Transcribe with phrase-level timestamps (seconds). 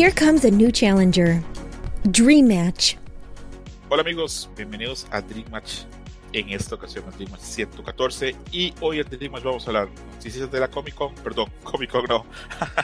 [0.00, 1.42] Here comes a new challenger.
[2.10, 2.96] Dream Match.
[3.90, 5.82] Hola amigos, bienvenidos a Dream Match.
[6.32, 8.34] En esta ocasión, el Dream Match 114.
[8.50, 11.90] Y hoy en Dream Match vamos a hablar noticias de la Comic Con, perdón, Comic
[11.90, 12.24] Con no,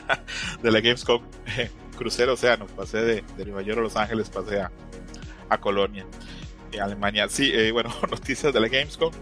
[0.63, 1.23] de la Gamescom.
[1.96, 4.71] Crucero Océano, pasé de, de Nueva York a Los Ángeles, pasé a,
[5.48, 6.05] a Colonia,
[6.71, 7.30] en Alemania.
[7.30, 9.14] Sí, eh, bueno, noticias de la Gamescom,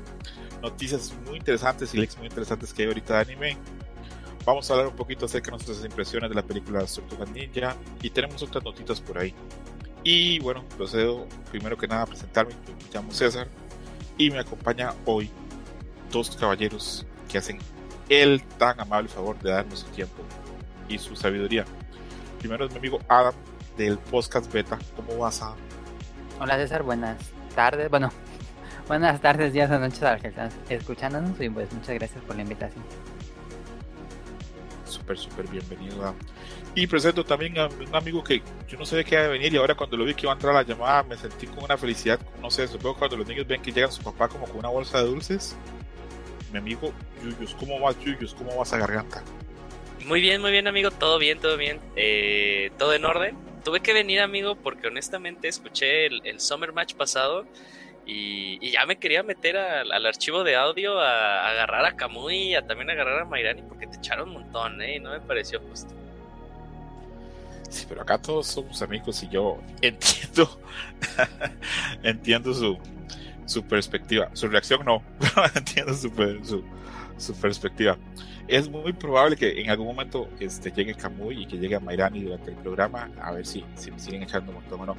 [0.62, 3.58] noticias muy interesantes y links muy interesantes que hay ahorita de anime.
[4.44, 8.10] Vamos a hablar un poquito acerca de nuestras impresiones de la película Tortugas Ninja y
[8.10, 9.34] tenemos otras notitas por ahí.
[10.02, 12.52] Y bueno, procedo primero que nada a presentarme.
[12.66, 13.48] Yo me llamo César
[14.18, 15.30] y me acompaña hoy
[16.12, 17.58] dos caballeros que hacen
[18.10, 20.22] el tan amable favor de darnos su tiempo
[20.90, 21.64] y su sabiduría.
[22.38, 23.32] Primero es mi amigo Adam
[23.78, 24.78] del podcast Beta.
[24.94, 25.56] ¿Cómo vas, Adam?
[26.38, 27.16] Hola César, buenas
[27.54, 27.88] tardes.
[27.88, 28.12] Bueno,
[28.88, 32.36] buenas tardes, días o noches a los que están escuchándonos y pues muchas gracias por
[32.36, 32.84] la invitación
[34.94, 36.14] súper, súper bienvenido.
[36.74, 39.56] Y presento también a un amigo que yo no sabía que iba a venir y
[39.56, 41.76] ahora cuando lo vi que iba a entrar a la llamada me sentí con una
[41.76, 44.68] felicidad, no sé, supongo cuando los niños ven que llega su papá como con una
[44.68, 45.56] bolsa de dulces.
[46.52, 46.92] Mi amigo
[47.22, 48.34] Yuyus, ¿cómo vas Yuyus?
[48.34, 49.22] ¿Cómo vas a garganta?
[50.06, 53.36] Muy bien, muy bien amigo, todo bien, todo bien, eh, todo en orden.
[53.64, 57.46] Tuve que venir amigo porque honestamente escuché el, el Summer Match pasado
[58.06, 62.66] y, ya me quería meter al, archivo de audio a, agarrar a Kamui y a
[62.66, 65.00] también agarrar a Mairani porque te echaron un montón, ¿eh?
[65.00, 65.94] No me pareció justo.
[67.70, 70.60] Sí, pero acá todos somos amigos y yo entiendo,
[72.02, 72.78] entiendo su,
[73.46, 74.30] su perspectiva.
[74.34, 75.02] Su reacción no,
[75.54, 76.62] entiendo su,
[77.16, 77.98] su, perspectiva.
[78.46, 82.22] Es muy probable que en algún momento este, llegue Kamui y que llegue a Mairani
[82.22, 84.96] durante el programa, a ver si, si me siguen echando un montón o no.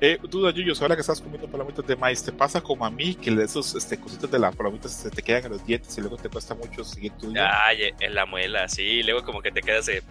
[0.00, 3.14] Eh, duda, Yuyo, ahora que estás comiendo palomitas de maíz, ¿te pasa como a mí
[3.14, 6.16] que esos este, cositas de las palomitas se te quedan en los dientes y luego
[6.18, 7.66] te cuesta mucho seguir tu día?
[7.66, 10.02] Ay, en la muela, sí, luego como que te quedas de...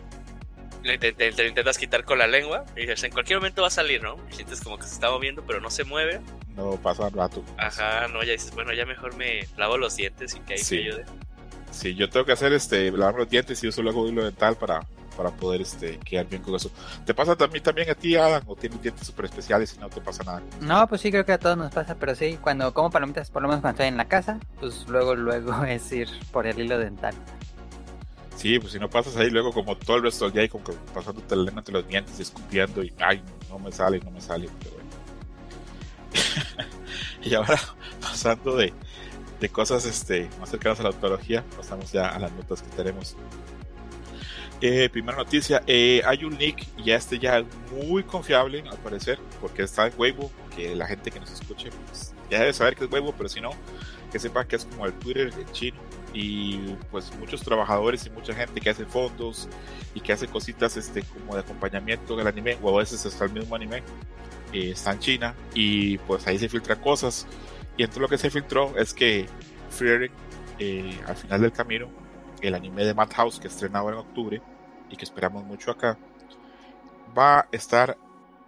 [0.99, 4.03] Te, te, intentas quitar con la lengua y dices, en cualquier momento va a salir,
[4.03, 4.17] ¿no?
[4.29, 6.21] Y sientes como que se está moviendo, pero no se mueve.
[6.55, 7.43] No, pasa un rato.
[7.57, 10.75] Ajá, no, ya dices, bueno, ya mejor me lavo los dientes y que ahí sí.
[10.75, 11.05] me ayude.
[11.71, 14.81] Sí, yo tengo que hacer este, lavarme los dientes y uso luego hilo dental para,
[15.15, 16.71] para poder este, quedar bien con eso.
[17.05, 18.43] ¿Te pasa también, también a ti, Adam?
[18.47, 20.41] ¿O tienes dientes súper especiales y no te pasa nada?
[20.61, 23.41] No, pues sí, creo que a todos nos pasa, pero sí, cuando como palomitas, por
[23.41, 26.77] lo menos cuando estoy en la casa, pues luego, luego es ir por el hilo
[26.77, 27.15] dental.
[28.35, 30.65] Sí, pues si no pasas ahí luego como todo el resto del día y como
[30.65, 34.11] que pasándote la lengua entre los dientes y escupiendo y ay, no me sale, no
[34.11, 34.89] me sale, pero bueno.
[37.23, 37.59] y ahora
[38.01, 38.73] pasando de,
[39.39, 43.15] de cosas este, más cercanas a la autología, pasamos ya a las notas que tenemos.
[44.61, 49.19] Eh, primera noticia, eh, hay un link y este ya es muy confiable al parecer,
[49.41, 52.85] porque está en Weibo, que la gente que nos escuche pues, ya debe saber que
[52.85, 53.51] es Weibo, pero si no,
[54.11, 55.77] que sepa que es como el Twitter chino.
[56.13, 56.57] Y
[56.91, 59.49] pues muchos trabajadores y mucha gente que hace fondos
[59.93, 63.33] y que hace cositas este como de acompañamiento del anime o a veces hasta el
[63.33, 63.83] mismo anime
[64.53, 67.27] eh, está en China y pues ahí se filtran cosas.
[67.75, 69.25] Y entre lo que se filtró es que
[69.69, 70.11] Frieren
[70.59, 71.89] eh, al final del camino
[72.47, 74.41] el anime de Madhouse que estrenaba en octubre
[74.89, 75.97] y que esperamos mucho acá,
[77.17, 77.97] va a estar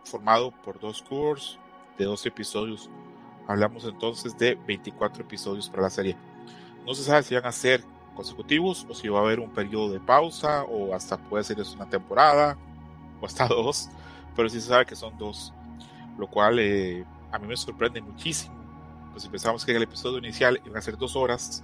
[0.03, 1.59] formado por dos cursos
[1.97, 2.89] de 12 episodios.
[3.47, 6.17] Hablamos entonces de 24 episodios para la serie.
[6.85, 7.83] No se sabe si van a ser
[8.15, 11.89] consecutivos o si va a haber un periodo de pausa o hasta puede ser una
[11.89, 12.57] temporada
[13.21, 13.89] o hasta dos,
[14.35, 15.53] pero sí se sabe que son dos,
[16.17, 18.55] lo cual eh, a mí me sorprende muchísimo.
[19.11, 21.63] Pues si pensamos que en el episodio inicial iban a ser dos horas,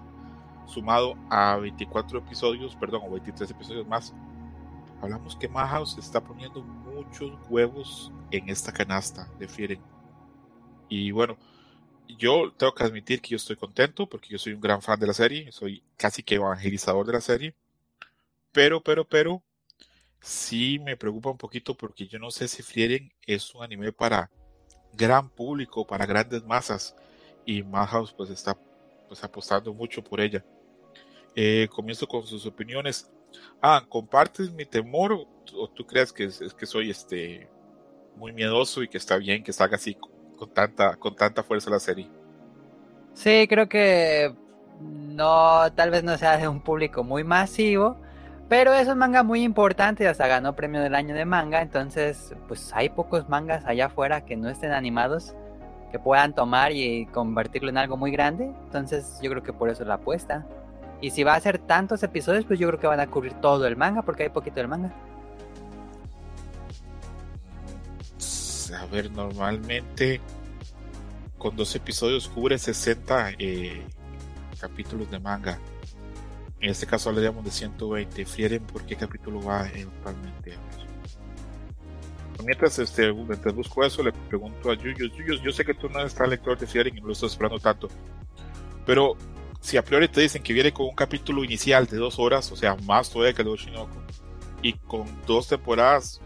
[0.65, 4.13] sumado a 24 episodios, perdón, o 23 episodios más,
[5.01, 9.81] hablamos que Madhouse está poniendo muchos huevos en esta canasta de Fieren.
[10.89, 11.37] Y bueno,
[12.17, 15.07] yo tengo que admitir que yo estoy contento porque yo soy un gran fan de
[15.07, 17.53] la serie, soy casi que evangelizador de la serie.
[18.51, 19.41] Pero, pero, pero,
[20.21, 24.29] sí me preocupa un poquito porque yo no sé si Frieren es un anime para
[24.93, 26.95] gran público, para grandes masas.
[27.45, 28.57] Y Madhouse pues está
[29.07, 30.43] pues apostando mucho por ella.
[31.35, 33.11] Eh, comienzo con sus opiniones.
[33.61, 37.49] Ah, ¿compartes mi temor o, tú crees que, que soy este
[38.15, 39.95] muy miedoso y que está bien que salga así
[40.37, 42.09] con, tanta, con tanta fuerza la serie?
[43.13, 44.33] Sí, creo que
[44.79, 47.97] no, tal vez no sea de un público muy masivo,
[48.49, 52.71] pero es un manga muy importante, hasta ganó premio del año de manga, entonces pues
[52.73, 55.35] hay pocos mangas allá afuera que no estén animados
[55.91, 59.85] que puedan tomar y convertirlo en algo muy grande, entonces yo creo que por eso
[59.85, 60.45] la apuesta.
[61.03, 63.67] Y si va a ser tantos episodios, pues yo creo que van a cubrir todo
[63.67, 64.93] el manga, porque hay poquito del manga.
[68.79, 70.21] A ver, normalmente
[71.37, 73.85] con dos episodios cubre 60 eh,
[74.57, 75.59] capítulos de manga.
[76.61, 78.25] En este caso hablaríamos de 120.
[78.25, 80.53] Frieren, ¿por qué capítulo va eventualmente?
[82.45, 86.07] Mientras, este, mientras busco eso, le pregunto a Yuyos, Yuyos, yo sé que tú no
[86.07, 87.89] tan lector de Frieren y no lo estás esperando tanto,
[88.85, 89.17] pero
[89.63, 92.55] si a priori te dicen que viene con un capítulo inicial de dos horas, o
[92.57, 93.95] sea, más todavía que el de Oshinoko,
[94.61, 96.19] y con dos temporadas,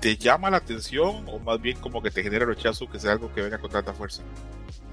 [0.00, 3.30] ¿te llama la atención o más bien como que te genera rechazo que sea algo
[3.34, 4.22] que venga con tanta fuerza?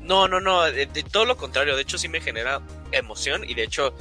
[0.02, 2.62] No, no, no, de, todo lo contrario, de hecho sí me genera
[2.92, 3.94] emoción y de hecho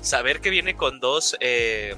[0.00, 1.96] saber que viene con dos, eh,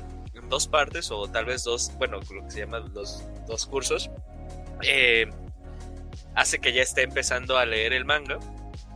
[0.48, 4.10] dos partes o tal vez dos, bueno, lo que se llama los dos cursos,
[4.82, 5.28] eh,
[6.34, 8.38] hace que ya esté empezando a leer el manga.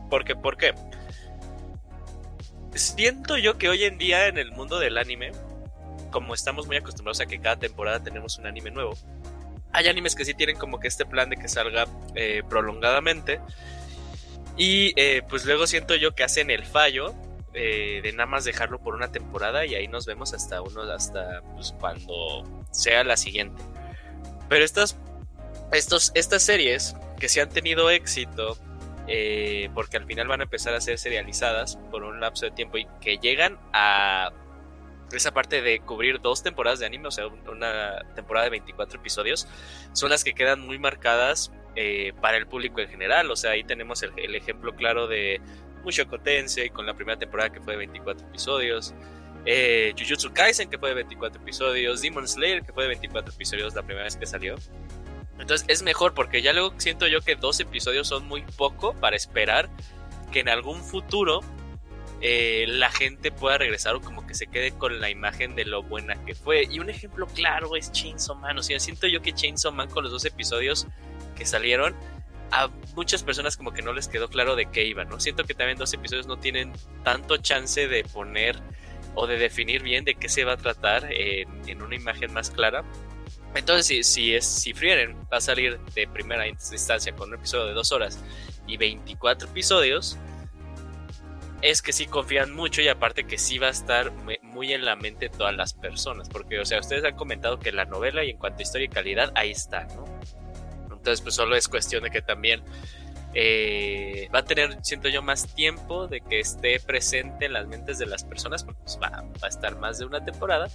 [0.09, 0.73] Porque, ¿Por qué?
[2.75, 5.31] Siento yo que hoy en día en el mundo del anime,
[6.11, 8.97] como estamos muy acostumbrados a que cada temporada tenemos un anime nuevo,
[9.71, 13.39] hay animes que sí tienen como que este plan de que salga eh, prolongadamente
[14.57, 17.13] y eh, pues luego siento yo que hacen el fallo
[17.53, 21.41] eh, de nada más dejarlo por una temporada y ahí nos vemos hasta uno, hasta
[21.55, 23.63] pues, cuando sea la siguiente.
[24.49, 24.97] Pero estas,
[25.71, 28.57] estos, estas series que sí han tenido éxito,
[29.07, 32.77] eh, porque al final van a empezar a ser serializadas por un lapso de tiempo
[32.77, 34.31] y que llegan a
[35.11, 39.47] esa parte de cubrir dos temporadas de anime, o sea, una temporada de 24 episodios,
[39.93, 43.29] son las que quedan muy marcadas eh, para el público en general.
[43.31, 45.41] O sea, ahí tenemos el, ejemplo claro de
[45.83, 48.93] Mushoku Tensei con la primera temporada que fue de 24 episodios.
[49.45, 52.01] Eh, Jujutsu Kaisen que fue de 24 episodios.
[52.01, 54.55] Demon Slayer que fue de 24 episodios la primera vez que salió.
[55.39, 59.15] Entonces es mejor porque ya luego siento yo que dos episodios son muy poco para
[59.15, 59.69] esperar
[60.31, 61.41] que en algún futuro
[62.21, 65.83] eh, la gente pueda regresar o como que se quede con la imagen de lo
[65.83, 66.67] buena que fue.
[66.69, 68.57] Y un ejemplo claro es Chainsaw Man.
[68.57, 70.87] O sea, siento yo que Chainsaw Man con los dos episodios
[71.35, 71.95] que salieron,
[72.51, 75.19] a muchas personas como que no les quedó claro de qué iba, ¿no?
[75.19, 76.71] Siento que también dos episodios no tienen
[77.03, 78.59] tanto chance de poner
[79.15, 82.83] o de definir bien de qué se va a tratar en, una imagen más clara.
[83.55, 87.65] Entonces, si, si, es, si Frieren va a salir de primera instancia con un episodio
[87.67, 88.19] de dos horas
[88.67, 90.17] y 24 episodios,
[91.61, 94.11] es que sí confían mucho y aparte que sí va a estar
[94.43, 96.29] muy en la mente todas las personas.
[96.29, 98.89] Porque, o sea, ustedes han comentado que la novela y en cuanto a historia y
[98.89, 100.05] calidad, ahí está, ¿no?
[100.83, 102.63] Entonces, pues solo es cuestión de que también
[103.33, 107.99] eh, va a tener, siento yo, más tiempo de que esté presente en las mentes
[107.99, 110.67] de las personas, porque pues, va, a estar más de una temporada.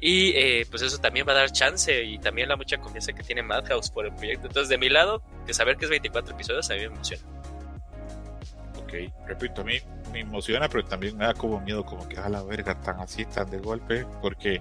[0.00, 3.22] Y eh, pues eso también va a dar chance y también la mucha confianza que
[3.22, 4.46] tiene Madhouse por el proyecto.
[4.46, 7.22] Entonces, de mi lado, que saber que es 24 episodios a mí me emociona.
[8.82, 8.92] Ok,
[9.26, 9.74] repito, a mí
[10.12, 13.24] me emociona, pero también me da como miedo, como que a la verga, tan así,
[13.24, 14.60] tan de golpe, porque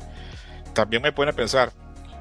[0.73, 1.71] también me pone a pensar,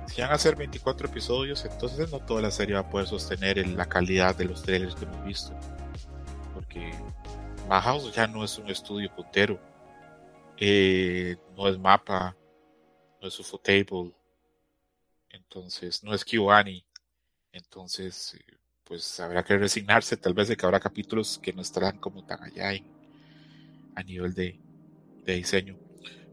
[0.06, 3.66] si van a ser 24 episodios, entonces no toda la serie va a poder sostener
[3.66, 5.52] la calidad de los trailers que hemos visto.
[6.54, 6.92] Porque
[7.68, 9.58] Madhouse ya no es un estudio puntero.
[10.58, 12.36] Eh, no es mapa,
[13.26, 14.14] no es Ufotable,
[15.30, 16.86] entonces no es Kiwani.
[17.50, 21.98] Entonces, eh, pues habrá que resignarse tal vez de que habrá capítulos que no estarán
[21.98, 22.70] como tan allá
[23.96, 24.60] a nivel de
[25.24, 25.76] diseño.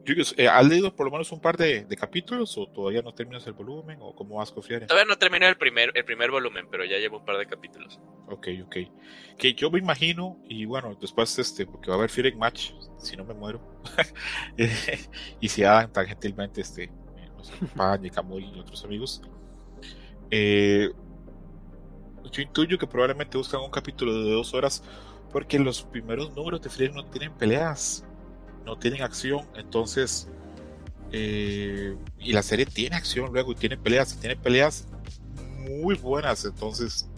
[0.06, 3.54] Eh, ¿Has leído por lo menos un par de, capítulos o todavía no terminas el
[3.54, 4.86] volumen o cómo vas a confiar?
[4.86, 8.00] Todavía no terminé el primer, el primer volumen, pero ya llevo un par de capítulos.
[8.28, 8.78] Ok, ok.
[9.38, 13.16] Que yo me imagino, y bueno, después este, porque va a haber Fearing Match, si
[13.16, 13.62] no me muero.
[15.40, 16.92] y si Adam tan gentilmente este,
[17.38, 19.22] nos acompaña, Camuy y otros amigos.
[20.30, 20.90] Eh,
[22.31, 24.83] yo intuyo que probablemente buscan un capítulo de dos horas
[25.31, 28.06] porque los primeros números de Fearing no tienen peleas
[28.66, 30.28] no tienen acción, entonces
[31.12, 34.88] eh, y la serie tiene acción luego y tiene peleas, tiene peleas
[35.60, 37.10] muy buenas, entonces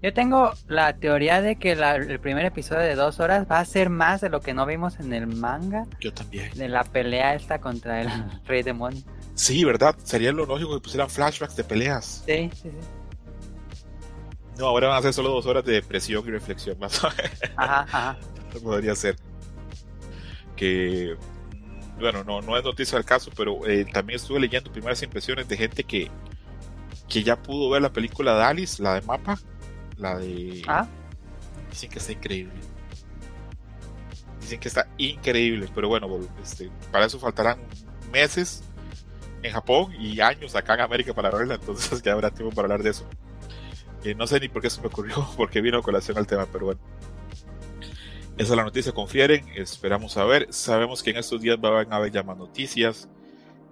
[0.00, 3.90] yo tengo la teoría de que el primer episodio de dos horas va a ser
[3.90, 5.86] más de lo que no vimos en el manga.
[6.00, 6.52] Yo también.
[6.54, 8.08] De la pelea esta contra el
[8.46, 9.02] Rey Demonio.
[9.34, 9.96] Sí, ¿verdad?
[10.04, 12.22] Sería lo lógico que pusieran flashbacks de peleas.
[12.26, 12.86] Sí, sí, sí.
[14.56, 17.02] No, ahora van a ser solo dos horas de depresión y reflexión más.
[17.56, 18.18] ajá, ajá.
[18.62, 19.16] Podría ser
[20.58, 21.16] que,
[21.98, 25.56] bueno, no, no es noticia del caso, pero eh, también estuve leyendo primeras impresiones de
[25.56, 26.10] gente que,
[27.08, 29.38] que ya pudo ver la película de Alice, la de Mapa,
[29.96, 30.62] la de...
[30.66, 30.86] ¿Ah?
[31.70, 32.54] Dicen que está increíble.
[34.40, 36.08] Dicen que está increíble, pero bueno,
[36.42, 37.58] este, para eso faltarán
[38.12, 38.64] meses
[39.42, 42.82] en Japón y años acá en América para verla, entonces ya habrá tiempo para hablar
[42.82, 43.06] de eso.
[44.04, 46.46] Eh, no sé ni por qué se me ocurrió, porque vino a colación al tema,
[46.52, 46.80] pero bueno.
[48.38, 50.46] Esa es la noticia, confieren, esperamos a ver.
[50.50, 53.08] Sabemos que en estos días van a haber ya más noticias.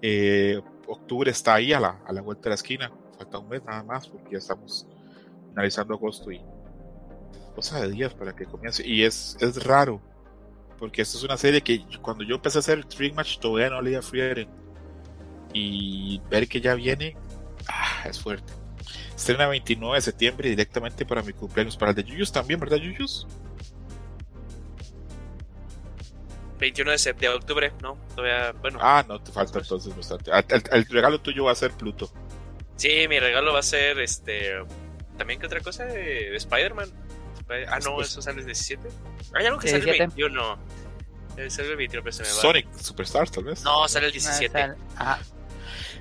[0.02, 3.62] Eh, octubre está ahí a la, a la vuelta de la esquina, falta un mes
[3.64, 4.86] nada más porque ya estamos
[5.50, 6.42] finalizando agosto y
[7.54, 8.84] cosa de días para que comience.
[8.84, 10.00] Y es, es raro,
[10.80, 13.80] porque esto es una serie que cuando yo empecé a hacer el Match todavía no
[13.80, 14.48] leía Frieren.
[15.52, 17.16] Y ver que ya viene,
[17.68, 18.52] ah, es fuerte.
[19.14, 21.76] Estrena 29 de septiembre directamente para mi cumpleaños.
[21.76, 23.26] Para el de Yuyus también, ¿verdad, Yuyus?
[26.58, 27.98] 21 de, septiembre, de octubre, ¿no?
[28.14, 28.78] Todavía, bueno.
[28.80, 30.30] Ah, no, te falta entonces bastante.
[30.70, 32.10] El, regalo tuyo va a ser Pluto.
[32.76, 34.54] Sí, mi regalo va a ser este.
[35.16, 36.90] También que otra cosa de, Spider-Man.
[37.68, 38.88] ah, no, eso sale el 17.
[39.34, 40.58] Hay algo que sale el 21.
[41.48, 42.34] Sale el 21, pero se me va.
[42.34, 43.62] Sonic Superstars, tal vez.
[43.62, 44.74] No, sale el 17.
[44.96, 45.18] Ah,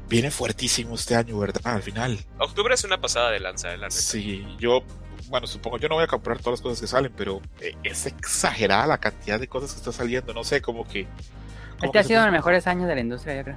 [0.08, 1.62] Viene fuertísimo este año, ¿verdad?
[1.64, 2.20] Al final.
[2.38, 4.00] Octubre es una pasada de lanza, de lanza.
[4.00, 4.84] Sí, yo
[5.30, 8.06] bueno, supongo yo no voy a comprar todas las cosas que salen, pero eh, es
[8.06, 10.34] exagerada la cantidad de cosas que está saliendo.
[10.34, 11.08] No sé, como que.
[11.82, 13.56] este ha sido los mejores años de la industria, yo creo.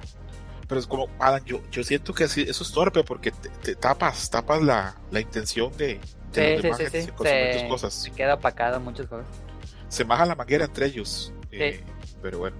[0.67, 4.29] Pero es como, Adam, yo, yo siento que así, eso es torpe porque te, tapas,
[4.29, 5.99] tapas la, la intención de,
[6.31, 7.93] de sí, sí, sí, se, cosas.
[7.93, 9.25] Se queda opacado muchas cosas.
[9.87, 11.33] Se baja la manguera entre ellos.
[11.51, 11.83] Eh,
[12.21, 12.57] pero bueno.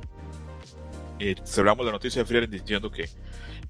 [1.19, 3.09] Eh, celebramos la noticia de Frieren diciendo que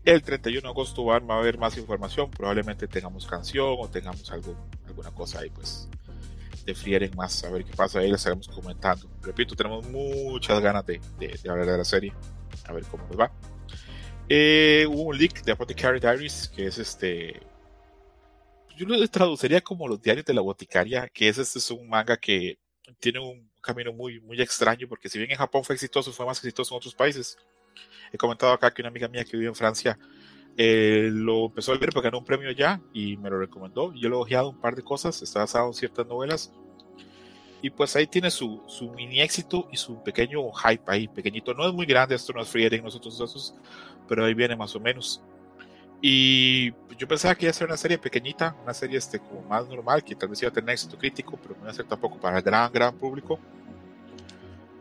[0.06, 4.56] el 31 de agosto va a haber más información, probablemente tengamos canción o tengamos algo,
[5.00, 5.88] alguna cosa ahí, pues
[6.66, 9.10] de frieren más, a ver qué pasa, ahí les estaremos comentando.
[9.22, 11.02] Repito, tenemos muchas ganas de,
[11.50, 12.14] hablar de la serie,
[12.66, 13.32] a ver cómo nos va.
[14.28, 17.40] Eh, hubo un leak de Apothecary Diaries, que es este.
[18.78, 22.16] Yo lo traduciría como los diarios de la boticaria, que es este es un manga
[22.18, 22.60] que
[23.00, 26.38] tiene un camino muy, muy extraño, porque si bien en Japón fue exitoso, fue más
[26.38, 27.38] exitoso en otros países.
[28.12, 29.98] He comentado acá que una amiga mía que vive en Francia
[30.62, 33.94] eh, lo empezó a leer porque ganó un premio ya y me lo recomendó.
[33.94, 36.52] Yo lo he ojeado un par de cosas, está basado en ciertas novelas.
[37.62, 41.54] Y pues ahí tiene su, su mini éxito y su pequeño hype ahí, pequeñito.
[41.54, 43.56] No es muy grande, esto no es Frieren, nosotros esos,
[44.06, 45.22] pero ahí viene más o menos.
[46.02, 49.66] Y yo pensaba que iba a ser una serie pequeñita, una serie este, como más
[49.66, 52.20] normal, que tal vez iba a tener éxito crítico, pero no iba a ser tampoco
[52.20, 53.40] para el gran, gran público.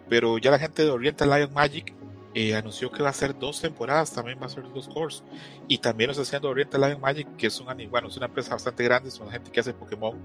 [0.09, 1.95] Pero ya la gente de Oriental Lion Magic
[2.41, 5.25] eh, anunció que va a ser dos temporadas, también va a ser dos cores.
[5.67, 8.51] Y también nos está haciendo Oriental Lion Magic, que es, un, bueno, es una empresa
[8.51, 10.17] bastante grande, una gente que hace Pokémon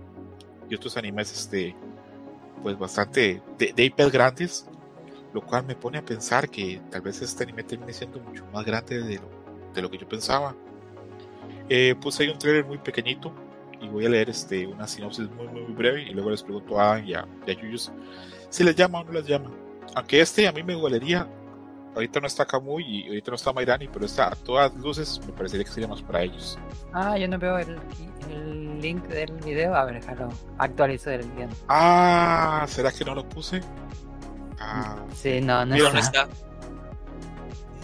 [0.69, 1.75] y otros animes este,
[2.61, 4.69] pues bastante de, de IPs grandes,
[5.33, 8.63] lo cual me pone a pensar que tal vez este anime termine siendo mucho más
[8.63, 9.29] grande de lo,
[9.73, 10.55] de lo que yo pensaba.
[11.67, 13.33] Eh, puse ahí un trailer muy pequeñito
[13.81, 16.93] y voy a leer este, una sinopsis muy, muy, breve y luego les pregunto a
[16.93, 17.91] Adam y a, Yuyus
[18.49, 19.49] si les llama o no les llama.
[19.95, 21.27] Aunque este a mí me huelería
[21.95, 25.33] ahorita no está Kamui y ahorita no está Mairani, pero está a todas luces, me
[25.33, 26.57] parecería que sería más para ellos.
[26.93, 27.77] Ah, yo no veo el,
[28.29, 29.75] el link del video.
[29.75, 30.29] A ver, déjalo.
[30.57, 31.49] Actualizo el guion.
[31.67, 33.61] Ah, ¿será que no lo puse?
[34.59, 34.97] Ah.
[35.13, 36.27] Sí, no, no está.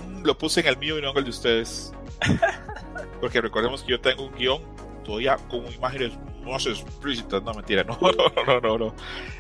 [0.08, 1.94] Mm, lo puse en el mío y no en el de ustedes.
[3.22, 4.62] Porque recordemos que yo tengo un guion
[5.04, 8.96] todavía con imágenes más explícitas, no mentira, no, no, no, no, no.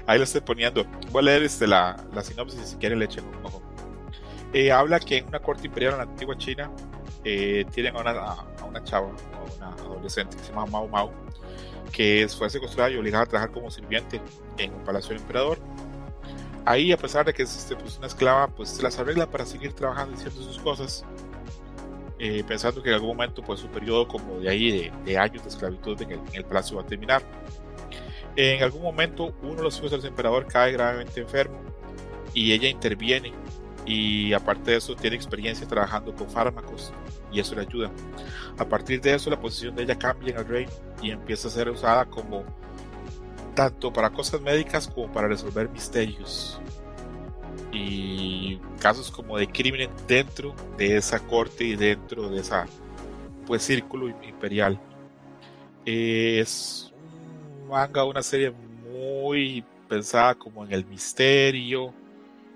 [0.05, 0.85] Ahí lo estoy poniendo.
[1.11, 3.61] Voy a leer este, la, la sinopsis si quieren le echen un ojo.
[4.53, 6.71] Eh, habla que en una corte imperial en la antigua China
[7.23, 11.11] eh, tienen a una, a una chava, a una adolescente que se llama Mao Mao,
[11.91, 14.19] que fue secuestrada y obligada a trabajar como sirviente
[14.57, 15.59] en un palacio del emperador.
[16.65, 19.45] Ahí, a pesar de que es este, pues, una esclava, pues se las arregla para
[19.45, 21.05] seguir trabajando y haciendo sus cosas,
[22.17, 25.49] eh, pensando que en algún momento pues su periodo como de ahí de, años de
[25.49, 27.23] esclavitud en el, en el, palacio va a terminar.
[28.35, 31.59] En algún momento uno de los hijos del emperador cae gravemente enfermo
[32.33, 33.33] y ella interviene
[33.85, 36.91] y aparte de eso tiene experiencia trabajando con fármacos
[37.31, 37.91] y eso le ayuda.
[38.57, 40.71] A partir de eso la posición de ella cambia en el reino
[41.01, 42.43] y empieza a ser usada como
[43.55, 46.59] tanto para cosas médicas como para resolver misterios
[47.71, 52.65] y casos como de crimen dentro de esa corte y dentro de esa
[53.45, 54.79] pues círculo imperial.
[55.85, 56.93] Es
[57.61, 58.53] un manga, una serie
[58.91, 61.93] muy pensada como en el misterio,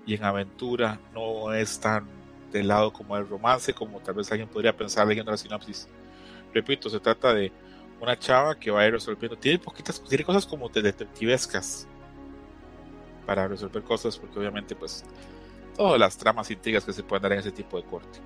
[0.06, 2.06] y en aventura no es tan
[2.52, 5.88] del lado como el romance como tal vez alguien podría pensar leyendo la sinopsis.
[6.52, 7.52] Repito, se trata de
[8.00, 11.88] una chava que va a ir resolviendo, tiene poquitas, tiene cosas como de detectivescas
[13.26, 15.04] para resolver cosas porque obviamente pues
[15.76, 18.20] todas las tramas intrigas que se pueden dar en ese tipo de corte.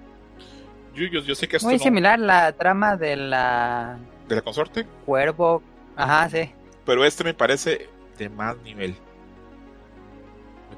[0.95, 3.99] Yo, yo, sé que Muy similar la trama de la...
[4.27, 4.85] ¿De la consorte?
[5.07, 5.63] Cuervo,
[5.95, 6.51] ajá, sí.
[6.85, 8.97] Pero este me parece de más nivel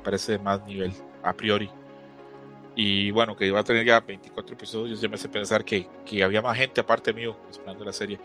[0.01, 0.93] parece de más nivel,
[1.23, 1.71] a priori.
[2.75, 6.23] Y bueno, que iba a tener ya 24 episodios, ya me hace pensar que, que
[6.23, 8.19] había más gente aparte mío esperando la serie.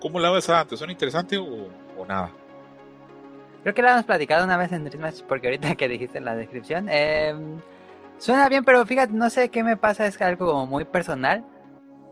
[0.00, 0.78] ¿Cómo la ves antes?
[0.78, 2.30] ¿Son interesante o, o, nada?
[3.62, 6.34] Creo que la hemos platicado una vez en Dream porque ahorita que dijiste en la
[6.34, 7.34] descripción, eh,
[8.16, 11.44] suena bien, pero fíjate, no sé qué me pasa, es algo como muy personal.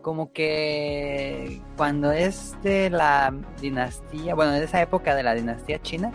[0.03, 6.13] Como que cuando es de la dinastía, bueno, de esa época de la dinastía china,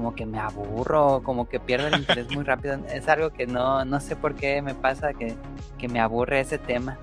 [0.00, 2.78] como que me aburro, como que pierdo el interés muy rápido.
[2.90, 5.34] Es algo que no, no sé por qué me pasa que,
[5.76, 6.98] que me aburre ese tema.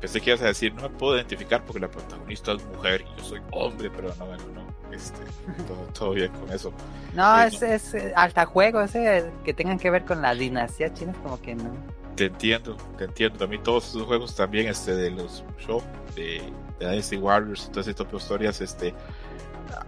[0.00, 3.20] pensé que ibas a decir, no me puedo identificar porque la protagonista es mujer y
[3.20, 5.20] yo soy hombre, pero no, bueno, no, este,
[5.94, 6.72] todo, bien con eso.
[7.14, 11.40] No, es, es, hasta juegos eh, que tengan que ver con la dinastía china, como
[11.40, 11.70] que no.
[12.16, 13.38] Te entiendo, te entiendo.
[13.38, 15.80] También todos esos juegos también, este, de los show,
[16.16, 16.42] de,
[16.80, 18.92] de Dynasty Warriors todas estas historias, este,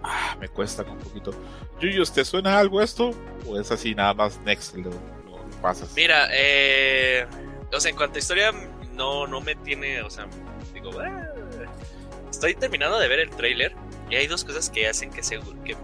[0.03, 1.31] ah, me cuesta un poquito.
[1.79, 3.11] Yuyos, ¿te suena algo esto?
[3.45, 4.91] ¿O es así nada más next lo,
[5.61, 5.93] pasas?
[5.95, 7.25] Mira, eh,
[7.71, 8.51] o sea, en cuanto a historia,
[8.93, 10.27] no, no me tiene, o sea,
[10.73, 11.27] digo, ah,
[12.29, 13.75] estoy terminando de ver el trailer
[14.09, 15.75] y hay dos cosas que hacen que seguro, que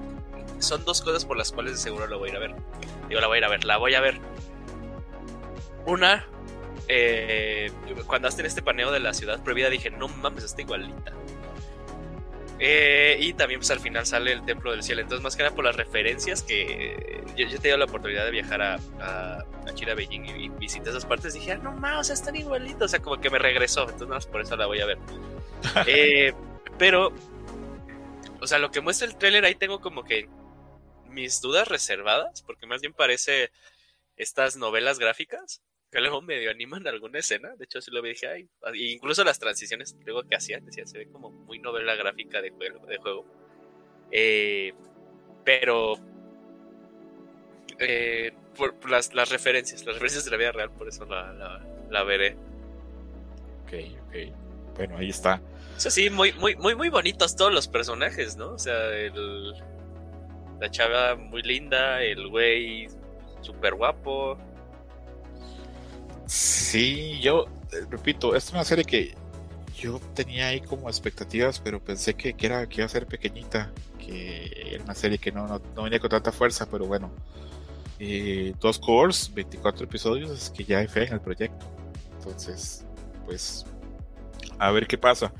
[0.59, 2.55] son dos cosas por las cuales de seguro lo voy a ir a ver.
[3.07, 4.19] Digo, la voy a ir a ver, la voy a ver.
[5.85, 6.27] Una,
[6.87, 7.71] eh,
[8.05, 11.13] cuando hacen este paneo de la ciudad prohibida dije, no mames, está igualita.
[12.59, 15.01] Eh, y también pues al final sale el Templo del Cielo.
[15.01, 18.31] Entonces más que nada por las referencias que yo, yo he tenido la oportunidad de
[18.31, 21.33] viajar a, a, China, Beijing y, visité esas partes.
[21.33, 22.81] Dije, ah, no mames, o sea, están igualitos.
[22.83, 23.81] O sea, como que me regresó.
[23.81, 24.97] Entonces nada más por eso la voy a ver.
[25.87, 26.33] Eh,
[26.77, 27.13] pero,
[28.39, 30.29] o sea, lo que muestra el tráiler ahí tengo como que
[31.05, 32.41] mis dudas reservadas.
[32.41, 33.51] Porque más bien parece
[34.17, 37.55] estas novelas gráficas que luego medio animan alguna escena.
[37.57, 38.49] De hecho, sí lo vi, dije, ay,
[38.93, 42.85] incluso las transiciones luego que hacían, decía, se ve como muy novela gráfica de juego.
[42.85, 43.25] De juego.
[44.11, 44.73] Eh,
[45.43, 45.95] pero
[47.79, 52.03] eh, por, las, las, referencias, las referencias de la vida real, por eso la, la,
[52.03, 52.35] veré.
[53.63, 53.73] Ok,
[54.07, 54.75] ok.
[54.75, 55.41] Bueno, ahí está.
[55.75, 58.51] Eso sí, muy, muy, muy, muy bonitos todos los personajes, ¿no?
[58.51, 59.53] O sea, el,
[60.59, 62.87] la chava muy linda, el güey
[63.41, 64.37] súper guapo,
[66.29, 69.15] Sí, yo eh, repito, esta es una serie que
[69.75, 74.73] yo tenía ahí como expectativas, pero pensé que, era, que iba a ser pequeñita, que
[74.75, 77.09] era una serie que no, no, venía con tanta fuerza, pero bueno.
[77.97, 81.65] Eh, dos cores, 24 episodios, es que ya hay fe en el proyecto.
[82.19, 82.85] Entonces,
[83.25, 83.65] pues,
[84.59, 85.33] a ver qué pasa.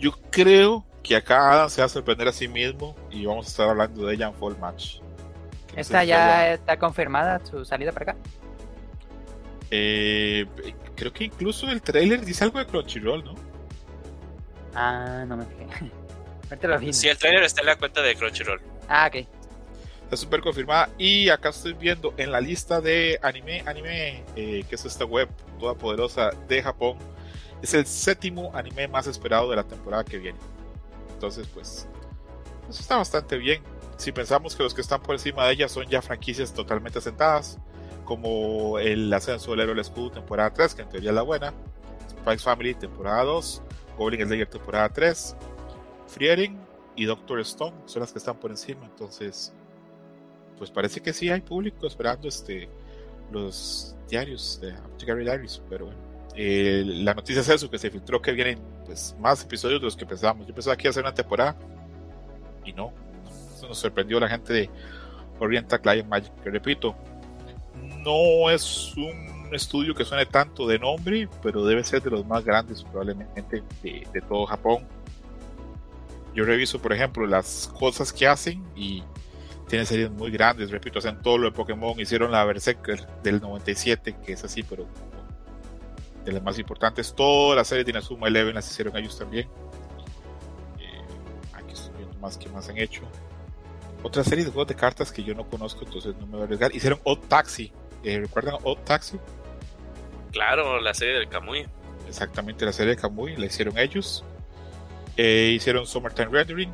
[0.00, 3.68] Yo creo que acá se va a sorprender a sí mismo y vamos a estar
[3.68, 5.00] hablando de ella en Fall Match.
[5.76, 8.18] ¿Esta ya está confirmada su salida para acá?
[9.74, 10.44] Eh,
[10.94, 13.34] creo que incluso el trailer dice algo de Crunchyroll, ¿no?
[14.74, 15.90] Ah, no me fijé.
[16.68, 18.60] lo sí, el trailer está en la cuenta de Crunchyroll.
[18.86, 19.26] Ah, ok.
[20.04, 20.90] Está súper confirmada.
[20.98, 25.30] Y acá estoy viendo en la lista de anime, anime, eh, que es esta web
[25.58, 26.98] toda poderosa de Japón.
[27.62, 30.38] Es el séptimo anime más esperado de la temporada que viene.
[31.14, 31.88] Entonces, pues,
[32.68, 33.62] eso está bastante bien.
[33.96, 37.58] Si pensamos que los que están por encima de ella son ya franquicias totalmente asentadas,
[38.12, 41.54] como el ascenso del héroe del temporada 3, que en teoría es la buena,
[42.10, 43.62] Spice Family temporada 2,
[43.96, 45.34] Goblin Slayer temporada 3,
[46.08, 46.58] Friering
[46.94, 49.54] y Doctor Stone son las que están por encima, entonces
[50.58, 52.68] pues parece que sí hay público esperando este
[53.30, 54.74] los diarios de
[55.06, 55.98] Gary Diaries, pero bueno.
[56.34, 59.96] Eh, la noticia es eso, que se filtró que vienen pues, más episodios de los
[59.96, 60.46] que pensábamos.
[60.46, 61.56] Yo pensaba que iba a ser una temporada
[62.62, 62.92] y no.
[63.56, 64.70] Eso nos sorprendió la gente de
[65.38, 66.94] Oriental Client Magic, que repito,
[68.04, 72.44] no es un estudio que suene tanto de nombre, pero debe ser de los más
[72.44, 74.86] grandes probablemente de, todo Japón.
[76.34, 79.02] Yo reviso, por ejemplo, las cosas que hacen y
[79.68, 84.16] tienen series muy grandes, repito, hacen todo lo de Pokémon, hicieron la Berserker del 97,
[84.24, 84.86] que es así, pero
[86.24, 89.48] de las más importantes, todas las series de Inazuma Eleven las hicieron ellos también.
[90.78, 91.02] Eh,
[91.52, 93.02] aquí estoy viendo más que más han hecho.
[94.02, 96.44] Otra serie de juegos de cartas que yo no conozco, entonces no me voy a
[96.44, 96.74] arriesgar.
[96.74, 99.18] Hicieron Odd Taxi, eh, ¿Recuerdan Odd Taxi?
[100.32, 101.66] Claro, la serie del Kamui.
[102.08, 104.24] Exactamente, la serie de Kamui la hicieron ellos.
[105.16, 106.72] Eh, hicieron Summertime Rendering.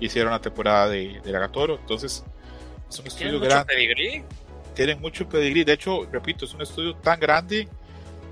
[0.00, 1.78] Hicieron la temporada de, de Lagatoro.
[1.78, 2.24] Entonces,
[2.90, 4.24] es un estudio grande.
[4.74, 5.64] Tienen mucho pedigrí.
[5.64, 7.68] De hecho, repito, es un estudio tan grande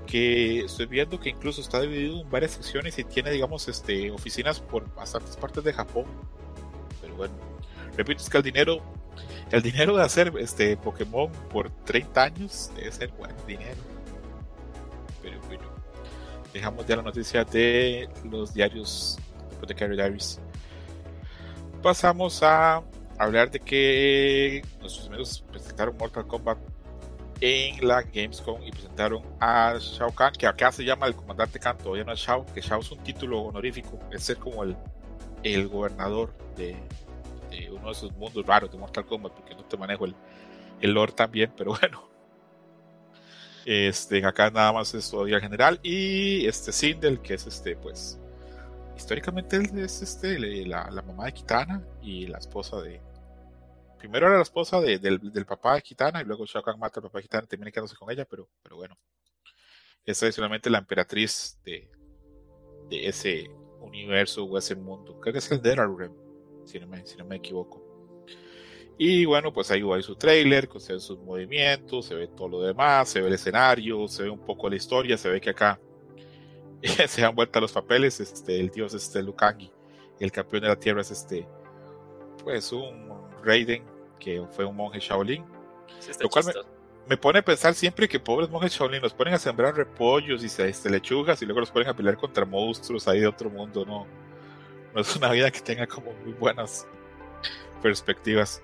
[0.05, 4.59] que estoy viendo que incluso está dividido en varias secciones y tiene, digamos, este, oficinas
[4.59, 6.05] por bastantes partes de Japón.
[7.01, 7.33] Pero bueno,
[7.95, 8.81] repito, es que el dinero
[9.51, 13.77] el dinero de hacer este Pokémon por 30 años debe ser buen dinero.
[15.21, 15.63] Pero bueno,
[16.51, 19.19] dejamos ya la noticia de los diarios
[19.77, 20.39] Carry Diaries.
[21.81, 22.81] Pasamos a
[23.17, 26.57] hablar de que nuestros amigos presentaron Mortal Kombat
[27.39, 31.77] en la Gamescom y presentaron a Shao Kahn, que acá se llama el comandante Khan,
[31.77, 34.75] todavía no es Shao, que Shao es un título honorífico, es ser como el,
[35.43, 36.75] el gobernador de,
[37.71, 40.15] uno de esos mundos raros de Mortal Kombat, porque no te manejo el,
[40.81, 42.09] el lore también, pero bueno.
[43.65, 45.79] Este, acá nada más es todavía general.
[45.83, 48.19] Y este Sindel, que es este, pues.
[48.95, 50.37] Históricamente es este,
[50.67, 53.01] la, la, mamá de Kitana y la esposa de.
[53.97, 56.99] Primero era la esposa de, del, del, papá de Kitana y luego Shao Kahn mata
[56.99, 58.97] al papá de Kitana termina quedándose con ella, pero, pero bueno.
[60.05, 61.89] Es adicionalmente la emperatriz de,
[62.89, 65.19] de ese universo o ese mundo.
[65.19, 66.13] Creo que es el Realm,
[66.65, 67.93] si no me, si no me equivoco.
[68.97, 73.09] Y bueno, pues ahí va su trailer, con sus movimientos, se ve todo lo demás,
[73.09, 75.79] se ve el escenario, se ve un poco la historia, se ve que acá
[77.07, 79.71] se dan vuelta los papeles, este, el dios es este Lukangi,
[80.19, 81.47] el campeón de la tierra es este,
[82.43, 83.09] pues un
[83.43, 83.83] Raiden
[84.19, 85.43] que fue un monje Shaolin.
[86.21, 86.45] lo cual
[87.07, 90.61] me, pone a pensar siempre que pobres monjes Shaolin los ponen a sembrar repollos y
[90.61, 94.05] este, lechugas y luego los ponen a pelear contra monstruos ahí de otro mundo, no,
[95.01, 96.87] es una vida que tenga como muy buenas
[97.81, 98.61] perspectivas.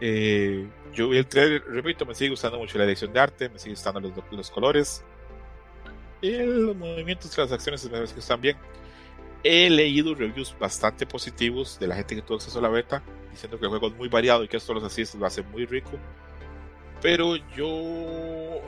[0.00, 3.58] Eh, yo vi el trailer, repito, me sigue gustando mucho la edición de arte, me
[3.58, 5.04] sigue gustando los, los colores.
[6.22, 8.56] Los movimientos las acciones me parece que están bien.
[9.42, 13.58] He leído reviews bastante positivos de la gente que tuvo acceso a la beta, diciendo
[13.58, 15.92] que el juego es muy variado y que esto los así lo hace muy rico.
[17.00, 18.60] Pero yo,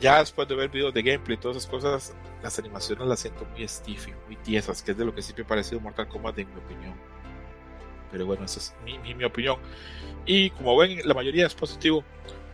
[0.00, 3.44] ya después de ver videos de gameplay y todas esas cosas, las animaciones las siento
[3.46, 6.48] muy stiffy, muy tiesas, que es de lo que siempre ha parecido Mortal Kombat en
[6.48, 6.94] mi opinión.
[8.10, 9.58] Pero bueno, esa es mi, mi, opinión.
[10.24, 12.04] Y como ven, la mayoría es positivo.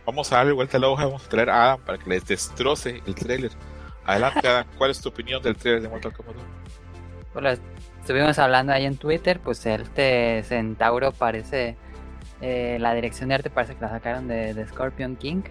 [0.05, 2.25] Vamos a darle vuelta a la hoja, vamos a traer a Adam para que les
[2.25, 3.51] destroce el trailer.
[4.05, 6.45] Adelante, Adam, ¿cuál es tu opinión del trailer de Mortal Kombat 1?
[7.33, 7.61] Pues
[7.99, 11.77] estuvimos hablando ahí en Twitter, pues este Centauro parece,
[12.41, 15.43] eh, la dirección de arte parece que la sacaron de, Scorpion King.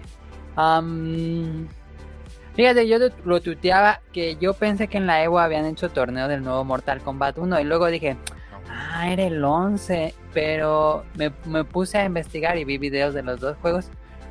[2.54, 6.42] Fíjate, yo lo tuiteaba que yo pensé que en la Evo habían hecho torneo del
[6.42, 8.16] nuevo Mortal Kombat 1 y luego dije,
[8.68, 13.40] ah, era el 11, pero me, me puse a investigar y vi videos de los
[13.40, 13.90] dos juegos.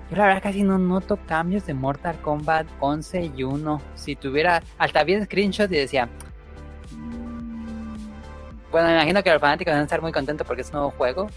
[0.10, 3.82] Yo la verdad casi no noto cambios de Mortal Kombat 11 y 1.
[3.96, 6.10] Si tuviera, hasta vi screenshot y decía,
[8.72, 10.92] bueno, me imagino que los fanáticos van a estar muy contentos porque es un nuevo
[10.92, 11.28] juego.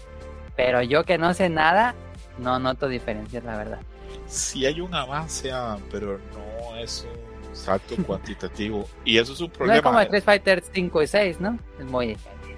[0.55, 1.95] Pero yo que no sé nada,
[2.37, 3.79] no noto diferencias, la verdad.
[4.27, 5.51] Sí hay un avance,
[5.91, 7.07] pero no es
[7.49, 8.87] un salto cuantitativo.
[9.05, 9.73] y eso es un problema.
[9.73, 11.59] No es como el Street Fighter 5 y 6, ¿no?
[11.79, 12.55] Es muy diferente.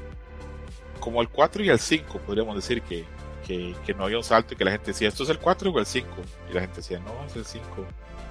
[0.99, 3.06] Como el 4 y el 5, podríamos decir que,
[3.45, 5.71] que, que, no había un salto y que la gente decía, ¿esto es el 4
[5.71, 6.08] o el 5?
[6.49, 7.65] Y la gente decía, no, es el 5.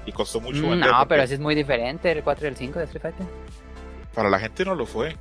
[0.06, 2.78] Y costó mucho mm, No, pero sí es muy diferente el 4 y el 5
[2.78, 3.26] de Street Fighter.
[4.14, 5.16] Para la gente no lo fue.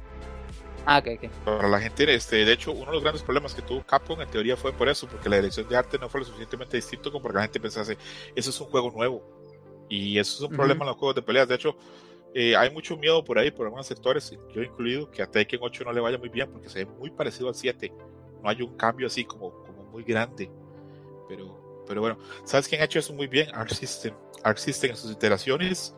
[0.86, 1.32] Ah, ok, ok.
[1.45, 4.30] Para la gente, este, de hecho, uno de los grandes problemas que tuvo Capcom en
[4.30, 7.23] teoría fue por eso, porque la dirección de arte no fue lo suficientemente distinto como
[7.23, 7.97] para que la gente pensase,
[8.36, 9.23] eso es un juego nuevo.
[9.89, 11.48] Y eso es un problema en los juegos de peleas.
[11.48, 11.76] De hecho,
[12.34, 15.84] eh, hay mucho miedo por ahí, por algunos sectores, yo incluido, que a Tekken 8
[15.86, 17.93] no le vaya muy bien porque se ve muy parecido al 7.
[18.41, 20.50] No hay un cambio así como, como muy grande.
[21.28, 23.50] Pero, pero bueno, ¿sabes quién ha hecho eso muy bien?
[23.54, 24.15] Arc System.
[24.43, 25.96] Arc System en sus iteraciones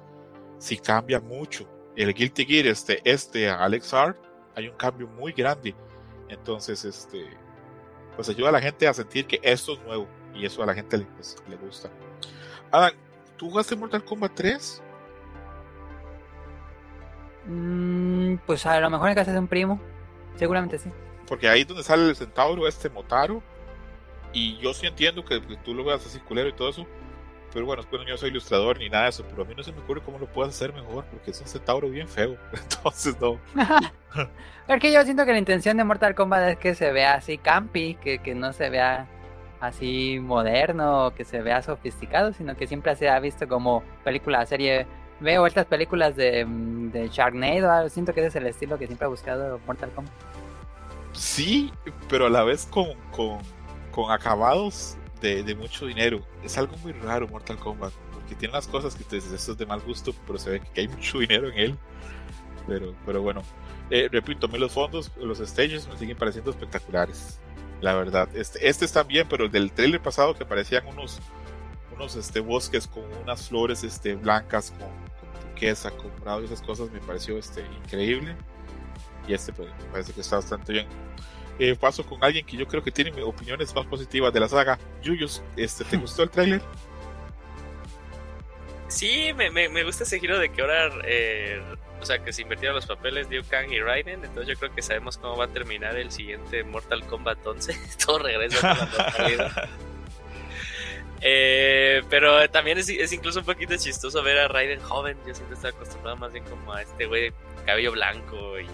[0.58, 1.67] sí cambia mucho.
[1.95, 4.17] El Guilty Gear, este, este Alex Art,
[4.56, 5.74] hay un cambio muy grande.
[6.28, 7.26] Entonces, este,
[8.15, 10.74] pues ayuda a la gente a sentir que esto es nuevo y eso a la
[10.74, 11.89] gente le, pues, le gusta.
[12.71, 12.93] Adam,
[13.38, 14.82] ¿tú jugaste Mortal Kombat 3?
[17.48, 19.80] Mm, pues a lo mejor en casa de un primo,
[20.36, 20.89] seguramente sí.
[21.28, 23.41] Porque ahí es donde sale el centauro, este Motaro.
[24.34, 26.86] Y yo sí entiendo que, que tú lo veas así culero y todo eso.
[27.54, 29.71] Pero bueno, yo no soy ilustrador ni nada de eso, pero a mí no se
[29.71, 32.36] me ocurre cómo lo puedes hacer mejor, porque es un centauro bien feo.
[32.52, 33.39] Entonces no.
[34.67, 37.38] es que yo siento que la intención de Mortal Kombat es que se vea así
[37.38, 39.08] campi, que, que no se vea
[39.67, 44.88] así moderno, que se vea sofisticado, sino que siempre se ha visto como película, serie.
[45.19, 49.60] Veo estas películas de, de Sharknado, siento que es el estilo que siempre ha buscado
[49.65, 50.13] Mortal Kombat.
[51.13, 51.71] Sí,
[52.10, 53.39] pero a la vez con, con,
[53.91, 56.21] con acabados de, mucho dinero.
[56.43, 59.58] Es algo muy raro Mortal Kombat, porque tiene las cosas que te dices, esto es
[59.58, 61.78] de mal gusto, pero se ve que hay mucho dinero en él.
[62.67, 63.41] Pero, pero bueno,
[63.89, 67.39] eh, repito, a mí los fondos, los stages me siguen pareciendo espectaculares.
[67.86, 71.19] La verdad, este, este está bien, pero del trailer pasado que parecían unos,
[71.95, 76.89] unos este, bosques con unas flores este, blancas, con, con turquesa, con y esas cosas,
[76.89, 78.36] me pareció este, increíble.
[79.28, 80.88] Y este pues, me parece que está bastante bien
[81.60, 84.80] eh, paso con alguien que yo creo que tiene opiniones más positivas de la saga.
[85.04, 86.63] Yuyos, este, ¿te gustó el tráiler?
[88.88, 91.62] Sí, me, me, gusta ese giro de que ahora, eh,
[92.01, 94.81] o sea, que se invirtieron los papeles Liu Kang y Raiden, entonces yo creo que
[94.81, 97.77] sabemos cómo va a terminar el siguiente Mortal Kombat 11.
[98.05, 99.69] Todo regresa a la normalidad.
[101.27, 105.17] Eh, pero también es, es, incluso un poquito chistoso ver a Raiden joven.
[105.25, 107.34] Yo siento estar acostumbrado más bien como a este güey de
[107.65, 108.67] cabello blanco y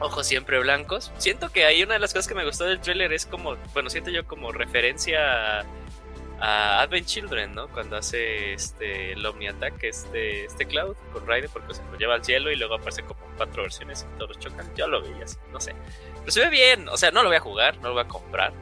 [0.00, 1.12] ojos siempre blancos.
[1.18, 3.90] Siento que ahí una de las cosas que me gustó del trailer es como, bueno,
[3.90, 5.64] siento yo como referencia a,
[6.40, 7.68] Advent Children, ¿no?
[7.68, 12.14] Cuando hace este el Omni Attack, este, este Cloud con Raiden, porque se lo lleva
[12.14, 14.74] al cielo y luego aparece como cuatro versiones y todos chocan.
[14.74, 15.74] Yo lo veía así, no sé.
[16.20, 18.08] Pero se ve bien, o sea, no lo voy a jugar, no lo voy a
[18.08, 18.52] comprar.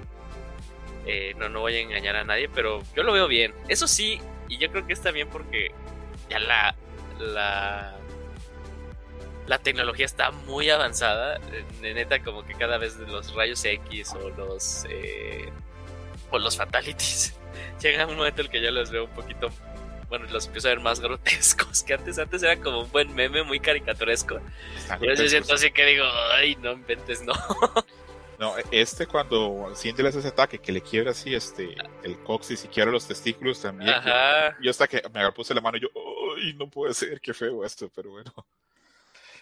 [1.07, 3.55] Eh, no, no voy a engañar a nadie, pero yo lo veo bien.
[3.69, 5.71] Eso sí, y yo creo que está bien porque
[6.29, 6.75] ya la,
[7.19, 7.95] la
[9.47, 11.38] la tecnología está muy avanzada.
[11.81, 15.49] De neta, como que cada vez los rayos X o los eh,
[16.31, 17.35] o los fatalities
[17.81, 19.51] llega un momento en el que yo los veo un poquito
[20.09, 22.18] bueno, los empiezo a ver más grotescos que antes.
[22.18, 24.40] Antes era como un buen meme, muy caricaturesco.
[25.01, 27.35] Y yo siento así que digo, ay, no inventes, no.
[28.38, 32.64] No, este cuando Cindy le hace ese ataque, que le quiebra así este, el coxis
[32.64, 33.90] y quiebra los testículos también.
[33.90, 34.57] Ajá.
[34.62, 35.88] Yo, hasta que me puse la mano y yo,
[36.37, 38.33] ay, no puede ser, qué feo esto, pero bueno.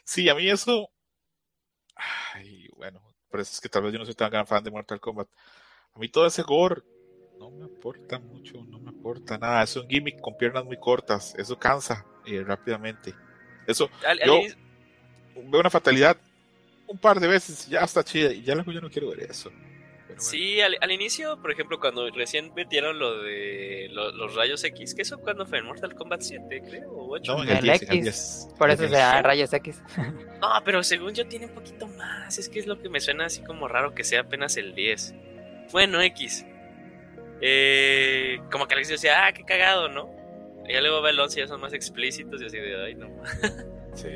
[0.03, 0.89] Sí, a mí eso.
[2.33, 4.71] Ay, bueno, por eso es que tal vez yo no soy tan gran fan de
[4.71, 5.29] Mortal Kombat.
[5.93, 6.81] A mí todo ese gore
[7.57, 9.63] me aporta mucho, no me aporta nada.
[9.63, 13.15] Es un gimmick con piernas muy cortas, eso cansa eh, rápidamente.
[13.67, 13.91] Eso,
[14.25, 14.43] yo
[15.51, 16.17] veo una fatalidad
[16.87, 19.51] un par de veces, ya está chida, y ya luego yo no quiero ver eso.
[20.19, 25.19] Sí, al, inicio, por ejemplo, cuando recién metieron lo de los rayos X, que eso
[25.19, 27.37] cuando fue en Mortal Kombat 7, creo, o 8.
[27.37, 29.83] No, en el, X, por eso se da rayos X.
[30.41, 33.27] No, pero según yo tiene un poquito más, es que es lo que me suena
[33.27, 35.15] así como raro que sea apenas el 10.
[35.73, 36.47] Bueno, X.
[37.41, 40.11] Eh, como que Alex decía, ah, qué cagado, ¿no?
[40.69, 43.09] Y ya luego va el 11 ya son más explícitos y así de, ay, no.
[43.95, 44.09] Sí,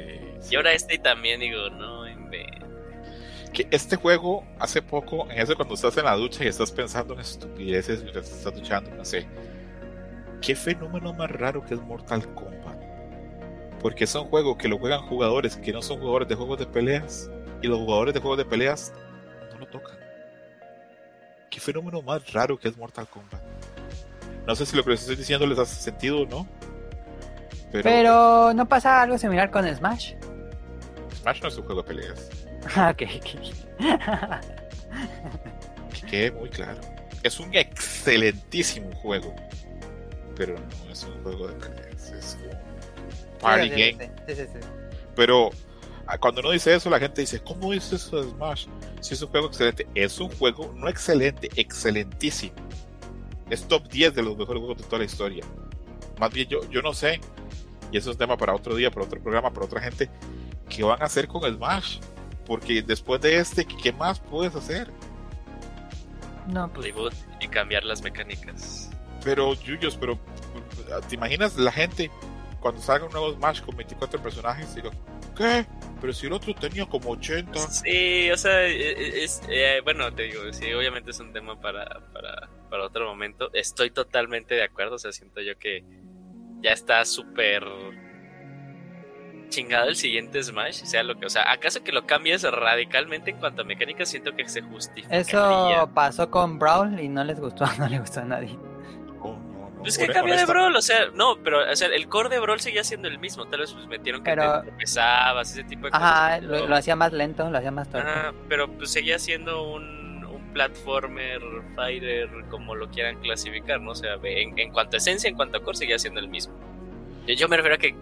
[0.51, 2.21] Y ahora este también digo, no, en
[3.53, 7.15] que este juego hace poco, en eso cuando estás en la ducha y estás pensando
[7.15, 9.27] en estupideces mientras estás duchando, no sé,
[10.41, 12.81] qué fenómeno más raro que es Mortal Kombat.
[13.81, 16.67] Porque es un juego que lo juegan jugadores que no son jugadores de juegos de
[16.67, 17.31] peleas
[17.63, 18.93] y los jugadores de juegos de peleas
[19.53, 19.99] no lo tocan.
[21.51, 23.43] Qué fenómeno más raro que es Mortal Kombat.
[24.47, 26.47] No sé si lo que les estoy diciendo les hace sentido o no.
[27.73, 30.15] Pero, pero no pasa algo similar con Smash.
[31.21, 32.31] Smash no es un juego de peleas.
[32.77, 32.99] Ah, ok,
[35.95, 36.79] Que quede muy claro.
[37.23, 39.35] Es un excelentísimo juego.
[40.37, 42.11] Pero no es un juego de peleas.
[42.11, 44.11] Es un party game.
[45.17, 45.51] pero
[46.07, 48.67] ah, cuando uno dice eso, la gente dice, ¿cómo es eso de Smash?
[49.01, 49.87] Si es un juego excelente.
[49.95, 52.55] Es un juego no excelente, excelentísimo.
[53.49, 55.45] Es top 10 de los mejores juegos de toda la historia.
[56.19, 57.21] Más bien, yo, yo no sé,
[57.91, 60.11] y eso es tema para otro día, para otro programa, para otra gente,
[60.69, 61.99] ¿qué van a hacer con Smash?
[62.51, 64.91] porque después de este, ¿qué más puedes hacer?
[66.49, 66.93] No, pues.
[67.41, 68.91] y cambiar las mecánicas.
[69.23, 70.19] Pero, Yuyos, pero.
[71.09, 72.11] ¿Te imaginas la gente
[72.59, 74.75] cuando salga un nuevo Smash con 24 personajes?
[74.75, 74.91] Digo,
[75.37, 75.65] ¿qué?
[76.01, 77.59] Pero si el otro tenía como 80.
[77.59, 81.61] Sí, o sea, e, e, es, eh, bueno, te digo, sí, obviamente es un tema
[81.61, 83.51] para, para, para otro momento.
[83.53, 85.85] Estoy totalmente de acuerdo, o sea, siento yo que
[86.63, 87.65] ya está súper
[89.51, 93.39] chingado el siguiente Smash, sea lo que, o sea, acaso que lo cambies radicalmente en
[93.39, 95.15] cuanto a mecánica, siento que se justifica.
[95.15, 98.57] Eso pasó con Brawl y no les gustó, no le gustó a nadie.
[99.81, 102.61] Pues que cambió de Brawl, o sea, no, pero o sea, el core de Brawl
[102.61, 104.63] seguía siendo el mismo, tal vez pues metieron que pero...
[104.63, 106.07] te pesabas, ese tipo de cosas.
[106.07, 108.09] Ajá, lo, hacía más lento, lo hacía más torpe.
[108.09, 111.41] Ajá, pero pues seguía siendo un, un platformer,
[111.75, 113.93] fighter, como lo quieran clasificar, ¿no?
[113.93, 116.55] O sea, en, en cuanto a esencia, en cuanto a core, seguía siendo el mismo.
[117.27, 117.95] Yo, yo me refiero a que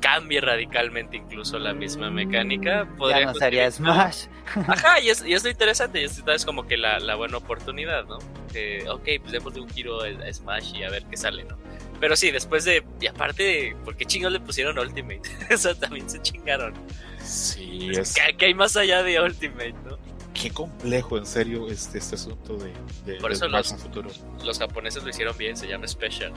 [0.00, 2.88] cambie radicalmente incluso la misma mecánica.
[2.96, 4.26] Podría ya no sería Smash.
[4.66, 7.36] Ajá, y es, y es lo interesante, y esto es como que la, la buena
[7.36, 8.18] oportunidad, ¿no?
[8.52, 11.58] Que, ok, pues démosle un giro a Smash y a ver qué sale, ¿no?
[12.00, 12.84] Pero sí, después de.
[13.00, 13.76] Y aparte de.
[13.84, 15.22] ¿Por qué chingos le pusieron Ultimate?
[15.54, 16.74] o sea, también se chingaron.
[17.22, 18.14] Sí, es.
[18.36, 19.98] ¿Qué, hay más allá de Ultimate, no?
[20.32, 22.72] Qué complejo, en serio, este, este asunto de.
[23.04, 23.74] de Por eso los,
[24.44, 26.32] los japoneses lo hicieron bien, se llama Special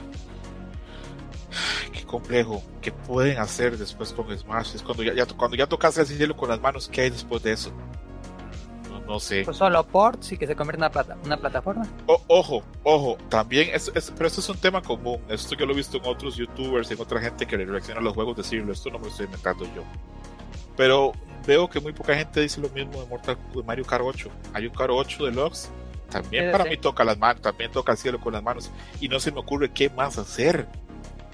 [1.92, 2.62] qué complejo.
[2.80, 4.74] ¿Qué pueden hacer después con Smash?
[4.74, 7.52] Es cuando ya, cuando ya tocas el cielo con las manos, ¿qué hay después de
[7.52, 7.72] eso?
[9.06, 9.42] No, sé.
[9.44, 11.86] Pues solo ports y que se convierte en una, plata, una plataforma.
[12.06, 15.20] ojo, ojo, también, es, pero esto es un tema común.
[15.28, 18.14] Esto yo lo he visto en otros youtubers, en otra gente que reacciona a los
[18.14, 18.72] juegos, decirlo.
[18.72, 19.82] Esto no me lo estoy inventando yo.
[20.76, 21.12] Pero
[21.46, 24.30] veo que muy poca gente dice lo mismo de Mortal de Mario Kart 8.
[24.54, 25.68] Hay un Kart 8 Deluxe.
[26.08, 28.70] También para mí toca las manos, también toca el cielo con las manos.
[29.00, 30.68] Y no se me ocurre qué más hacer.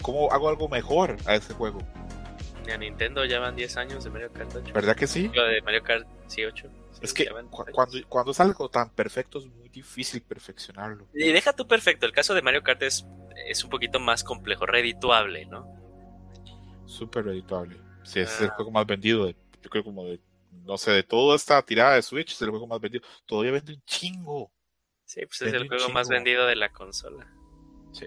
[0.02, 1.80] ¿Cómo hago algo mejor a ese juego?
[2.72, 4.72] A Nintendo ya van 10 años de Mario Kart 8.
[4.74, 5.30] ¿Verdad que sí?
[5.34, 6.68] Lo de Mario Kart sí, 8.
[7.00, 7.26] es que
[7.72, 11.06] cuando, cuando es algo tan perfecto es muy difícil perfeccionarlo.
[11.14, 13.06] Y deja tu perfecto, el caso de Mario Kart es,
[13.46, 15.66] es un poquito más complejo, redituable, ¿no?
[16.84, 17.78] Súper redituable.
[18.04, 18.54] Sí, es el ah.
[18.56, 22.02] juego más vendido, de, yo creo como de, no sé, de toda esta tirada de
[22.02, 23.06] Switch, es el juego más vendido.
[23.24, 24.52] Todavía vende un chingo.
[25.04, 27.26] Sí, pues es el juego más vendido de la consola.
[27.92, 28.06] Sí.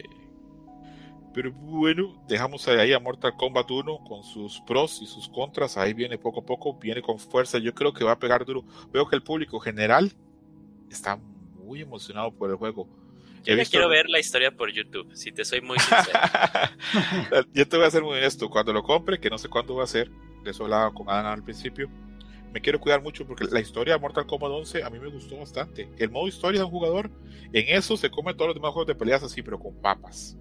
[1.33, 5.77] Pero bueno, dejamos ahí a Mortal Kombat 1 con sus pros y sus contras.
[5.77, 7.57] Ahí viene poco a poco, viene con fuerza.
[7.57, 8.65] Yo creo que va a pegar duro.
[8.91, 10.11] Veo que el público general
[10.89, 11.17] está
[11.55, 12.87] muy emocionado por el juego.
[13.43, 16.19] Yo quiero ver la historia por YouTube, si te soy muy sincero.
[17.53, 18.49] Yo te voy a ser muy honesto.
[18.49, 20.11] Cuando lo compre, que no sé cuándo va a ser,
[20.43, 21.89] de eso hablaba con Adam al principio.
[22.51, 25.37] Me quiero cuidar mucho porque la historia de Mortal Kombat 11 a mí me gustó
[25.37, 25.89] bastante.
[25.97, 27.09] El modo historia de un jugador,
[27.53, 30.37] en eso se come todos los demás juegos de peleas así, pero con papas.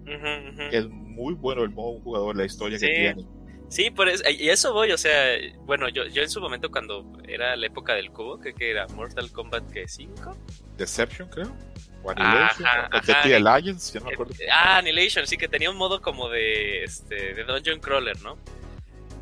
[0.71, 3.25] Es muy bueno el modo de un jugador, la historia que tiene.
[3.69, 7.09] Sí, por eso, y eso voy, o sea, bueno, yo, yo en su momento cuando
[7.25, 10.37] era la época del cubo, creo que era Mortal Kombat que 5.
[10.75, 11.55] Deception, creo.
[12.03, 12.67] O Annihilation.
[12.67, 14.33] Ajá, ajá, Alliance, ya no me acuerdo.
[14.51, 18.37] Ah, Annihilation, sí, que tenía un modo como de, este, de Dungeon Crawler, ¿no?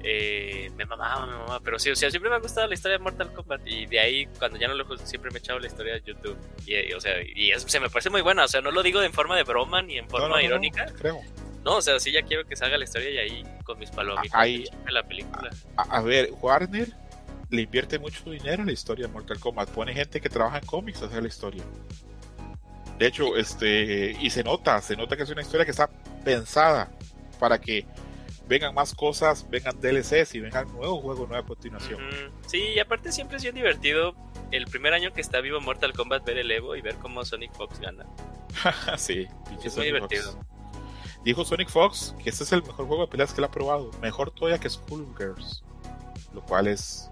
[0.02, 2.98] Eh, me mamaba, me mamaba, pero sí, o sea, siempre me ha gustado la historia
[2.98, 5.68] de Mortal Kombat y de ahí, cuando ya no lo siempre me he echado la
[5.68, 6.38] historia de YouTube.
[6.66, 9.12] Y, o sea, y se me parece muy buena, o sea, no lo digo en
[9.12, 10.86] forma de broma ni en forma irónica.
[10.98, 11.20] creo.
[11.64, 14.34] No, o sea, sí ya quiero que salga la historia y ahí con mis palomitas
[14.34, 15.50] ahí, la película.
[15.76, 16.88] A, ver, Warner
[17.50, 19.70] le invierte mucho dinero en la historia de Mortal Kombat.
[19.70, 21.64] Pone gente que trabaja en cómics a hacer la historia.
[22.98, 25.90] De hecho, este, y se nota, se nota que es una historia que está
[26.24, 26.90] pensada
[27.40, 27.86] para que
[28.50, 32.02] vengan más cosas, vengan DLCs y vengan nuevos juegos, nueva continuación.
[32.48, 34.16] Sí, y aparte siempre es bien divertido
[34.52, 37.54] el primer año que está vivo Mortal Kombat ver el Evo y ver cómo Sonic
[37.54, 38.08] Fox gana.
[38.98, 39.28] sí,
[39.64, 40.44] es muy divertido.
[41.24, 43.92] Dijo Sonic Fox que este es el mejor juego de peleas que él ha probado.
[44.02, 45.64] Mejor todavía que Skullgirls.
[46.34, 47.08] Lo cual es.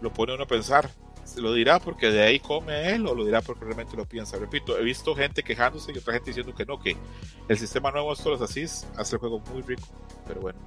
[0.00, 0.90] Lo pone uno a pensar.
[1.32, 4.36] ¿Se lo dirá porque de ahí come él o lo dirá porque realmente lo piensa?
[4.36, 6.94] Repito, he visto gente quejándose y otra gente diciendo que no, que
[7.48, 9.88] el sistema nuevo de estos así hace el juego muy rico.
[10.26, 10.58] Pero bueno.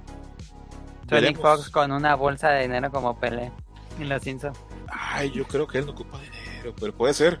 [1.08, 3.52] Sonic Fox con una bolsa de dinero como Pele
[4.00, 4.58] en los Simpsons.
[4.88, 7.38] Ay, yo creo que él no ocupa dinero, pero puede ser.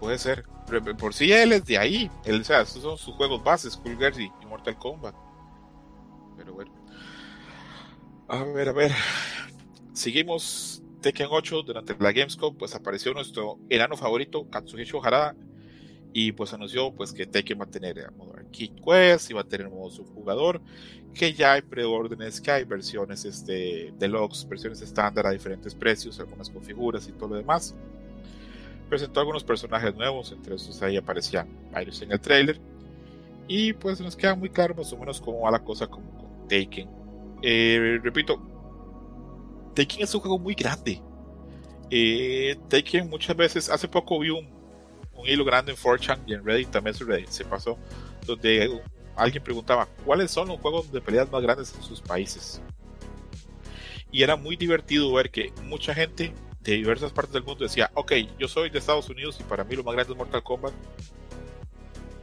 [0.00, 0.44] Puede ser
[0.98, 2.10] por sí él es de ahí.
[2.24, 5.14] Él, o sea, esos son sus juegos bases, Skullgirls y, y Mortal Kombat.
[6.36, 6.72] Pero bueno.
[8.28, 8.92] A ver, a ver.
[9.92, 15.36] Seguimos Tekken 8 durante la Gamescom, pues apareció nuestro enano favorito, Katsuhiko Harada,
[16.14, 19.42] y pues anunció pues que Tekken va a tener el modo Arcade Quest y va
[19.42, 20.62] a tener modo subjugador,
[21.12, 26.48] que ya hay preórdenes, que hay versiones este, deluxe, versiones estándar a diferentes precios, algunas
[26.48, 27.74] con figuras y todo lo demás
[28.92, 32.60] presentó algunos personajes nuevos, entre esos ahí aparecían varios en el trailer.
[33.48, 36.02] Y pues nos queda muy claro más o menos cómo va la cosa con,
[36.46, 36.90] Taken.
[37.40, 38.38] Eh, repito,
[39.74, 41.00] Taken es un juego muy grande.
[41.90, 44.48] Eh, Taken muchas veces, hace poco vi un,
[45.14, 46.94] un hilo grande en 4chan y en Reddit también
[47.28, 47.78] se pasó,
[48.26, 48.80] donde
[49.16, 52.60] alguien preguntaba cuáles son los juegos de peleas más grandes en sus países.
[54.10, 58.12] Y era muy divertido ver que mucha gente de diversas partes del mundo decía, ok,
[58.38, 60.72] yo soy de Estados Unidos y para mí lo más grande es Mortal Kombat.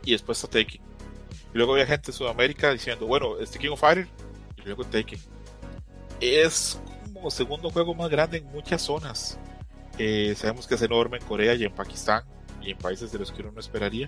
[0.04, 0.82] Y después está Taken.
[1.54, 4.10] Y luego había gente de Sudamérica diciendo, bueno, este King of Fighters
[4.58, 5.20] y luego Taken.
[6.22, 6.80] Es
[7.20, 9.38] como segundo juego más grande en muchas zonas.
[9.98, 12.24] Eh, sabemos que es enorme en Corea y en Pakistán
[12.62, 14.08] y en países de los que uno no esperaría.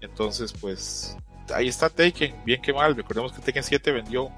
[0.00, 1.16] Entonces, pues
[1.52, 2.94] ahí está Taken, bien que mal.
[2.94, 4.30] Recordemos que Taken 7 vendió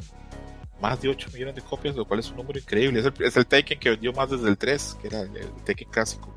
[0.81, 3.01] más de 8 millones de copias, lo cual es un número increíble.
[3.01, 6.35] Es el, es Taken que vendió más desde el 3, que era el, Taken clásico.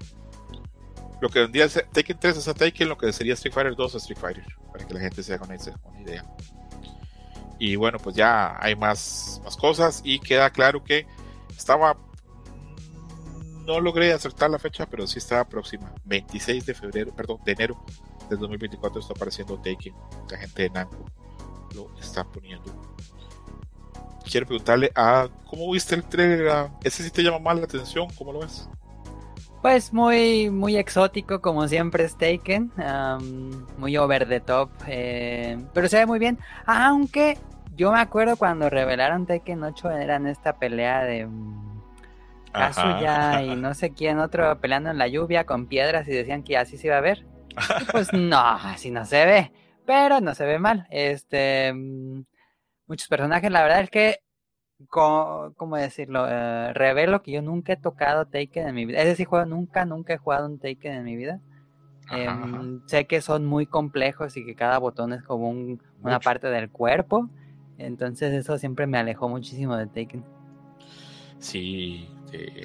[1.21, 3.95] Lo que vendía el Taken 3 es a Taken, lo que sería Street Fighter 2
[3.95, 6.25] a Street Fighter, para que la gente se haga una, idea.
[7.57, 11.07] Y bueno, pues ya hay más, más cosas y queda claro que
[11.57, 11.97] estaba.
[13.65, 15.93] No logré acertar la fecha, pero sí estaba próxima.
[16.05, 17.81] 26 de febrero, perdón, de enero
[18.29, 19.93] del 2024 está apareciendo Taken.
[20.29, 21.05] La gente de Namco
[21.73, 22.93] lo está poniendo
[24.29, 26.69] quiero preguntarle a cómo viste el trailer.
[26.83, 28.07] ¿Ese sí te llama más la atención?
[28.17, 28.67] ¿Cómo lo ves?
[29.61, 32.71] Pues muy, muy exótico, como siempre es Taken.
[33.77, 34.69] muy over the top.
[34.87, 36.37] Eh, pero se ve muy bien.
[36.65, 37.37] Aunque
[37.75, 41.81] yo me acuerdo cuando revelaron Taken 8 eran esta pelea de um,
[42.51, 46.57] Kazuya y no sé quién otro peleando en la lluvia con piedras y decían que
[46.57, 47.25] así se iba a ver.
[47.91, 49.51] pues no, así no se ve.
[49.85, 50.87] Pero no se ve mal.
[50.89, 52.23] Este mm,
[52.87, 53.51] muchos personajes.
[53.51, 54.19] La verdad es que,
[54.87, 56.27] ¿cómo, decirlo?
[56.29, 58.99] Eh, revelo que yo nunca he tocado Taken en mi vida.
[58.99, 61.39] Es decir, juego, nunca, nunca he jugado un Taken en mi vida.
[62.11, 66.69] Em, sé que son muy complejos y que cada botón es como una parte del
[66.69, 67.29] cuerpo.
[67.77, 70.23] Entonces eso siempre me alejó muchísimo de Taken.
[71.39, 72.07] Sí,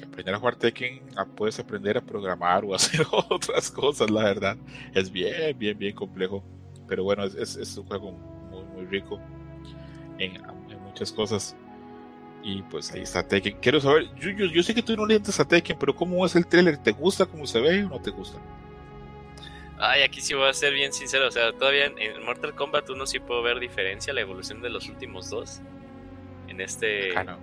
[0.03, 4.57] aprender a jugar Taken ah, puedes aprender a programar o hacer otras cosas, la verdad.
[4.93, 6.43] Es bien, bien, bien complejo.
[6.87, 9.19] Pero bueno, es, es un juego muy, muy rico
[10.19, 10.41] en,
[10.83, 11.55] muchas cosas.
[12.43, 13.57] Y pues ahí está Tekken.
[13.61, 16.35] Quiero saber, yo, yo, sé que tú no le entras a Tekken, pero ¿cómo es
[16.35, 16.77] el trailer?
[16.77, 18.39] ¿Te gusta cómo se ve o no te gusta?
[19.79, 21.27] Ay, aquí sí voy a ser bien sincero.
[21.27, 24.89] O sea, todavía en Mortal Kombat uno sí puedo ver diferencia, la evolución de los
[24.89, 25.61] últimos dos.
[26.47, 27.13] En este.
[27.23, 27.37] no.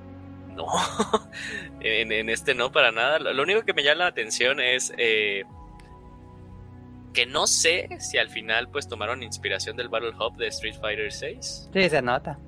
[0.55, 0.66] No.
[1.80, 3.18] en, este no, para nada.
[3.18, 4.93] Lo, único que me llama la atención es.
[4.97, 5.45] Eh,
[7.12, 11.11] que no sé si al final pues tomaron inspiración del Battle Hub de Street Fighter
[11.11, 11.70] 6.
[11.72, 12.39] Sí, se nota.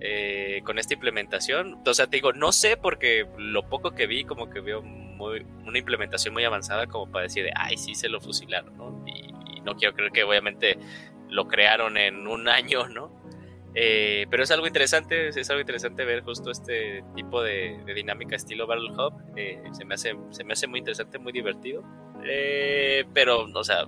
[0.00, 1.80] eh, con esta implementación.
[1.86, 5.46] O sea, te digo, no sé porque lo poco que vi, como que veo muy,
[5.66, 9.04] una implementación muy avanzada como para decir, de, ay, sí se lo fusilaron, ¿no?
[9.06, 9.27] Y,
[9.58, 10.78] y, no quiero creer que obviamente
[11.28, 13.18] lo crearon en un año, ¿no?
[13.74, 18.36] Eh, pero es algo interesante, es algo interesante ver justo este tipo de, de dinámica
[18.36, 19.12] estilo Battle Hub.
[19.36, 21.84] Eh, se, me hace, se me hace muy interesante, muy divertido.
[22.24, 23.84] Eh, pero, o sea,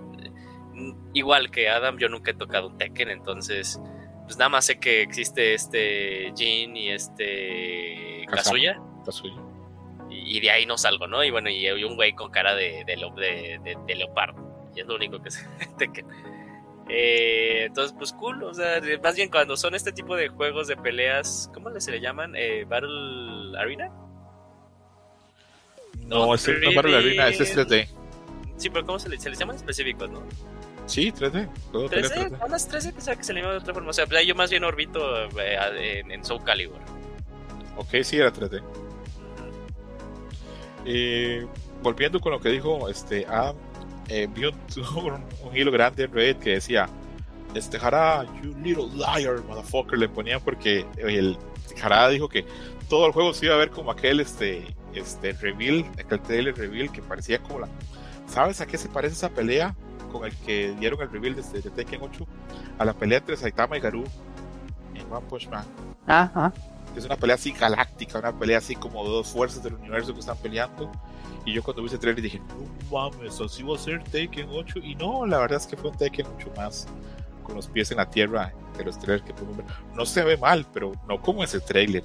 [1.13, 3.81] igual que Adam, yo nunca he tocado un Tekken, entonces,
[4.23, 8.79] pues nada más sé que existe este Jin y este Kazuya.
[9.03, 9.41] Kazuya.
[10.09, 11.23] Y, y, de ahí no salgo, ¿no?
[11.23, 14.50] Y bueno, y, y un güey con cara de, de, de, de leopardo.
[14.75, 16.05] Y es lo único que sé de Tekken.
[16.89, 20.75] Eh, entonces, pues cool, o sea, más bien cuando son este tipo de juegos de
[20.75, 22.33] peleas, ¿cómo se le llaman?
[22.35, 23.89] Eh, ¿Battle Arena?
[25.99, 27.87] No, no este no Battle Arena, es 3D.
[28.57, 30.21] Sí, pero ¿cómo se, le, se les llaman específicos, no?
[30.85, 31.49] Sí, 3D.
[31.71, 32.49] Todo 3D, 3D.
[32.49, 33.89] las 3D pensaba que se le llamaba de otra forma.
[33.91, 36.79] O sea, yo más bien orbito eh, en, en, Soul Calibur.
[37.77, 38.61] Ok, sí, era 3D.
[40.85, 41.45] Eh,
[41.81, 43.55] volviendo con lo que dijo este Adam,
[44.09, 44.27] eh,
[45.45, 46.87] un, hilo grande en Reddit que decía
[47.53, 51.37] este Jara, you little liar, motherfucker, le ponían porque el
[51.77, 52.45] Jara dijo que
[52.89, 56.91] todo el juego se iba a ver como aquel este, este reveal, aquel trailer reveal
[56.91, 57.67] que parecía como la.
[58.27, 59.75] ¿Sabes a qué se parece esa pelea
[60.11, 62.27] con el que dieron el reveal de, de Tekken 8?
[62.79, 64.03] A la pelea entre Saitama y Garou
[64.93, 65.65] en One Punch Man.
[66.07, 66.51] Ah,
[66.91, 66.97] ah.
[66.97, 70.37] Es una pelea así galáctica, una pelea así como dos fuerzas del universo que están
[70.37, 70.91] peleando.
[71.45, 74.79] Y yo cuando vi ese trailer dije, no mames, así va a ser Tekken 8.
[74.79, 76.87] Y no, la verdad es que fue un Tekken 8 más
[77.43, 79.65] con los pies en la tierra de los trailers que podemos ver.
[79.95, 82.03] No se ve mal, pero no como ese trailer.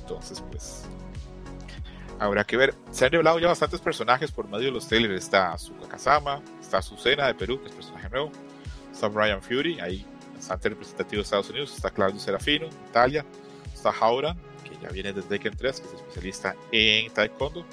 [0.00, 0.84] Entonces, pues,
[2.18, 2.74] habrá que ver.
[2.90, 5.14] Se han revelado ya bastantes personajes por medio de los trailers.
[5.24, 8.32] Está Suka Kazama, está Azucena de Perú, que es personaje nuevo.
[8.92, 11.74] Está Brian Fury, ahí bastante representativo de Estados Unidos.
[11.74, 13.24] Está Claudio Serafino, Italia.
[13.80, 17.64] Está Haura, que ya viene desde Tekken 3, que es especialista en Taekwondo.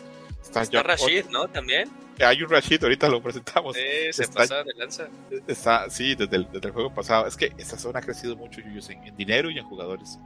[0.42, 1.50] Está, está Rashid, ¿no?
[1.50, 1.90] También.
[2.26, 3.76] Hay un Rashid, ahorita lo presentamos.
[3.76, 5.10] Sí, se está, pasa de lanza.
[5.46, 7.28] Está, sí, desde el, desde el, juego pasado.
[7.28, 10.18] Es que esta zona ha crecido mucho, Yuyos, en, en dinero y en jugadores.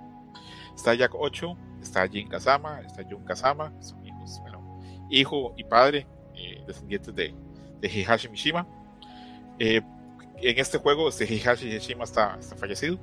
[0.75, 4.79] Está Jack 8, está Jin Kazama, está Jun Kazama, son hijos, bueno,
[5.09, 6.05] hijo y padre,
[6.35, 7.33] eh, descendientes de,
[7.79, 8.67] de Heihachi Mishima.
[9.57, 9.81] Eh,
[10.43, 12.99] en este juego, este Heihachi Mishima está, está fallecido.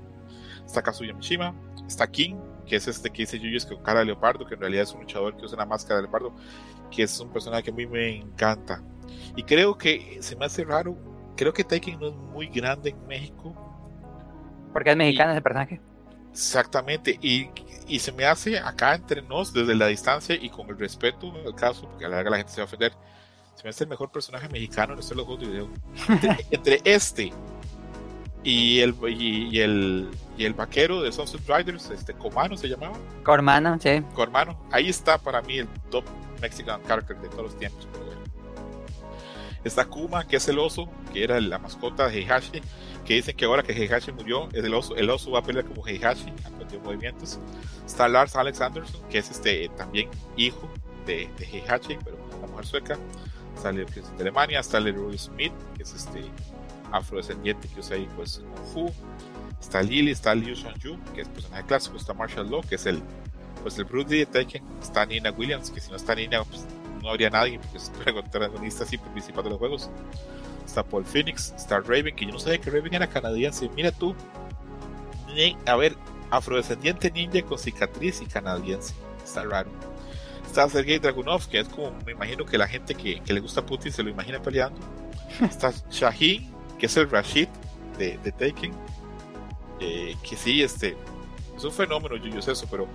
[0.64, 1.54] Está Kazuya Mishima,
[1.86, 2.36] está King,
[2.68, 5.00] que es este que dice Yuyos con cara de leopardo, que en realidad es un
[5.00, 6.34] luchador que usa una máscara de leopardo,
[6.90, 8.82] que es un personaje que a mí me encanta.
[9.36, 10.96] Y creo que se me hace raro,
[11.36, 13.54] creo que Taken no es muy grande en México.
[14.72, 15.80] Porque es mexicano y, ese personaje.
[16.30, 17.50] Exactamente, y,
[17.88, 21.54] y, se me hace acá entre nos, desde la distancia y con el respeto al
[21.54, 22.92] caso, porque a la larga la gente se va a ofender,
[23.54, 25.70] se me hace el mejor personaje mexicano en estos los juegos de video.
[26.08, 27.32] entre, entre este
[28.44, 30.08] y el, y, y, el,
[30.38, 32.96] y el vaquero de Sunset Riders, este Comano se llamaba.
[33.24, 34.02] Cormano, sí.
[34.14, 36.04] Cormano, ahí está para mí el top
[36.40, 37.88] Mexican character de todos los tiempos.
[37.92, 38.20] Pero bueno.
[39.64, 42.62] Está Kuma, que es el oso, que era la mascota de Heihachi,
[43.04, 45.64] que dicen que ahora que Heihachi murió, es el oso, el oso va a pelear
[45.64, 47.40] como Heihachi, aprendió movimientos.
[47.84, 50.70] Está Lars Alex Anderson, que es este también hijo
[51.04, 52.98] de, de Heihachi, pero una mujer sueca.
[53.60, 56.24] Presidente de Alemania, está Leroy Smith, que es este
[56.92, 58.92] afrodescendiente que usa ahí pues Kung Fu.
[59.60, 63.02] Está Lily, está Liu Shanju, que es personaje clásico, está Marshall Law, que es el
[63.62, 66.64] pues el Bruce Lee de Tekken, está Nina Williams, que si no está Nina, pues
[67.02, 69.90] no habría nadie, porque es protagonista siempre principal de los juegos.
[70.64, 73.68] Está Paul Phoenix, está Raven, que yo no sabía que Raven era canadiense.
[73.74, 74.14] Mira tú,
[75.66, 75.96] a ver,
[76.30, 78.94] afrodescendiente ninja con cicatriz y canadiense.
[79.24, 79.70] Está raro.
[80.46, 83.64] Está Sergei Dragunov, que es como, me imagino que la gente que, que le gusta
[83.64, 84.78] Putin se lo imagina peleando.
[85.40, 87.48] Está Shaheen, que es el Rashid
[87.98, 88.72] de, de Taken.
[89.80, 90.96] Eh, que sí, este,
[91.56, 92.88] es un fenómeno, yo, yo sé eso, pero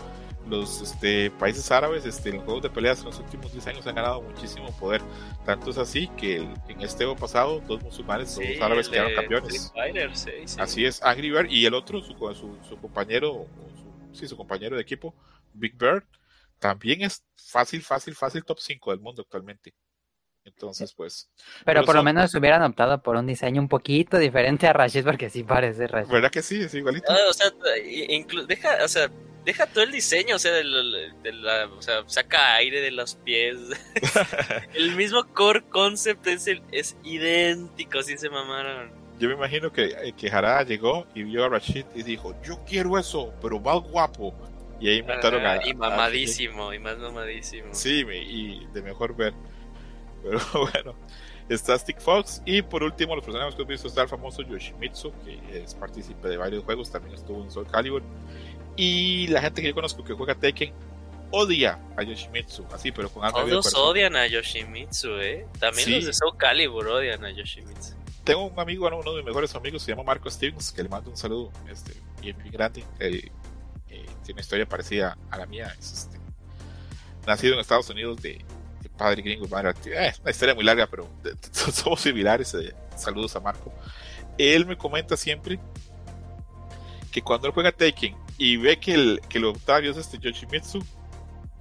[0.47, 3.87] los este, países árabes este, en los juegos de peleas en los últimos 10 años
[3.87, 5.01] han ganado muchísimo poder.
[5.45, 9.13] Tanto es así que el, en este juego pasado, dos musulmanes, sí, dos árabes quedaron
[9.15, 9.71] campeones.
[9.73, 10.57] Fighter, sí, sí.
[10.59, 14.75] Así es, Angry Bird y el otro, su, su, su compañero, su, sí, su compañero
[14.75, 15.13] de equipo,
[15.53, 16.03] Big Bird,
[16.59, 19.73] también es fácil, fácil, fácil top 5 del mundo actualmente.
[20.45, 21.29] Entonces, pues.
[21.37, 21.97] Pero, pero por son...
[21.97, 25.87] lo menos hubieran optado por un diseño un poquito diferente a Rashid, porque sí parece
[25.87, 26.11] Rashid.
[26.11, 26.61] ¿Verdad que sí?
[26.61, 27.11] Es igualito.
[27.11, 27.51] Ah, o sea,
[28.09, 29.09] inclu deja, o sea,
[29.45, 32.91] deja todo el diseño, o sea, de la, de la, o sea saca aire de
[32.91, 33.57] los pies.
[34.73, 38.91] el mismo core concept es, el, es idéntico, si se mamaron.
[39.19, 42.97] Yo me imagino que, que Harada llegó y vio a Rashid y dijo, yo quiero
[42.97, 44.33] eso, pero más guapo.
[44.81, 47.69] Y ahí inventaron ah, a, Y mamadísimo, a, y más mamadísimo.
[47.71, 49.33] Sí, y de mejor ver.
[50.23, 50.95] Pero bueno,
[51.49, 52.41] está Stick Fox.
[52.45, 56.27] Y por último, los personajes que hemos visto está el famoso Yoshimitsu, que es partícipe
[56.27, 58.01] de varios juegos, también estuvo en Soul Calibur.
[58.75, 60.73] Y la gente que yo conozco que juega Tekken
[61.31, 65.47] odia a Yoshimitsu, así, pero con algo Todos odian a Yoshimitsu, ¿eh?
[65.59, 65.95] También Sí.
[65.95, 67.95] los de Soul Calibur odian a Yoshimitsu.
[68.23, 71.09] Tengo un amigo, uno de mis mejores amigos, se llama Marco Stevens, que le mando
[71.09, 72.83] un saludo este, bien, bien grande.
[72.99, 73.31] Él,
[73.89, 75.75] eh, tiene una historia parecida a la mía.
[75.77, 76.19] Es, este,
[77.27, 78.43] nacido en Estados Unidos de
[79.03, 80.07] padre gringo, madre latina.
[80.07, 81.07] Eh, una historia muy larga, pero
[81.51, 82.53] somos similares.
[82.53, 83.71] eh, saludos a Marco.
[84.37, 85.59] Él me comenta siempre
[87.11, 90.79] que cuando él juega Taken y ve que el, que el Octavio es este Yoshimitsu,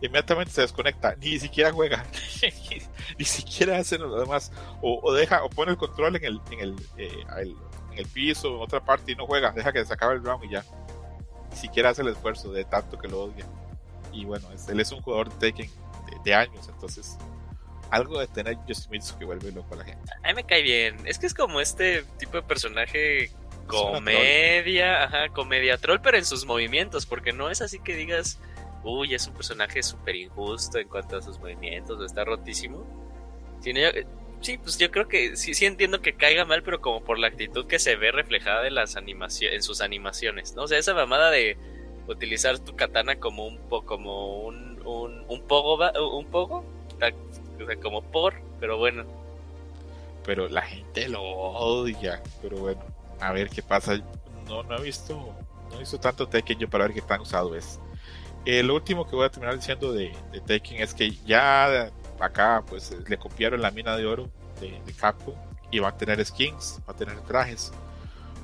[0.00, 2.04] inmediatamente se desconecta, ni siquiera juega,
[3.18, 6.60] ni siquiera hace lo demás, o, o deja, o pone el control en el, en
[6.60, 7.56] el, eh, el-
[7.92, 10.44] en el piso, en otra parte y no juega, deja que se acabe el round
[10.44, 10.64] y ya,
[11.50, 13.44] ni siquiera hace el esfuerzo de tanto que lo odia.
[14.12, 15.70] Y bueno, es- él es un jugador de Taken
[16.06, 17.18] de, de años, entonces
[17.92, 20.10] algo de tener Yoshimitsu que vuelve loco a la gente.
[20.24, 20.96] A mí me cae bien.
[21.06, 23.30] Es que es como este tipo de personaje
[23.66, 28.38] comedia, ajá, comedia troll, pero en sus movimientos, porque no es así que digas,
[28.82, 32.84] uy, es un personaje súper injusto en cuanto a sus movimientos, o está rotísimo.
[33.60, 33.90] Sino yo-
[34.40, 37.28] sí, pues yo creo que sí, sí entiendo que caiga mal, pero como por la
[37.28, 40.62] actitud que se ve reflejada en las animaciones, en sus animaciones, ¿no?
[40.62, 41.56] O sea, esa mamada de
[42.08, 45.78] utilizar tu katana como un po, como un, un, un pogo,
[46.18, 46.64] un pogo,
[47.60, 49.04] o sea, como por, pero bueno.
[50.24, 52.22] pero la gente lo odia.
[52.40, 52.80] Pero bueno,
[53.20, 53.98] a ver qué pasa.
[54.46, 55.34] No, no he visto,
[55.70, 57.80] no he visto tanto Tekken yo para ver qué tan usado es.
[58.44, 62.62] Eh, lo último que voy a terminar diciendo de, de Tekken es que ya acá
[62.68, 64.28] pues le copiaron la mina de oro
[64.60, 65.34] de, de Capcom
[65.70, 67.72] y va a tener skins, va a tener trajes,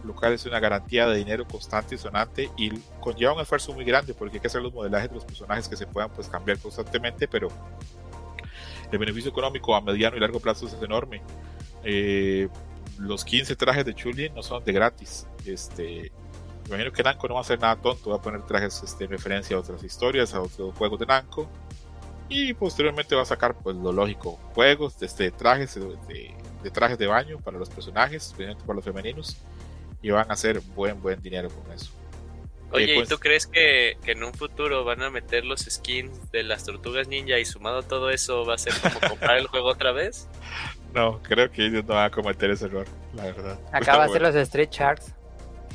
[0.05, 3.85] lo cual es una garantía de dinero constante y sonante y conlleva un esfuerzo muy
[3.85, 6.59] grande porque hay que hacer los modelajes de los personajes que se puedan pues cambiar
[6.59, 7.49] constantemente, pero
[8.91, 11.23] el beneficio económico a mediano y largo plazo es enorme.
[11.85, 12.49] Eh,
[12.99, 15.27] los 15 trajes de Chulin no son de gratis.
[15.47, 16.11] Este,
[16.67, 19.11] imagino que Namco no va a hacer nada tonto, va a poner trajes este, en
[19.11, 21.49] referencia a otras historias, a otros juegos de Namco.
[22.29, 27.07] Y posteriormente va a sacar pues lo lógico, juegos este, trajes de- de trajes de
[27.07, 29.37] baño para los personajes, especialmente para los femeninos.
[30.03, 31.91] Y van a hacer buen buen dinero con eso.
[32.71, 35.61] Oye, Eh, pues- ¿y tú crees que, que en un futuro van a meter los
[35.61, 39.47] skins de las tortugas ninja y sumado todo eso va a ser como comprar el
[39.47, 40.29] juego otra vez?
[40.95, 43.61] No, creo que ellos no van a cometer ese error, la verdad.
[43.73, 45.13] Acaba de Pero ser los Street Sharks.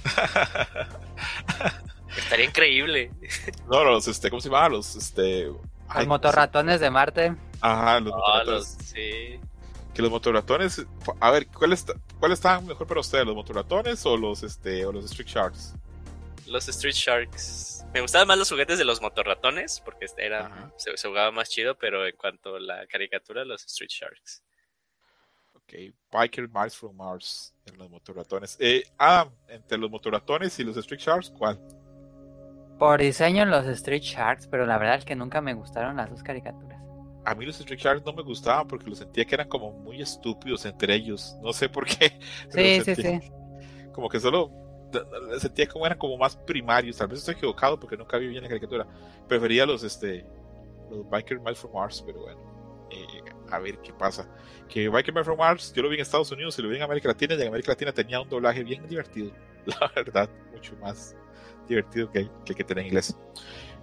[2.18, 3.12] Estaría increíble.
[3.70, 4.70] No, los, este, ¿cómo se llama?
[4.70, 5.46] Los, este...
[5.46, 7.36] Los ay, motorratones de Marte.
[7.62, 8.78] Ajá, los Ah, motorratones.
[8.80, 9.39] los- sí.
[9.94, 10.84] que los motorratones,
[11.20, 14.91] a ver, ¿cuál está, cuál está mejor para ustedes, los motorratones o los este o
[14.91, 15.76] los Street Sharks?
[16.48, 17.86] Los Street Sharks.
[17.94, 20.74] Me gustaban más los juguetes de los motorratones porque este era, Ajá.
[20.78, 24.44] se, se jugaba más chido, pero en cuanto a la caricatura, los Street Sharks.
[25.54, 25.74] Ok,
[26.12, 28.58] Biker Miles from Mars en los motorratones.
[28.60, 31.60] Eh, ah, entre los motorratones y los Street Sharks, ¿cuál?
[32.80, 36.24] Por diseño los Street Sharks, pero la verdad es que nunca me gustaron las dos
[36.24, 36.82] caricaturas.
[37.26, 40.02] A mí los Street Sharks no me gustaban porque los sentía que eran como muy
[40.02, 41.38] estúpidos entre ellos.
[41.41, 42.20] No sé por qué.
[42.50, 43.32] Sí, sí, sentía- sí.
[43.94, 44.52] Como que solo
[45.39, 46.98] sentía como eran como más primarios.
[46.98, 48.88] Tal vez estoy equivocado porque nunca vi bien la caricatura.
[49.28, 50.26] Prefería los este
[50.89, 52.88] los Biker Miles from Mars, pero bueno.
[52.91, 53.22] eh,
[53.52, 54.28] a ver qué pasa.
[54.70, 56.84] Que Biker Miles from Mars, yo lo vi en Estados Unidos y lo vi en
[56.84, 59.32] América Latina, y en América Latina tenía un doblaje bien divertido.
[59.66, 61.16] La verdad, mucho más
[61.68, 63.18] divertido que, que que tenía en inglés.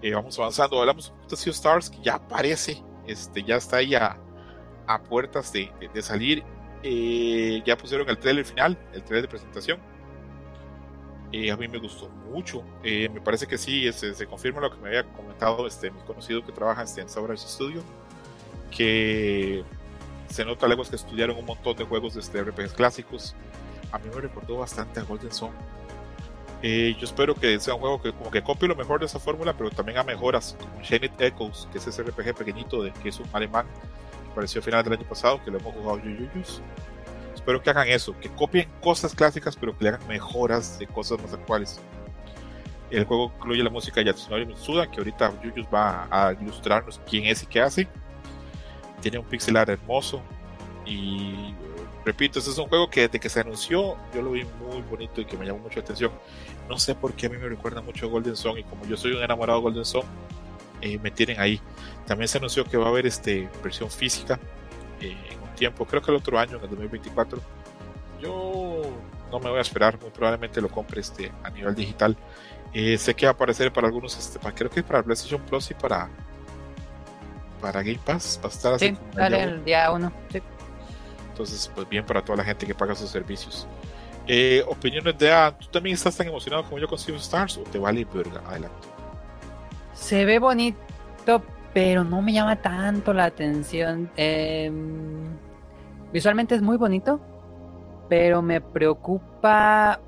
[0.03, 4.19] Eh, vamos avanzando, hablamos de Sea Stars, que ya aparece, este, ya está ahí a,
[4.87, 6.43] a puertas de, de- de salir.
[6.83, 9.81] Eh, ya pusieron el trailer final, el trailer de presentación.
[11.33, 12.64] Eh, a mí me gustó mucho.
[12.83, 16.01] Eh, me parece que sí, este, se confirma lo que me había comentado este, mi
[16.01, 17.83] conocido que trabaja este, en Sabrás Studio,
[18.70, 19.64] que
[20.28, 23.35] se nota luego que estudiaron un montón de juegos de este, RPGs clásicos.
[23.93, 25.51] A mí me recordó bastante a Golden Sun.
[26.62, 29.18] Eh, yo espero que sea un juego que como que copie lo mejor de esa
[29.18, 33.09] fórmula, pero también a mejoras, como Shenit Echoes, que es ese RPG pequeñito de que
[33.09, 33.66] es un alemán
[34.24, 36.61] que apareció a final del año pasado, que lo hemos jugado Yuyuyus.
[37.51, 41.21] Espero que hagan eso, que copien cosas clásicas, pero que le hagan mejoras de cosas
[41.21, 41.81] más actuales.
[42.93, 47.25] El juego incluye la música de Yatsunori Mitsuda, que ahorita Yuyus va a ilustrarnos quién
[47.27, 47.89] es y qué hace.
[49.01, 50.23] Tiene un pixel art hermoso.
[50.87, 51.53] Y
[52.05, 55.21] repito, este es un juego que desde que se anunció yo lo vi muy bonito
[55.21, 56.13] y que me llamó mucho la atención.
[56.69, 58.97] No sé por qué a mí me recuerda mucho a Golden Sun y como yo
[58.97, 60.05] soy un enamorado de Golden Sun,
[60.83, 61.61] eh, me tienen ahí.
[62.07, 64.39] También se anunció que va a haber este, versión física
[65.01, 65.17] eh,
[65.61, 67.39] tiempo, creo que el otro año, en el 2024.
[68.21, 68.83] Yo
[69.31, 72.17] no me voy a esperar, muy probablemente lo compre este, a nivel digital.
[72.73, 75.71] Eh, sé que va a aparecer para algunos, este, para, creo que para PlayStation Plus
[75.71, 76.09] y para,
[77.61, 78.41] para Game Pass.
[78.43, 80.13] Va a estar así Sí, como el día uno.
[80.33, 80.41] Sí.
[81.31, 83.69] entonces, pues bien para toda la gente que paga sus servicios.
[84.27, 87.63] Eh, opiniones de A, ¿tú también estás tan emocionado como yo con Sea Stars o
[87.65, 88.43] te vale verga?
[88.47, 88.89] Adelante.
[89.93, 91.43] Se ve bonito,
[91.73, 94.11] pero no me llama tanto la atención.
[94.17, 95.39] Em,
[96.13, 97.21] visualmente es muy bonito,
[98.09, 100.01] pero me preocupa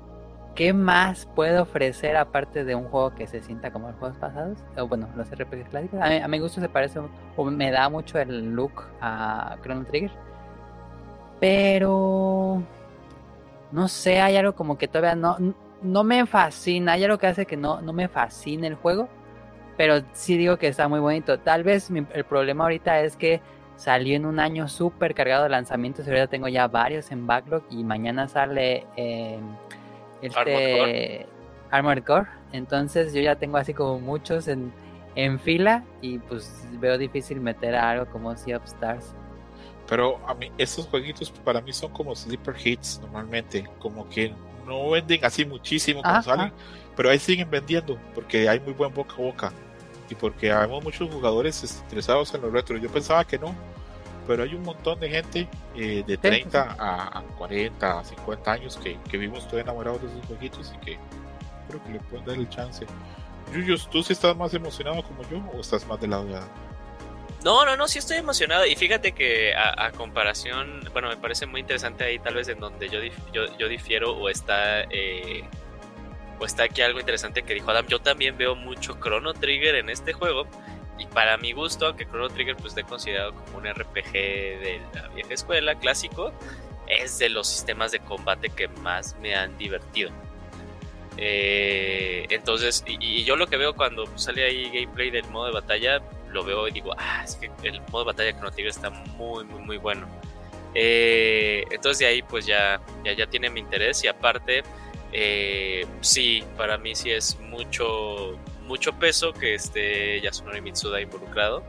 [0.55, 4.59] qué más puede ofrecer aparte de un juego que se sienta como los juegos pasados.
[4.77, 5.99] O bueno, los RPG clásicos.
[6.01, 6.99] A, mí, a mi gusto se parece,
[7.35, 10.11] o me da mucho el look a Chrono Trigger.
[11.39, 12.63] Pero
[13.71, 15.37] no sé, hay algo como que todavía no,
[15.81, 19.09] no me fascina, hay algo que hace que no, no me fascine el juego,
[19.75, 21.39] pero sí digo que está muy bonito.
[21.39, 23.41] Tal vez el problema ahorita es que
[23.83, 27.83] salió en un año súper cargado de lanzamientos, ahorita tengo ya varios en backlog y
[27.83, 29.41] mañana sale eh,
[30.21, 31.27] este
[31.69, 32.27] Armored Core.
[32.53, 34.71] entonces yo ya tengo así como muchos en,
[35.15, 39.13] en fila y pues veo difícil meter a algo como Sea of Stars.
[39.89, 44.33] Pero a mí, estos jueguitos para mí son como sleeper hits normalmente, como que
[44.65, 46.53] no venden así muchísimo cuando salen,
[46.95, 49.51] pero ahí siguen vendiendo porque hay muy buen boca a boca
[50.09, 52.81] y porque hay muchos jugadores interesados en los retros.
[52.81, 53.53] Yo pensaba que no,
[54.27, 58.97] pero hay un montón de gente eh, de 30 a, 40, a 50 años que,
[59.09, 60.99] que vimos todavía enamorados de esos jueguitos y que
[61.67, 62.85] creo que le pueden dar el chance.
[63.53, 66.39] Yuyos, ¿tú sí estás más emocionado como yo o estás más de lado de
[67.43, 68.65] no, no, no, sí estoy emocionado.
[68.65, 72.87] Y fíjate que a, comparación, bueno, me parece muy interesante ahí tal vez en donde
[72.87, 72.99] yo,
[73.33, 75.43] yo, difiero o está, eh,
[76.39, 77.85] o está aquí algo interesante que dijo Adam.
[77.87, 80.47] Yo también veo mucho Chrono Trigger en este juego.
[80.97, 85.07] Y para mi gusto, aunque Chrono Trigger pues esté considerado como un RPG de la
[85.09, 86.31] vieja escuela, clásico,
[86.87, 90.11] es de los sistemas de combate que más me han divertido.
[91.17, 96.01] Eh, entonces, y, yo lo que veo cuando sale ahí gameplay del modo de batalla,
[96.31, 99.43] lo veo y digo, ah, es que el modo de batalla Chrono Trigger está muy,
[99.45, 100.07] muy, muy bueno.
[100.75, 104.63] Eh, entonces de ahí pues ya, ya, ya, tiene mi interés y aparte,
[105.11, 108.39] eh, sí, para mí sí es mucho,
[108.73, 111.63] mucho peso que esté Yasunori Mitsuda involucrado.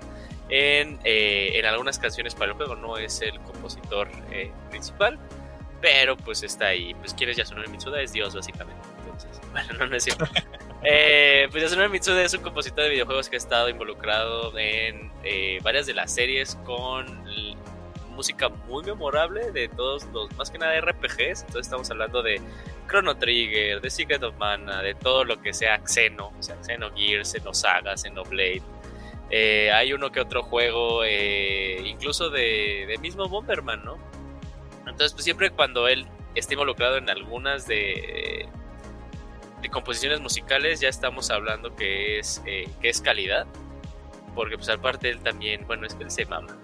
[0.48, 4.08] En, eh, en algunas canciones para el juego no es el compositor
[4.70, 5.18] principal,
[5.82, 6.94] pero pues está ahí.
[6.94, 8.80] Pues quién es Yasunori Mitsuda, es Dios básicamente.
[9.00, 10.26] Entonces, bueno, no, no es cierto.
[10.86, 15.58] Eh, pues Yasunori Mitsuda es un compositor de videojuegos que ha estado involucrado en eh,
[15.62, 17.06] varias de las series con
[18.14, 21.42] música muy memorable de todos los, más que nada RPGs.
[21.42, 22.40] Entonces estamos hablando de
[22.88, 27.32] Chrono Trigger, de Secret of Mana, de todo lo que sea Xeno, o sea, Xenogears,
[27.32, 28.62] Xenosaga, Xenoblade.
[29.30, 33.96] Eh, hay uno que otro juego, eh, incluso de, mismo Bomberman, ¿no?
[34.80, 38.48] Entonces, pues siempre cuando él está involucrado en algunas de
[39.64, 43.46] de composiciones musicales ya estamos hablando que es, eh, que es calidad,
[44.34, 46.54] porque pues aparte él también, bueno, es que él se mama,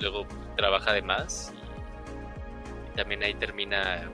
[0.00, 0.26] luego
[0.56, 4.08] trabaja de más y, también ahí termina, eh,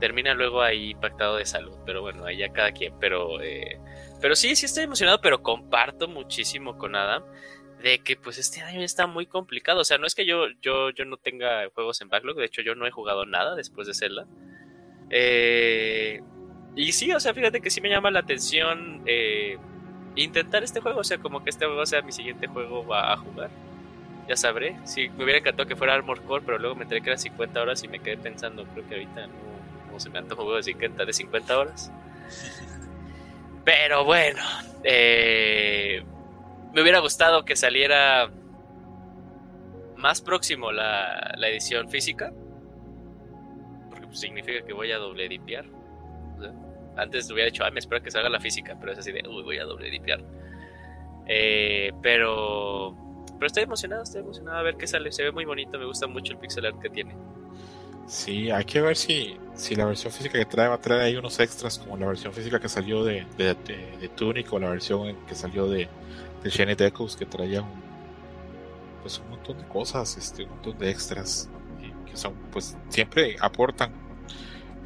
[0.00, 3.38] termina luego ahí impactado de salud, pero bueno, ahí ya cada quien, pero,
[4.20, 7.24] pero sí, sí estoy emocionado, pero comparto muchísimo con Adam
[7.82, 9.80] de que pues este año está muy complicado.
[9.80, 12.62] O sea, no es que yo, yo, yo no tenga juegos en backlog, de hecho
[12.62, 14.26] yo no he jugado nada después de Zelda.
[15.10, 16.20] Eh,
[16.76, 19.58] y sí, o sea, fíjate que sí me llama la atención eh,
[20.16, 23.50] intentar este juego, o sea, como que este juego sea mi siguiente juego a, jugar.
[24.28, 24.76] Ya sabré.
[24.84, 27.62] Sí, me hubiera encantado que fuera Armor Core, pero luego me enteré que eran 50
[27.62, 30.64] horas y me quedé pensando, creo que ahorita no, se me antoja un juego de
[30.64, 31.92] 50, de 50 horas.
[33.64, 34.40] Pero bueno,
[34.84, 36.02] eh,
[36.72, 38.30] me hubiera gustado que saliera
[39.96, 42.32] más próximo la, la edición física
[44.08, 45.66] pues, significa que voy a doble dipear.
[46.98, 49.42] Antes hubiera dicho, ah, me espero que salga la física, pero es así de, uy,
[49.42, 50.20] voy a doble dipear.
[51.26, 52.96] Eh, pero,
[53.34, 55.12] pero estoy emocionado, estoy emocionado a ver qué sale.
[55.12, 57.14] Se ve muy bonito, me gusta mucho el pixel art que tiene.
[58.06, 61.16] Sí, hay que ver si, si la versión física que trae va a traer ahí
[61.16, 65.14] unos extras, como la versión física que salió de, de, de, Tunic o la versión
[65.26, 65.88] que salió de,
[66.42, 67.82] de Shiny Echoes, que traía un,
[69.02, 71.50] pues un montón de cosas, este, un montón de extras
[72.10, 73.92] que son, pues siempre aportan.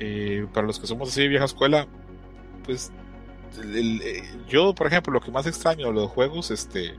[0.00, 1.86] Eh, para los que somos así vieja escuela,
[2.62, 2.90] pues
[3.62, 6.94] eh, yo, por ejemplo, lo que más extraño de los juegos este,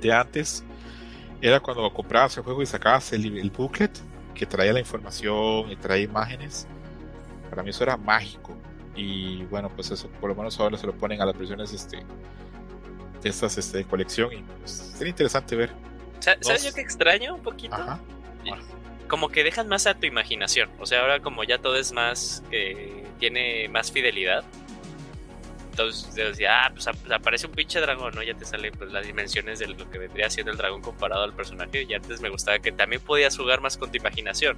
[0.00, 0.64] de antes
[1.40, 3.92] era cuando comprabas el juego y sacabas el, booklet
[4.34, 6.66] que traía la información y traía imágenes.
[7.50, 8.56] Para mí eso era mágico.
[8.96, 12.04] Y bueno, pues eso por lo menos ahora se lo ponen a las versiones este,
[13.22, 15.70] de estas este, de colección y pues, sería interesante ver.
[16.20, 17.76] ¿Sabes yo que extraño un poquito?
[17.76, 18.00] Ajá
[19.08, 20.70] como que dejan más a tu imaginación.
[20.78, 24.44] O sea, ahora como ya todo es más, que tiene más fidelidad.
[25.70, 28.22] Entonces decía, ah, pues, aparece un pinche dragón, ¿no?
[28.22, 31.32] Ya te salen pues las dimensiones de lo que vendría siendo el dragón comparado al
[31.34, 31.86] personaje.
[31.88, 34.56] Y antes me gustaba que también podías jugar más con tu imaginación.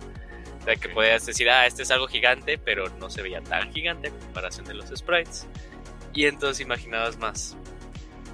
[0.60, 3.70] O sea, que podías decir, ah, este es algo gigante, pero no se veía tan
[3.72, 5.46] gigante en comparación de los sprites.
[6.14, 7.56] y entonces imaginabas más.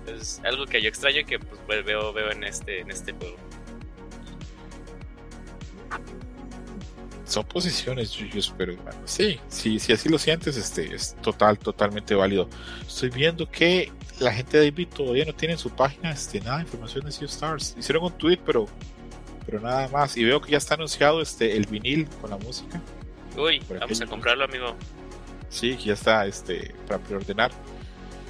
[0.07, 3.37] Es algo que yo extraño que pues, pues, veo, veo en este, en este juego.
[7.27, 12.15] Son posiciones, Yuyos, pero bueno, sí, sí, si así lo sientes, este, es total, totalmente
[12.15, 12.49] válido.
[12.87, 16.59] Estoy viendo que la gente de David todavía no tiene en su página este, nada
[16.59, 17.75] de información de Sea Stars.
[17.77, 18.67] Hicieron un tweet, pero,
[19.45, 20.17] pero nada más.
[20.17, 22.81] Y veo que ya está anunciado este, el vinil con la música.
[23.37, 24.77] Uy, vamos a comprarlo, amigo.
[25.49, 27.51] Sí, ya está este, para preordenar.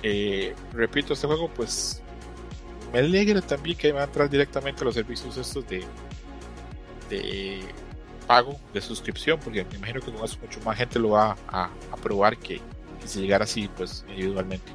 [0.02, 2.02] Eh, repito, este juego, pues
[2.94, 5.84] me alegra también que va a entrar directamente a los servicios estos de,
[7.10, 7.60] de
[8.26, 11.70] pago, de suscripción, porque me imagino que con eso mucho más gente lo va a,
[12.02, 12.60] probar que,
[13.04, 14.72] si llegara así, pues individualmente.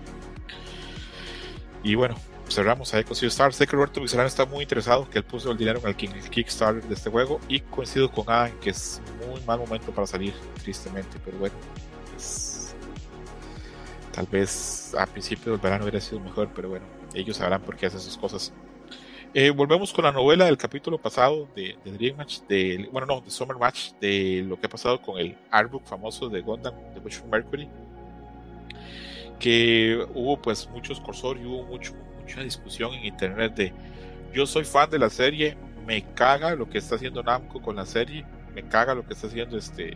[1.84, 2.16] Y bueno,
[2.50, 3.54] cerramos ahí con Star.
[3.54, 6.84] Sé que Roberto Vizarán está muy interesado, que él puso el dinero en el, Kickstarter
[6.84, 11.18] de este juego y coincido con Adam que es muy mal momento para salir, tristemente,
[11.24, 11.56] pero bueno,
[14.12, 17.88] tal vez a principio del verano hubiera sido mejor, pero bueno, ellos sabrán por qué
[17.88, 18.54] hacen sus cosas.
[19.34, 23.22] Eh, volvemos con la novela del capítulo pasado de, de, Dream Match, de, bueno, no,
[23.22, 27.00] de Summer Match, de lo que ha pasado con el artbook famoso de Gundam, de
[27.00, 27.70] Witch Mercury,
[29.40, 31.94] que hubo pues muchos cursores y hubo mucha
[32.44, 33.74] discusión en internet de
[34.34, 35.56] yo soy fan de la serie,
[35.88, 39.28] me caga lo que está haciendo Namco con la serie, me caga lo que está
[39.28, 39.94] haciendo este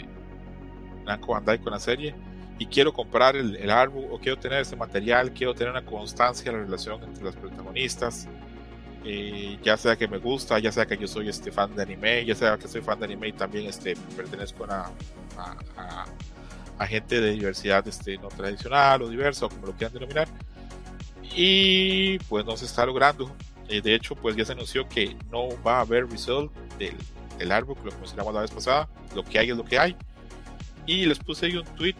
[1.03, 2.15] Namco Bandai con la serie
[2.57, 6.49] y quiero comprar el, el artbook o quiero tener ese material, quiero tener una constancia
[6.51, 8.29] en la relación entre los protagonistas
[9.07, 12.25] eh, ya sea que me gusta, ya sea que yo soy este fan de anime,
[12.25, 14.91] ya sea que soy fan de anime y también este, pertenezco a,
[15.37, 16.05] a, a,
[16.79, 20.27] a gente de diversidad este, no tradicional o diversa, como lo quieran denominar.
[21.35, 23.31] Y pues no se está logrando.
[23.67, 26.95] Eh, de hecho, pues ya se anunció que no va a haber result del,
[27.37, 28.89] del árbol, que mencionamos la vez pasada.
[29.13, 29.95] Lo que hay es lo que hay.
[30.87, 31.95] Y les puse ahí un tweet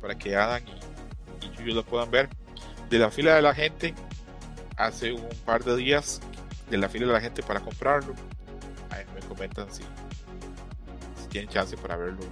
[0.00, 2.30] para que Adam y, y Yuyo lo puedan ver.
[2.88, 3.94] De la fila de la gente
[4.76, 6.20] hace un par de días
[6.70, 8.14] de la fila de la gente para comprarlo.
[8.90, 12.24] Ahí me comentan si, si tienen chance para verlo.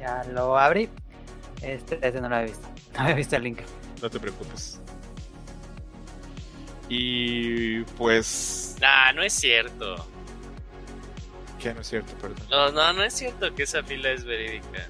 [0.00, 0.88] Ya lo abrí.
[1.60, 2.68] Este, este no lo había visto.
[2.92, 3.60] No había visto el link.
[4.02, 4.78] No te preocupes.
[6.90, 8.76] Y pues.
[8.82, 10.06] Nah, no es cierto.
[11.58, 12.12] ¿Qué no es cierto?
[12.20, 12.44] Perdón.
[12.50, 14.88] No, no, no es cierto que esa fila es verídica.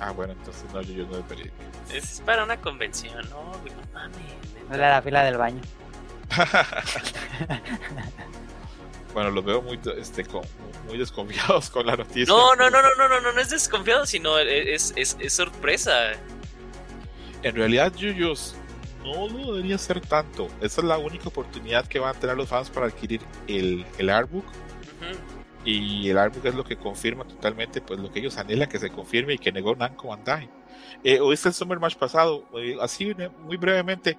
[0.00, 1.54] Ah, bueno, entonces no, yo, yo no es verídica.
[1.92, 4.16] Es para una convención, no, no mames.
[4.70, 5.62] Era la fila del baño.
[9.14, 10.42] bueno, los veo muy, este, con,
[10.86, 12.26] muy desconfiados con la noticia.
[12.26, 16.12] No, no, no, no, no, no, no, no es desconfiado, sino es, es, es sorpresa.
[17.42, 18.56] En realidad, Yuyos
[19.02, 20.48] no lo debería ser tanto.
[20.60, 24.10] Esa es la única oportunidad que van a tener los fans para adquirir el, el
[24.10, 24.44] artbook.
[24.44, 25.18] Uh -huh.
[25.64, 28.90] Y el artbook es lo que confirma totalmente pues lo que ellos anhelan que se
[28.90, 30.48] confirme y que negó Namco Bandai.
[31.02, 32.44] Eh, ¿Oíste el Summer Match pasado?
[32.54, 33.14] Eh, así
[33.44, 34.16] muy brevemente,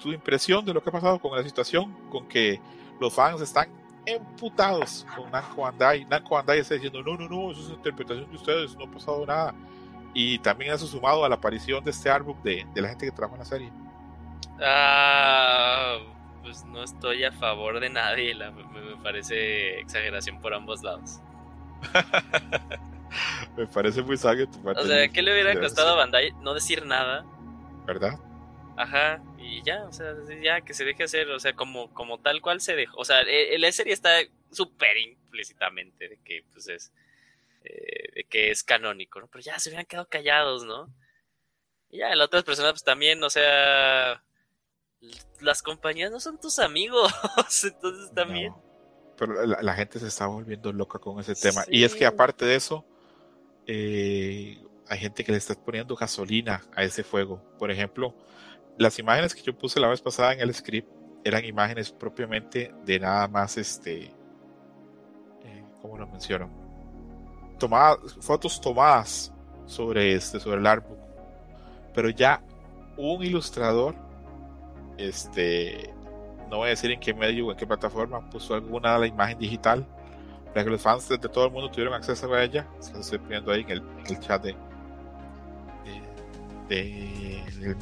[0.00, 2.60] tu impresión de lo que ha pasado con la situación, con que
[3.00, 3.68] los fans están
[4.04, 6.04] emputados con Namco Bandai.
[6.04, 9.24] Namco Bandai está diciendo, no, no, no, eso es interpretación de ustedes, no ha pasado
[9.26, 9.54] nada.
[10.14, 13.12] Y también eso sumado a la aparición de este artbook de, de la gente que
[13.12, 13.72] trabaja en la serie.
[14.60, 15.98] Ah,
[16.42, 21.20] pues no estoy a favor de nadie, la, me, me, parece exageración por ambos lados.
[23.56, 26.84] me parece muy sabio tu O sea, ¿qué le hubiera costado a Bandai no decir
[26.86, 27.24] nada?
[27.86, 28.18] ¿Verdad?
[28.76, 32.40] Ajá, y ya, o sea, ya que se deje hacer, o sea, como, como tal
[32.40, 32.96] cual se dejó.
[32.98, 34.10] O sea, eh, la serie está
[34.50, 36.92] súper implícitamente de que, pues es,
[37.64, 39.28] eh, de que es canónico, ¿no?
[39.28, 40.92] Pero ya se hubieran quedado callados, ¿no?
[41.90, 44.22] Y ya, las otras personas, pues también, o sea,
[45.40, 47.12] las compañías no son tus amigos,
[47.64, 48.52] entonces también.
[48.52, 51.62] No, pero la, la, gente se está volviendo loca con ese tema.
[51.64, 51.70] Sí.
[51.72, 52.86] Y es que aparte de eso,
[53.66, 57.42] eh, hay gente que le está poniendo gasolina a ese fuego.
[57.58, 58.14] Por ejemplo,
[58.78, 60.88] las imágenes que yo puse la vez pasada en el script
[61.24, 64.04] eran imágenes propiamente de nada más este
[65.44, 66.50] eh, ¿cómo lo menciono?
[67.58, 69.32] Tomadas, fotos tomadas
[69.66, 70.98] sobre este, sobre el artbook.
[71.94, 72.42] Pero ya
[72.96, 73.94] un ilustrador,
[74.98, 75.94] este,
[76.50, 79.38] no voy a decir en qué medio o en qué plataforma, puso alguna la imagen
[79.38, 79.86] digital
[80.52, 82.68] para que los fans de todo el mundo tuvieran acceso a ella.
[82.78, 84.54] Se lo estoy poniendo ahí en el, chat de,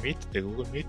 [0.01, 0.87] Meet, de Google Meet.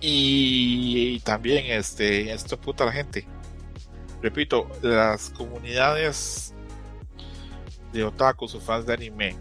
[0.00, 3.26] Y, y, también este, esto puta la gente.
[4.22, 6.54] Repito, las comunidades
[7.92, 9.36] de otakus o fans de anime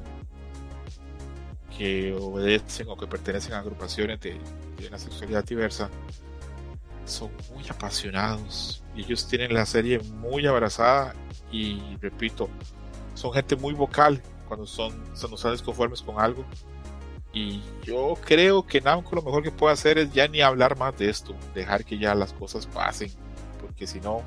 [1.77, 4.39] que obedecen o que pertenecen a agrupaciones de,
[4.77, 5.89] de una sexualidad diversa
[7.07, 11.13] son muy apasionados y ellos tienen la serie muy abrazada
[11.51, 12.49] y repito,
[13.13, 16.45] son gente muy vocal cuando son, son, no están desconformes con algo.
[17.33, 20.97] Y yo creo que Namco lo mejor que puede hacer es ya ni hablar más
[20.97, 23.11] de esto, dejar que ya las cosas pasen,
[23.61, 24.23] porque si no,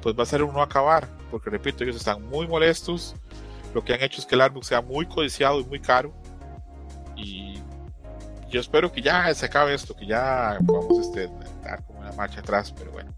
[0.00, 3.14] pues va a ser uno acabar, porque repito, ellos están muy molestos,
[3.74, 6.12] lo que han hecho es que el artbook sea muy codiciado y muy caro,
[7.16, 7.54] y
[8.50, 11.30] yo espero que ya se acabe esto, que ya podamos este,
[11.86, 13.12] como marcha atrás, pero bueno.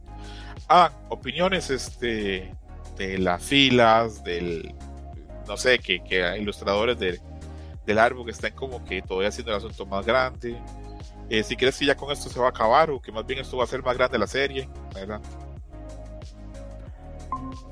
[0.69, 2.55] Ah, opiniones este,
[2.97, 4.75] de las filas, del,
[5.47, 7.21] no sé, que, que ilustradores de,
[7.87, 10.59] del árbol que están como que todavía haciendo el asunto más grande.
[11.29, 13.41] Eh, si crees que ya con esto se va a acabar o que más bien
[13.41, 15.21] esto va a ser más grande la serie, ¿verdad?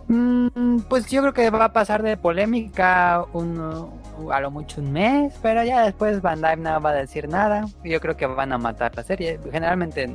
[0.09, 3.91] Mm, pues yo creo que va a pasar de polémica un,
[4.31, 7.67] a lo mucho un mes, pero ya después Bandai no va a decir nada.
[7.85, 9.39] Yo creo que van a matar la serie.
[9.51, 10.15] Generalmente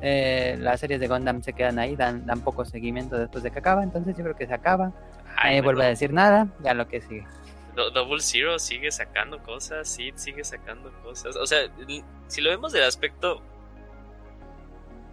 [0.00, 3.58] eh, las series de Gundam se quedan ahí, dan, dan poco seguimiento después de que
[3.58, 4.92] acaba, entonces yo creo que se acaba.
[5.42, 7.26] Nadie vuelve a decir nada, ya lo que sigue.
[7.74, 11.36] Double Zero sigue sacando cosas, Sid sigue sacando cosas.
[11.36, 11.60] O sea,
[12.26, 13.42] si lo vemos del aspecto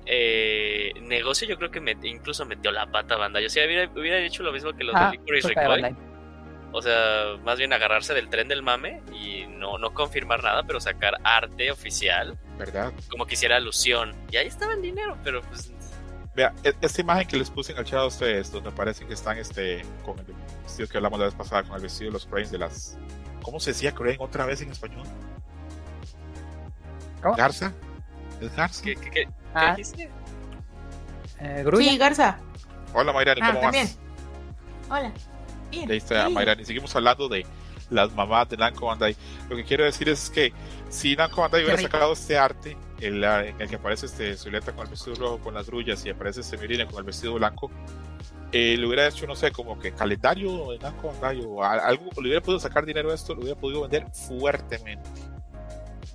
[0.06, 3.40] eh, negocio, yo creo que incluso metió la pata banda.
[3.40, 5.96] Yo si hubiera, hubiera hecho lo mismo que los ah, de Licorice Recoil.
[6.72, 10.80] O sea, más bien agarrarse del tren del mame y no, no confirmar nada, pero
[10.80, 12.38] sacar arte oficial.
[12.58, 12.94] ¿Verdad?
[13.10, 14.16] Como quisiera alusión.
[14.32, 15.72] Y ahí estaba el dinero, pero pues
[16.38, 19.16] Vea, e-, esta imagen que les puse en el chat a ustedes, donde parece que
[19.16, 20.26] están este, con el
[20.64, 22.96] vestido que hablamos la vez pasada, con el vestido de los cranes de las.
[23.42, 25.08] ¿Cómo se decía crane otra vez en español?
[27.36, 27.74] ¿Garza?
[28.40, 28.84] ¿Es Garza?
[28.84, 29.76] ¿Qué, qué, qué, ah.
[31.40, 32.38] Eh, sí, Garza.
[32.94, 33.88] Hola Mayrani, ¿cómo ah, también.
[33.88, 35.00] vas?
[35.00, 35.12] Hola.
[35.72, 35.90] Bien.
[35.90, 36.66] Ahí está Mayrani.
[36.66, 37.46] Seguimos hablando de
[37.90, 39.16] las mamás de Namco Bandai.
[39.50, 40.54] Lo que quiero decir es que
[40.90, 44.86] si Namco Bandai hubiera sacado este arte el, en el que aparece este Zuleta con
[44.86, 47.72] el vestido rojo con las grullas y aparece este Mirina con el vestido blanco,
[48.52, 52.22] eh, le hubiera hecho, no sé, como que calendario de Namco Bandai o algo, le
[52.22, 55.10] hubiera podido sacar dinero a esto, lo hubiera podido vender fuertemente.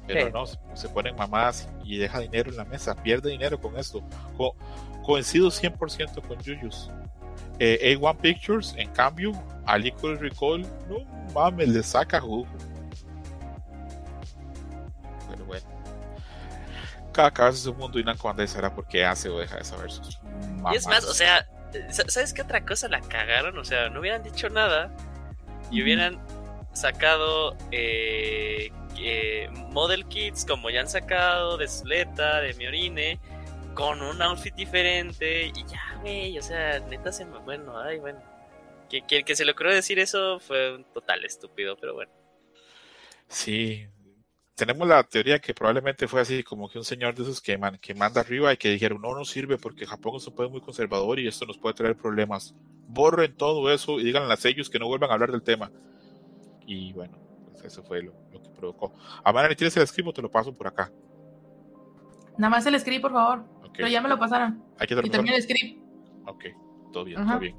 [0.07, 4.03] Pero no, se ponen mamás y deja dinero en la mesa, pierde dinero con esto.
[4.37, 4.57] Co
[5.05, 6.91] coincido 100% con Yuyus.
[7.65, 9.31] Eh, A1 Pictures, en cambio,
[9.67, 12.45] a Liquid Recall, no mames, le saca jugo.
[15.31, 15.65] Pero bueno.
[17.13, 19.93] Cada cabeza es un mundo y una cuando será porque hace o deja de saber
[19.93, 20.21] sus
[20.73, 21.49] Y es más, o sea,
[21.91, 23.57] ¿sabes qué otra cosa la cagaron?
[23.57, 24.91] O sea, no hubieran dicho nada
[25.71, 26.21] y hubieran
[26.73, 28.73] sacado eh,
[29.71, 33.21] model kits como ya han sacado de Zuleta, de Miorine,
[33.75, 37.39] con un outfit diferente y ya, güey, o sea, neta se me...
[37.39, 38.21] Bueno, ay, bueno.
[38.89, 42.13] Que, que el que se le ocurrió decir eso fue un total estúpido, pero bueno.
[43.29, 43.89] Sí,
[44.55, 47.95] tenemos la teoría que probablemente fue así, como que un señor de esos que, que
[47.95, 51.19] manda arriba y que dijeron, no nos sirve porque Japón es un país muy conservador
[51.19, 52.55] y esto nos puede traer problemas.
[52.89, 55.71] Borren todo eso y digan a ellos que no vuelvan a hablar del tema.
[56.67, 57.19] Y bueno,
[57.51, 58.95] pues eso fue lo, que provocó.
[59.25, 60.13] Amanda, ¿tienes el escribo?
[60.13, 60.93] Te lo paso por acá.
[62.37, 63.45] Nada más el script, por favor.
[63.75, 64.63] Pero ya me lo pasaron.
[64.81, 65.81] y también el script.
[66.27, 66.45] Ok,
[66.93, 67.57] todo bien, todo bien.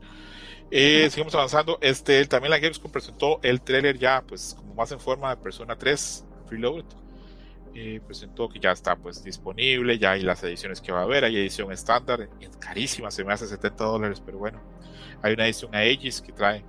[0.72, 1.78] Eh, seguimos avanzando.
[1.82, 5.76] Este, también la Gamescom presentó el trailer ya, pues, como más en forma de Persona
[5.76, 6.86] 3 Reloaded.
[7.76, 11.24] Eh, presentó que ya está pues disponible, ya hay las ediciones que va a haber,
[11.24, 14.62] hay edición estándar, es carísima, se me hace 70 dólares, pero bueno,
[15.24, 16.64] hay una edición Aegis que trae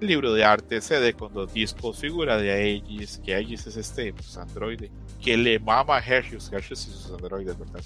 [0.00, 4.38] libro de arte, CD con dos discos, figura de Aegis, que Aegis es este pues,
[4.38, 4.90] androide,
[5.22, 7.80] que le mama a Hershey's, Hershey's y sus androides, ¿verdad?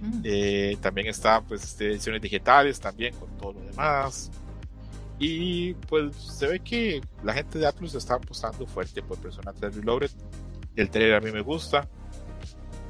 [0.00, 0.20] Mm.
[0.24, 4.30] Eh, también está pues este, ediciones digitales también con todo lo demás.
[5.18, 9.76] Y pues se ve que la gente de Atlus está apostando fuerte por Persona 3
[9.76, 10.10] Reloaded.
[10.76, 11.86] El trailer a mí me gusta.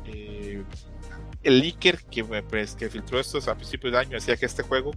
[0.04, 0.62] Eh,
[1.42, 4.62] el leaker que, me, pues, que filtró esto a principios de año decía que este
[4.62, 4.92] juego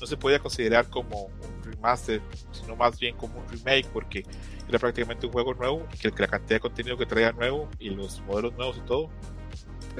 [0.00, 2.22] no se podía considerar como un remaster,
[2.52, 4.24] sino más bien como un remake, porque
[4.68, 8.20] era prácticamente un juego nuevo que la cantidad de contenido que traía nuevo y los
[8.22, 9.10] modelos nuevos y todo,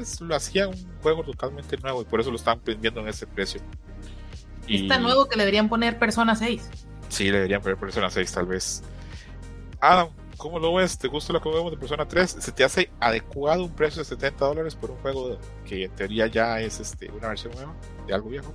[0.01, 3.27] pues lo hacía un juego totalmente nuevo y por eso lo están vendiendo en ese
[3.27, 3.61] precio.
[4.67, 4.83] Y...
[4.83, 6.71] Está nuevo que le deberían poner Persona 6.
[7.09, 8.83] Sí, le deberían poner Persona 6 tal vez.
[9.79, 10.97] Adam, ¿cómo lo ves?
[10.97, 12.37] ¿Te gusta lo que vemos de Persona 3?
[12.41, 16.27] ¿Se te hace adecuado un precio de 70 dólares por un juego que en teoría
[16.29, 17.75] ya es este, una versión nueva
[18.07, 18.55] de algo viejo?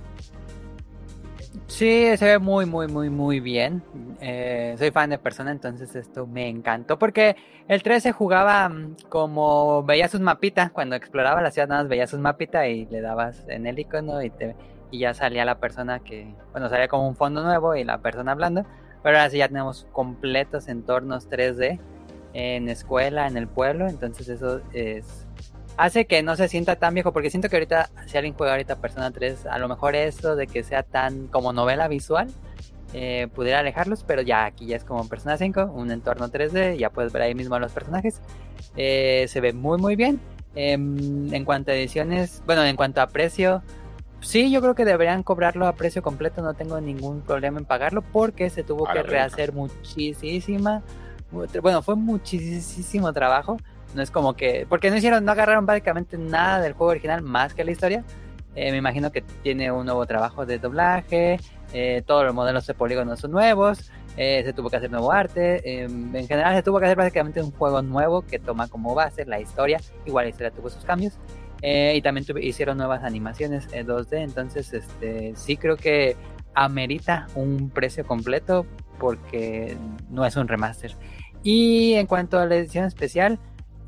[1.66, 3.82] Sí, se ve muy, muy, muy, muy bien.
[4.20, 7.36] Eh, soy fan de Persona, entonces esto me encantó porque
[7.68, 11.88] el 3 se jugaba mm, como veías un mapita, cuando exploraba la ciudad nada más
[11.88, 14.54] veías un mapita y le dabas en el icono y, te,
[14.90, 18.32] y ya salía la persona que, bueno, salía como un fondo nuevo y la persona
[18.32, 18.64] hablando.
[19.02, 21.78] Pero ahora sí ya tenemos completos entornos 3D
[22.32, 25.26] en escuela, en el pueblo, entonces eso es
[25.76, 28.76] hace que no se sienta tan viejo, porque siento que ahorita, si alguien juega ahorita
[28.76, 32.28] Persona 3, a lo mejor eso de que sea tan como novela visual,
[32.92, 36.90] eh, pudiera alejarlos, pero ya aquí ya es como Persona 5, un entorno 3D, ya
[36.90, 38.20] puedes ver ahí mismo a los personajes.
[38.76, 40.20] Eh, se ve muy muy bien.
[40.54, 43.62] Em, en cuanto a ediciones, bueno, en cuanto a precio,
[44.20, 48.00] sí, yo creo que deberían cobrarlo a precio completo, no tengo ningún problema en pagarlo
[48.00, 50.82] porque se tuvo que rehacer muchísima,
[51.30, 53.58] bueno, fue muchísimo trabajo.
[53.96, 57.54] No es como que, porque no hicieron, no agarraron básicamente nada del juego original más
[57.54, 58.04] que la historia.
[58.54, 61.38] Eh, me imagino que tiene un nuevo trabajo de doblaje,
[61.72, 65.82] eh, todos los modelos de polígonos son nuevos, eh, se tuvo que hacer nuevo arte,
[65.82, 69.26] em, en general se tuvo que hacer básicamente un juego nuevo que toma como base
[69.26, 71.18] la historia, igual la historia tuvo sus cambios,
[71.60, 76.16] eh, y también hicieron nuevas animaciones en 2D, entonces este, sí creo que
[76.54, 78.66] amerita un precio completo
[78.98, 79.76] porque
[80.08, 80.96] no es un remaster.
[81.42, 83.38] Y en cuanto a la edición especial,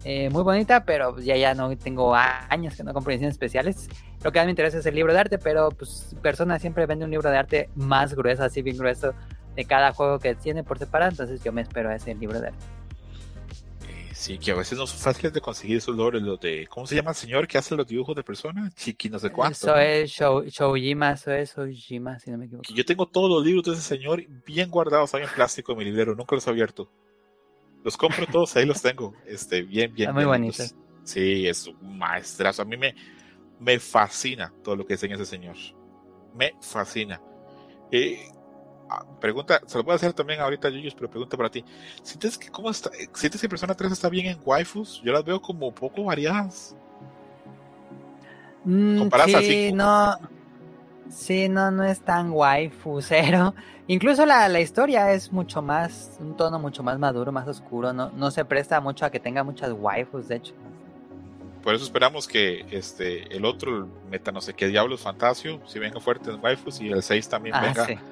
[0.05, 3.89] muy bonita, pero ya ya no tengo años que no compro ediciones especiales.
[4.23, 6.87] Lo que a mí me interesa es el libro de arte, pero pues Persona siempre
[6.87, 9.15] vende un libro de arte más grueso, así bien grueso,
[9.55, 12.49] de cada juego que tiene por separado, entonces yo me espero a ese libro de
[12.49, 12.65] arte.
[13.89, 16.87] Eh, sí, que a veces no son fáciles de conseguir esos logros, los de, ¿cómo
[16.87, 18.71] se llama el señor que hace los dibujos de Persona?
[18.75, 19.57] Chiqui, no sé cuánto.
[19.57, 22.73] Eso es Shoujima, eso es Shoujima, si no me equivoco.
[22.73, 25.85] Yo tengo todos los libros de ese señor bien guardados ahí en plástico en mi
[25.85, 26.89] librero, nunca los he abierto.
[27.89, 30.13] Los compro todos, ahí los tengo, este, bien, bien.
[30.13, 30.75] muy bonitos.
[31.05, 32.61] Sí, es un maestrazo.
[32.61, 32.95] A mí me,
[33.59, 35.57] me fascina todo lo que enseña ese señor.
[36.35, 37.19] Me fascina.
[37.91, 38.29] Eh,
[39.23, 41.65] pregunta, se lo puedo hacer también ahorita, Yuyus, pero pregunta para ti.
[42.03, 45.01] ¿Sientes que, cómo está, ¿Sientes que Persona 3 está bien en waifus?
[45.03, 46.77] Yo las veo como poco variadas.
[48.67, 49.09] Mm,
[49.41, 50.15] sí, no.
[51.11, 53.55] Sí, no, no es tan waifusero.
[53.87, 57.93] Incluso la, la, historia es mucho más, un tono mucho más maduro, más oscuro.
[57.93, 60.55] No, no se presta mucho a que tenga muchas waifus, de hecho.
[61.63, 65.79] Por eso esperamos que este el otro, el meta no sé qué diablos, Fantasio, si
[65.79, 68.03] venga fuerte en waifus y el 6 también ah, venga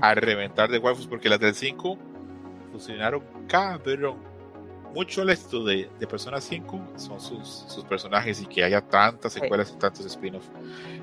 [0.00, 1.98] a reventar de waifus, porque las del 5
[2.70, 4.31] funcionaron cabrón.
[4.94, 9.32] Mucho el éxito de, de Persona 5 son sus, sus personajes y que haya tantas
[9.32, 10.50] secuelas y tantos spin-offs.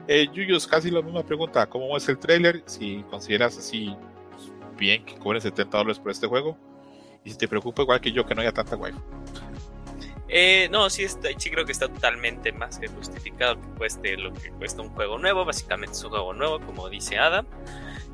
[0.08, 1.66] Eh, Yuyos, casi la misma pregunta.
[1.68, 2.64] ¿Cómo es el trailer?
[2.66, 3.96] Si consideras así
[4.30, 6.58] pues, bien que cobren 70 dólares por este juego.
[7.24, 9.00] Y si te preocupa igual que yo que no haya tanta waifu.
[10.32, 14.32] Eh, no, sí, está, sí creo que está totalmente más que justificado que cueste lo
[14.32, 15.44] que cuesta un juego nuevo.
[15.44, 17.48] Básicamente es un juego nuevo, como dice Adam.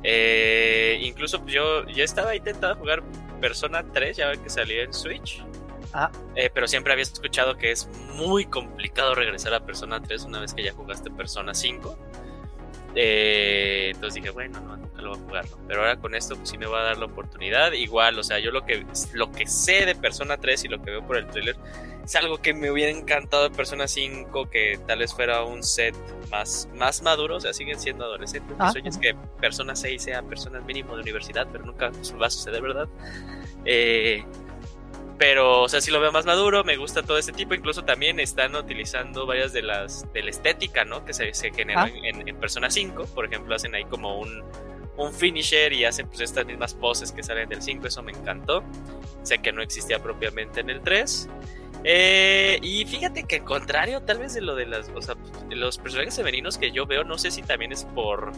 [0.02, 3.02] Eh, incluso yo, yo estaba intentando jugar
[3.40, 5.44] Persona 3, ya que salía en Switch.
[5.92, 6.10] Ah.
[6.34, 10.54] Eh, pero siempre había escuchado que es muy complicado regresar a Persona 3 una vez
[10.54, 11.98] que ya jugaste Persona 5.
[12.98, 15.44] Eh, entonces dije, bueno, no, nunca lo voy a jugar.
[15.68, 17.72] Pero ahora con esto pues, sí me va a dar la oportunidad.
[17.72, 20.90] Igual, o sea, yo lo que, lo que sé de Persona 3 y lo que
[20.90, 21.56] veo por el trailer
[22.06, 25.94] es algo que me hubiera encantado de Persona 5, que tal vez fuera un set
[26.30, 28.56] más, más maduro, o sea, siguen siendo adolescentes.
[28.56, 32.26] Mi ah, sueño es que Persona 6 sea personas mínimo de universidad, pero nunca va
[32.26, 32.88] a suceder, ¿verdad?
[33.64, 34.24] Eh,
[35.18, 37.54] pero, o sea, si lo veo más maduro, me gusta todo este tipo.
[37.54, 41.04] Incluso también están utilizando varias de las de la estética, ¿no?
[41.04, 42.08] Que se, se generan ah.
[42.26, 43.06] en, Persona 5.
[43.14, 44.44] Por ejemplo, hacen ahí como un,
[44.96, 47.86] un finisher y hacen pues estas mismas poses que salen del 5.
[47.86, 48.62] Eso me encantó.
[49.22, 51.28] Sé que no existía propiamente en el 3.
[51.84, 55.14] Eh, y fíjate que al contrario, tal vez de lo de las, o sea,
[55.50, 58.32] los personajes femeninos que yo veo, no sé si también es por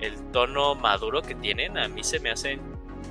[0.00, 2.60] el tono maduro que tienen, a mí se me hacen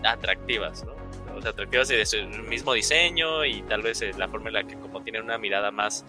[0.04, 1.05] atractivas, ¿no?
[1.36, 2.18] O sea, atractivas de su
[2.48, 6.06] mismo diseño y tal vez la forma en la que como tienen una mirada más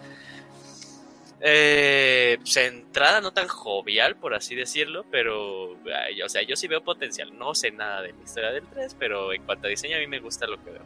[1.39, 7.37] eh, centrada, no tan jovial, por así decirlo, pero, o sea, yo sí veo potencial.
[7.37, 10.07] No sé nada de la historia del 3, pero en cuanto a diseño, a mí
[10.07, 10.81] me gusta lo que veo.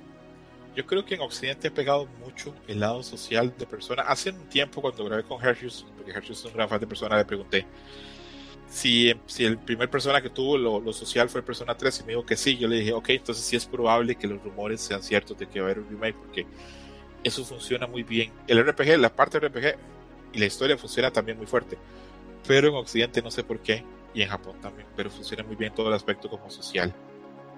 [0.75, 4.03] Yo creo que en Occidente ha pegado mucho el lado social de persona.
[4.03, 7.17] Hace un tiempo, cuando grabé con Hershey, porque Hershey es un gran fan de persona,
[7.17, 7.65] le pregunté
[8.71, 12.25] si, si el primer persona que tuvo lo, social fue Persona 3 y me dijo
[12.25, 15.37] que sí, yo le dije, ok, entonces sí es probable que los rumores sean ciertos
[15.37, 16.45] de que va a haber un remake porque
[17.21, 18.31] eso funciona muy bien.
[18.47, 19.75] El RPG, la parte RPG
[20.31, 21.77] y la historia funciona también muy fuerte,
[22.47, 25.73] pero en Occidente no sé por qué y en Japón también, pero funciona muy bien
[25.75, 26.95] todo el aspecto como social.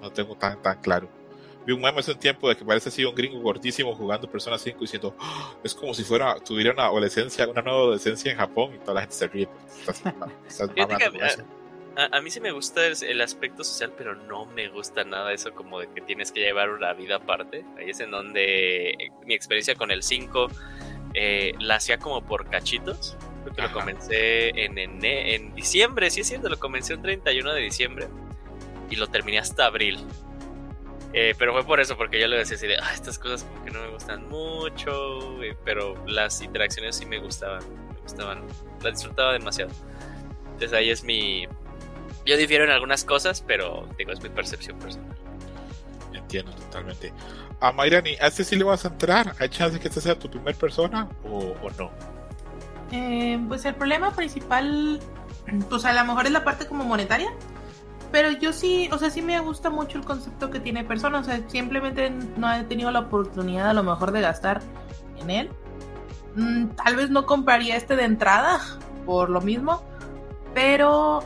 [0.01, 1.22] No tengo tan, tan claro
[1.65, 4.57] vi un meme hace un tiempo de que parece así un gringo gordísimo jugando Persona
[4.57, 8.75] 5 diciendo ah, es como si fuera tuviera una adolescencia una nueva adolescencia en Japón
[8.75, 9.47] y toda la gente se ríe
[11.95, 15.79] a, mí sí me gusta el, aspecto social pero no me gusta nada eso como
[15.79, 17.65] de que tienes que llevar una vida aparte.
[17.77, 20.47] Ahí es en donde eh, mi experiencia con el 5
[21.13, 23.15] eh, la hacía como por cachitos.
[23.43, 27.53] Creo que lo comencé en, en, en diciembre sí es cierto lo comencé el 31
[27.53, 28.07] de diciembre
[28.89, 29.99] y lo terminé hasta abril
[31.13, 33.63] eh, pero fue por eso, porque yo le decía así de, ah, estas cosas como
[33.63, 37.61] que no me gustan mucho, pero las interacciones sí me gustaban,
[37.93, 38.41] me gustaban,
[38.81, 39.71] las disfrutaba demasiado.
[40.45, 41.47] Entonces ahí es mi,
[42.25, 45.15] Yo difiero en algunas cosas, pero digo, es mi percepción personal.
[46.13, 47.13] Entiendo totalmente.
[47.59, 49.35] A Mayrani, ¿a este sí le vas a entrar?
[49.39, 51.91] ¿Hay chance de que esta sea tu primer persona o, no?
[52.91, 54.99] Eh, pues el problema principal,
[55.69, 57.31] pues a lo mejor es la parte como monetaria,
[58.13, 61.23] pero yo sí, o sea, sí me gusta mucho el concepto que tiene persona, o
[61.23, 64.61] sea, simplemente no he tenido la oportunidad a lo mejor de gastar
[65.19, 65.49] en él.
[66.35, 68.59] Mm, tal vez no compraría este de entrada
[69.07, 69.81] por lo mismo,
[70.53, 71.23] pero,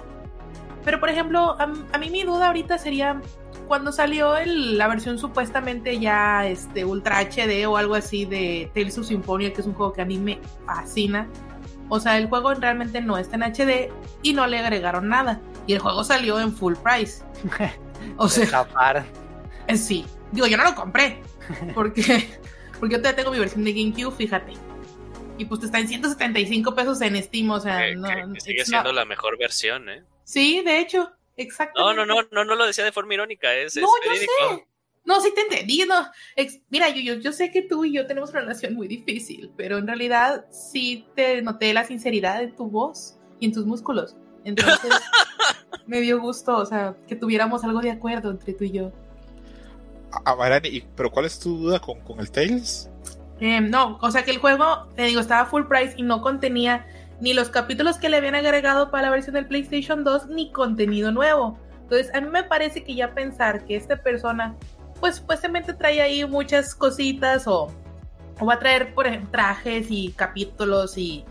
[0.85, 1.67] pero por ejemplo, a,
[1.97, 3.21] mí mi duda ahorita sería
[3.67, 9.07] cuando salió la versión supuestamente ya este Ultra HD o algo así de Tales of
[9.07, 11.27] Symphonia, que es un juego que a mí me fascina.
[11.89, 15.41] O sea, el juego realmente no está en HD y no le agregaron nada.
[15.67, 17.23] Y el juego salió en full price.
[18.17, 18.67] o sea,
[19.67, 20.05] eh, sí.
[20.31, 21.21] Digo, yo no lo compré.
[21.73, 22.27] Porque,
[22.79, 24.53] porque yo todavía tengo mi versión de GameCube, fíjate.
[25.37, 28.07] Y pues te está en 175 pesos en Steam, o sea, no,
[28.39, 30.03] sigue siendo la mejor versión, ¿eh?
[30.23, 31.79] Sí, de hecho, exacto.
[31.79, 34.65] No, no, no, no, no lo decía de forma irónica, es, no, yo sé.
[35.05, 36.05] No, sí te entendí, no.
[36.69, 39.77] mira, yo, yo, yo sé que tú y yo tenemos una relación muy difícil, pero
[39.77, 44.17] en realidad sí te noté la sinceridad en tu voz y en tus músculos.
[44.47, 44.91] Entonces,
[45.87, 48.91] me dio gusto, o sea, que tuviéramos algo de acuerdo entre tú y yo.
[50.23, 52.89] Amarani, ¿pero cuál es tu duda con, con el Tales?
[53.41, 56.87] Eh, no, o sea que el juego, te digo, estaba full price y no contenía
[57.19, 61.11] ni los capítulos que le habían agregado para la versión del PlayStation 2 ni contenido
[61.11, 61.59] nuevo.
[61.81, 64.55] Entonces, a mí me parece que ya pensar que esta persona,
[65.01, 67.69] pues supuestamente trae ahí muchas cositas o,
[68.39, 71.25] o va a traer, por ejemplo, trajes y capítulos y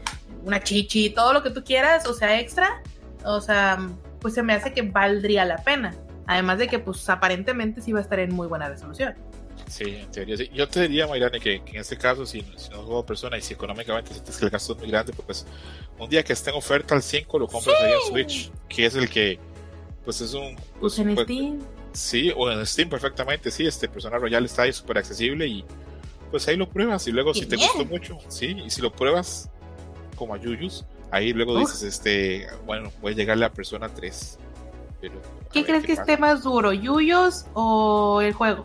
[0.45, 2.83] una chichi, todo lo que tú quieras, o sea, extra,
[3.27, 3.79] o sea,
[4.21, 5.95] pues se me hace que valdría la pena.
[6.27, 9.15] Además de que, pues aparentemente sí va a estar en muy buena resolución.
[9.69, 10.51] Sí, en teoría sí.
[10.53, 14.13] Yo te diría, Mayrane, que, en este caso, si, no juego persona y si económicamente
[14.13, 15.47] sientes que el gasto es muy grande, pues
[15.99, 18.95] un día que esté en oferta al 5 lo compras ahí en Switch, que es
[18.95, 19.39] el que,
[20.05, 20.57] pues es un.
[20.81, 21.59] Pues, en pues, Steam.
[21.93, 23.67] Sí, o en Steam perfectamente, sí.
[23.67, 25.65] Este Persona Royal está ahí súper accesible y
[26.31, 29.49] pues ahí lo pruebas y luego si te gustó mucho, sí, y si lo pruebas
[30.17, 34.39] como a Yuyus, ahí luego dices, este, bueno, voy a llegar a la Persona 3.
[35.01, 35.21] Pero,
[35.53, 38.65] ¿Qué crees que esté más duro, Yuyos o el juego?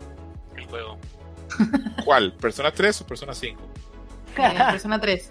[0.72, 0.98] juego.
[2.04, 2.32] ¿Cuál?
[2.32, 3.62] ¿Persona 3 o Persona 5?
[4.36, 5.30] Eh, persona 3.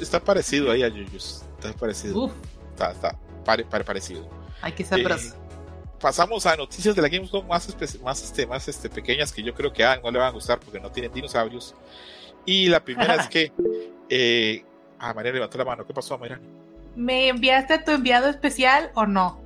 [0.00, 1.44] está parecido ahí a Jujus.
[1.56, 2.30] Está parecido.
[2.70, 4.28] Está, está parecido.
[4.60, 5.16] Hay que ser eh,
[6.00, 9.72] Pasamos a noticias de la Gamescom más, más, este, más este, pequeñas que yo creo
[9.72, 11.74] que a no le van a gustar porque no tienen dinosaurios.
[12.44, 13.52] Y la primera es que.
[14.08, 14.64] Eh,
[14.98, 15.86] ah, María levantó la mano.
[15.86, 16.40] ¿Qué pasó, María?
[16.96, 19.40] ¿Me enviaste tu enviado especial o no?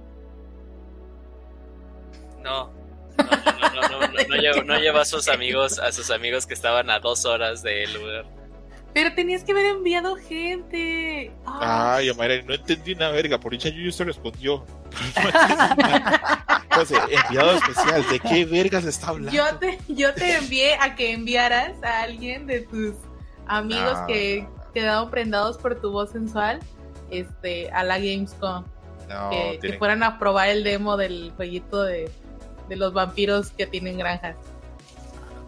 [2.43, 2.71] No.
[4.67, 8.25] No, lleva a sus amigos, a sus amigos que estaban a dos horas de lugar.
[8.95, 11.33] Pero tenías que haber enviado gente.
[11.47, 13.39] Ay, Omar, no entendí una verga.
[13.39, 14.67] Por dicha Yuyu se respondió.
[16.65, 19.33] Entonces, enviado especial, ¿de qué vergas está hablando?
[19.33, 22.95] Yo te, yo te envié a que enviaras a alguien de tus
[23.47, 26.61] amigos que quedaron prendados por tu voz sensual
[27.11, 28.65] este, a la Gamescom.
[29.31, 32.11] que, que fueran a probar el demo del jueguito de
[32.69, 34.37] de los vampiros que tienen granjas.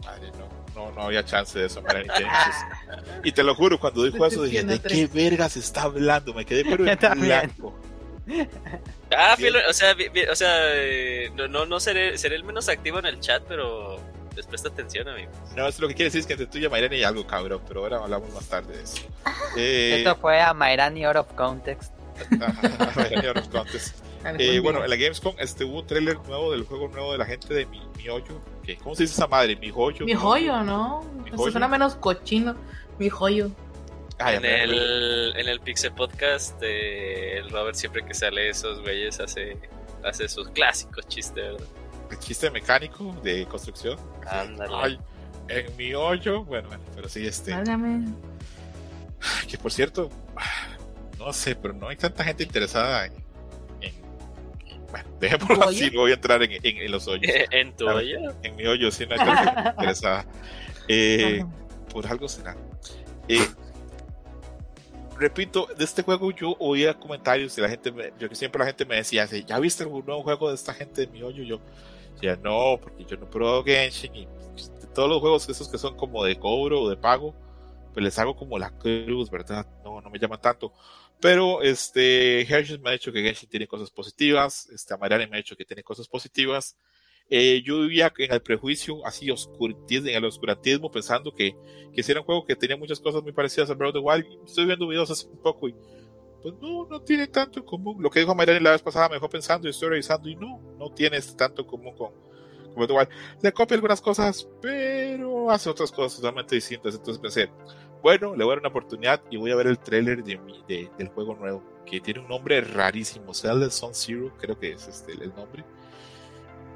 [0.05, 0.31] Madre,
[0.75, 1.83] no, no, no había chance de eso,
[3.23, 6.35] Y te lo juro, cuando dijo eso dije, ¿de qué vergas está hablando?
[6.35, 7.79] Me quedé pero en blanco.
[9.17, 9.37] Ah,
[9.69, 9.95] o sea,
[10.31, 13.99] o sea eh, no, no, seré, seré el menos activo en el chat, pero
[14.35, 15.31] les presta atención, amigo.
[15.57, 17.61] No, eso lo que quiere decir es que entre tú y Mayrani hay algo, cabrón,
[17.67, 19.03] pero ahora hablamos más tarde de eso.
[19.57, 21.93] Eh, Esto fue a Mayrani out of context.
[22.97, 23.97] Mayrani out of context.
[24.39, 27.27] Eh, bueno, en la Gamescom este, hubo un trailer nuevo del juego nuevo de la
[27.27, 28.41] gente de mi, mi hoyo.
[28.83, 29.55] ¿Cómo se dice esa madre?
[29.55, 30.07] Mi joyo.
[30.07, 31.05] Mi joyo, ¿no?
[31.27, 32.57] Eso suena menos cochino.
[32.99, 33.51] Mi joyo.
[34.19, 39.21] Ah, en, el, en el Pixel Podcast, eh, el Robert siempre que sale esos güeyes
[39.21, 39.59] hace,
[40.03, 41.67] hace sus clásicos chistes, ¿verdad?
[42.11, 43.99] El chiste mecánico de construcción.
[44.27, 44.99] Ándale.
[45.49, 47.55] en mi hoyo, bueno, bueno, pero sí, este.
[49.49, 50.11] Que por cierto,
[51.19, 53.25] no sé, pero no hay tanta gente interesada en,
[54.95, 57.33] bueno, dejémoslo así, no voy a entrar en, en, los hoyos.
[57.51, 58.33] ¿En tu hoyo?
[58.45, 60.25] En mi hoyo, sí, no hay que interesada.
[60.87, 61.45] Eh,
[61.93, 62.57] por algo será.
[63.27, 63.45] Eh,
[65.19, 68.85] repito, de este juego yo oía comentarios de la gente, yo que siempre la gente
[68.85, 71.43] me decía, ¿ya viste algún nuevo juego de esta gente de mi hoyo?
[71.43, 71.61] Yo
[72.43, 74.29] no, porque yo no pruebo Genshin y
[74.95, 77.35] todos los juegos esos que son como de cobro o de pago,
[77.93, 79.67] pues les hago como la cruz, ¿verdad?
[79.85, 80.73] No, no me llaman tanto.
[81.21, 85.39] Pero este, Hershey me ha dicho que Genshin tiene cosas positivas, este, Amarani me ha
[85.39, 86.77] dicho que tiene cosas positivas.
[87.31, 91.57] Eh, yo vivía en el prejuicio, así, en el oscurantismo, pensando que,
[91.95, 94.45] que era un juego que tenía muchas cosas muy parecidas a Breath of the Wild.
[94.45, 95.75] Estoy viendo videos hace un poco y
[96.45, 98.03] pues no, no tiene tanto en común.
[98.03, 100.61] Lo que dijo Mayrani la vez pasada me dejó pensando y estoy revisando y no,
[100.79, 102.13] no tienes tanto en común con,
[102.75, 103.09] con.
[103.41, 106.97] Le copia algunas cosas, pero hace otras cosas totalmente distintas.
[106.97, 107.51] Entonces pensé,
[108.03, 110.39] bueno, le voy a dar una oportunidad y voy a ver el trailer de,
[110.69, 114.87] de, del juego nuevo, que tiene un nombre rarísimo, Zelda Sun Zero, creo que es
[114.87, 115.65] este el nombre.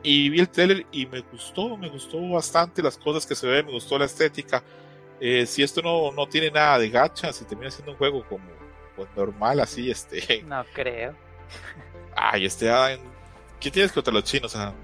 [0.03, 3.67] Y vi el trailer y me gustó, me gustó bastante las cosas que se ven,
[3.67, 4.65] me gustó la estética.
[5.21, 8.58] Eh, si esto no, no tiene nada de gacha, si termina siendo un juego como
[8.99, 10.43] pues, normal, así, este.
[10.47, 11.15] No creo.
[12.17, 13.01] Ay, este Adam.
[13.61, 14.75] ¿Qué tienes contra los chinos, Adam?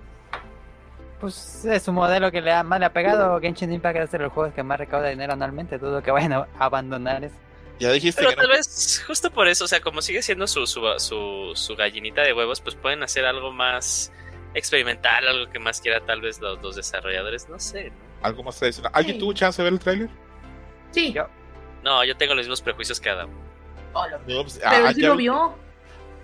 [1.21, 3.41] Pues es un modelo que le ha, más le ha pegado.
[3.41, 5.79] Genshin Impact es de los juegos que más recauda dinero anualmente.
[5.79, 7.35] Dudo que vayan a abandonar eso.
[7.79, 8.53] Ya dijiste Pero que tal no.
[8.53, 12.33] vez justo por eso, o sea, como sigue siendo su, su, su, su gallinita de
[12.33, 14.13] huevos, pues pueden hacer algo más
[14.55, 17.91] experimental, algo que más quiera tal vez los, los desarrolladores, no sé.
[17.91, 17.97] ¿no?
[18.23, 18.93] Algo más tradicional.
[18.95, 19.21] ¿Alguien Sí.
[19.21, 20.09] tuvo chance de ver el trailer?
[20.93, 21.13] Sí.
[21.13, 21.27] Yo.
[21.83, 23.29] No, yo tengo los mismos prejuicios que Adam.
[24.27, 25.65] No, pues, Pero ah, él sí ya lo vi- vio.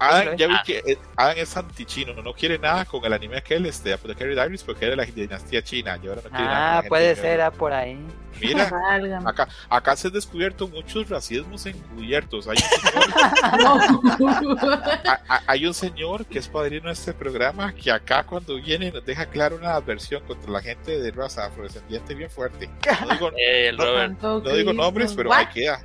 [0.03, 0.63] Adam, ya vi Ah.
[0.65, 4.65] que eh, Adam es anti-chino, no quiere nada con el anime aquel, este, Apothecary Diaries,
[4.65, 5.99] porque era de la dinastía china.
[6.03, 7.99] Y ahora no quiere nada Ah, la gente puede de- ser ah, por ahí.
[8.41, 8.71] Mira,
[9.27, 12.49] acá, acá se han descubierto muchos racismos encubiertos.
[12.49, 14.27] Hay un, señor, No.
[15.05, 18.91] a- a- hay un señor que es padrino de este programa que acá cuando viene
[18.91, 22.71] nos deja claro una adversión contra la gente de raza afrodescendiente bien fuerte.
[23.07, 25.39] No digo, Eh, no digo nombres, pero What?
[25.41, 25.83] ahí queda.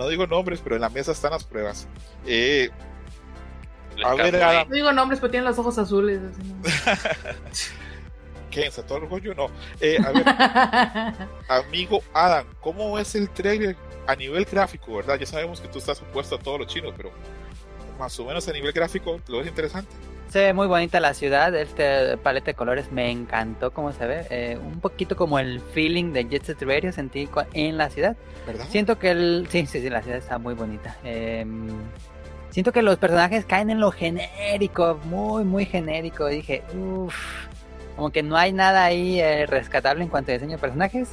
[0.00, 1.86] No digo nombres, pero en la mesa están las pruebas.
[2.26, 2.70] Eh,
[3.98, 4.56] el a ver, Camuy.
[4.56, 4.68] Adam.
[4.70, 6.22] No digo nombres, pero tienen los ojos azules.
[7.50, 7.70] así.
[8.50, 8.64] ¿Qué?
[8.64, 9.34] ¿En todo orgullo?
[9.34, 9.48] No.
[9.78, 11.28] Eh, a ver,
[11.66, 15.18] amigo Adam, ¿cómo es el trailer a nivel gráfico, verdad?
[15.18, 17.12] Ya sabemos que tú estás opuesto a todos los chinos, pero
[17.98, 19.94] más o menos a nivel gráfico lo ves interesante.
[20.30, 24.26] Se ve muy bonita la ciudad, este paleta de colores me encantó cómo se ve,
[24.30, 28.16] eh, un poquito como el feeling de Jet Set Radio sentí en la ciudad.
[28.46, 28.64] ¿Verdad?
[28.68, 30.96] Siento que el, sí, sí, sí, la ciudad está muy bonita.
[31.02, 31.44] Eh,
[32.50, 36.26] siento que los personajes caen en lo genérico, muy, muy genérico.
[36.26, 37.48] Dije, uff,
[37.96, 41.08] como que no hay nada ahí eh, rescatable en cuanto a diseño de personajes.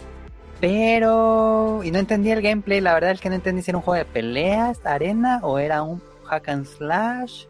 [0.62, 3.84] Pero, y no entendí el gameplay, la verdad es que no entendí si era un
[3.84, 7.46] juego de peleas, arena, o era un hack and slash,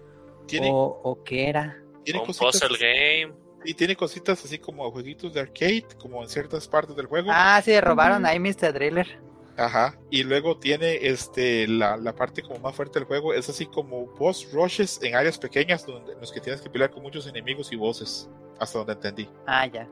[0.48, 1.78] Tiene, o, o qué era.
[2.04, 3.34] tiene Un cositas, puzzle game.
[3.66, 7.30] y tiene cositas así como jueguitos de arcade, como en ciertas partes del juego.
[7.32, 8.28] Ah, sí, robaron Ujú.
[8.32, 8.74] ahí Mr.
[8.74, 9.20] Driller.
[9.58, 9.98] Ajá.
[10.12, 13.34] Y luego tiene este la, la parte como más fuerte del juego.
[13.34, 16.92] Es así como boss rushes en áreas pequeñas donde, en los que tienes que pelear
[16.92, 18.30] con muchos enemigos y bosses.
[18.60, 19.30] Hasta donde entendí.
[19.48, 19.88] Ah, ya.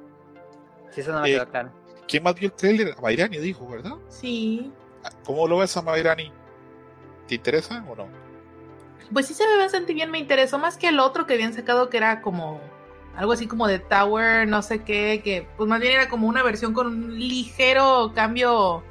[0.91, 1.71] Sí, eso no me Eh, quedó claro.
[2.07, 2.95] ¿Quién más vio el trailer?
[3.01, 3.95] Mayrani dijo, ¿verdad?
[4.07, 4.71] Sí.
[5.25, 6.31] ¿Cómo lo ves a Mayrani?
[7.27, 8.07] ¿Te interesa o no?
[9.13, 11.89] Pues sí se ve bastante bien, me interesó más que el otro que habían sacado
[11.89, 12.59] que era como
[13.15, 16.43] algo así como de Tower, no sé qué, que pues más bien era como una
[16.43, 18.83] versión con un ligero cambio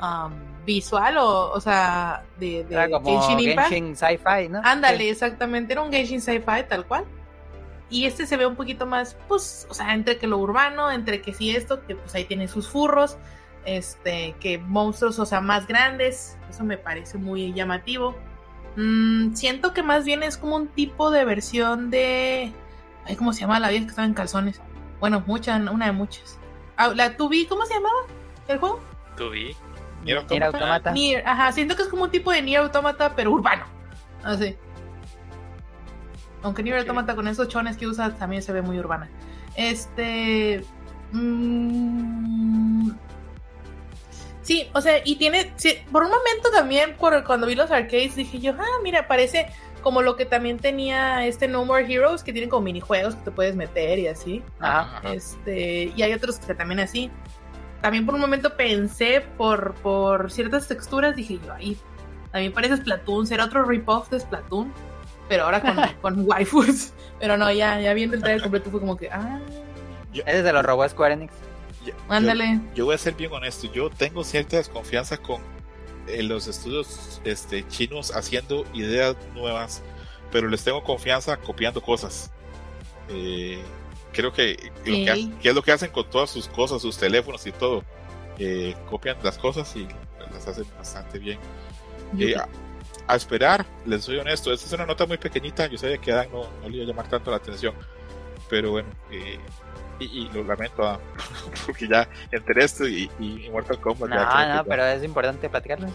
[0.00, 0.32] um,
[0.64, 3.68] visual o, o sea, de, de Era como Genshin Impact.
[3.68, 4.60] Genshin Sci-Fi, ¿no?
[4.62, 7.04] Ándale, exactamente, era un Genshin Sci-Fi tal cual.
[7.88, 11.22] Y este se ve un poquito más, pues, o sea, entre que lo urbano, entre
[11.22, 13.16] que sí esto, que pues ahí tiene sus furros,
[13.64, 18.16] este, que monstruos, o sea, más grandes, eso me parece muy llamativo.
[18.76, 22.52] Mm, siento que más bien es como un tipo de versión de,
[23.06, 24.60] ay, ¿cómo se llama la vieja que estaba en calzones?
[25.00, 26.38] Bueno, muchas, una de muchas.
[26.76, 27.94] Ah, la Tubi, ¿cómo se llamaba
[28.48, 28.80] el juego?
[29.16, 29.56] Tú vi.
[30.04, 30.92] Nier Nier Automata.
[30.92, 33.64] Nier, ajá, siento que es como un tipo de Nier Automata, pero urbano.
[34.22, 34.56] Así.
[36.42, 36.78] Aunque Nier.
[36.78, 39.08] Automata con esos chones que usa también se ve muy urbana.
[39.56, 40.64] Este.
[41.12, 42.90] mm,
[44.46, 45.52] sí, o sea, y tiene.
[45.56, 49.48] sí, por un momento también, por, cuando vi los arcades, dije yo, ah, mira, parece
[49.82, 53.30] como lo que también tenía este No More Heroes, que tienen como minijuegos que te
[53.30, 54.42] puedes meter y así.
[54.60, 54.98] Ajá.
[54.98, 55.12] Ajá.
[55.12, 57.10] Este, y hay otros que también así.
[57.82, 61.76] También por un momento pensé por, por ciertas texturas, dije yo, ahí
[62.36, 64.72] también parece Splatoon, será otro rip-off de Splatoon,
[65.28, 66.92] pero ahora con, con waifus.
[67.18, 69.40] Pero no, ya, ya viendo el trailer completo fue como que, ah,
[70.12, 71.32] Ese se lo robó Square Enix.
[71.86, 72.60] Yo- ándale.
[72.74, 73.66] Yo, voy a ser bien honesto.
[73.72, 75.42] Yo tengo cierta desconfianza con
[76.06, 79.82] eh, los estudios este, chinos haciendo ideas nuevas,
[80.30, 82.32] pero les tengo confianza copiando cosas.
[83.08, 83.62] Eh,
[84.12, 87.46] creo que, lo que, que es lo que hacen con todas sus cosas, sus teléfonos
[87.46, 87.84] y todo.
[88.38, 89.88] Eh, copian las cosas y
[90.32, 91.40] las hacen bastante bien.
[92.34, 92.48] A,
[93.08, 96.16] a esperar, les soy honesto, esta es una nota muy pequeñita, yo sabía que a
[96.16, 97.74] Dan no, no le iba a llamar tanto la atención,
[98.48, 99.38] pero bueno, eh,
[99.98, 101.00] y, y lo lamento, Adam,
[101.66, 104.10] porque ya entre esto y, y Mortal Kombat.
[104.10, 105.88] ya No, no, ya- pero es importante platicarlo.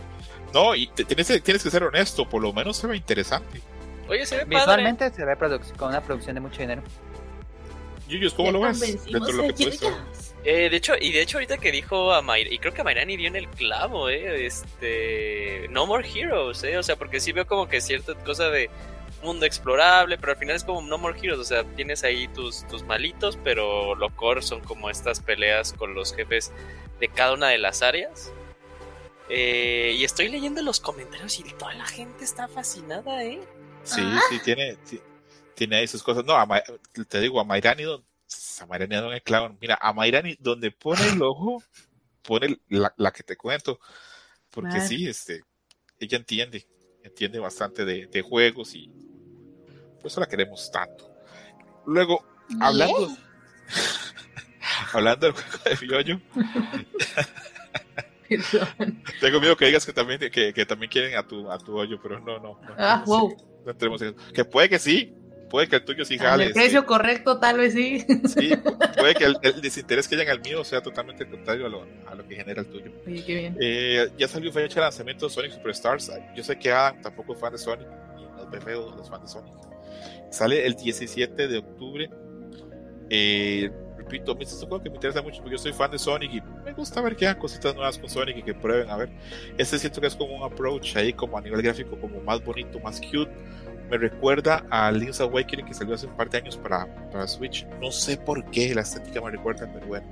[0.54, 3.62] No, y te- tienes, tienes que ser honesto, por lo menos se ve interesante.
[4.10, 4.58] Oye, se ve padre.
[4.58, 6.82] Visualmente se ve produc- con una producción de mucho dinero.
[8.08, 8.80] Yuyos, ¿cómo Ya lo ves?
[9.06, 10.36] Dentro de lo que puedes.
[10.44, 12.84] Eh, de hecho, y de hecho ahorita que dijo a Mayra, y creo que a
[12.84, 17.32] Mayrani dio en el clavo, eh, este, No More Heroes, eh, o sea, porque sí
[17.32, 18.70] veo como que cierta cosa de
[19.22, 22.68] mundo explorable, pero al final es como No More Heroes, o sea, tienes ahí tus,
[22.68, 26.52] tus malitos, pero lo core son como estas peleas con los jefes
[27.00, 28.32] de cada una de las áreas.
[29.30, 33.40] Eh, y estoy leyendo los comentarios y toda la gente está fascinada, ¿eh?
[33.84, 34.20] Sí, Ah.
[34.30, 35.00] sí, tiene, sí,
[35.56, 36.26] tiene ahí sus cosas.
[36.26, 36.62] No, a Ma-
[37.08, 38.04] te digo, a Mayrani, don-
[38.60, 39.56] a Mayrani don el clavo.
[39.62, 41.64] Mira, a Mayrani, donde pone el ojo,
[42.24, 43.80] pone la, la que te cuento.
[44.50, 44.88] Porque Claro.
[44.88, 45.44] sí, este,
[46.00, 46.68] ella entiende,
[47.04, 48.92] entiende bastante de, de juegos y
[50.02, 51.10] por eso la queremos tanto.
[51.86, 52.24] Luego,
[52.60, 53.10] hablando,
[54.94, 55.36] hablando del
[55.78, 56.20] juego de
[58.30, 59.04] Perdón.
[59.20, 62.00] tengo miedo que digas que también, que, que también quieren a tu, a tu hoyo,
[62.02, 62.60] pero no, no.
[62.62, 63.30] no, Ah, wow.
[63.38, 64.18] sí, no entremos en eso.
[64.34, 65.14] Que puede que sí,
[65.50, 66.46] puede que el tuyo sí jale.
[66.46, 68.00] el precio correcto, tal vez sí.
[68.30, 68.54] Sí,
[68.98, 71.86] puede que el, el desinterés que haya en el mío sea totalmente contrario a lo,
[72.08, 72.92] a lo que genera el tuyo.
[73.06, 73.58] Oye, qué bien.
[73.60, 76.10] Eh, ya salió fecha de lanzamiento de Sonic Superstars.
[76.34, 77.88] Yo sé que Adam tampoco es fan de Sonic,
[78.18, 79.54] y no es feo los fans de Sonic.
[80.30, 82.10] Sale el 17 de octubre.
[83.10, 86.00] Eh, repito, mí es un juego que me interesa mucho porque yo soy fan de
[86.00, 88.98] Sonic y me gusta ver que hagan cositas nuevas con Sonic y que prueben a
[88.98, 89.10] ver.
[89.58, 92.80] Este siento que es como un approach ahí, como a nivel gráfico, como más bonito,
[92.80, 93.32] más cute.
[93.90, 97.68] Me recuerda a Link's Awakening que salió hace un par de años para, para Switch.
[97.82, 100.08] No sé por qué la estética me recuerda, pero bueno.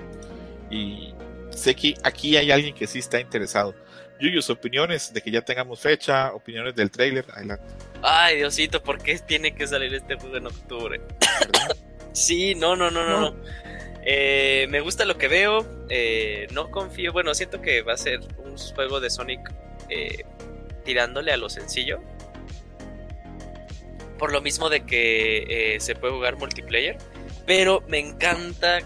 [0.69, 1.14] Y
[1.51, 3.73] sé que aquí hay alguien que sí está interesado.
[4.19, 7.64] Yuyos, opiniones de que ya tengamos fecha, opiniones del trailer, adelante.
[8.02, 11.02] Ay, Diosito, ¿por qué tiene que salir este juego en octubre?
[12.12, 13.36] Sí, no, no, no, no.
[14.04, 15.66] Eh, me gusta lo que veo.
[15.90, 17.14] eh, no confío.
[17.14, 19.54] Bueno, siento que va a ser un juego de Sonic
[19.90, 20.24] eh,
[20.84, 22.02] tirándole a lo sencillo.
[24.18, 26.98] Por lo mismo de que se puede jugar multiplayer.
[27.46, 28.80] Pero me encanta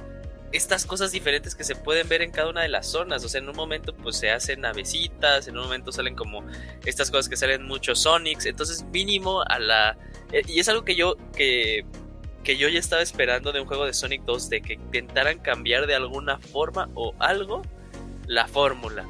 [0.54, 3.26] estas cosas diferentes que se pueden ver en cada una de las zonas.
[3.26, 6.46] O sea, en un momento pues se hacen navecitas, en un momento salen como
[6.86, 8.46] estas cosas que salen muchos Sonics.
[8.46, 9.98] Entonces mínimo a la...
[10.32, 11.18] eh, y es algo que yo...
[11.36, 11.86] que
[12.44, 15.88] que yo ya estaba esperando de un juego de Sonic 2 de que intentaran cambiar
[15.88, 17.62] de alguna forma o algo
[18.28, 19.06] la fórmula.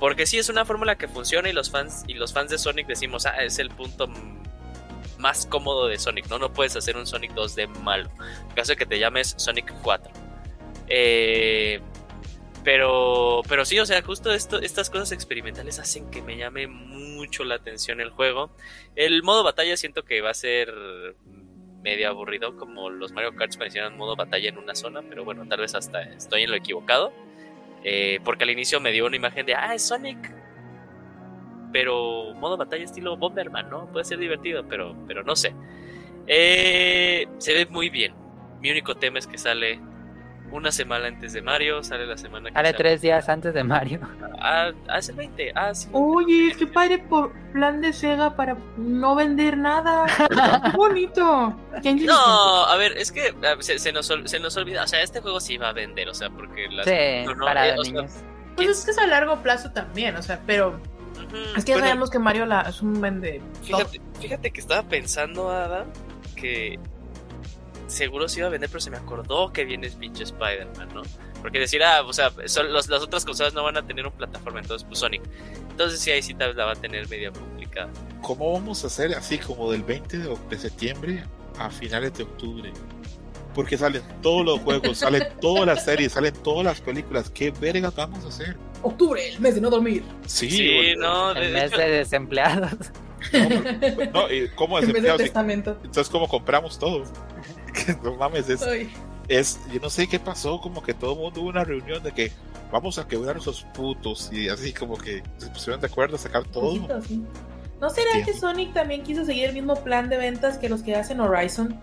[0.00, 2.86] Porque sí es una fórmula que funciona y los fans y los fans de Sonic
[2.86, 4.08] decimos, "Ah, es el punto
[5.18, 8.10] más cómodo de Sonic, no no puedes hacer un Sonic 2 de malo."
[8.48, 10.23] En caso de que te llames Sonic 4.
[10.88, 11.80] Eh,
[12.62, 17.56] pero pero sí, o sea, justo estas cosas experimentales hacen que me llame mucho la
[17.56, 18.50] atención el juego.
[18.96, 20.72] El modo batalla siento que va a ser
[21.82, 25.60] medio aburrido como los Mario Kart mencionan modo batalla en una zona, pero bueno, tal
[25.60, 27.12] vez hasta estoy en lo equivocado.
[27.84, 30.18] Eh, porque al inicio me dio una imagen de, ah, es Sonic.
[31.72, 33.92] Pero modo batalla estilo Bomberman, ¿no?
[33.92, 35.54] Puede ser divertido, pero, pero no sé.
[36.26, 38.14] Eh, se ve muy bien.
[38.60, 39.78] Mi único tema es que sale
[40.52, 43.64] una semana antes de Mario, sale la semana que Sale sale- tres días antes de
[43.64, 44.00] Mario.
[44.40, 45.52] Ah, el 20.
[45.54, 45.88] Ah, sí.
[45.92, 50.06] Oye, qué padre por plan de Sega para no vender nada.
[50.70, 51.58] Qué bonito.
[52.06, 55.20] No, a ver, es que se, se nos, ol- se nos olvida, o sea, este
[55.20, 56.84] juego sí va a vender, o sea, porque las...
[56.86, 58.12] Sí, no, no, para eh, sea, niños.
[58.56, 60.78] Pues es que es a largo plazo también, o sea, pero
[61.56, 63.40] es que ya bueno, sabemos que Mario la, es un vende.
[63.62, 65.86] Fíjate, fíjate que estaba pensando, Adam,
[66.36, 66.78] que
[67.86, 71.02] seguro se iba a vender, pero se me acordó que viene el pinche Spider-Man, ¿no?
[71.42, 74.12] Porque decir, ah, o sea, son los- las otras consolas no van a tener un
[74.12, 75.22] plataforma, entonces, pues Sonic.
[75.70, 77.90] Entonces, sí, ahí sí tal vez la va a tener medio complicada.
[78.22, 81.24] ¿Cómo vamos a hacer así como del 20 de, de septiembre
[81.58, 82.72] a finales de octubre?
[83.54, 87.30] Porque salen todos los juegos, salen todas las series, salen todas las películas.
[87.30, 88.56] ¿Qué vergas vamos a hacer?
[88.82, 90.02] Octubre, el mes de no dormir.
[90.26, 92.72] Sí, Sí, no, de, El de mes hecho, de desempleados.
[93.32, 95.22] no, no, ¿y ¿cómo El mes del desempleados?
[95.22, 95.70] testamento.
[95.84, 97.04] Entonces, ¿cómo compramos todo?
[97.86, 98.62] Que no mames, es,
[99.28, 102.12] es, yo no sé qué pasó, como que todo el mundo hubo una reunión de
[102.12, 102.32] que
[102.70, 106.44] vamos a quebrar esos putos y así como que se pusieron de acuerdo a sacar
[106.44, 106.74] todo.
[106.74, 107.22] poquito, sí.
[107.80, 110.94] ¿No será que Sonic también quiso seguir el mismo plan de ventas que los que
[110.94, 111.78] hacen Horizon?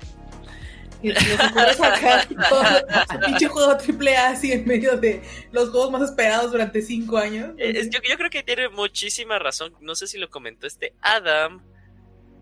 [1.04, 1.24] Y les
[1.78, 2.64] sacar todo
[3.12, 7.18] su pinche juego triple A así en medio de los juegos más esperados durante cinco
[7.18, 7.52] años.
[7.58, 9.74] eh, es- yo, yo creo que tiene muchísima razón.
[9.82, 11.64] No sé si lo comentó este Adam.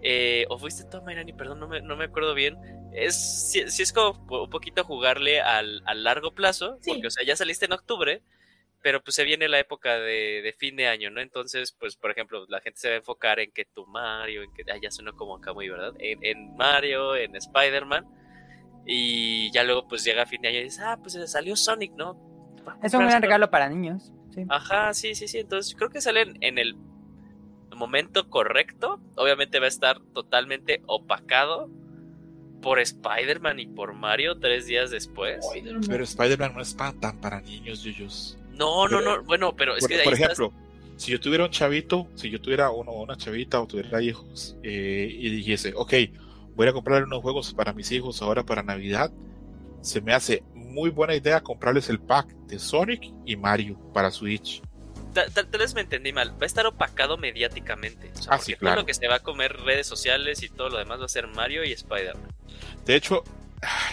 [0.02, 2.58] eh, o fuiste tú, Mayrani, perdón, no me, no me acuerdo bien.
[2.94, 6.92] Es, si, si es como un poquito jugarle al, al largo plazo, Sí.
[6.92, 8.22] porque, o sea, ya saliste en octubre,
[8.82, 11.20] pero pues se viene la época de, de fin de año, ¿no?
[11.22, 14.54] Entonces, pues, por ejemplo, la gente se va a enfocar en que tu Mario, en
[14.54, 15.94] que, ah, ya suena como acá muy, ¿verdad?
[16.00, 18.06] En, en Mario, en Spider-Man,
[18.86, 22.18] y ya luego, pues, llega fin de año y dices, ah, pues salió Sonic, ¿no?
[22.82, 24.12] Es un gran regalo para niños.
[24.34, 24.44] Sí.
[24.48, 25.40] Ajá, sí, sí, sí.
[25.40, 26.76] Entonces creo que salen en el
[27.76, 29.00] momento correcto.
[29.16, 31.70] Obviamente va a estar totalmente opacado
[32.62, 35.46] por Spider-Man y por Mario tres días después.
[35.88, 38.38] Pero Spider-Man no es tan para niños, yuyos.
[38.54, 39.24] No, no, no.
[39.24, 39.96] Bueno, pero es por, que.
[39.98, 40.54] Ahí por ejemplo,
[40.98, 44.58] si yo tuviera un chavito, si yo tuviera uno o una chavita o tuviera hijos
[44.64, 45.94] eh, y dijese, ok,
[46.56, 49.12] voy a comprarle unos juegos para mis hijos ahora para Navidad,
[49.82, 54.62] se me hace muy buena idea comprarles el pack de Sonic y Mario para Switch.
[55.14, 56.32] Tal, tal, vez me entendí mal.
[56.32, 58.12] Va a estar opacado mediáticamente.
[58.18, 58.76] O sea, ah, sí, claro.
[58.76, 61.10] Todo lo que se va a comer redes sociales y todo lo demás va a
[61.10, 62.32] ser Mario y Spider-Man.
[62.86, 63.24] De hecho,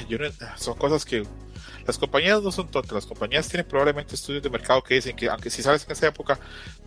[0.09, 0.27] yo no,
[0.57, 1.25] son cosas que
[1.87, 2.93] las compañías no son tontas.
[2.93, 6.09] Las compañías tienen probablemente estudios de mercado que dicen que, aunque si sabes en esa
[6.09, 6.39] época,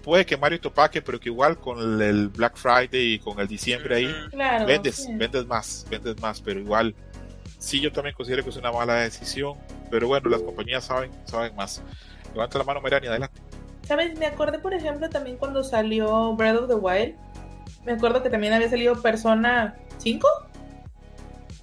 [0.04, 3.48] puede que Mario te opaque, pero que igual con el Black Friday y con el
[3.48, 5.16] diciembre ahí, claro, vendes, sí.
[5.16, 6.94] vendes más, vendes más, pero igual
[7.58, 9.58] sí yo también considero que es una mala decisión,
[9.90, 11.82] pero bueno, las compañías saben, saben más.
[12.34, 13.42] Levanta la mano, Merani, adelante.
[13.90, 14.20] ¿Sabes?
[14.20, 17.16] Me acordé, por ejemplo, también cuando salió Breath of the Wild.
[17.86, 20.28] Me acuerdo que también había salido Persona 5.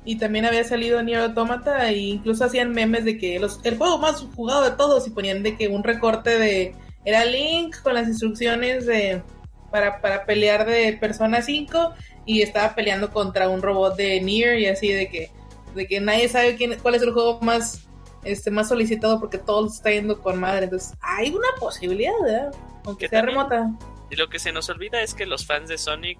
[0.04, 1.88] Y también había salido Nier Automata.
[1.88, 5.06] E incluso hacían memes de que el juego más jugado de todos.
[5.06, 6.74] Y ponían de que un recorte de.
[7.04, 9.22] Era Link con las instrucciones de.
[9.70, 11.92] Para, para pelear de Persona 5.
[12.24, 14.58] Y estaba peleando contra un robot de Nier.
[14.58, 15.30] Y así de que.
[15.76, 17.86] De que nadie sabe quién, cuál es el juego más
[18.24, 20.64] este, más solicitado porque todo está yendo con madre.
[20.64, 22.54] Entonces, hay una posibilidad, ¿verdad?
[22.84, 23.70] Aunque Que sea también- remota.
[24.10, 26.18] Y lo que se nos olvida es que los fans de Sonic,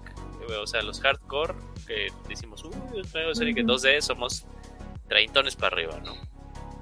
[0.49, 1.53] eh, o sea, los hardcore,
[1.87, 3.67] que decimos, uy, el juego de Sonic Ujú.
[3.67, 4.45] 2D, somos
[5.07, 6.13] treintones para arriba, ¿no?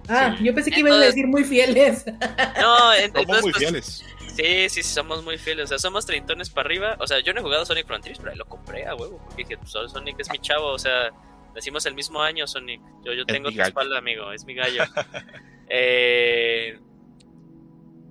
[0.07, 0.43] Ah, Sí.
[0.43, 2.05] yo pensé que ibas a Entonces- decir muy fieles.
[2.59, 4.05] No, en- Somos entonces, muy pues, fieles.
[4.35, 5.65] Sí, sí, sí, somos muy fieles.
[5.65, 6.97] O sea, somos treintones para arriba.
[6.99, 9.17] O sea, yo no he jugado Sonic Frontiers, pero ahí lo compré a huevo.
[9.25, 10.67] Porque dije, pues Sonic es mi chavo.
[10.67, 11.11] O sea,
[11.55, 12.81] decimos el mismo año, Sonic.
[13.03, 14.31] Yo, yo tengo tu espalda, amigo.
[14.31, 14.83] Es mi gallo.
[15.67, 16.79] Eh,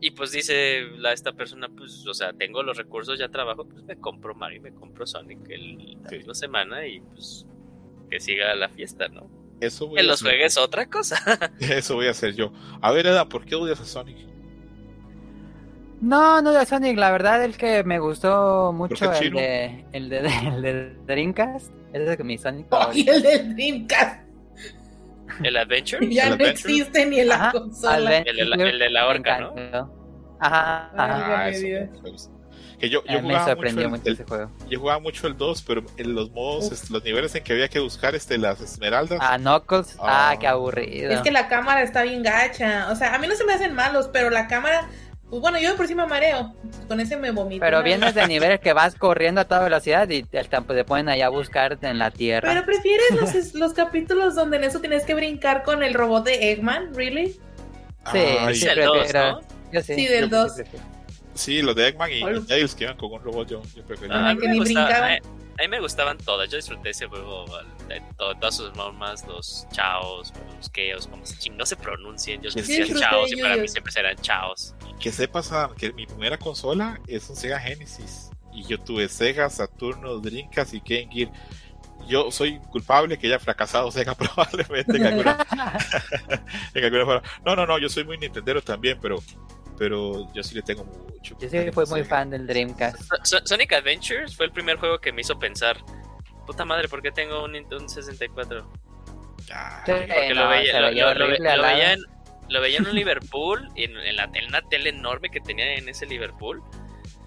[0.00, 3.84] y pues dice la, esta persona, pues, o sea, tengo los recursos, ya trabajo, pues
[3.84, 6.16] me compro Mario, me compro Sonic el, la Sí.
[6.16, 7.46] misma semana y pues
[8.10, 9.30] que siga la fiesta, ¿no?
[9.60, 10.32] Eso voy, Que a los hacer.
[10.32, 11.16] juegues otra cosa.
[11.60, 12.52] Eso voy a hacer yo.
[12.82, 14.16] A ver, Eda, ¿por qué odias a Sonic?
[16.00, 20.18] No, no de Sonic, la verdad el que me gustó mucho el de, el de,
[20.48, 24.20] el de Dreamcast, ese es mi Sonic Oh, y el del Dreamcast
[25.42, 26.50] El Adventure, ya ¿El no Adventure?
[26.50, 28.18] existe ni en la Ajá, consola.
[28.18, 29.54] El de la- el de la me orca, ¿no?
[30.40, 31.44] Ajá, ajá.
[31.44, 31.66] Ah, eso
[32.02, 32.30] me gusta.
[32.78, 34.50] Que yo, yo Eh, me jugaba sorprendió mucho mucho el, ese juego.
[34.68, 36.72] yo jugaba mucho el 2, pero en los modos, Uf.
[36.72, 39.20] este, los niveles en que había que buscar este, las esmeraldas.
[39.22, 40.38] Ah, Knuckles, ah, Ah.
[40.38, 41.12] qué aburrido.
[41.12, 42.90] Es que la cámara está bien gacha.
[42.90, 44.88] O sea, a mí no se me hacen malos, pero la cámara.
[45.34, 46.54] Pues bueno, yo de por sí me mareo.
[46.86, 47.58] Con ese me vomito.
[47.60, 51.26] Pero vienes de niveles que vas corriendo a toda velocidad y te, te ponen allá
[51.26, 52.48] a buscar en la tierra.
[52.52, 56.52] Pero prefieres los, los capítulos donde en eso tienes que brincar con el robot de
[56.52, 57.30] Eggman, ¿really?
[57.32, 57.40] Sí,
[58.14, 59.40] Ay, sí, Es el dos, prefiero- ¿no?
[59.72, 59.94] Yo sí.
[59.96, 60.52] Sí, del yo dos.
[60.52, 60.84] prefiero.
[61.34, 64.28] sí, los de Eggman y, Tails que iban con un robot, yo, yo prefería.
[64.28, 65.18] Ah, que ni brincaban.
[65.58, 66.50] A- mí me gustaban todas.
[66.50, 67.44] Yo disfruté ese juego.
[67.88, 72.40] de to- todas sus normas, los chaos, los keos, como se ching, no se pronuncien.
[72.40, 74.74] Yo Sí, decía disfruté chaos y para yo- mí siempre serán chaos.
[74.98, 78.30] Que sepas que mi primera consola es un Sega Genesis.
[78.54, 81.30] Y yo tuve Sega, Saturno, Dreamcast y Game Gear.
[82.08, 85.46] Yo soy culpable que haya fracasado Sega probablemente en alguna,
[86.74, 87.22] en alguna forma.
[87.44, 89.22] No, no, no, yo soy muy Nintendero también, pero,
[89.78, 91.36] pero yo sí le tengo mucho.
[91.38, 92.04] Yo sí fui muy Sega.
[92.04, 93.02] fan del Dreamcast.
[93.24, 95.78] So- Sonic Adventures fue el primer juego que me hizo pensar.
[96.46, 98.70] Puta madre, ¿por qué tengo un, Nintendo- un 64?
[99.52, 99.92] Ah, Sí.
[99.92, 102.00] Porque no, lo, veía, lo, lo- lo- en,
[102.48, 105.88] lo veía en un Liverpool, en, en la, en una tele enorme que tenía en
[105.88, 106.62] ese Liverpool.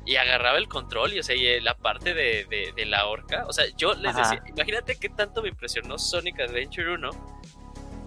[0.05, 3.07] Y agarraba el control y, o sea, y eh, la parte de, de- de la
[3.07, 3.45] horca.
[3.47, 4.21] O sea, yo les Ajá.
[4.35, 7.09] decía, imagínate qué tanto me impresionó Sonic Adventure 1.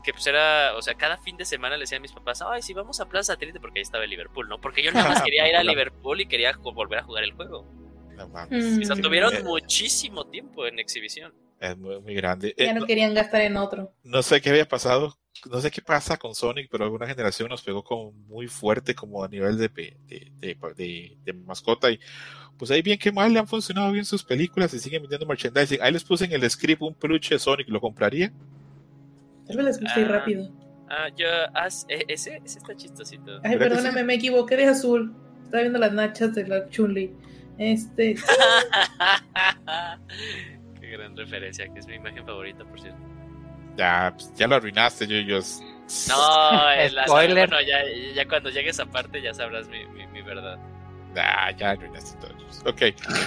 [0.02, 2.62] Que pues era, o sea, cada fin de semana le decía a mis papás, ay,
[2.62, 4.60] sí, vamos a Plaza Satélite porque ahí estaba el Liverpool, ¿no?
[4.60, 5.62] Porque yo nada más quería ir a.
[5.62, 7.66] Liverpool y quería volver a jugar el juego.
[8.16, 8.64] no mames.
[8.76, 8.82] Mm.
[8.82, 9.00] Y se Sí.
[9.02, 11.32] tuvieron Eh, muchísimo tiempo en exhibición.
[11.58, 12.54] Es muy, muy grande.
[12.56, 13.92] Ya Eh, no no, querían gastar en otro.
[14.04, 15.16] no sé qué había pasado.
[15.50, 19.22] No sé qué pasa con Sonic, pero alguna generación nos pegó como muy fuerte, como
[19.24, 20.30] a nivel de, de-
[20.76, 21.90] de- de mascota.
[21.90, 21.98] Y
[22.58, 25.80] pues ahí bien que mal le han funcionado bien sus películas y siguen vendiendo merchandising.
[25.80, 28.32] Ahí les puse en el script un peluche de Sonic, ¿lo compraría?
[29.50, 30.12] Tal vez les guste ir Ah.
[30.12, 30.48] rápido.
[30.88, 33.32] Ah, yo, ah, e- ese, ese está chistosito.
[33.44, 34.06] Ay, ¿Verdad que perdóname, sí?
[34.06, 35.14] me equivoqué de azul.
[35.44, 37.14] Estaba viendo las nachas de la Chunli.
[37.58, 38.14] Este.
[40.80, 42.98] Qué gran referencia, que es mi imagen favorita, por cierto.
[43.76, 45.38] Ya, pues, ya lo arruinaste, yo, yo.
[46.08, 47.48] No, eh, la- Spoiler.
[47.48, 47.78] bueno, ya,
[48.14, 50.58] ya cuando llegues a parte ya sabrás mi, mi, mi verdad.
[51.16, 52.34] Ah, ya arruinaste todo.
[52.70, 52.82] Ok.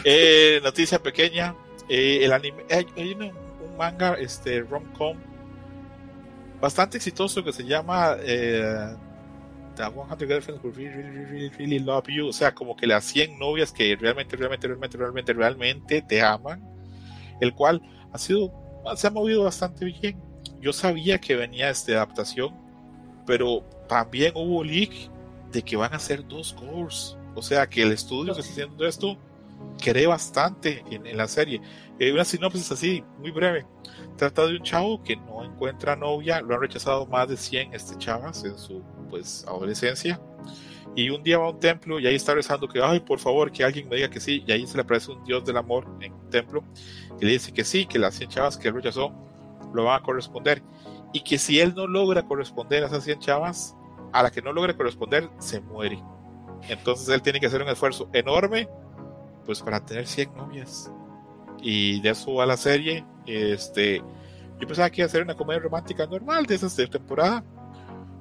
[0.05, 1.55] Eh, noticia pequeña.
[1.89, 2.63] Eh, el anime.
[2.71, 5.17] Hay, hay una- un manga, este, rom-com,
[6.64, 8.95] bastante exitoso que se llama eh,
[9.76, 12.27] The 100 Girlfriends Who Really, really, really, really Love You.
[12.30, 16.64] O sea, como que las 100 novias que realmente, realmente, realmente, realmente, realmente te aman.
[17.41, 17.81] El cual
[18.14, 18.53] ha sido,
[18.95, 20.18] se ha movido bastante bien.
[20.61, 22.56] yo sabía que venía esta adaptación,
[23.26, 24.94] pero también hubo leak
[25.52, 27.18] de que van a ser dos cores.
[27.35, 29.18] O sea que el estudio que está haciendo esto
[29.81, 31.60] cree bastante en, la serie.
[32.03, 33.65] Eh, una sinopsis así, muy breve.
[34.17, 37.97] Trata de un chavo que no encuentra novia, lo han rechazado más de 100 este
[37.97, 40.19] chavas en su pues adolescencia.
[40.97, 43.53] Y un día va a un templo y ahí está rezando que, ay, por favor,
[43.53, 44.43] que alguien me diga que sí.
[44.45, 46.61] Y ahí se le aparece un dios del amor en un templo
[47.21, 49.13] y le dice que sí, que las 100 chavas que él rechazó
[49.73, 50.61] lo van a corresponder.
[51.13, 53.77] Y que si él no logra corresponder a esas 100 chavas,
[54.11, 56.03] a la que no logre corresponder, se muere.
[56.67, 58.67] Entonces él tiene que hacer un esfuerzo enorme,
[59.45, 60.91] pues para tener 100 novias.
[61.64, 63.06] Y de eso va la serie.
[63.26, 64.03] Este,
[64.60, 67.44] yo pensaba que iba a ser una comedia romántica normal de esas de temporada,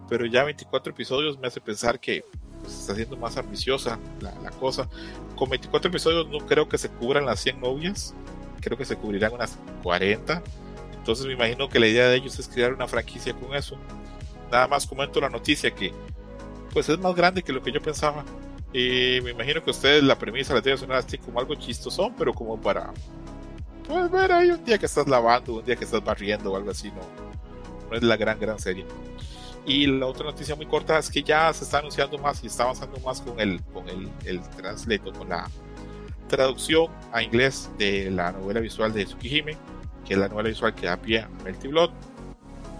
[0.08, 2.24] pero ya 24 episodios me hace pensar que
[2.60, 4.88] pues, está siendo más ambiciosa la, la, cosa.
[5.34, 8.14] Con 24 episodios no creo que se cubran las 100 novias,
[8.60, 10.40] creo que se cubrirán unas 40.
[10.96, 13.76] Entonces me imagino que la idea de ellos es crear una franquicia con eso.
[14.52, 15.92] Nada más comento la noticia que
[16.72, 18.24] pues es más grande que lo que yo pensaba.
[18.72, 22.32] Y me imagino que ustedes la premisa la tienen sonar así como algo chistoso, pero
[22.32, 22.92] como para
[23.86, 26.70] pues ver ahí un día que estás lavando, un día que estás barriendo o algo
[26.70, 27.02] así, no,
[27.90, 28.86] no es la gran, gran serie.
[29.66, 32.64] Y la otra noticia muy corta es que ya se está anunciando más y está
[32.64, 35.48] avanzando más con el, con el, el translate, con la
[36.28, 39.56] traducción a inglés de la novela visual de Tsukihime,
[40.06, 41.90] que es la novela visual que da pie a Melty Blood.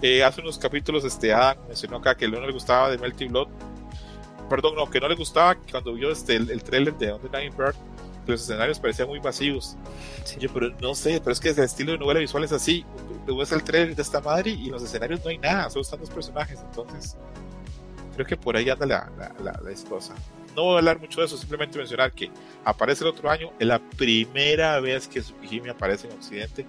[0.01, 3.47] Eh, hace unos capítulos este Adam mencionó acá que no le gustaba de Melty Blood
[4.49, 7.29] perdón, no, que no le gustaba cuando vio este, el, el trailer de On the
[7.29, 7.75] Nine Bird,
[8.25, 9.75] los escenarios parecían muy vacíos.
[10.39, 12.85] Yo, pero no sé, pero es que el estilo de novela visual es así.
[13.25, 15.81] Tú ves el trailer de esta madre y en los escenarios no hay nada, solo
[15.81, 16.59] están los personajes.
[16.61, 17.17] Entonces,
[18.15, 20.15] creo que por ahí anda la, la, la, la
[20.55, 22.31] No voy a hablar mucho de eso, simplemente mencionar que
[22.63, 26.65] aparece el otro año, es la primera vez que Tsukihime aparece en Occidente.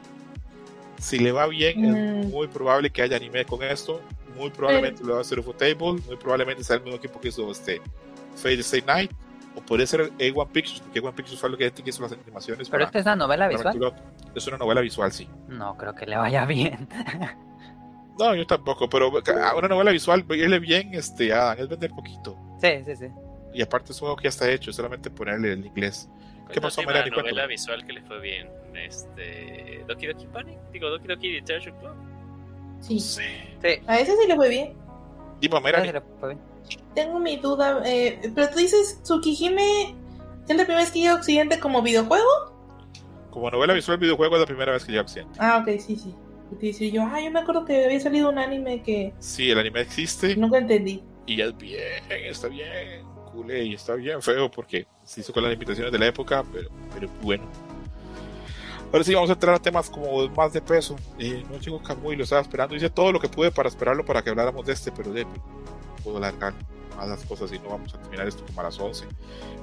[0.99, 2.21] Si le va bien, mm.
[2.23, 4.01] es muy probable que haya anime con esto
[4.35, 7.51] muy probablemente lo va a hacer Ufotable, muy probablemente sea el mismo equipo que hizo
[7.51, 7.81] este
[8.35, 9.11] Fate Stay Night,
[9.57, 12.69] o puede ser A1 Pictures, porque A1 Pictures fue lo que hizo las animaciones.
[12.69, 13.95] Pero esta es una novela visual.
[14.35, 15.29] Es una novela visual, sí.
[15.49, 16.89] No creo que le vaya bien.
[18.19, 22.37] no, yo tampoco, pero una novela visual, irle bien, este, a es vender poquito.
[22.61, 23.07] Sí, sí, sí.
[23.53, 26.09] Y aparte es un juego que ya está hecho, solamente ponerle el inglés.
[26.53, 27.09] ¿Qué pasó, Mariana?
[27.09, 31.77] La novela visual que le fue bien, este, Doki Doki Panic, digo, Doki Doki Detective
[31.79, 31.97] Club.
[32.81, 33.01] Sí.
[33.01, 33.23] sí.
[33.87, 34.75] A ese sí le fue bien.
[35.41, 36.03] Dime, mira.
[36.95, 39.95] Tengo mi duda, eh, pero tú dices Tsukihime
[40.49, 42.55] es la primera vez que llega a Occidente como videojuego.
[43.31, 45.39] Como novela visual videojuego es la primera vez que llega a Occidente.
[45.41, 46.15] Ah, ok, sí, sí.
[46.61, 49.13] Dice yo, ah, yo me acuerdo que había salido un anime que.
[49.19, 50.37] Sí, el anime existe.
[50.37, 51.03] Nunca entendí.
[51.27, 53.03] Y es bien, está bien,
[53.33, 56.69] cool, y está bien feo porque se hizo con las limitaciones de la época, pero,
[56.93, 57.45] pero bueno.
[58.95, 60.95] Ahora sí, vamos a entrar a temas como más de peso.
[61.19, 62.77] Eh, no llegó Camuy, lo estaba esperando.
[62.77, 65.27] Hice todo lo que pude para esperarlo para que habláramos de este, pero de,
[66.05, 66.55] puedo alargar
[66.97, 69.07] más las cosas y no vamos a terminar esto como a las 11.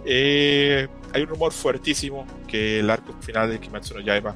[0.04, 4.36] Eh, hay un rumor fuertísimo que el arco final de Kimetsu no Yaiba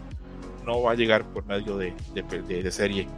[0.66, 3.10] no va a llegar por medio de, de, de serie.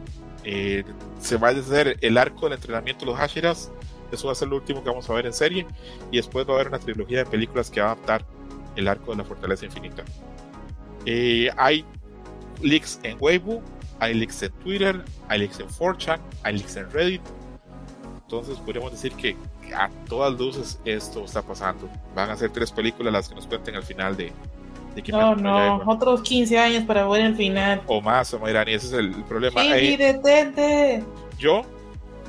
[0.42, 0.82] Eh,
[1.20, 3.70] se va a hacer el arco del entrenamiento de los Hashiras.
[4.10, 5.64] Eso va a ser lo último que vamos a ver en serie.
[6.10, 8.26] Y después va a haber una trilogía de películas que va a adaptar
[8.74, 10.02] el arco de la Fortaleza Infinita.
[11.06, 11.84] Eh, hay
[12.62, 13.62] leaks en Weibo,
[14.00, 17.22] hay leaks en Twitter, hay leaks en 4chan, hay leaks en Reddit.
[18.22, 19.36] Entonces podríamos decir que
[19.74, 21.88] a todas luces esto está pasando.
[22.14, 24.32] Van a ser tres películas las que nos cuenten al final de,
[24.94, 27.82] de No, no, otros 15 años para ver el final.
[27.86, 29.62] O más, o y ese es el, problema.
[29.62, 31.02] Sí, detente.
[31.38, 31.62] Yo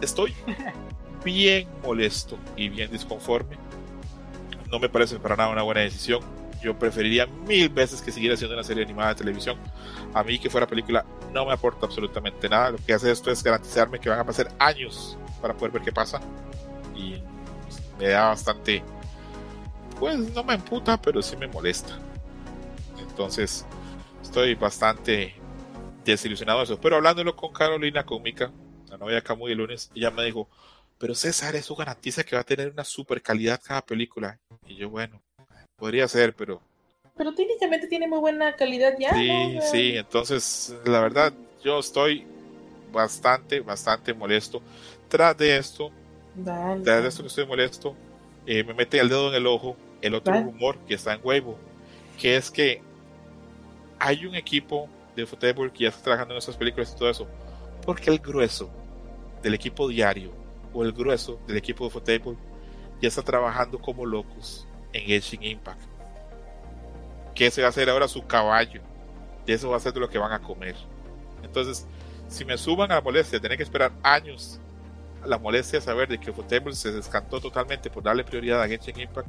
[0.02, 0.34] estoy
[1.26, 3.58] bien molesto y bien disconforme.
[4.72, 6.22] No me parece para nada una buena decisión
[6.62, 9.58] yo preferiría mil veces que siguiera siendo una serie animada de televisión.
[10.14, 12.72] A mí que fuera película no me aporta absolutamente nada.
[12.72, 15.92] Lo que hace esto es garantizarme que van a pasar años para poder ver qué
[15.92, 16.20] pasa.
[16.96, 17.22] Y
[17.98, 18.84] me da bastante...
[20.00, 21.98] Pues no me emputa, pero sí me molesta.
[22.98, 23.66] Entonces
[24.22, 25.36] estoy bastante
[26.06, 26.80] desilusionado de eso.
[26.80, 28.52] Pero hablándolo con Carolina, con Mika,
[28.90, 30.50] la novia acá muy el lunes, ella me dijo,
[30.98, 34.40] pero César, eso garantiza que va a tener una super calidad cada película.
[34.68, 35.22] Y yo, bueno,
[35.80, 36.62] Podría ser, pero.
[37.16, 39.14] Pero técnicamente tiene muy buena calidad ya.
[39.14, 41.34] Sí, sí, entonces, la verdad,
[41.64, 42.26] yo estoy
[42.92, 44.62] bastante, bastante molesto.
[45.08, 45.92] Tras de esto,
[46.84, 47.96] tras de esto que estoy molesto,
[48.46, 51.58] eh, me mete el dedo en el ojo el otro rumor que está en Weibo,
[52.18, 52.82] que es que
[54.00, 57.28] hay un equipo de fútbol que ya está trabajando en esas películas y todo eso,
[57.86, 58.70] porque el grueso
[59.42, 60.32] del equipo diario
[60.74, 62.38] o el grueso del equipo de fútbol
[63.02, 65.82] ya está trabajando como locos en Genshin Impact.
[67.36, 68.82] Que ese va a ser ahora su caballo.
[69.46, 70.76] Y eso va a ser de lo que van a comer.
[71.44, 71.88] Entonces,
[72.28, 74.60] si me suban a la molestia de tener que esperar años
[75.26, 79.00] la molestia de saber de que Ufotable se descantó totalmente por darle prioridad a Genshin
[79.00, 79.28] Impact,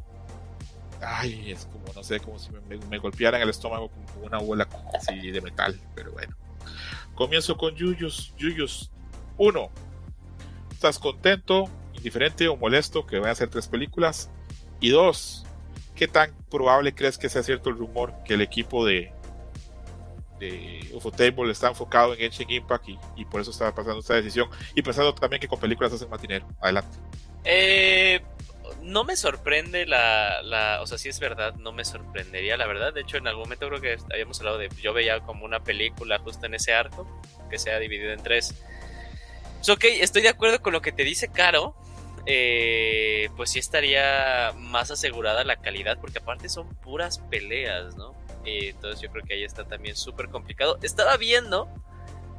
[1.01, 2.51] ay, es como, no sé, como si
[2.89, 6.37] me, golpearan el estómago con una bola así de metal, pero bueno.
[7.15, 8.35] Comienzo con Yuyos.
[8.39, 8.91] Yuyos,
[9.37, 9.71] uno,
[10.71, 14.31] ¿estás contento, indiferente o molesto que vayan a hacer tres películas?
[14.81, 15.45] Y dos,
[16.01, 19.13] ¿qué tan probable crees que sea cierto el rumor que el equipo de,
[20.39, 24.49] de Ufotable está enfocado en Genshin Impact y, por eso está pasando esta decisión.
[24.75, 26.49] Y pensando también que con películas hacen más dinero.
[26.59, 26.97] Adelante.
[27.45, 28.23] Eh,
[28.81, 32.95] no me sorprende la, O sea, si es verdad, no me sorprendería, la verdad.
[32.95, 34.71] De hecho, en algún momento creo que habíamos hablado de.
[34.81, 37.07] Yo veía como una película justo en ese arco,
[37.51, 38.55] que sea dividido en tres.
[39.69, 41.77] Ok, estoy de acuerdo con lo que te dice Caro.
[42.27, 48.15] Eh, pues sí estaría más asegurada la calidad, porque aparte son puras peleas, ¿no?
[48.45, 50.79] entonces yo creo que ahí está también súper complicado.
[50.83, 51.69] Estaba viendo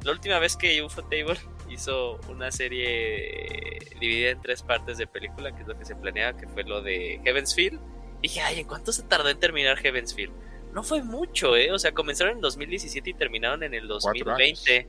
[0.02, 1.38] la última vez que UFO Table
[1.70, 6.36] hizo una serie dividida en tres partes de película, que es lo que se planeaba,
[6.38, 7.80] que fue lo de Heavensfield.
[8.18, 10.32] Y dije, ay, ¿en cuánto se tardó en terminar Heavensfield?
[10.72, 11.70] No fue mucho, ¿eh?
[11.72, 14.88] O sea, comenzaron en 2017 y terminaron en el 2020.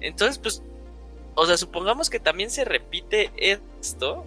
[0.00, 0.62] Entonces, pues,
[1.34, 4.26] o sea, supongamos que también se repite esto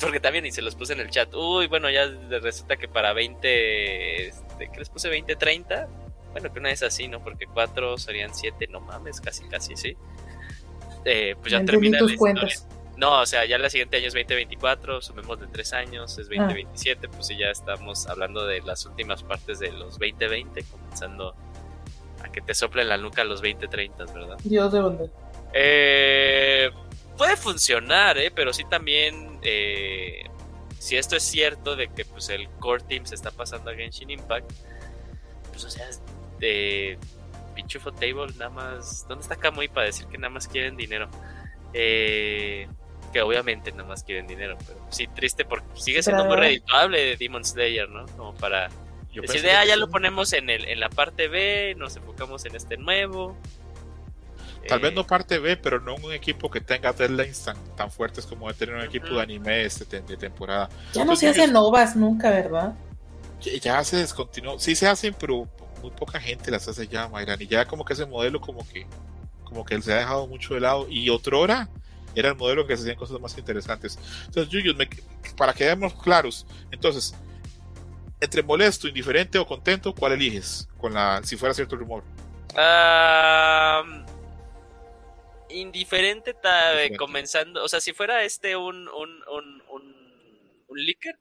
[0.00, 1.32] porque también, y se los puse en el chat.
[1.34, 2.06] Uy, bueno, ya
[2.40, 4.28] resulta que para 20.
[4.28, 5.08] Este, ¿Qué les puse?
[5.08, 5.88] 20, 30.
[6.32, 7.22] Bueno, que una es así, ¿no?
[7.22, 9.96] Porque 4 serían 7, no mames, casi, casi, sí.
[11.04, 12.66] Eh, pues ya termina la cuentas.
[12.96, 17.06] No, o sea, ya el siguiente año es 2024, sumemos de 3 años, es 2027,
[17.06, 17.10] ah.
[17.14, 21.34] pues ya estamos hablando de las últimas partes de los 2020, comenzando
[22.22, 24.38] a que te soplen la nuca los 2030, ¿verdad?
[24.42, 25.10] Dios de dónde.
[25.52, 26.70] Eh,
[27.16, 28.30] puede funcionar, ¿eh?
[28.34, 30.24] pero sí también, eh,
[30.78, 34.10] si esto es cierto de que pues el core team se está pasando a Genshin
[34.10, 34.50] Impact,
[35.50, 35.88] pues o sea,
[36.38, 36.98] de
[37.54, 41.08] Pichufo Table nada más, ¿dónde está Kamui para decir que nada más quieren dinero?
[41.72, 42.68] Eh,
[43.12, 47.16] que obviamente nada más quieren dinero, pero sí triste porque sigue siendo muy redituable de
[47.16, 48.06] Demon Slayer, ¿no?
[48.16, 48.68] Como para
[49.14, 52.76] decir, ah, ya lo ponemos en, el, en la parte B, nos enfocamos en este
[52.76, 53.36] nuevo.
[54.68, 57.90] Tal vez no eh, parte B, pero no un equipo que tenga deadlines tan, tan
[57.90, 60.68] fuertes como de tener un equipo de anime este, de temporada.
[60.92, 62.74] Ya no se hacen novas nunca, ¿verdad?
[63.40, 64.58] Ya, se descontinuó.
[64.58, 65.48] Sí se hacen, pero
[65.82, 67.40] muy poca gente las hace ya, Mayran.
[67.40, 68.86] Y ya como que ese modelo como que
[69.44, 70.86] como que se ha dejado mucho de lado.
[70.88, 71.68] Y otro hora
[72.14, 73.98] era el modelo en que se hacían cosas más interesantes.
[74.26, 74.74] Entonces, Yuyos,
[75.36, 77.14] para que quedemos claros, entonces,
[78.20, 80.68] entre molesto, indiferente o contento, ¿cuál eliges?
[80.78, 82.02] Con la, si fuera cierto el rumor.
[82.56, 84.05] Ah
[85.50, 86.34] indiferente,
[86.96, 91.18] comenzando, o sea, si fuera este un, un, un, un, un licker,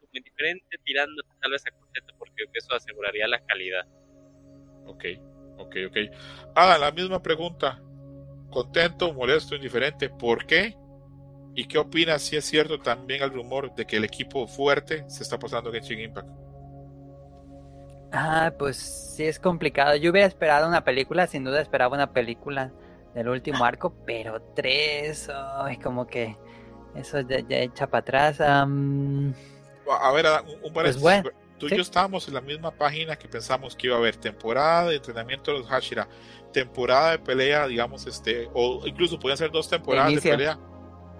[0.00, 3.86] como indiferente, tirando tal vez a contento, porque eso aseguraría la calidad.
[4.86, 5.04] Ok,
[5.58, 5.96] ok, ok.
[6.54, 7.82] Ah, la misma pregunta.
[8.50, 10.74] Contento, molesto, indiferente, ¿por qué?
[11.54, 15.22] ¿Y qué opinas si es cierto también el rumor de que el equipo fuerte se
[15.22, 16.45] está pasando Genshin Impact?
[18.12, 19.96] Ah, pues sí es complicado.
[19.96, 22.72] Yo hubiera esperado una película, sin duda esperaba una película
[23.14, 26.36] del último arco, pero tres, ay, como que
[26.94, 28.40] eso ya, echa para atrás.
[28.40, 30.26] A ver,
[30.62, 30.98] un, pues
[31.58, 34.90] Tú y yo estábamos en la misma página que pensamos que iba a haber temporada
[34.90, 36.06] de entrenamiento de los Hashira,
[36.52, 40.58] temporada de pelea, digamos, este, o incluso podían ser dos temporadas de, pelea.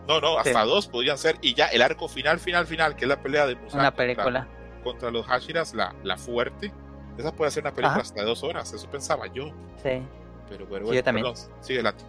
[0.06, 3.08] No, no, hasta dos podían ser, y ya el arco final, final, final, que es
[3.08, 4.46] la pelea de Musan Una película
[4.86, 6.72] contra los Hashiras, la, la fuerte.
[7.18, 9.46] Esa puede ser una película hasta de dos horas, eso pensaba yo.
[9.82, 10.00] Sí.
[10.48, 11.26] Pero, bueno, yo también.
[11.60, 12.04] sigue adelante.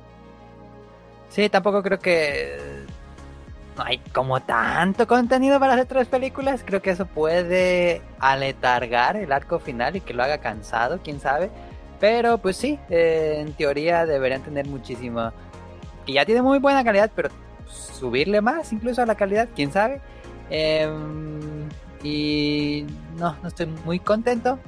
[1.29, 2.85] Sí, tampoco creo que
[3.75, 6.61] no hay como tanto contenido para hacer tres películas.
[6.63, 11.49] Creo que eso puede aletargar el arco final y que lo haga cansado, quién sabe.
[11.99, 15.31] Pero pues sí, eh, en teoría deberían tener muchísimo.
[16.05, 17.29] Y ya tiene muy buena calidad, pero
[17.67, 19.99] subirle más incluso a la calidad, quién sabe.
[20.51, 20.87] Eh,
[22.03, 22.85] y
[23.17, 24.59] no, no estoy muy contento.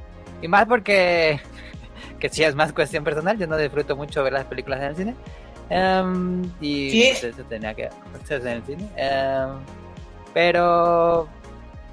[0.41, 1.39] Y más porque,
[2.19, 4.95] que sí es más cuestión personal, yo no disfruto mucho ver las películas en el
[4.95, 5.15] cine.
[5.69, 7.89] Em, y pues, eso tenía que
[8.22, 8.89] hacerse en el cine.
[8.95, 9.49] Em,
[10.34, 11.27] pero,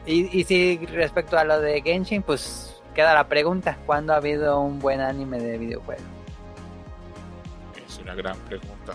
[0.06, 4.60] y, y sí, respecto a lo de Genshin, pues queda la pregunta, ¿cuándo ha habido
[4.60, 6.02] un buen anime de videojuego?
[7.86, 8.94] Es una gran pregunta.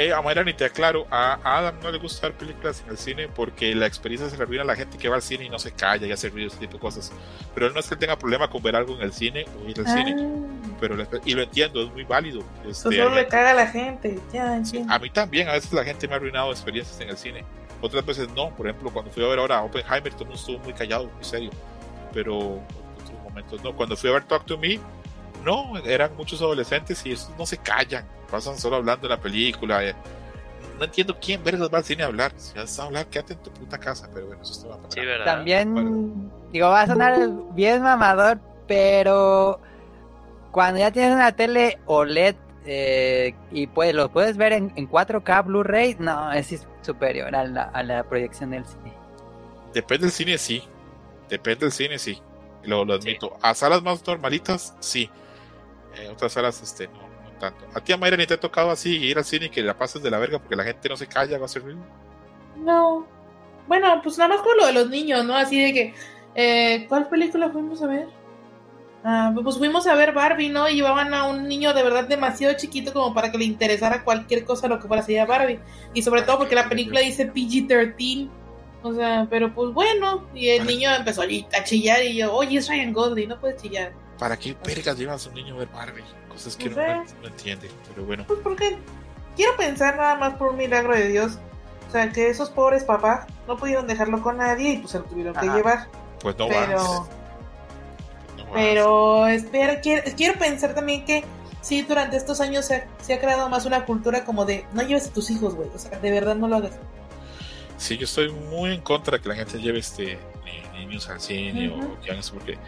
[0.00, 2.96] Eh, a Mayra ni te aclaro, a Adam no le gusta ver películas en el
[2.96, 5.50] cine porque la experiencia se le arruina a la gente que va al cine y
[5.50, 7.12] no se calla y hace ruido, ese tipo de cosas.
[7.54, 9.78] Pero él no es que tenga problema con ver algo en el cine o ir
[9.78, 10.16] al cine.
[10.18, 10.76] Ah.
[10.80, 10.96] Pero
[11.26, 12.42] y lo entiendo, es muy válido.
[12.60, 14.18] Este, solo le caga a la gente.
[14.32, 17.44] Ya, a mí también, a veces la gente me ha arruinado experiencias en el cine.
[17.82, 18.56] Otras veces no.
[18.56, 21.10] Por ejemplo, cuando fui a ver ahora a Oppenheimer, todo el mundo estuvo muy callado,
[21.14, 21.50] muy serio.
[22.14, 23.76] Pero en otros momentos no.
[23.76, 24.80] Cuando fui a ver Talk to Me,
[25.44, 29.84] No, eran muchos adolescentes y esos no se callan, pasan solo hablando de la película.
[29.84, 29.94] eh.
[30.78, 32.32] No entiendo quién vergas va al cine a hablar.
[32.36, 34.08] Si vas a hablar, quédate en tu puta casa.
[34.14, 35.24] Pero bueno, eso está para Sí, ¿verdad?
[35.26, 37.18] También, digo, va a sonar
[37.52, 39.60] bien mamador, pero
[40.52, 42.34] cuando ya tienes una tele OLED
[42.64, 47.64] eh, y pues lo puedes ver en, en 4K Blu-ray, no, es superior a la,
[47.64, 48.92] a la proyección del cine.
[49.74, 50.62] Depende del cine, sí.
[51.28, 52.20] Depende del cine, sí.
[52.64, 53.36] Lo, lo admito.
[53.42, 55.10] A salas más normalitas, sí.
[55.96, 57.66] En otras salas, este, no, no tanto.
[57.74, 60.02] A ti, Mayra, ni te ha tocado así ir al cine y que la pases
[60.02, 61.80] de la verga porque la gente no se calla, va a ser ruido.
[62.56, 63.06] No.
[63.66, 65.36] Bueno, pues nada más con lo de los niños, ¿no?
[65.36, 65.94] Así de que,
[66.34, 68.08] eh, ¿cuál película fuimos a ver?
[69.02, 70.68] Ah, pues fuimos a ver Barbie, ¿no?
[70.68, 74.44] Y llevaban a un niño de verdad demasiado chiquito como para que le interesara cualquier
[74.44, 75.60] cosa lo que fuera a Barbie.
[75.94, 78.28] Y sobre todo porque la película dice PG-13.
[78.82, 80.26] O sea, pero pues bueno.
[80.34, 83.92] Y el niño empezó a chillar y yo, oye, es Ryan Gosling, no puedes chillar.
[84.20, 86.04] ¿Para qué vergas llevas a un niño a ver Barbie?
[86.28, 87.14] Cosas que No no, sé.
[87.22, 87.68] no entiende.
[87.88, 88.78] Pero bueno, Pues porque
[89.34, 91.38] quiero pensar nada más por un milagro de Dios.
[91.88, 95.04] O sea, que esos pobres papás no pudieron dejarlo con nadie y pues se lo
[95.06, 95.88] tuvieron que llevar.
[96.20, 96.76] pues no pero...
[96.76, 96.84] vas.
[98.36, 98.52] No vas.
[98.54, 101.24] Pero espera, quiero, quiero pensar también que
[101.62, 104.82] sí, durante estos años se ha, se ha creado más una cultura como de no
[104.82, 105.68] lleves a tus hijos, güey.
[105.74, 106.72] O sea, de verdad no lo hagas.
[107.78, 110.18] Sí, yo estoy muy en contra de que la gente lleve este
[110.90, 111.92] niños al cine Ujú.
[111.92, 112.58] o que hagan eso porque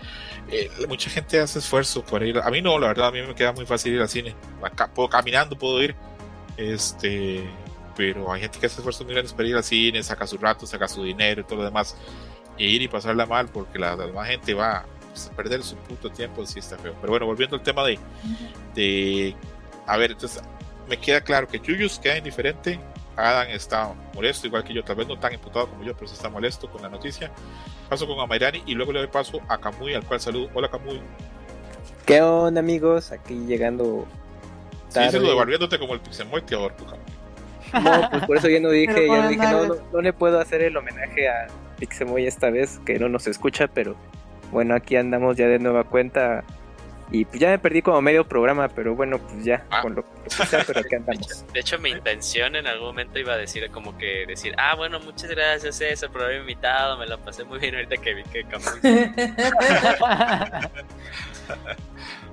[0.49, 2.39] eh, mucha gente hace esfuerzo por ir.
[2.39, 4.35] A mí no, la verdad, a mí me queda muy fácil ir al cine.
[4.63, 5.95] Acá, puedo, caminando puedo ir.
[6.57, 7.45] Este,
[7.97, 10.67] pero hay gente que hace esfuerzos muy grandes para ir al cine, saca su rato,
[10.67, 11.97] saca su dinero y todo lo demás.
[12.59, 15.77] E ir y pasarla mal porque la, la demás gente va pues, a perder su
[15.77, 16.95] puto tiempo si está feo.
[17.01, 17.99] Pero bueno, volviendo al tema de,
[18.75, 19.35] de
[19.87, 20.43] a ver, entonces
[20.89, 22.79] me queda claro que Yuyus queda indiferente.
[23.17, 26.15] Adam está molesto, igual que yo, tal vez no tan imputado como yo, pero sí
[26.15, 27.31] está molesto con la noticia.
[27.89, 30.49] Paso con Amairani y luego le doy paso a Kamui, al cual saludo.
[30.55, 31.01] Hola Kamui.
[32.07, 33.13] ¿Qué onda, amigos?
[33.13, 34.07] Aquí llegando
[34.89, 35.11] Sí, tarde.
[35.13, 37.85] se lo devolviéndote como el Pixemoy te ahorco, Kamui.
[37.85, 40.77] No, pues por eso yo no dije, con dije, no, no le puedo hacer el
[40.77, 41.47] homenaje a
[41.79, 43.97] Pixemoy esta vez, que no nos escucha, pero
[44.51, 46.45] bueno, aquí andamos ya de nueva cuenta.
[47.13, 49.83] Y pues ya me perdí como medio programa, pero bueno, pues ya, Ah.
[49.83, 51.53] con lo lo que sea, pero aquí De hecho, andamos.
[51.53, 54.99] de hecho, mi intención en algún momento iba a decir como que decir, ah, bueno,
[55.01, 58.45] muchas gracias César por haberme invitado, me la pasé muy bien ahorita que vi que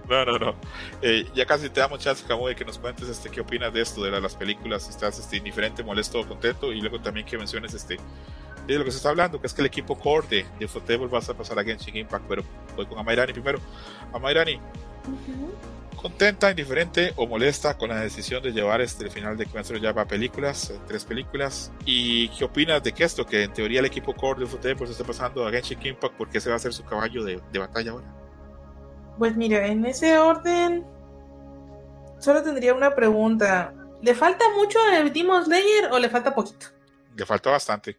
[0.07, 0.55] No, no, no.
[1.03, 4.01] Eh, ya casi te damos chance, de que nos cuentes este, qué opinas de esto,
[4.03, 7.37] de la- las películas, si estás este, indiferente, molesto o contento, y luego también que
[7.37, 7.97] menciones este,
[8.73, 11.07] de lo que se está hablando, que es que el equipo core de, de Ufotable
[11.07, 12.43] va a pasar a Genshin Impact, pero
[12.75, 13.59] voy con Amairani primero.
[14.13, 14.59] Amairani,
[15.95, 19.89] ¿contenta, indiferente o molesta con la decisión de llevar este el final de Quantum ya
[19.89, 21.71] a películas, eh, tres películas?
[21.85, 24.91] ¿Y qué opinas de que esto, que en teoría el equipo core de Ufotable se
[24.93, 27.91] está pasando a Genshin Impact porque ese va a ser su caballo de, de batalla
[27.91, 28.07] ahora?
[29.17, 30.85] Pues mira, en ese orden,
[32.19, 33.73] solo tendría una pregunta.
[34.01, 36.67] ¿Le falta mucho al Demon Slayer o le falta poquito?
[37.17, 37.97] Le falta bastante.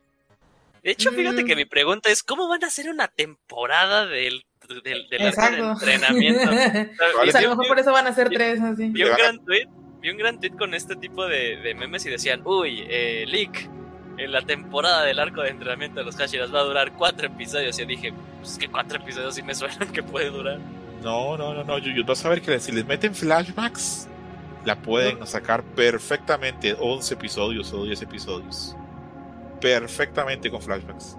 [0.82, 1.47] De hecho, fíjate Mm.
[1.47, 4.44] que mi pregunta es, ¿cómo van a hacer una temporada del,
[4.82, 5.70] del, del arco de Exacto.
[5.73, 6.51] entrenamiento?
[7.27, 8.89] O sea, a lo mejor por eso van a ser tres así.
[8.89, 9.66] vi un gran tweet,
[10.01, 13.69] vi un gran tweet con este tipo de, de memes y decían, uy, eh, Leak,
[14.16, 17.78] en la temporada del arco de entrenamiento de los Hashiras va a durar cuatro episodios.
[17.78, 20.59] Y yo dije, pues que cuatro episodios sí me suenan que puede durar.
[21.02, 24.09] No, no, no, no, Yuyu, vas a ver que si les meten flashbacks,
[24.66, 28.77] la pueden sacar perfectamente 11 episodios o 10 episodios.
[29.61, 31.16] Perfectamente con flashbacks.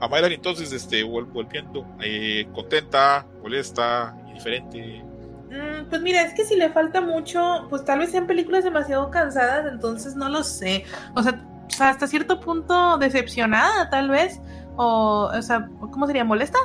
[0.00, 5.02] A Maylan entonces, este, vol- volviendo, eh, contenta, molesta, indiferente.
[5.50, 9.10] Mm, Pues mira, es que si le falta mucho, pues tal vez sean películas demasiado
[9.10, 10.84] cansadas, entonces no lo sé.
[11.14, 11.42] O sea,
[11.80, 14.40] hasta cierto punto decepcionada, tal vez.
[14.76, 16.24] O, o sea, ¿cómo sería?
[16.24, 16.58] ¿Molesta?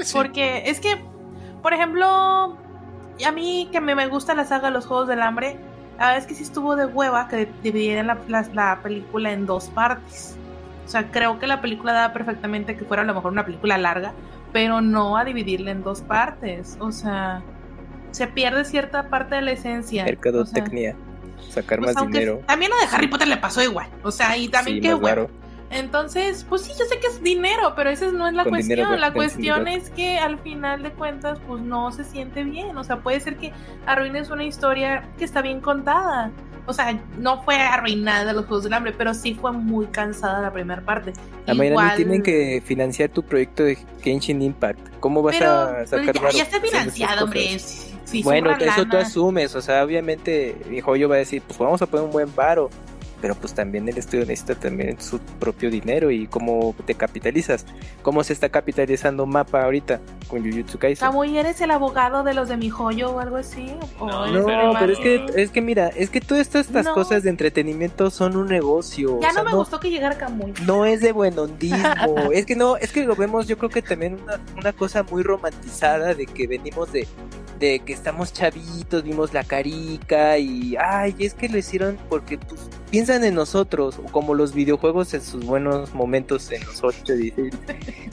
[0.00, 1.04] Sí, Porque es que,
[1.62, 5.58] por ejemplo, a mí que me, me gusta la saga Los Juegos del Hambre,
[6.02, 9.46] la verdad es que sí estuvo de hueva que dividieran la, la, la película en
[9.46, 10.34] dos partes.
[10.84, 13.78] O sea, creo que la película daba perfectamente que fuera a lo mejor una película
[13.78, 14.12] larga,
[14.52, 16.76] pero no a dividirla en dos partes.
[16.80, 17.40] O sea,
[18.10, 20.02] se pierde cierta parte de la esencia.
[20.02, 20.96] O sea, Mercadotecnia.
[21.50, 22.40] Sacar pues, más dinero.
[22.48, 23.86] También lo de Harry Potter le pasó igual.
[24.02, 25.28] O sea, y también Sí, qué hueva.
[25.72, 28.82] Entonces, pues sí, yo sé que es dinero, pero esa no es la Con dinero
[28.88, 29.00] cuestión.
[29.00, 32.76] La cuestión es que al final de cuentas, pues no se siente bien.
[32.76, 33.52] O sea, puede ser que
[33.86, 36.30] arruines una historia que está bien contada.
[36.66, 40.52] O sea, no fue arruinada los Juegos del Hambre, pero sí fue muy cansada la
[40.52, 41.12] primera parte.
[41.48, 44.78] A Mayrani Igual- tienen que financiar tu proyecto de Genshin Impact.
[45.00, 47.58] ¿Cómo vas pero, a pero sacar ya, varo ya está financiado, hombre.
[48.22, 48.98] Bueno, eso tú lana.
[49.00, 52.32] asumes, o sea, obviamente mi joyo va a decir, pues vamos a poner un buen
[52.34, 52.68] varo.
[53.22, 57.64] Pero pues también el estudio necesita también su propio dinero y cómo te capitalizas.
[58.02, 61.06] ¿Cómo se está capitalizando Mapa ahorita con Jujutsu Kaisen?
[61.06, 63.72] Camuy, ¿eres el abogado de los de mi joyo o algo así?
[64.00, 66.94] ¿O No, pero es que, es que mira, es que todas estas, estas No.
[66.94, 69.20] cosas de entretenimiento son un negocio.
[69.20, 70.52] Ya o sea, no me gustó que llegara Camuy.
[70.66, 71.78] No es de buenondismo,
[72.32, 75.22] es que no, es que lo vemos yo creo que también una, una cosa muy
[75.22, 77.06] romantizada de que venimos de,
[77.60, 82.68] de que estamos chavitos, vimos la carica y ay, es que lo hicieron porque pues
[82.92, 87.54] piensan en nosotros, o como los videojuegos en sus buenos momentos en los 8 16.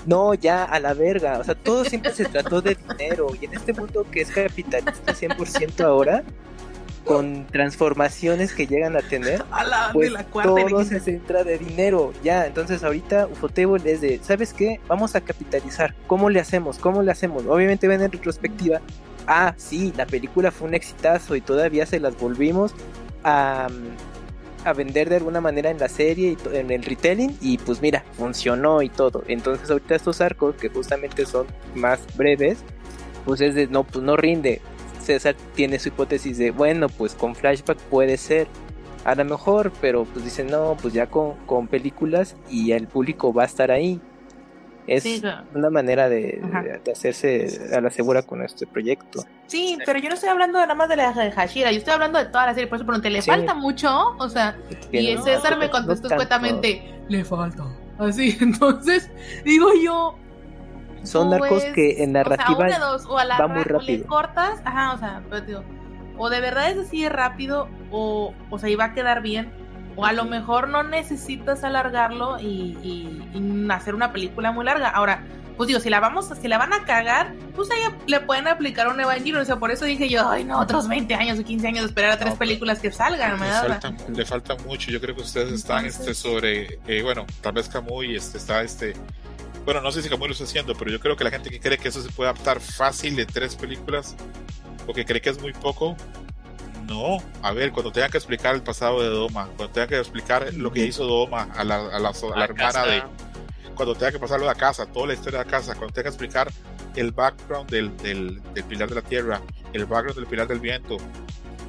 [0.07, 3.55] No, ya a la verga, o sea, todo siempre se trató de dinero y en
[3.55, 6.23] este mundo que es capitalista 100% ahora
[7.03, 11.43] con transformaciones que llegan a tener A la pues de la cuarta todo se centra
[11.43, 14.79] de dinero, ya, entonces ahorita Ufotable es de, ¿sabes qué?
[14.87, 16.79] Vamos a capitalizar, ¿cómo le hacemos?
[16.79, 17.45] ¿Cómo le hacemos?
[17.47, 18.79] Obviamente ven en retrospectiva,
[19.27, 22.73] ah, sí, la película fue un exitazo y todavía se las volvimos
[23.25, 23.67] a,
[24.69, 28.03] a vender de alguna manera en la serie y en el retelling y pues mira,
[28.17, 32.59] funcionó y todo, entonces ahorita estos arcos que justamente son más breves,
[33.25, 34.61] pues es de, no, pues no rinde.
[35.01, 38.47] César tiene su hipótesis de, bueno, pues con flashback puede ser,
[39.05, 43.33] a lo mejor, pero pues dicen, no, pues ya con, con películas y el público
[43.33, 43.99] va a estar ahí.
[44.89, 45.21] Es Sí,
[45.53, 46.41] una manera de,
[46.91, 49.23] hacerse a la segura con este proyecto.
[49.47, 52.17] Sí, pero yo no estoy hablando nada más de la de Hashira, yo estoy hablando
[52.19, 53.29] de toda la serie, por eso pregunté, ¿le Sí.
[53.29, 54.15] falta mucho?
[54.17, 54.57] O sea,
[54.91, 57.65] y No, César me contestó escuetamente, le falta.
[57.99, 59.11] Así, entonces,
[59.45, 60.15] digo yo,
[61.03, 63.47] Son pues, arcos que en narrativa o sea, una de dos, o a la va
[63.47, 64.07] muy ra- o le rápido.
[64.07, 65.63] cortas, ajá, o sea, pero digo,
[66.17, 69.51] o de verdad es así de rápido, o, o sea, va a quedar bien,
[69.99, 74.89] o a lo mejor no necesitas alargarlo y, y- y hacer una película muy larga.
[74.89, 75.23] Ahora,
[75.57, 78.87] pues digo, si la vamos, si la van a cagar, pues ahí le pueden aplicar
[78.87, 81.67] un Evangelion, o sea, por eso dije yo, ay no, otros 20 años o 15
[81.67, 84.55] años de esperar a tres No, pues, películas que salgan, me Le falta, le falta
[84.65, 84.89] mucho.
[84.89, 86.79] Yo creo que ustedes están este, Entonces- sobre.
[86.87, 88.61] eh, bueno, tal vez Camuy este, está.
[88.61, 88.93] este
[89.65, 91.59] Bueno, no sé si Camuy lo está haciendo, pero yo creo que la gente que
[91.59, 94.15] cree que eso se puede adaptar fácil de tres películas
[94.87, 95.97] o que cree que es muy poco.
[96.89, 100.51] No, a ver, cuando tenga que explicar el pasado de Doma, cuando tenga que explicar
[100.55, 102.85] lo que hizo Doma a la, a la, a la hermana casa.
[102.85, 103.03] de.
[103.75, 106.03] Cuando tenga que pasarlo de la casa, toda la historia de la casa, cuando tenga
[106.03, 106.51] que explicar
[106.95, 109.41] el background del, del, del pilar de la tierra,
[109.71, 110.97] el background del pilar del viento.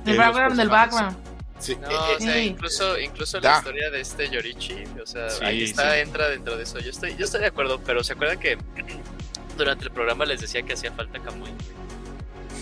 [0.06, 1.16] El eh, background del background.
[1.16, 2.38] No, eh, o eh, sea, Sí.
[2.40, 5.98] incluso, incluso la historia de este Yorichi, o sea, Sí, ahí está, sí.
[6.00, 6.78] entra dentro de eso.
[6.80, 8.56] Yo estoy, yo estoy de acuerdo, pero ¿se acuerdan que
[9.58, 11.50] durante el programa les decía que hacía falta Kamui?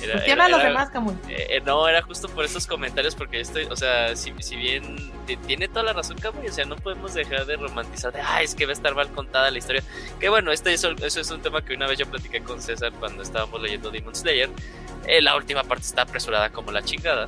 [0.03, 1.15] Era- Cuestiona era- a los era- demás, Camuy.
[1.29, 4.97] eh, eh, no, era justo por estos comentarios, porque estoy, o sea, si, si bien
[5.27, 8.43] ti- tiene toda la razón Kamui, o sea, no podemos dejar de romantizar de, ah,
[8.43, 9.83] es que va a estar mal contada la historia.
[10.21, 12.93] Que bueno, este, eso, eso es un tema que una vez yo platiqué con César
[12.99, 14.51] cuando estábamos leyendo Demon Slayer.
[15.07, 17.27] Eh, la última parte está apresurada como la chingada.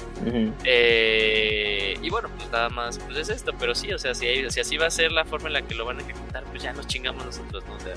[0.65, 4.51] Eh, y bueno, pues nada más pues es esto, pero sí, o sea, si, hay-
[4.51, 6.63] si así va a ser la forma en la que lo van a ejecutar, pues
[6.63, 7.75] ya nos chingamos nosotros, ¿no?
[7.75, 7.95] O sea.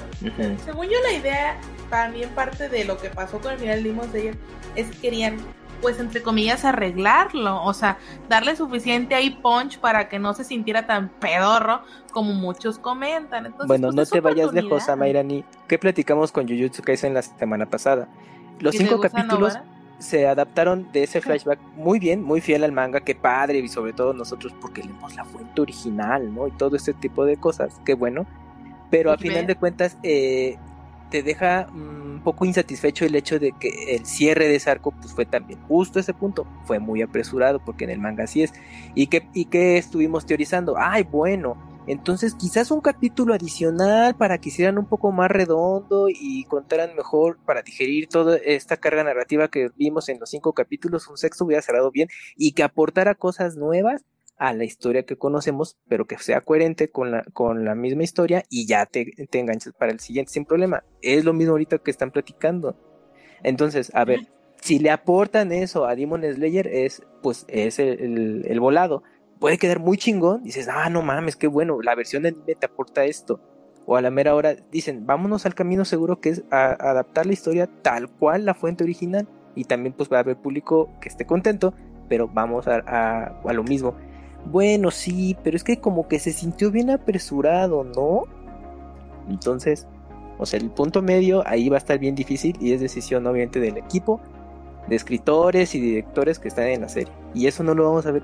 [0.66, 1.60] Según yo, la idea,
[1.90, 4.38] también parte de lo que pasó con el final de Demon Slayer,
[4.76, 5.38] es que querían,
[5.82, 7.62] pues, entre comillas, arreglarlo.
[7.64, 7.98] O sea,
[8.30, 11.82] darle suficiente ahí punch para que no se sintiera tan pedorro
[12.12, 13.46] como muchos comentan.
[13.48, 15.44] Entonces, Bueno, pues, no te vayas lejos, Amairani.
[15.68, 18.08] ¿Qué platicamos con Jujutsu Kaisen la semana pasada?
[18.60, 19.66] Los ¿Que cinco capítulos Novara?
[20.00, 23.94] se adaptaron de ese flashback muy bien, muy fiel al manga, qué padre, y sobre
[23.94, 26.48] todo nosotros porque leemos la fuente original, ¿no?
[26.48, 28.26] Y todo este tipo de cosas, qué bueno.
[28.90, 30.58] Pero a Pues final de cuentas, eh,
[31.10, 34.92] te deja mm, un poco insatisfecho el hecho de que el cierre de ese arco
[34.92, 38.54] pues, fue también justo ese punto, fue muy apresurado, porque en el manga así es.
[38.96, 40.76] ¿Y que, y que estuvimos teorizando?
[40.78, 41.56] Ay, bueno,
[41.88, 47.40] entonces quizás un capítulo adicional para que hicieran un poco más redondo y contaran mejor
[47.46, 51.62] para digerir toda esta carga narrativa que vimos en los cinco capítulos, un sexto hubiera
[51.62, 52.08] cerrado bien
[52.38, 54.06] y que aportara cosas nuevas
[54.38, 58.44] a la historia que conocemos, pero que sea coherente con la, con la misma historia
[58.50, 60.84] y ya te, te enganches para el siguiente sin problema.
[61.02, 62.76] Es lo mismo ahorita que están platicando.
[63.44, 64.22] Entonces, a ver,
[64.62, 69.04] si le aportan eso a Demon Slayer, es pues es el, el- el volado.
[69.44, 70.42] Puede quedar muy chingón.
[70.44, 73.42] Dices, ah, no mames, qué bueno, la versión de anime te aporta esto.
[73.86, 77.34] O a la mera hora dicen, vámonos al camino seguro que es a- adaptar la
[77.34, 79.28] historia tal cual la fuente original.
[79.54, 81.74] Y también pues va a haber público que esté contento,
[82.08, 83.96] pero vamos a, a- a lo mismo.
[84.46, 88.24] Bueno, sí, pero es que como que se sintió bien apresurado, ¿no?
[89.30, 89.90] Entonces,
[90.38, 93.60] o sea, el punto medio ahí va a estar bien difícil y es decisión obviamente
[93.60, 94.22] del equipo,
[94.88, 97.12] de escritores y directores que están en la serie.
[97.34, 98.24] Y eso no lo vamos a ver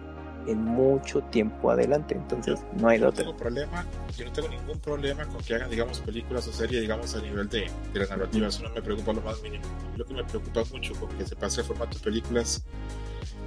[0.50, 3.86] en mucho tiempo adelante, entonces no hay yo no tengo problema,
[4.18, 7.48] yo no tengo ningún problema con que hagan, digamos, películas o series, digamos, a nivel
[7.50, 8.48] de, de la narrativa.
[8.48, 9.64] Eso no me preocupa lo más mínimo.
[9.96, 12.64] Lo que me preocupa mucho con que se pase el formato de películas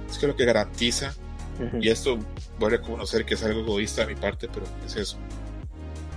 [0.09, 1.13] es que lo que garantiza
[1.79, 2.17] y esto
[2.57, 5.17] voy a reconocer que es algo egoísta de mi parte, pero es eso.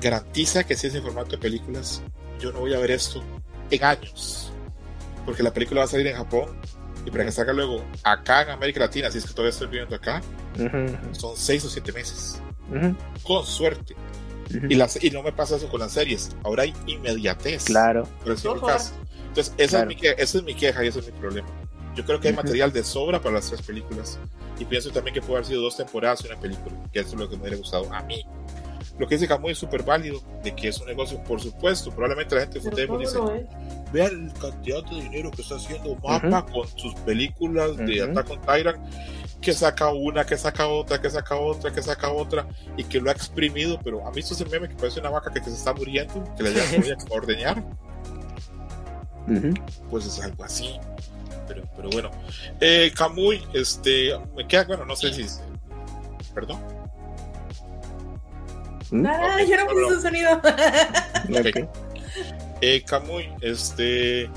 [0.01, 2.03] Garantiza que si es en formato de películas,
[2.41, 3.23] yo no voy a ver esto
[3.71, 4.53] en años.
[5.25, 6.57] Porque la película va a salir en Japón
[7.07, 9.95] y para que salga luego acá en América Latina, si es que todavía estoy viviendo
[9.95, 10.21] acá,
[11.13, 12.43] son seis o siete meses.
[13.23, 13.95] Con suerte.
[14.69, 16.31] y, las, y no me pasa eso con las series.
[16.43, 17.65] Ahora hay inmediatez.
[17.65, 18.09] Claro.
[19.29, 21.47] Entonces, esa, es mi queja, esa es mi queja y ese es mi problema.
[21.95, 24.19] Yo creo que hay material de sobra para las tres películas.
[24.59, 27.21] Y pienso también que puede haber sido dos temporadas y una película, que eso es
[27.21, 28.25] lo que me hubiera gustado a mí.
[28.99, 31.91] Lo que dice Camuy es súper válido, de que es un negocio, por supuesto.
[31.91, 33.19] Probablemente la gente de dice:
[33.93, 38.41] Vean la cantidad de dinero que está haciendo Mapa con sus películas de Attack on
[38.41, 38.91] Titan,
[39.41, 43.11] que saca una, que saca otra, que saca otra, que saca otra, y que lo
[43.11, 43.79] ha exprimido.
[43.85, 46.35] Pero a mí esto es el meme que parece una vaca que, se está muriendo,
[46.37, 47.63] que le voy a ordeñar.
[49.91, 50.79] Pues es algo así.
[51.47, 52.11] Pero, pero bueno.
[52.61, 55.27] Eh, Camuy, este, me queda, bueno, no sé si.
[56.35, 56.76] Perdón.
[59.07, 60.41] Ah, yo no puse su sonido.
[62.61, 64.31] eh, Camuy, este.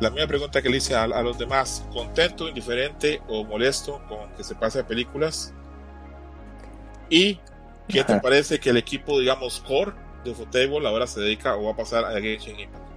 [0.00, 4.44] La misma pregunta que le hice a, los demás: ¿contento, indiferente o molesto con que
[4.44, 5.52] se pase a películas?
[7.08, 7.40] ¿Y
[7.88, 9.92] qué te parece que el equipo, digamos, core
[10.24, 12.88] de Fotable ahora se dedica o va a pasar a Genshin Impact?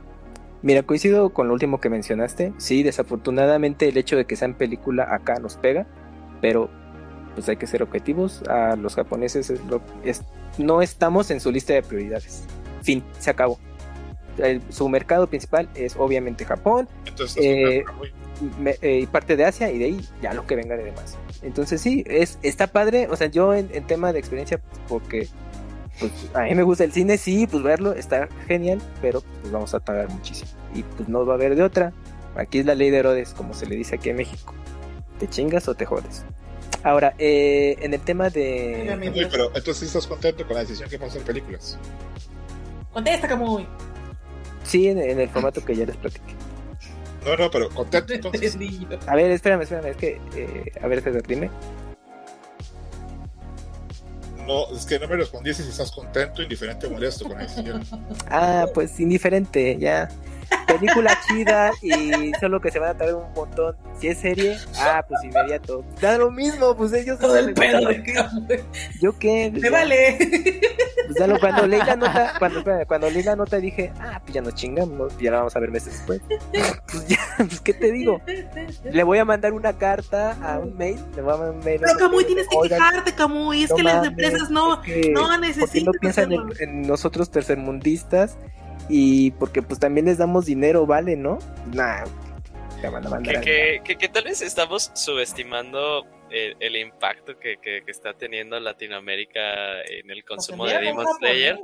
[0.61, 2.53] Mira, coincido con lo último que mencionaste.
[2.57, 5.87] Sí, desafortunadamente el hecho de que sean película acá nos pega,
[6.39, 6.69] pero
[7.33, 8.43] pues hay que ser objetivos.
[8.43, 10.21] A los japoneses es lo, es,
[10.57, 12.45] no estamos en su lista de prioridades.
[12.81, 13.59] Fin, se acabó.
[14.69, 16.87] su mercado principal es obviamente Japón
[17.35, 17.83] eh,
[18.81, 21.17] eh, y parte de Asia y de ahí ya lo que venga de demás.
[21.41, 23.07] Entonces sí, es, está padre.
[23.09, 25.27] O sea, yo en, en tema de experiencia, porque
[25.99, 29.73] pues a mí me gusta el cine, sí, pues verlo está genial, pero pues vamos
[29.73, 30.49] a pagar muchísimo.
[30.73, 31.93] Y pues no va a haber de otra.
[32.35, 34.53] Aquí es la ley de Herodes, como se le dice aquí en México.
[35.19, 36.25] ¿Te chingas o te jodes?
[36.83, 39.11] Ahora, eh, en el tema de...
[39.15, 41.77] Uy, pero entonces estás contento con la decisión que pasó en películas.
[42.91, 43.67] Contesta, Camuy.
[44.63, 46.33] Sí, en, el formato que ya les platiqué.
[47.25, 48.57] No, no, pero contento entonces.
[49.05, 50.19] a ver, espérame, espérame, es que...
[50.35, 51.49] Eh, a ver, dime
[54.47, 57.63] no, es que no me respondiste si estás contento, indiferente o molesto con eso.
[58.29, 60.09] Ah, pues indiferente, ya.
[60.67, 63.75] Película chida y solo que se van a tardar un montón.
[63.99, 65.83] Si es serie, ah, pues inmediato.
[65.99, 68.63] Da lo mismo, pues ellos Todo el pedo de
[69.01, 69.51] ¿Yo qué?
[69.51, 70.17] Me vale.
[71.17, 74.55] Pues cuando leí la nota, cuando, cuando leí la nota dije, ah, pues ya nos
[74.55, 76.21] chingamos, ya la vamos a ver meses después.
[76.91, 78.21] Pues ya, pues qué te digo.
[78.83, 81.81] Le voy a mandar una carta a un mail, le voy a mandar un mail.
[81.81, 85.85] Pero Camuy, tienes que quejarte, Camuy, es que las empresas no, no necesitan.
[85.85, 88.37] no piensan en, en nosotros tercermundistas
[88.89, 91.15] y porque pues también les damos dinero, ¿vale?
[91.15, 91.39] ¿No?
[91.73, 92.03] Nah,
[93.23, 100.23] que, que, que, tal vez estamos subestimando el, impacto que, está teniendo Latinoamérica en el
[100.23, 101.59] consumo de Demon Slayer.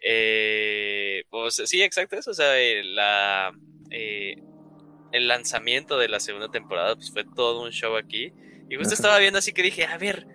[0.00, 2.30] Eh, pues, sí, exacto eso.
[2.30, 3.52] O sea, eh, la,
[3.90, 4.36] eh,
[5.12, 8.32] el lanzamiento de la segunda temporada pues, fue todo un show aquí.
[8.70, 10.26] Y justo estaba viendo así que dije, a ver,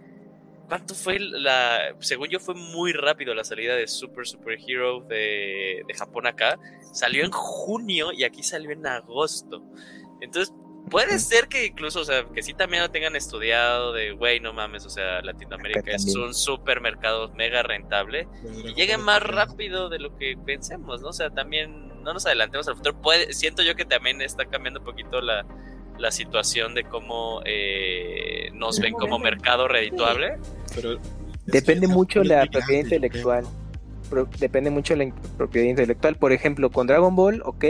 [0.67, 1.95] ¿Cuánto fue la.?
[1.99, 6.59] Según yo, fue muy rápido la salida de Super Super Hero de, de Japón acá.
[6.93, 9.63] Salió en junio y aquí salió en agosto.
[10.19, 10.53] Entonces,
[10.89, 14.53] puede ser que incluso, o sea, que sí también lo tengan estudiado de, güey, no
[14.53, 18.27] mames, o sea, Latinoamérica es un supermercado mega rentable
[18.63, 21.09] y llegue más rápido de lo que pensemos, ¿no?
[21.09, 23.01] O sea, también no nos adelantemos al futuro.
[23.01, 25.45] Puede, siento yo que también está cambiando un poquito la,
[25.97, 30.37] la situación de cómo eh, nos ven como mercado redituable.
[30.75, 30.97] Pero
[31.45, 33.45] depende mucho la propiedad intelectual.
[34.39, 36.15] depende mucho la propiedad intelectual.
[36.15, 37.65] Por ejemplo, con Dragon Ball, ok.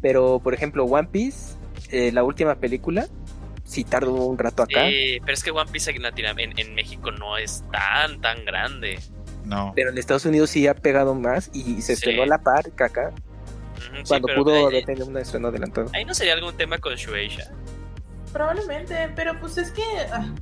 [0.00, 1.56] Pero, por ejemplo, One Piece,
[1.90, 3.06] eh, la última película,
[3.64, 4.86] sí tardó un rato acá.
[5.20, 8.98] pero es que One Piece en, en, México no es tan, tan grande.
[9.44, 9.72] No.
[9.74, 12.84] Pero en Estados Unidos sí ha pegado más y se estrenó a la par que
[12.84, 13.12] acá
[14.06, 15.90] cuando pudo tener un estreno adelantado.
[15.92, 17.50] Ahí no sería algún tema con Shueisha.
[18.32, 19.82] Probablemente, pero pues es que.
[20.12, 20.32] Ah,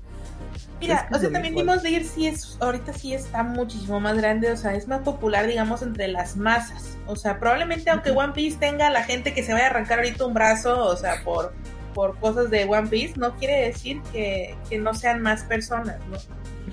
[0.81, 4.57] mira, o sea, también Demon Slayer sí es, ahorita sí está muchísimo más grande, o
[4.57, 6.99] sea, es más popular, digamos, entre las masas.
[7.07, 10.27] O sea, probablemente aunque One Piece tenga la gente que se vaya a arrancar ahorita
[10.27, 11.55] un brazo, o sea, por,
[11.95, 16.19] por cosas de One Piece, no quiere decir que, que no sean más personas, ¿no?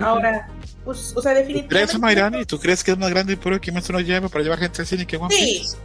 [0.04, 0.48] Ahora,
[0.84, 1.92] pues, o sea, definitivamente.
[1.92, 2.44] ¿Tú crees, Mayrani?
[2.44, 4.86] ¿Tú crees que es más grande el que más uno lleva para llevar gente al
[4.86, 5.68] cine que One Piece?
[5.68, 5.76] Sí.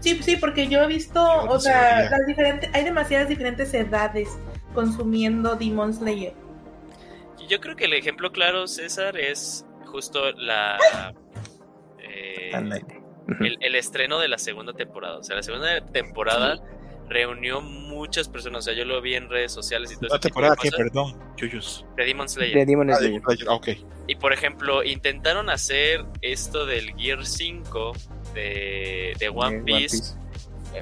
[0.00, 4.38] Sí, sí, porque yo he visto, o sea, las diferentes, hay demasiadas diferentes edades
[4.74, 6.34] consumiendo Demon Slayer.
[7.48, 10.78] Yo creo que el ejemplo claro, César, es justo la
[11.98, 12.52] eh,
[13.60, 15.18] el, estreno de la segunda temporada.
[15.18, 16.58] O sea, la segunda temporada
[17.08, 18.60] reunió muchas personas.
[18.60, 20.56] O sea, yo lo vi en redes sociales y todo ¿Una ese tipo de temporada
[20.60, 20.70] qué?
[20.70, 20.78] cosas.
[20.86, 21.86] Perdón, Yuyus.
[21.96, 22.54] De Demon Slayer.
[22.54, 23.22] De Demon Ah, Slayer.
[23.48, 23.68] ah, ok.
[24.06, 27.92] Y por ejemplo, intentaron hacer esto del Gear 5
[28.38, 30.14] de, de One Piece,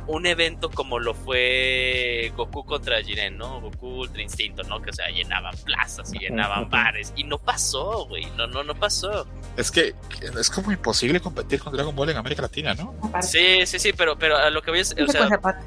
[0.07, 3.61] un evento como lo fue Goku contra Jiren, ¿no?
[3.61, 4.81] Goku Ultra Instinto, ¿no?
[4.83, 7.13] Que o sea, llenaban plazas y llenaban bares.
[7.17, 8.27] Y no pasó, güey.
[8.37, 9.27] No, no, no pasó.
[9.57, 9.95] Es que
[10.39, 12.95] es como imposible competir con Dragon Ball en América Latina, ¿no?
[13.23, 15.65] Sí, sí, sí, pero, pero a lo que voy es, o sea, aparte.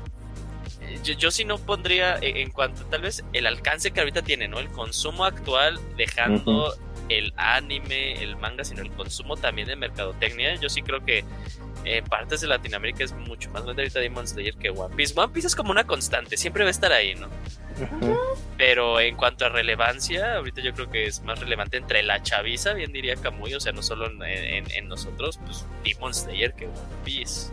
[1.03, 4.59] yo, yo sí no pondría en cuanto tal vez el alcance que ahorita tiene, ¿no?
[4.59, 6.75] El consumo actual, dejando
[7.09, 10.55] el anime, el manga, sino el consumo también de mercadotecnia.
[10.55, 11.23] Yo sí creo que
[11.85, 15.13] en partes de Latinoamérica es mucho más grande ahorita Demon Slayer que One Piece.
[15.17, 17.27] One Piece es como una constante, siempre va a estar ahí, ¿no?
[18.57, 22.73] Pero en cuanto a relevancia, ahorita yo creo que es más relevante entre la chaviza,
[22.73, 26.65] bien diría Kamui, o sea, no solo en, en- en nosotros, pues Demon Slayer que
[26.65, 26.75] One
[27.05, 27.51] Piece.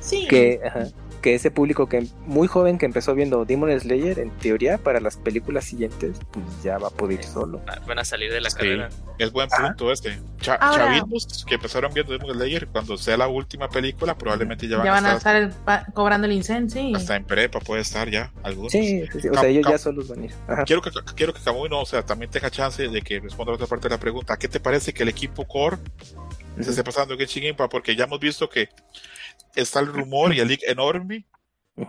[0.00, 0.26] Sí.
[0.28, 0.88] que, ajá,
[1.24, 5.16] que ese público que muy joven que empezó viendo Demon Slayer, en teoría, para las
[5.16, 7.62] películas siguientes, pues ya va a poder ir solo.
[7.66, 8.56] Ah, Van a salir de la Sí.
[8.56, 8.90] carrera.
[9.18, 9.68] Es buen Ajá.
[9.68, 10.20] punto este.
[10.42, 14.76] Cha- Ahora- chavitos que empezaron viendo Demon Slayer, cuando sea la última película, probablemente ya
[14.76, 15.54] van, Ya van a a estar
[15.94, 16.78] cobrando el incenso.
[16.78, 16.92] sí.
[16.94, 18.70] hasta en prepa, puede estar ya algunos.
[18.70, 20.34] Sí, sí, sí, o sea, ellos ya solos van a ir.
[20.46, 20.64] Ajá.
[20.64, 23.54] Quiero que, quiero que Kamui no, o sea, también tenga chance de que responda a
[23.54, 24.36] otra parte de la pregunta.
[24.36, 25.78] ¿Qué te parece que el equipo core
[26.60, 27.70] se esté pasando en Genshin Impact?
[27.72, 28.68] Porque ya hemos visto que
[29.56, 31.26] está el rumor y el leak enorme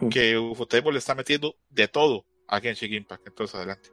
[0.09, 3.27] que Ufotable le está metiendo de todo a Genshin Impact.
[3.27, 3.89] Entonces, adelante.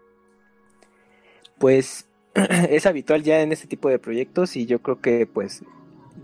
[1.59, 5.63] Pues es habitual ya en este tipo de proyectos y yo creo que, pues,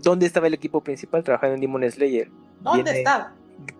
[0.03, 2.29] ¿dónde estaba el equipo principal trabajando en Demon Slayer?
[2.61, 3.35] ¿Dónde Viene- está?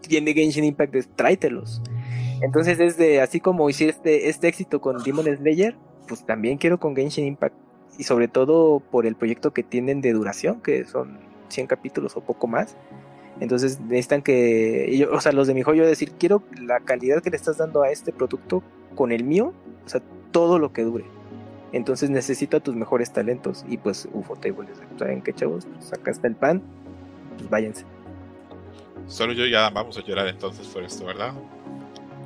[0.10, 1.82] Viene Genshin Impact, es tráetelos.
[2.42, 5.76] Entonces, desde así como hiciste este éxito con Demon Slayer,
[6.08, 7.56] pues también quiero con Genshin Impact.
[7.98, 11.20] Y sobre todo por el proyecto que tienen de duración, que son
[11.50, 12.78] 100 capítulos o poco más.
[13.40, 17.30] Entonces necesitan que, yo- o sea, los de mi joyo decir, quiero la calidad que
[17.30, 18.62] le estás dando a este producto
[18.96, 19.54] con el mío,
[19.86, 20.02] o sea,
[20.32, 21.06] todo lo que dure.
[21.72, 23.64] Entonces necesito a tus mejores talentos.
[23.70, 25.66] Y pues Ufotable, ¿saben qué chavos?
[25.66, 26.62] Pues acá está el pan,
[27.38, 27.86] pues váyanse.
[29.08, 31.34] Solo yo ya vamos a llorar entonces por esto, ¿verdad?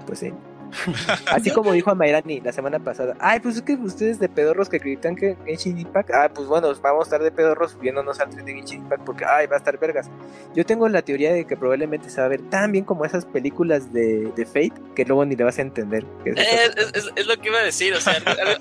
[0.08, 0.32] Pues sí.
[1.32, 4.70] Así como dijo a Mayrani la semana pasada, ay, pues es que ustedes de pedorros
[4.70, 8.30] que acreditan que Genshin Impact, ah, pues bueno, vamos a estar de pedorros subiéndonos al
[8.30, 10.10] tren de Genshin Impact porque, ay, va a estar vergas.
[10.56, 13.26] Yo tengo la teoría de que probablemente se va a ver tan bien como esas
[13.26, 16.06] películas de, de Fate que luego ni le vas a entender.
[16.24, 16.44] que es Eh,
[16.78, 18.14] Es, es- es lo que iba a decir, o sea,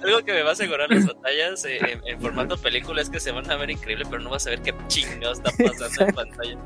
[0.03, 3.21] algo, que me va a asegurar las batallas eh, en, en formato película es que
[3.21, 6.15] se van a ver increíble, pero no vas a ver qué chingados está pasando en
[6.15, 6.57] pantalla.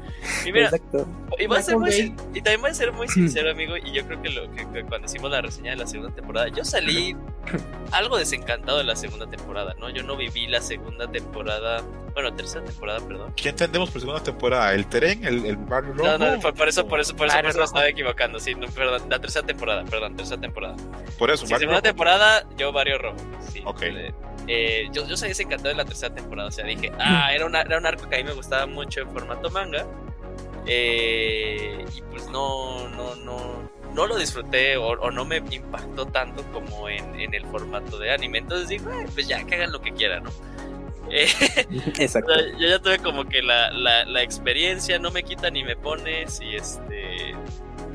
[0.44, 1.06] Y mira, Exacto.
[1.38, 4.04] y, voy a ser muy, y también voy a ser muy sincero, amigo, y yo
[4.06, 7.16] creo que, lo, que, que cuando hicimos la reseña de la segunda temporada, yo salí
[7.92, 9.88] algo desencantado de la segunda temporada, ¿no?
[9.90, 11.82] Yo no viví la segunda temporada,
[12.14, 13.32] bueno, tercera temporada, perdón.
[13.36, 14.72] ¿Qué entendemos por segunda temporada?
[14.74, 15.24] ¿El tren?
[15.24, 16.18] ¿El, el barrio No, rojo?
[16.18, 18.66] no, por, por eso, por eso, por eso, por eso me estaba equivocando, sí, no,
[18.68, 20.76] perdón, la tercera temporada, perdón, tercera temporada.
[21.18, 21.82] Por eso, Sí, barrio segunda rojo.
[21.82, 23.16] temporada, yo Barrio Rojo.
[23.52, 23.82] Sí, Ok.
[23.82, 24.14] Eh,
[24.48, 26.48] eh, yo, yo salí desencantado de la tercera temporada.
[26.48, 29.00] O sea, dije, ah, era, una- era un arco que a mí me gustaba mucho
[29.00, 29.84] en formato manga.
[30.68, 36.44] Eh, y pues no, no, no, no lo disfruté o, o no me impactó tanto
[36.52, 38.38] como en, en el formato de anime.
[38.38, 40.30] Entonces digo, "Ay, pues ya, que hagan lo que quieran, ¿no?
[41.08, 41.28] Eh,
[42.00, 42.32] Exacto.
[42.58, 46.26] yo ya tuve como que la, la, la experiencia, no me quita ni me pone
[46.26, 47.32] si este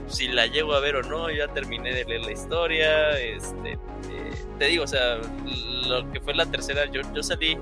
[0.07, 3.73] si la llego a ver o no, yo ya terminé de leer la historia, este
[3.73, 3.77] eh,
[4.57, 5.17] te digo, o sea,
[5.87, 7.57] lo que fue la tercera, yo, yo salí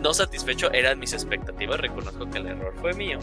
[0.00, 3.18] no satisfecho, eran mis expectativas, reconozco que el error fue mío.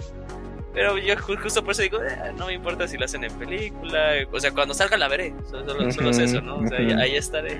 [0.77, 3.33] Pero yo ju- justo por eso digo, "Eh, no me importa si la hacen en
[3.33, 6.57] película, o sea, cuando salga la veré, solo, solo- solo es eso, ¿no?
[6.57, 7.59] O sea, ahí estaré.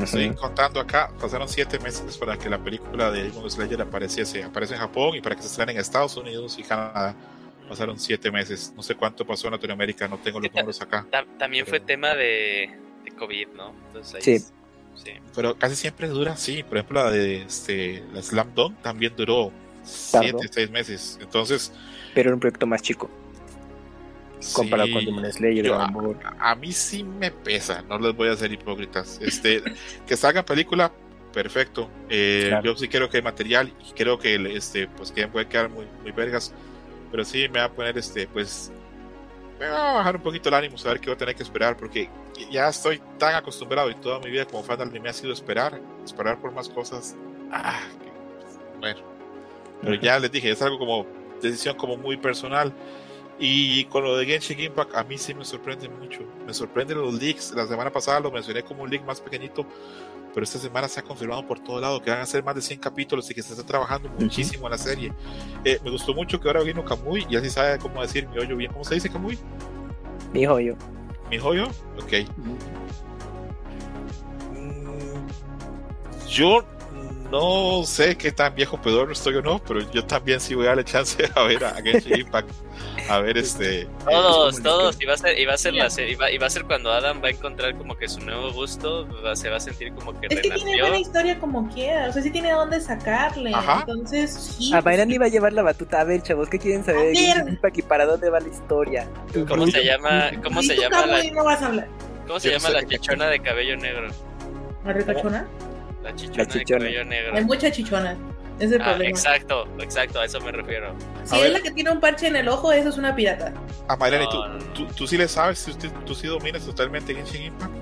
[0.00, 4.42] Estoy contando acá, pasaron siete meses para que la película de Demon Slayer apareciese.
[4.42, 7.14] Aparece en Japón y para que se estrene en Estados Unidos y Canadá.
[7.68, 8.72] Pasaron siete meses.
[8.74, 11.04] No sé cuánto pasó en Latinoamérica, no tengo los números acá.
[11.10, 12.70] Ta- también fue Pero- tema de,
[13.04, 13.74] de COVID, ¿no?
[13.88, 14.32] Entonces ahí Sí.
[14.32, 14.52] es-
[14.94, 15.10] sí.
[15.34, 16.62] Pero casi siempre dura, sí.
[16.62, 19.52] Por ejemplo, la de este, la Slam Dunk también duró
[19.84, 21.18] siete, seis meses.
[21.20, 21.72] Entonces,
[22.18, 23.08] Pero era un proyecto más chico
[24.52, 26.16] comparado sí, con Demon Slayer, yo- Ball.
[26.40, 29.20] a mí sí me pesa, no les voy a hacer hipócritas.
[29.22, 29.62] Este,
[30.06, 30.90] que salga película,
[31.32, 31.88] perfecto.
[32.08, 32.64] Eh, Claro.
[32.72, 35.86] Yo sí creo que hay material y creo que este, pues que puede quedar muy,
[36.02, 36.52] muy vergas.
[37.12, 38.72] Pero sí me va a poner este, pues,
[39.60, 41.76] me va a bajar un poquito el ánimo, saber que voy a tener que esperar,
[41.76, 42.10] porque
[42.50, 45.80] ya estoy tan acostumbrado y toda mi vida como fan del anime ha sido esperar,
[46.04, 47.14] esperar por más cosas.
[47.52, 49.00] Ah, que- bueno.
[49.82, 51.06] Pero ya les dije, es algo como
[51.40, 52.72] decisión como muy personal.
[53.40, 56.20] Y con lo de Genshin Impact, a mí sí me sorprende mucho.
[56.44, 57.52] Me sorprenden los leaks.
[57.54, 59.64] La semana pasada lo mencioné como un leak más pequeñito,
[60.34, 62.62] pero esta semana se ha confirmado por todo lado que van a ser más de
[62.62, 65.12] 100 capítulos y que se está trabajando muchísimo en la serie.
[65.64, 68.56] Eh, me gustó mucho que ahora vino Kamui y así sabe cómo decir mi hoyo
[68.56, 68.72] bien.
[68.72, 69.38] ¿Cómo se dice Kamui?
[70.32, 70.74] Mi joyo.
[71.30, 71.68] ¿Mi joyo?
[71.96, 72.12] Ok.
[74.52, 75.28] Mm,
[76.28, 76.64] Yo
[77.30, 80.68] no sé qué tan viejo pedorro estoy o no, pero yo también sí voy a
[80.68, 82.48] darle chance a ver a Genshin Impact.
[83.08, 83.88] A ver este.
[84.08, 84.96] Todos, como todos.
[85.00, 86.64] Y va a ser, y va a ser, la, y va, y va a ser
[86.64, 89.92] cuando Adam va a encontrar como que su nuevo gusto, va- se va a sentir
[89.94, 93.52] como que Es que tiene buena historia como quiera, o sea, sí tiene dónde sacarle.
[93.54, 93.80] Ajá.
[93.86, 94.72] Entonces, sí.
[94.74, 96.00] A Mayrani iba a llevar la batuta.
[96.00, 97.14] A ver, chavos, ¿qué quieren saber A de.
[97.16, 99.08] Genshin Impact y para dónde va la historia?
[99.48, 101.88] ¿Cómo se llama, cómo se llama la, Kamui, no vas a hablar.
[102.26, 104.08] cómo se Yo no llama sé la chichona de cabello negro?
[104.84, 105.48] ¿La ricachona?
[106.02, 106.84] La chichona, chichona.
[106.84, 107.36] de cabello negro.
[107.36, 108.16] Hay mucha chichona.
[108.58, 109.10] Es el Ah, problema.
[109.10, 110.92] exacto, exacto, a eso me refiero.
[111.24, 111.52] Si A es ver.
[111.52, 113.52] la que tiene un parche en el ojo, eso es una pirata.
[113.86, 114.64] A Mayrani, No, ¿tú, no, no.
[114.72, 117.72] tú, tú sí le sabes, tú, tú, tú sí dominas totalmente Genshin Impact.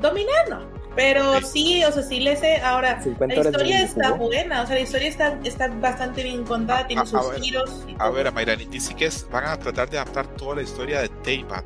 [0.00, 0.84] Dominar no.
[0.96, 2.58] Pero sí, o sea, sí le sé.
[2.58, 4.26] Ahora, 50 la historia está juego.
[4.26, 4.62] buena.
[4.62, 6.86] O sea, la historia está, está bastante bien contada.
[6.86, 7.40] Tiene A- a sus ver.
[7.40, 7.84] giros.
[7.88, 8.12] y A todo.
[8.12, 11.64] ver, a dice que es- van a tratar de adaptar toda la historia de Teyvat.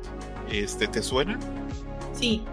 [0.51, 1.37] Este, ¿Te suena?
[2.11, 2.43] Sí,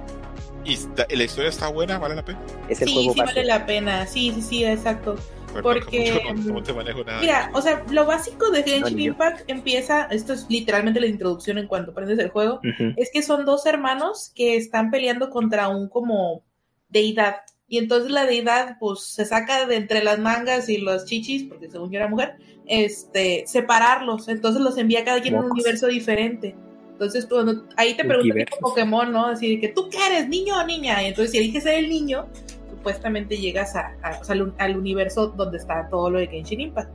[0.66, 1.98] ¿Y la historia está buena?
[1.98, 2.40] ¿Vale la pena?
[2.68, 3.34] Es el sí, juego sí base.
[3.34, 4.06] vale la pena.
[4.06, 5.16] Sí, sí, sí, exacto.
[5.62, 7.20] Porque, mucho no, no te manejo nada.
[7.20, 8.98] Mira, o sea, lo básico de Genshin.
[8.98, 12.60] Impact empieza, esto es literalmente la introducción en cuanto aprendes el juego,
[12.96, 16.44] es que son dos hermanos que están peleando contra un como
[16.88, 17.36] deidad.
[17.68, 21.70] Y entonces la deidad pues se saca de entre las mangas y los chichis, porque
[21.70, 22.36] según yo era mujer,
[22.66, 24.28] este, separarlos.
[24.28, 26.54] Entonces los envía cada quien a un universo diferente.
[26.96, 29.26] Entonces tú, no- ahí te preguntan Pokémon, ¿no?
[29.26, 31.02] Así que tú qué eres, niño o niña.
[31.02, 32.26] Y entonces si eliges ser el niño,
[32.70, 36.60] supuestamente llegas a, a- o sea, al, al universo donde está todo lo de Genshin
[36.60, 36.90] Impact.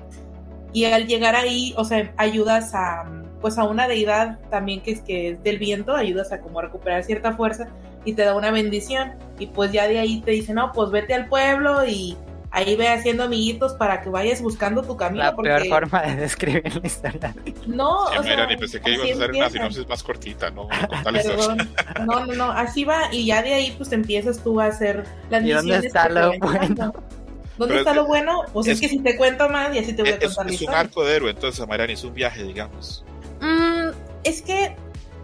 [0.74, 3.04] Y al llegar ahí, o sea, ayudas a
[3.42, 6.62] pues a una deidad también que es que es del viento, ayudas a como a
[6.64, 7.68] recuperar cierta fuerza
[8.06, 9.14] y te da una bendición.
[9.40, 12.16] Y pues ya de ahí te dicen, no, pues vete al pueblo y
[12.52, 15.24] ahí ve haciendo amiguitos para que vayas buscando tu camino.
[15.24, 17.34] La porque peor forma de describir la historia.
[17.66, 20.52] no, Sí, o sea, Mayrani, pensé que ibas a así hacer una sinopsis más cortita,
[20.52, 20.68] ¿no?
[21.04, 21.70] Perdón.
[22.06, 25.06] No, no, no, así va y ya de ahí pues te empiezas tú a hacer
[25.30, 27.04] las ¿Y dónde misiones está que te lo llegando.
[27.58, 28.42] ¿Dónde Pero está es lo bueno?
[28.54, 30.46] Pues es, es- que si te cuento más y así te voy a Es, contar
[30.48, 33.06] la es un arco de héroe, entonces, Mayrani, es un viaje, digamos.
[33.40, 33.90] Mm,
[34.24, 34.76] es que,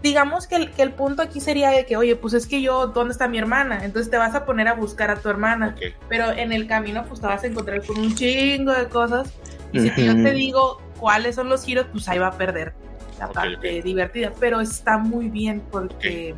[0.07, 2.88] digamos que el, que el punto aquí sería de que, oye, pues es que yo,
[2.88, 3.84] ¿dónde está mi hermana?
[3.84, 5.75] Entonces te vas a poner a buscar a tu hermana.
[6.07, 9.34] Pero en el camino, pues te vas a encontrar con un chingo de cosas.
[9.73, 12.73] Y si yo te digo cuáles son los giros, pues ahí va a perder
[13.19, 14.31] la parte divertida.
[14.39, 16.35] Pero está muy bien porque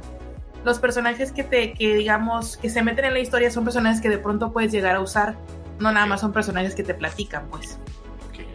[0.65, 4.09] los personajes que te, que digamos, que se meten en la historia son personajes que
[4.09, 5.37] de pronto puedes llegar a usar.
[5.79, 7.77] No nada más son personajes que te platican, pues.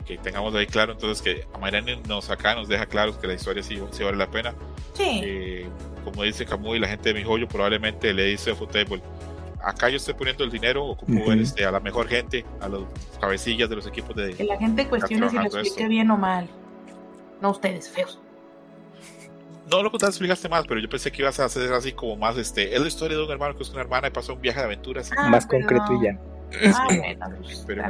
[0.05, 3.35] Ok, tengamos ahí claro entonces que a Mayrani nos acá nos deja claro que la
[3.35, 4.55] historia sí, sí vale la pena.
[4.93, 5.21] Sí.
[5.25, 5.67] Eh,
[6.05, 9.01] como dice Camuy, la gente de mi joyo probablemente le dice a Futebol,
[9.63, 11.31] acá yo estoy poniendo el dinero, ocupo Ujú.
[11.31, 12.85] ver este, a la mejor gente, a los
[13.19, 14.35] cabecillas de los equipos de...
[14.35, 15.89] Que la gente cuestione si lo explique eso.
[15.89, 16.47] bien o mal.
[17.41, 18.21] No ustedes, feos.
[19.71, 22.17] No lo que te explicaste más, pero yo pensé que ibas a hacer así como
[22.17, 24.43] más, este, es la historia de un hermano que es una hermana y pasó un
[24.43, 25.11] viaje de aventuras.
[25.17, 26.21] Ah, Más pero- concreto y ya.
[26.75, 27.85] Ah, bueno, pues, pero,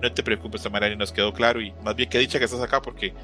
[0.00, 2.80] no te preocupes, Tamarani, nos quedó claro y más bien que dicha que estás acá
[2.82, 3.14] porque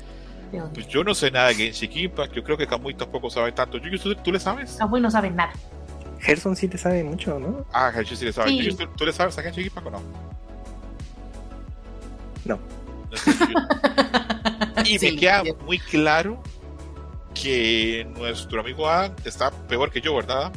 [0.72, 3.78] pues, yo no sé nada de Genshin Impact, yo creo que Kamui tampoco sabe tanto.
[3.78, 4.76] Yuyu, ¿tú, tú le sabes?
[4.76, 5.52] Kamui no sabe nada.
[6.20, 7.64] Gerson sí te sabe mucho, ¿no?
[7.72, 8.50] Ah, Hachi sí le sabe.
[8.50, 8.58] Sí.
[8.58, 10.02] Yuyu, ¿tú, tú le sabes a Genshin Impact o no?
[12.44, 12.58] No.
[13.10, 13.30] No sé.
[14.84, 16.42] Y Sí, me queda muy claro
[17.34, 20.52] que nuestro amigo Adam está peor que yo, ¿verdad?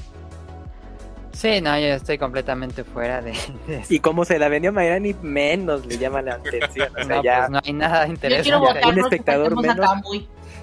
[1.33, 3.31] Sí, no, yo estoy completamente fuera de,
[3.67, 3.93] de eso.
[3.93, 6.89] Y como se la vendió Mayrani, menos le llama la atención.
[6.95, 8.81] O sea, No, ya pues no hay nada interesante.
[8.87, 9.89] un espectador menos.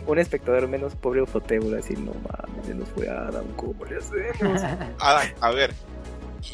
[0.06, 4.62] Un espectador menos pobre Ufotébula decir, no mames, se nos fue Adam, ¿cómo le hacemos?
[5.00, 5.74] Adam, a ver.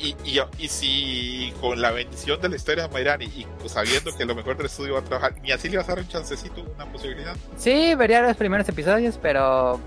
[0.03, 4.11] Y, y, y si con la bendición de la historia de Mayrani y pues, sabiendo
[4.17, 6.09] que lo mejor del estudio va a trabajar, ni así le vas a dar un
[6.09, 7.37] chancecito, una posibilidad.
[7.59, 9.79] Sí, vería los primeros episodios, pero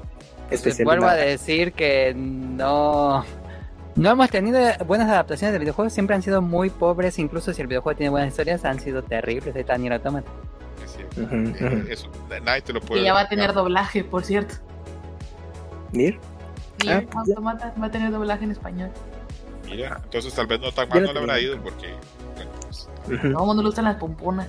[0.48, 3.26] pues, Especial vuelvo a decir que no,
[3.98, 7.68] no hemos tenido buenas adaptaciones de videojuegos, siempre han sido muy pobres, incluso si el
[7.68, 9.56] videojuego tiene buenas historias, han sido terribles.
[9.56, 10.30] Ahí está Nier Automata.
[10.84, 11.22] Es cierto.
[11.22, 11.91] Ujú, Eh, ujú.
[11.91, 12.10] Eso,
[12.44, 13.02] nadie te lo puede.
[13.02, 14.56] Y ya va a tener doblaje, por cierto.
[15.91, 16.19] ¿Nir?
[16.84, 18.91] Y Ah, Automata va a tener doblaje en español.
[19.65, 21.88] Mira, entonces tal vez no tan mal no le habrá ido porque.
[22.36, 24.48] bueno, pues, el mundo le gustan las pomponas.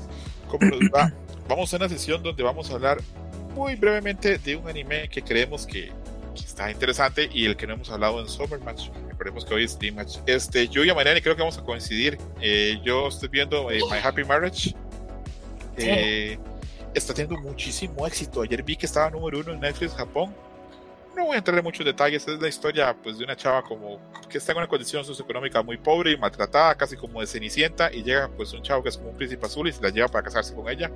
[0.48, 1.10] ¿Cómo nos va?
[1.48, 2.98] Vamos a una sesión donde vamos a hablar
[3.54, 5.90] muy brevemente de un anime que creemos que,
[6.34, 8.90] que está interesante y el que no hemos hablado en Summer Match.
[9.18, 9.76] Recordemos que hoy es.
[10.26, 12.16] Este, yo y Mariana creo que vamos a coincidir.
[12.40, 14.76] Eh, yo estoy viendo eh, My Happy Marriage.
[15.76, 16.38] Eh,
[16.94, 18.42] está teniendo muchísimo éxito.
[18.42, 20.32] Ayer vi que estaba número uno en Netflix Japón.
[21.16, 22.28] No voy a entrar en muchos detalles.
[22.28, 25.78] Es la historia pues, de una chava como que está en una condición socioeconómica muy
[25.78, 29.10] pobre y maltratada, casi como de cenicienta, y llega pues un chavo que es como
[29.10, 30.92] un príncipe azul y se la lleva para casarse con ella.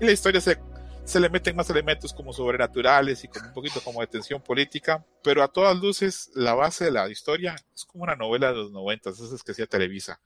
[0.00, 0.56] Y la historia se,
[1.04, 5.04] se le meten más elementos como sobrenaturales y como un poquito como de tensión política,
[5.22, 8.72] pero a todas luces la base de la historia es como una novela de los
[8.72, 10.18] noventas, esas que hacía Televisa.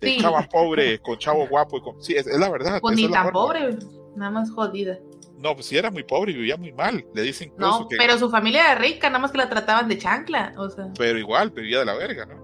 [0.00, 0.18] De Sí.
[0.20, 2.02] chava pobre con chavo guapo y con...
[2.02, 2.80] Sí, es, es la verdad.
[2.80, 3.32] Pues ni tan forma.
[3.32, 3.76] pobre,
[4.16, 4.98] nada más jodida.
[5.36, 7.04] No, pues sí era muy pobre y vivía muy mal.
[7.14, 7.96] Le dicen No, que...
[7.96, 10.54] pero su familia era rica, nada más que la trataban de chancla.
[10.56, 12.36] O sea, pero igual vivía de la verga, ¿no?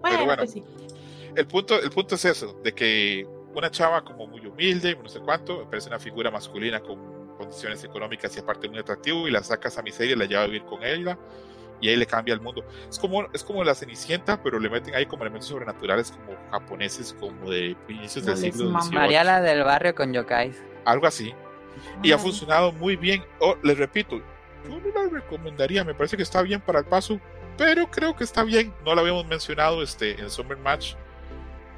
[0.00, 0.36] bueno, bueno.
[0.36, 0.62] pues sí.
[1.34, 3.26] el punto, el punto es eso, de que
[3.58, 8.34] una chava como muy humilde, no sé cuánto, parece una figura masculina con condiciones económicas
[8.36, 10.82] y aparte muy atractivo, y la sacas a miseria y la lleva a vivir con
[10.82, 11.18] ella,
[11.80, 12.64] y ahí le cambia el mundo.
[12.88, 17.14] Es como, es como la Cenicienta, pero le meten ahí como elementos sobrenaturales como japoneses,
[17.18, 18.80] como de inicios del No les siglo.
[18.80, 18.94] XVIII.
[18.94, 20.62] Mariala del barrio con yokais.
[20.84, 21.34] Algo así.
[22.02, 22.22] Y ha Ay.
[22.22, 23.22] funcionado muy bien.
[23.40, 24.18] Oh, les repito,
[24.64, 27.20] yo no la recomendaría, me parece que está bien para el paso,
[27.58, 28.72] pero creo que está bien.
[28.84, 30.94] No la habíamos mencionado este, en Summer Match,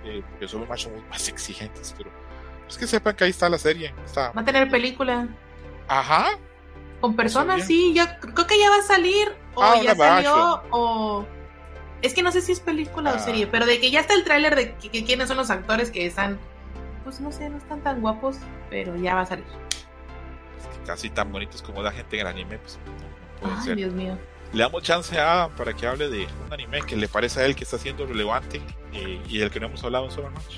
[0.05, 2.11] eh, porque Match somos más exigentes, pero
[2.69, 3.95] es que sepan que ahí está la serie.
[4.05, 4.33] Está...
[4.33, 5.29] Va a tener película
[5.89, 6.31] Ajá,
[7.01, 7.95] con personas, sí.
[7.95, 10.61] Yo creo que ya va a salir o Ah, ya salió action.
[10.73, 11.27] o
[12.03, 13.17] es que no sé si es película Ah.
[13.17, 15.51] o serie, pero de que ya está el tráiler de que, que quiénes son los
[15.51, 16.39] actores que están,
[17.05, 18.37] pues no sé, no están tan guapos,
[18.71, 19.45] pero ya va a salir.
[20.61, 23.57] es que casi tan bonitos como la gente en el anime, pues no, no pueden
[23.59, 23.77] Ay, ser.
[23.77, 24.19] Dios mío.
[24.53, 27.45] Le damos chance a Adam para que hable de un anime que le parece a
[27.45, 28.63] él que está siendo relevante
[28.93, 30.57] eh, y del que no hemos hablado en Summer Match.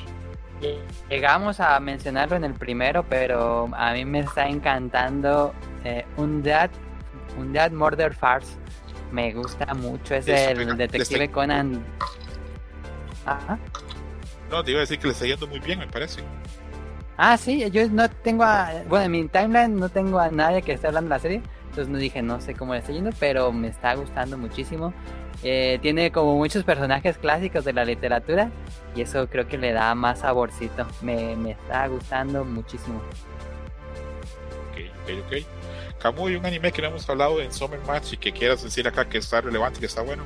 [1.09, 5.53] Llegamos a mencionarlo en el primero, pero a mí me está encantando
[5.85, 6.71] eh, Undead,
[7.39, 8.57] Undead Murder Farce.
[9.11, 11.85] Me gusta mucho, es Eso, el venga, detective desde- Conan.
[13.27, 13.59] Ajá.
[14.51, 16.23] No, te iba a decir que le está yendo muy bien, me parece.
[17.17, 20.73] Ah, sí, yo no tengo a, bueno, en mi timeline no tengo a nadie que
[20.73, 23.53] esté hablando de la serie, entonces no dije, no sé cómo le está yendo, pero
[23.53, 24.93] me está gustando muchísimo.
[25.45, 28.51] Eh, tiene como muchos personajes clásicos de la literatura
[28.97, 30.85] y eso creo que le da más saborcito.
[31.01, 33.01] Me, me está gustando muchísimo.
[34.73, 36.01] Ok, ok, ok.
[36.03, 39.09] Camuy, un anime que no hemos hablado en Summer Match y que quieras decir acá
[39.09, 40.25] que está relevante y que está bueno.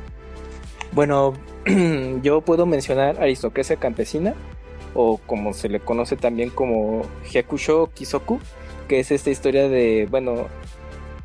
[0.93, 1.35] Bueno,
[2.23, 4.33] yo puedo mencionar Aristocracia Campesina,
[4.95, 8.41] o como se le conoce también como Hyakusho Kisoku,
[8.89, 10.49] que es esta historia de, bueno,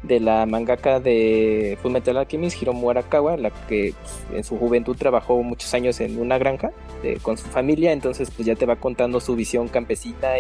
[0.04, 5.42] de la mangaka de Fullmetal Alchemist, Hiromu Arakawa, la que pues, en su juventud trabajó
[5.44, 6.72] muchos años en una granja
[7.04, 10.40] eh, con su familia, entonces pues ya te va contando su visión campesina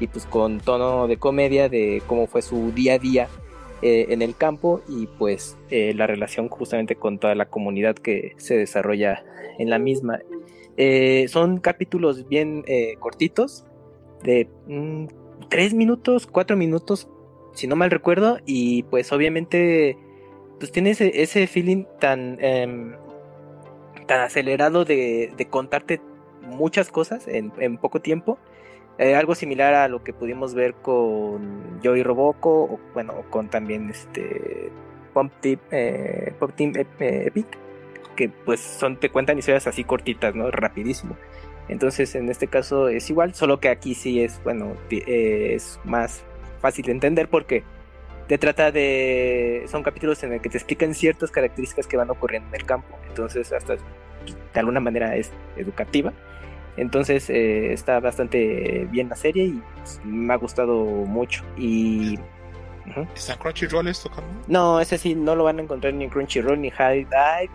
[0.00, 3.28] y, pues con tono de comedia de cómo fue su día a día
[3.82, 8.34] eh, en el campo y pues eh, la relación justamente con toda la comunidad que
[8.36, 9.24] se desarrolla
[9.58, 10.20] en la misma.
[11.26, 12.64] Son capítulos bien
[13.00, 13.64] cortitos,
[14.22, 15.06] de mm,
[15.48, 17.08] tres minutos, cuatro minutos,
[17.58, 19.96] si no mal recuerdo, y pues obviamente
[20.60, 22.94] pues ese, feeling tan, em,
[24.06, 26.00] tan acelerado de, contarte
[26.42, 28.38] muchas cosas en, poco tiempo.
[28.98, 33.90] Eh, algo similar a lo que pudimos ver con Joey Roboco, o bueno, con también
[33.90, 34.70] este
[35.40, 37.46] Tip, eh, Pop Team eh, Epic,
[38.14, 40.50] que pues son, te cuentan historias así cortitas, ¿no?
[40.52, 41.16] Rapidísimo.
[41.68, 46.24] Entonces en este caso es igual, solo que aquí sí es, bueno, es más
[46.58, 47.64] fácil de entender porque
[48.26, 49.64] te trata de...
[49.68, 52.98] Son capítulos en el que te explican ciertas características que van ocurriendo en el campo.
[53.08, 56.12] Entonces hasta de alguna manera es educativa.
[56.76, 61.42] Entonces eh, está bastante bien la serie y pues, me ha gustado mucho.
[61.56, 62.18] Y...
[63.14, 64.30] ¿Está en Crunchyroll esto, Camuy?
[64.46, 67.50] No, ese sí no lo van a encontrar ni en Crunchyroll ni High Dive.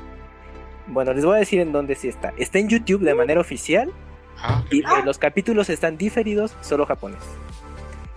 [0.87, 2.33] Bueno, les voy a decir en dónde sí está.
[2.37, 3.91] Está en YouTube de manera oficial
[4.37, 7.21] Ah, y eh, los capítulos están diferidos solo japonés.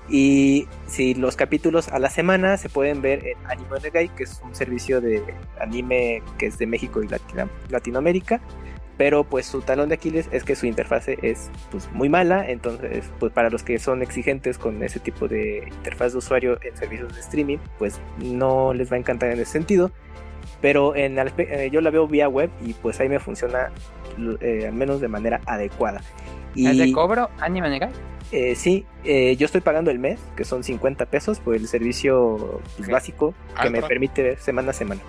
[0.08, 4.40] Y si los capítulos a la semana se pueden ver en Anime Onegai, que es
[4.44, 5.22] un servicio de
[5.60, 8.40] anime que es de México y Latino- Latinoamérica.
[8.98, 12.48] Pero pues su talón de Aquiles es que su interfase es pues muy mala.
[12.48, 16.74] Entonces, pues para los que son exigentes con ese tipo de interfaz de usuario en
[16.76, 19.90] servicios de streaming, pues no les va a encantar en ese sentido.
[20.62, 23.70] Pero en eh, yo la veo vía web y pues ahí me funciona
[24.40, 26.00] eh, al menos de manera adecuada.
[26.56, 27.30] Y, ¿Es de cobro?
[27.38, 27.92] ¿Anime Negai?
[28.32, 32.60] eh, sí, eh, yo estoy pagando el mes, que son 50 pesos por el servicio
[32.76, 35.00] pues, básico que me permite ver semana a semana.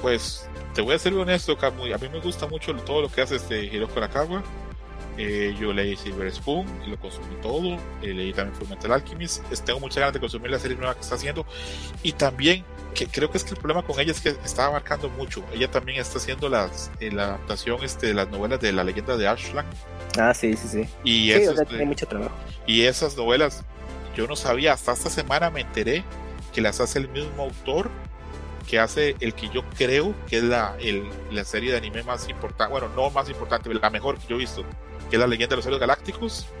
[0.00, 1.92] Pues te voy a ser honesto, Camuy.
[1.92, 4.42] A mí me gusta mucho todo lo que hace este Hiroko Nakawa.
[5.18, 7.74] Eh, yo leí Silver Spoon y lo consumí todo.
[8.02, 9.44] Eh, leí también Fullmetal Alchemist.
[9.64, 11.44] Tengo muchas ganas de consumir la serie nueva que está haciendo.
[12.04, 12.64] Y también,
[12.94, 15.48] que creo que es que el problema con ella es que está abarcando mucho.
[15.52, 19.16] Ella también está haciendo las, eh, la adaptación este, de las novelas de la leyenda
[19.16, 19.68] de Ashland.
[20.18, 20.88] Ah, sí, sí, sí.
[21.02, 22.42] Y, Sí, eso, o sea, tiene mucho trabajo.
[22.66, 23.66] y esas novelas,
[24.14, 26.10] yo no sabía, hasta esta semana me enteré
[26.52, 27.90] que las hace el mismo autor
[28.66, 32.28] que hace el que yo creo que es la, el- la serie de anime más
[32.28, 34.66] importante, bueno, no más importante, la mejor que yo he visto,
[35.08, 36.54] que es la leyenda de los héroes galácticos.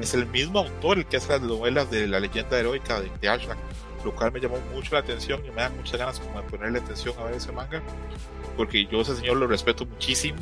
[0.00, 3.28] Es el mismo autor el que hace las novelas de la leyenda heroica de, de
[3.28, 3.60] Ashland,
[4.06, 6.78] lo cual me llamó mucho la atención y me da muchas ganas como de ponerle
[6.78, 7.82] atención a ver ese manga,
[8.56, 10.38] porque yo a ese señor lo respeto muchísimo.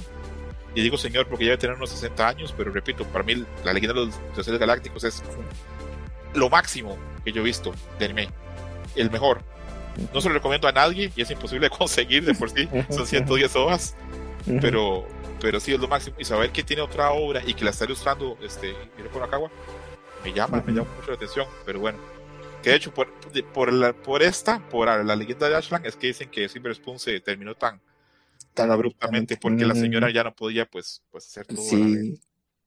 [0.74, 3.72] Y digo señor porque ya debe tener unos 60 años, pero repito, para mí la
[3.72, 5.22] leyenda de los terceros galácticos es
[6.34, 8.28] lo máximo que yo he visto de anime.
[8.96, 9.40] El mejor.
[10.12, 12.68] No se lo recomiendo a nadie y es imposible conseguir de por sí.
[12.90, 13.96] Son 110 hojas.
[14.60, 15.06] Pero,
[15.40, 16.16] pero sí es lo máximo.
[16.18, 18.74] Y saber que tiene otra obra y que la está ilustrando este
[19.22, 19.50] Akawa
[20.22, 21.46] me llama, me llama mucho la atención.
[21.64, 21.98] Pero bueno,
[22.64, 23.12] que de hecho por,
[23.52, 26.98] por, la, por esta, por la leyenda de Ashland, es que dicen que Silver Spoon
[26.98, 27.82] se terminó tan,
[28.54, 31.58] tan abruptamente porque la señora ya no podía pues, pues hacer todo.
[31.60, 32.18] Sí,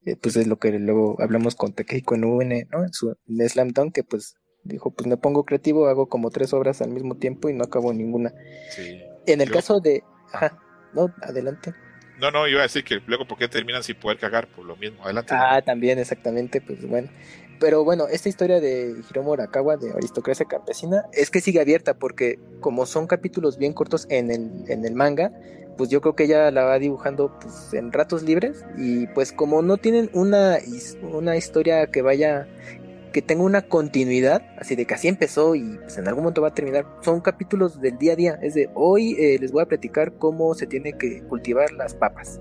[0.05, 2.83] eh, pues es lo que luego hablamos con Takehiko en UN, ¿no?
[2.83, 6.53] En su en Slam Dunk, que pues dijo, pues me pongo creativo, hago como tres
[6.53, 8.31] obras al mismo tiempo y no acabo ninguna.
[8.69, 9.01] Sí.
[9.25, 10.03] En el caso de...
[10.31, 10.59] Ajá,
[10.93, 11.73] no, adelante.
[12.19, 14.75] No, no, iba a decir que luego por qué terminan sin poder cagar por lo
[14.75, 15.03] mismo.
[15.03, 15.33] Adelante.
[15.35, 17.09] Ah, también, exactamente, pues bueno.
[17.59, 22.39] Pero bueno, esta historia de Hiromu Arakawa, de Aristocracia Campesina, es que sigue abierta porque
[22.59, 25.31] como son capítulos bien cortos en el, en el manga,
[25.77, 29.61] pues yo creo que ella la va dibujando pues, en ratos libres y pues como
[29.61, 30.57] no tienen una,
[31.13, 32.47] una historia que vaya,
[33.11, 36.49] que tenga una continuidad, así de que así empezó y pues, en algún momento va
[36.49, 39.67] a terminar, son capítulos del día a día, es de hoy eh, les voy a
[39.67, 42.39] platicar cómo se tiene que cultivar las papas.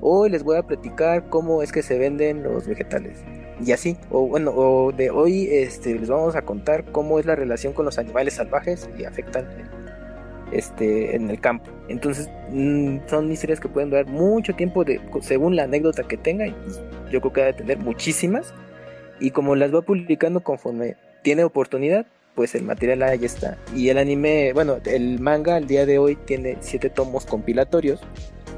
[0.00, 3.20] Hoy les voy a platicar cómo es que se venden los vegetales.
[3.64, 7.36] Y así, o bueno, o de hoy este, les vamos a contar cómo es la
[7.36, 9.46] relación con los animales salvajes y afectan
[10.50, 11.70] este, en el campo.
[11.88, 16.46] Entonces, mm, son historias que pueden durar mucho tiempo de, según la anécdota que tenga.
[16.46, 16.54] Y
[17.10, 18.52] yo creo que va a tener muchísimas.
[19.20, 23.58] Y como las va publicando conforme tiene oportunidad, pues el material ahí está.
[23.74, 28.00] Y el anime, bueno, el manga al día de hoy tiene siete tomos compilatorios.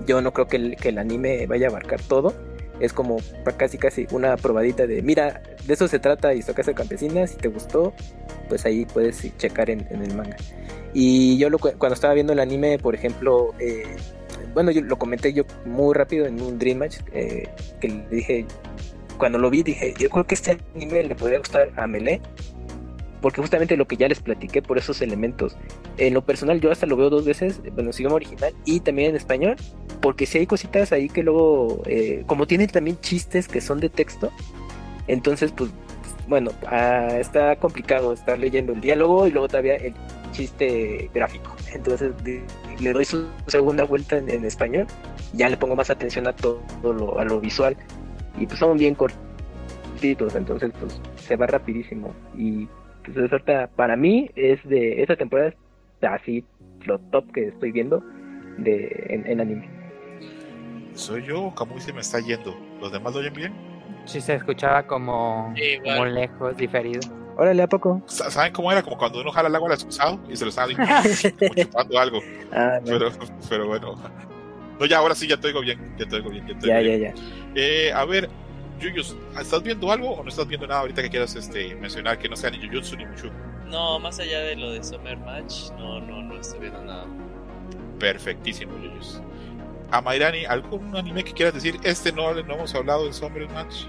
[0.07, 2.33] Yo no creo que el, que el anime vaya a abarcar todo.
[2.81, 3.19] Es como
[3.57, 7.93] casi casi una probadita de, mira, de eso se trata Istocasa Campesina, si te gustó,
[8.49, 10.37] pues ahí puedes checar en, en el manga.
[10.93, 13.85] Y yo lo, cu- cuando estaba viendo el anime, por ejemplo, eh,
[14.55, 17.49] bueno, yo lo comenté yo muy rápido en un Dream Match, eh,
[17.81, 18.47] que le dije,
[19.19, 22.21] cuando lo vi dije, yo creo que este anime le podría gustar a Melee,
[23.25, 25.57] porque justamente lo que ya les platiqué por esos elementos.
[25.97, 29.09] En lo personal yo hasta lo veo dos veces, bueno, en idioma original y también
[29.09, 29.57] en español,
[30.03, 33.89] porque si hay cositas ahí que luego, eh, como tienen también chistes que son de
[33.89, 34.31] texto,
[35.07, 35.71] entonces pues
[36.29, 39.95] bueno, ah, está complicado estar leyendo el diálogo y luego todavía el
[40.33, 41.57] chiste gráfico.
[41.73, 44.87] Entonces le doy su segunda vuelta en, en español,
[45.33, 47.75] ya le pongo más atención a todo lo, a lo visual
[48.39, 52.69] y pues son bien cortitos, entonces pues se va rapidísimo y
[53.05, 55.55] pues es ahorita, para mí es de esta temporada es
[56.09, 56.45] así
[56.85, 58.03] lo top que estoy viendo
[58.59, 59.69] de en, en anime.
[60.95, 62.57] ¿Soy yo o Kamui se me está yendo?
[62.81, 63.53] ¿Los demás lo oyen bien?
[64.07, 67.01] Sí se escuchaba como, Sí, como lejos, diferido.
[67.37, 68.01] Órale, ¿a poco?
[68.07, 68.83] Sa- ¿Saben cómo era?
[68.83, 70.67] Como cuando uno jala el agua al excusado y se lo está
[71.39, 72.21] como chupando algo.
[72.53, 72.87] Ah, no.
[72.87, 73.11] Pero,
[73.49, 73.95] pero bueno.
[74.79, 75.79] No, ya, ahora sí, ya te oigo bien.
[75.99, 76.47] Ya te oigo bien.
[76.47, 77.15] Ya te ya, oigo ya, bien.
[77.17, 77.23] ya.
[77.57, 78.29] Eh, a ver,
[78.79, 82.29] Yuyus, ¿estás viendo algo o no estás viendo nada ahorita que quieras este, mencionar que
[82.29, 83.31] no sea ni Jujutsu ni Mushu?
[83.67, 87.07] No, más allá de lo de Summer Match, no, no, no estoy viendo nada.
[87.99, 89.21] Perfectísimo, Yuyus.
[89.91, 91.79] A Mairani, ¿algún anime que quieras decir?
[91.83, 93.85] Este no, no hemos hablado del Summer Match.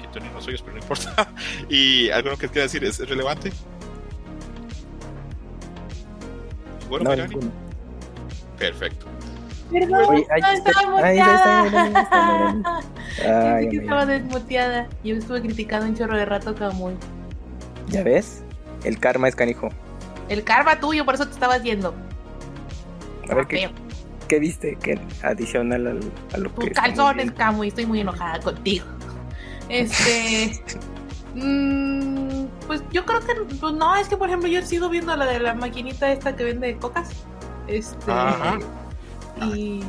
[0.00, 1.32] Que tú ni nos oyes, pero no importa.
[1.68, 3.52] ¿Y alguno que quieras decir es, es relevante?
[6.88, 7.40] Bueno, No.
[8.58, 9.06] Perfecto.
[9.72, 11.66] Perdón, Oye, ahí no, está- estaba ahí está, está, muteada.
[11.66, 12.80] está, está,
[13.18, 13.54] está.
[13.56, 14.86] Ay, que estaba desmuteada.
[15.02, 16.94] Yo estuve criticando un chorro de rato Camuy.
[17.88, 18.42] ¿Ya ves?
[18.84, 19.68] El karma es canijo.
[20.28, 21.94] El karma tuyo, por eso te estaba haciendo.
[23.28, 23.70] A ver, ¿qué,
[24.28, 24.76] qué viste?
[24.80, 26.60] ¿Qué adicional al- a lo que...
[26.60, 27.32] Tus estamos calzones?
[27.32, 27.68] Camuy.
[27.68, 28.86] Estoy muy enojada contigo.
[29.68, 30.62] Este.
[31.34, 33.34] mm, pues yo creo que.
[33.60, 36.44] Pues no, es que por ejemplo yo sigo viendo la de la maquinita esta que
[36.44, 37.08] vende cocas.
[37.66, 38.10] Este.
[38.12, 38.58] Ajá.
[39.42, 39.82] Y.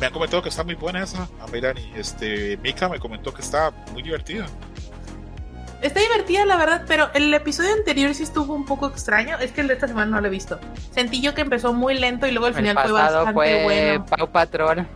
[0.00, 1.92] Me han comentado que está muy buena esa, a Mairani.
[1.94, 4.46] Este, Mika me comentó que está muy divertida.
[5.82, 9.36] Está divertida, la verdad, pero el episodio anterior sí estuvo un poco extraño.
[9.38, 10.60] Es que el de esta semana no lo he visto.
[10.92, 14.06] Sentí yo que empezó muy lento y luego al El final fue bastante fue bueno.
[14.06, 14.86] Pau Patrol.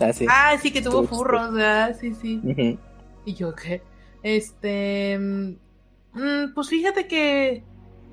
[0.00, 0.26] Ah, sí.
[0.28, 1.96] Ah, sí, que tuvo furros, ¿verdad?
[2.00, 2.78] Sí, sí.
[3.24, 3.82] ¿Y yo qué?
[4.22, 5.18] Este.
[5.18, 7.64] mm, pues fíjate que.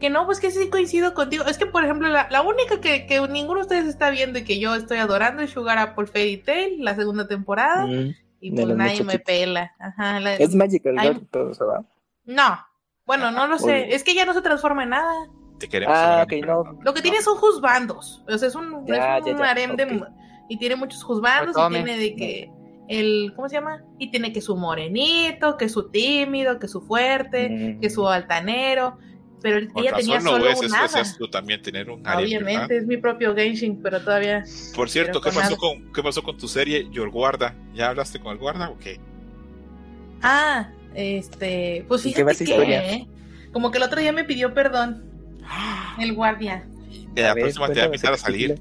[0.04, 1.46] Que no, pues que sí coincido contigo.
[1.46, 4.44] Es que, por ejemplo, la, la única que, que ninguno de ustedes está viendo y
[4.44, 7.86] que yo estoy adorando es Sugar Apple Fairy Tail, la segunda temporada.
[7.86, 8.14] Mm.
[8.42, 9.72] Y pues nadie me pela.
[9.80, 10.20] Ajá.
[10.20, 11.08] la- Es Magical Ay.
[11.14, 11.86] Girl, todo eso, ¿va?
[12.26, 12.60] No.
[13.06, 13.86] Bueno, no lo sé.
[13.86, 13.96] Oye.
[13.96, 15.14] Es que ya no se transforma en nada.
[15.58, 15.96] Te queremos.
[15.98, 16.80] Ah, Mairani, ok, pero no.
[16.84, 18.26] Lo que tiene son juzbandos.
[18.28, 20.04] O sea, es un, Ya, es un ya, ya, harem de.
[20.50, 22.52] Y tiene muchos juzbandos y tiene de que.
[22.90, 23.82] el, ¿cómo se llama?
[24.00, 28.98] Y tiene que su morenito, que su tímido, que su fuerte, que su altanero.
[29.44, 31.02] Pero ella tenía solo ves, un hada.
[31.02, 32.72] es tú también tener un harem, Obviamente, ¿verdad?
[32.72, 34.44] es mi propio Genshin, pero todavía.
[34.74, 37.54] Por cierto, ¿qué con pasó, con, ¿qué pasó con tu serie Your Guarda?
[37.76, 39.00] ¿Ya hablaste con el guarda o qué?
[40.22, 41.86] Ah, este.
[41.88, 43.08] Pues ¿Y qué va fíjate que.
[43.52, 45.04] Como que el otro día me pidió perdón,
[46.00, 46.66] el guardia.
[46.90, 48.60] Y la A ver, próxima te va a invitar a salir.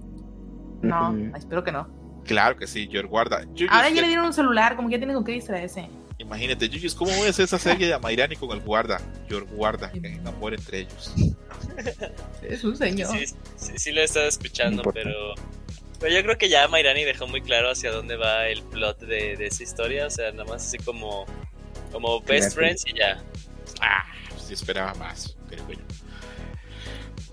[0.82, 1.36] No, Ujú.
[1.36, 1.88] espero que no.
[2.24, 3.44] Claro que sí, Your Guarda.
[3.70, 5.88] Ahora ya ya- le dieron un celular, como que ya tiene con qué distraerse.
[6.22, 9.00] Imagínate, Yuyos, ¿cómo voy a hacer esa serie de Amairani con el guarda?
[9.28, 11.12] Your Guarda, que hay amor entre ellos.
[12.42, 13.10] Es un señor.
[13.10, 13.26] Sí,
[13.56, 15.34] sí, sí lo he estado escuchando, No pero,
[15.98, 19.36] pero yo creo que ya Mairani dejó muy claro hacia dónde va el plot de,
[19.36, 20.06] de esa historia.
[20.06, 21.26] O sea, nada más así como,
[21.90, 23.22] como best friends y ya.
[23.80, 25.82] Ah, pues sí esperaba más, pero bueno.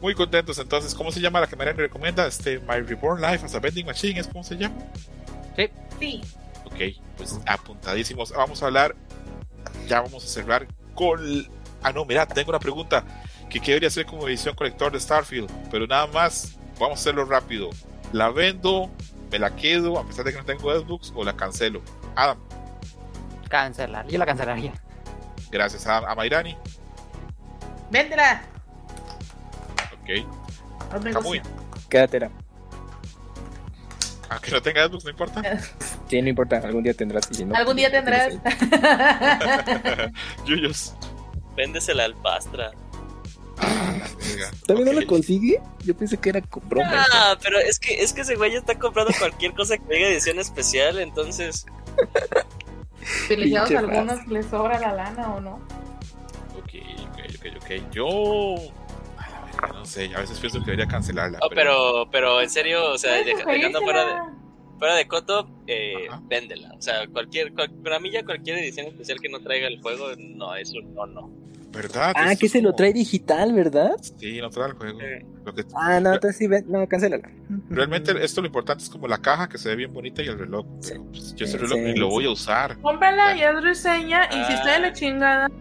[0.01, 0.95] Muy contentos entonces.
[0.95, 2.25] ¿Cómo se llama la que Mariani recomienda?
[2.25, 4.75] Este, My Reborn Life as a Vending Machine, ¿es cómo se llama?
[5.99, 6.21] Sí.
[6.65, 8.31] Ok, pues apuntadísimos.
[8.31, 8.95] Vamos a hablar,
[9.87, 11.19] ya vamos a cerrar con...
[11.81, 13.03] Ah, no, mira, tengo una pregunta
[13.49, 17.69] que quería hacer como edición colector de Starfield, pero nada más, vamos a hacerlo rápido.
[18.11, 18.89] ¿La vendo?
[19.31, 21.81] ¿Me la quedo a pesar de que no tengo Xbox o la cancelo?
[22.15, 22.37] Adam,
[23.49, 24.07] Cancelar.
[24.07, 24.73] Yo la cancelaría.
[25.51, 26.55] gracias a, a Mairani.
[27.89, 28.43] Véndela.
[30.01, 31.41] Ok, negocio.
[31.89, 32.29] Quédatela.
[34.29, 35.41] Aunque no tenga Xbox, no importa.
[36.09, 37.29] Sí, no importa, algún día tendrás.
[37.31, 38.33] y si no, Algún día pues, tendrás.
[40.45, 40.95] Yuyos.
[41.55, 42.71] Véndesela al pastra.
[44.65, 45.61] ¿También no lo consigue?
[45.83, 47.05] Yo pensé que era broma.
[47.13, 50.39] Ah, pero es que, es que ese güey está comprando cualquier cosa que diga edición
[50.39, 51.65] especial, entonces.
[53.27, 55.55] Privilegiados algunos les sobra la lana o no.
[56.57, 56.73] Ok,
[57.03, 57.91] ok, ok, ok.
[57.91, 58.55] Yo.
[59.67, 61.39] No sé, a veces pienso que debería cancelarla.
[61.41, 64.13] Oh, pero, pero en serio, o sea, dejando fuera de,
[64.77, 66.71] fuera de coto, eh, véndela.
[66.77, 70.07] O sea, cualquier, cual- para mí ya cualquier edición especial que no traiga el juego,
[70.17, 71.29] no, es un no, no.
[71.71, 72.13] ¿Verdad?
[72.15, 73.91] Ah, Esto que se lo trae digital, ¿verdad?
[74.01, 74.99] Sí, no trae el juego.
[75.01, 75.23] Eh.
[75.45, 77.29] Lo que- Ah, no, entonces sí, ven- no, cancélala.
[77.69, 80.39] Realmente esto lo importante es como la caja que se ve bien bonita y el
[80.39, 80.65] reloj.
[80.87, 82.11] Pero, pues, yo ese Sí, reloj sí, ni lo sí.
[82.11, 82.79] voy a usar.
[82.81, 84.25] Cómprala y haz reseña.
[84.31, 84.79] Y si está de Ah.
[84.79, 85.51] la chingada,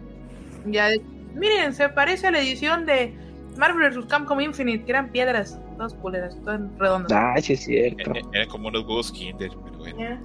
[0.67, 0.89] ya.
[1.35, 3.15] Miren, se parece a la edición de
[3.59, 4.07] Marvel vs.
[4.07, 7.13] Capcom Infinite, que eran piedras, todas culeras, todas redondas.
[7.13, 8.15] Ah, sí es cierto.
[8.15, 9.99] Eh, Eran como unos huevos Kinder, pero bueno.
[9.99, 10.23] Ya.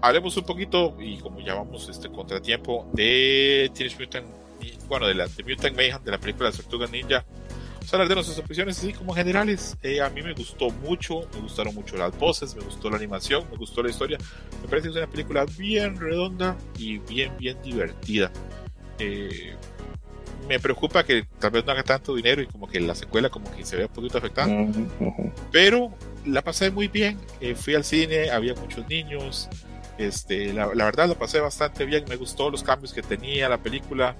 [0.00, 4.26] Hablemos un poquito, y como ya vamos este contratiempo, de Teenage Mutant,
[4.88, 7.24] bueno, de la de Mutant Mayhem, de la película Las Tortugas Ninja.
[7.74, 9.76] Vamos a hablar de nuestras opiniones así como generales.
[9.82, 13.44] Eh, a mí me gustó mucho, me gustaron mucho las voces, me gustó la animación,
[13.50, 14.18] me gustó la historia.
[14.62, 18.30] Me parece que es una película bien redonda y bien, bien divertida.
[18.98, 19.54] Eh,
[20.46, 23.50] me preocupa que tal vez no haga tanto dinero y como que la secuela como
[23.50, 24.48] que se vea un poquito afectada.
[24.48, 25.32] Ujú, ujú.
[25.50, 25.92] pero
[26.24, 27.18] la pasé muy bien.
[27.40, 29.48] Eh, fui al cine, había muchos niños.
[29.98, 32.04] Este, la, la verdad la pasé bastante bien.
[32.08, 34.14] Me gustó los cambios que tenía la película.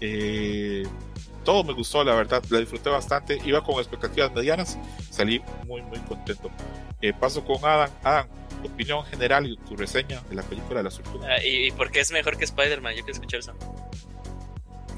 [0.00, 0.84] Eh,
[1.44, 2.42] todo me gustó, la verdad.
[2.50, 3.38] La disfruté bastante.
[3.44, 4.78] Iba con expectativas medianas.
[5.10, 6.50] Salí muy, muy contento.
[7.00, 7.90] Eh, paso con Adam.
[8.02, 8.26] Adam,
[8.62, 11.28] tu opinión general y tu reseña de la película de la tortugas.
[11.30, 12.94] Ah, ¿y, y por qué es mejor que Spider-Man?
[12.94, 13.54] Yo quiero escuchar eso.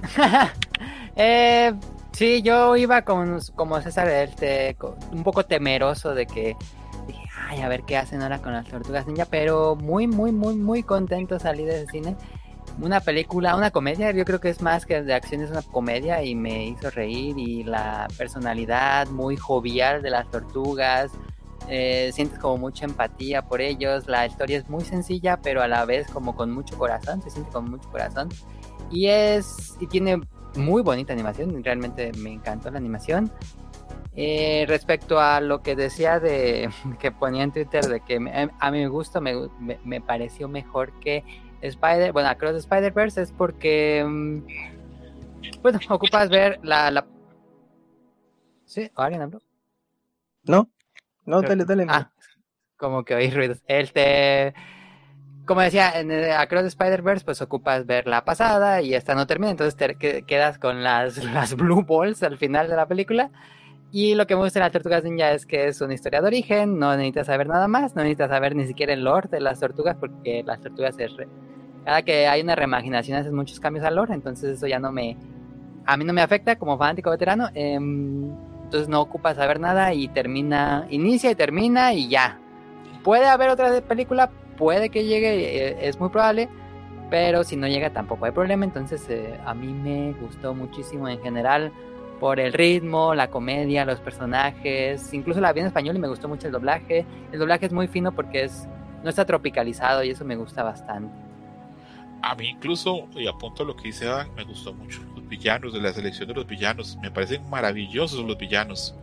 [1.16, 1.73] eh,
[2.12, 4.77] sí, yo iba con, como César, este,
[5.12, 6.56] un poco temeroso de que
[7.06, 10.56] dije, ay, a ver qué hacen ahora con las tortugas ninja, pero muy, muy, muy,
[10.56, 12.16] muy contento salí de ese cine.
[12.81, 16.23] Una película, una comedia, yo creo que es más que de acción, es una comedia
[16.23, 21.10] y me hizo reír y la personalidad muy jovial de las tortugas,
[21.68, 25.85] eh, sientes como mucha empatía por ellos, la historia es muy sencilla, pero a la
[25.85, 28.28] vez como con mucho corazón, se siente con mucho corazón
[28.91, 30.21] y es y tiene
[30.55, 33.31] muy bonita animación realmente me encantó la animación.
[34.19, 38.71] Eh, respecto a lo que decía de que ponía en Twitter de que me- a
[38.71, 41.23] mi gusto me, me, me pareció mejor que
[41.61, 44.39] Spider bueno Across the Spider Verse es porque mm,
[45.63, 47.07] bueno ocupas ver la, la...
[48.65, 49.43] sí ¿O alguien habló
[50.45, 50.71] No,
[51.27, 51.87] no, Creo- dale, dale.
[51.89, 52.11] Ah,
[52.79, 53.63] como que oí ruidos.
[53.67, 54.55] Este,
[55.47, 59.51] como decía, en eh, Across Spider-Verse, pues ocupas ver la pasada y esta no termina,
[59.52, 63.31] entonces te que- quedas con las, las Blue Balls al final de la película.
[63.93, 66.27] Y lo que me gusta de las Tortugas Ninja es que es una historia de
[66.27, 69.60] origen, no necesitas saber nada más, no necesitas saber ni siquiera el lore de las
[69.60, 71.16] tortugas, porque las tortugas es...
[71.16, 71.28] re-
[71.85, 75.16] Cada que hay una reimaginación haces muchos cambios al lore, entonces eso ya no me...
[75.86, 77.48] A mí no me afecta como fanático veterano.
[77.55, 78.24] em,
[78.64, 82.40] entonces no ocupa saber nada y termina, inicia y termina y ya.
[83.05, 86.49] Puede haber otra película, puede que llegue, eh, es muy probable,
[87.11, 88.65] pero si no llega tampoco hay problema.
[88.65, 91.73] Entonces eh, a mí me gustó muchísimo en general
[92.20, 96.28] por el ritmo, la comedia, los personajes, incluso la vi en español y me gustó
[96.28, 97.05] mucho el doblaje.
[97.33, 98.66] El doblaje es muy fino porque es
[99.03, 101.15] no está tropicalizado y eso me gusta bastante.
[102.23, 105.73] A mí incluso, y apunto a lo que dice Adam, me gustó mucho los villanos,
[105.73, 106.99] de la selección de los villanos.
[107.01, 108.95] Me parecen maravillosos los villanos.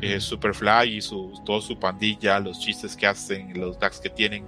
[0.00, 4.44] Eh, Superfly y su, toda su pandilla, los chistes que hacen, los tags que tienen.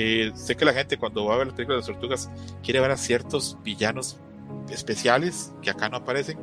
[0.00, 2.30] Eh, sé que la gente cuando va a ver las películas de las tortugas
[2.62, 4.20] quiere ver a ciertos villanos
[4.70, 6.38] especiales que acá no aparecen.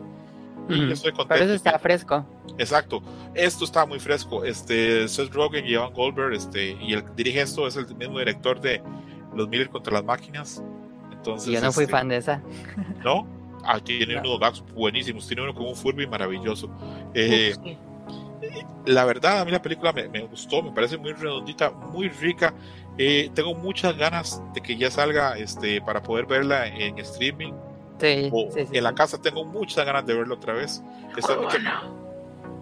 [0.68, 1.36] Y yo estoy contento.
[1.36, 2.26] Pero eso está fresco.
[2.58, 3.02] Exacto.
[3.34, 4.44] Esto está muy fresco.
[4.44, 8.20] Este, Seth Rogen y Evan Goldberg, este, y el que dirige esto es el mismo
[8.20, 8.82] director de
[9.34, 10.62] Los Miller contra las máquinas.
[11.14, 12.42] Entonces, yo no fui este, fan de esa.
[13.06, 13.26] ¿No?
[13.64, 15.28] Ah, tiene unos gags buenísimos.
[15.28, 16.70] Tiene uno con un Furby maravilloso.
[17.14, 17.56] Eh,
[18.86, 22.54] la verdad, a mí la película me, me, gustó, me parece muy redondita, muy rica.
[22.98, 27.54] Eh, tengo muchas ganas de que ya salga este, para poder verla en streaming.
[28.00, 30.82] Sí, o sí, sí, en la casa tengo muchas ganas de verla otra vez.
[31.18, 32.06] Esto- Oh, que- no.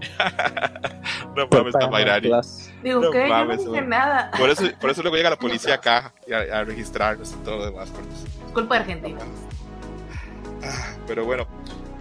[1.35, 2.29] no mames, Tamairani.
[2.83, 3.19] Digo, No ¿qué?
[3.19, 4.31] Yo no mames, dije nada.
[4.37, 7.57] Por eso, por eso luego llega la policía acá y a, a registrarnos y todo
[7.57, 7.89] lo demás.
[8.45, 9.19] Es culpa de Argentina.
[10.63, 11.45] Ah, pero bueno,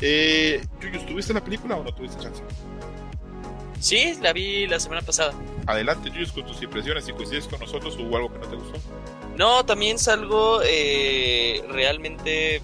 [0.01, 2.43] eh, Yuyu, ¿tuviste la película o no tuviste chance?
[3.83, 5.35] Sí, la vi la semana pasada.
[5.67, 7.05] Adelante, Yuyu, con tus impresiones.
[7.05, 8.79] Si coincides con nosotros, hubo algo que no te gustó.
[9.37, 12.63] No, también salgo eh, realmente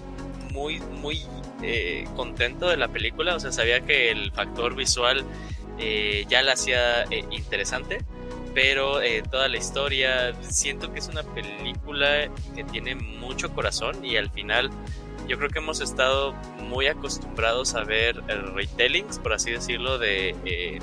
[0.53, 1.21] muy, muy
[1.61, 3.35] eh, contento de la película.
[3.35, 5.25] O sea, sabía que el factor visual
[5.77, 7.97] eh, ya la hacía eh, interesante.
[8.53, 14.15] Pero eh, toda la historia, siento que es una película que tiene mucho corazón y
[14.15, 14.69] al final
[15.27, 16.33] yo creo que hemos estado
[16.63, 18.23] muy acostumbrados a ver
[18.55, 20.79] retellings, por así decirlo, de, eh,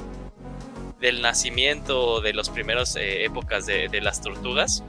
[1.01, 4.83] del nacimiento de las primeras eh, épocas de, de las tortugas.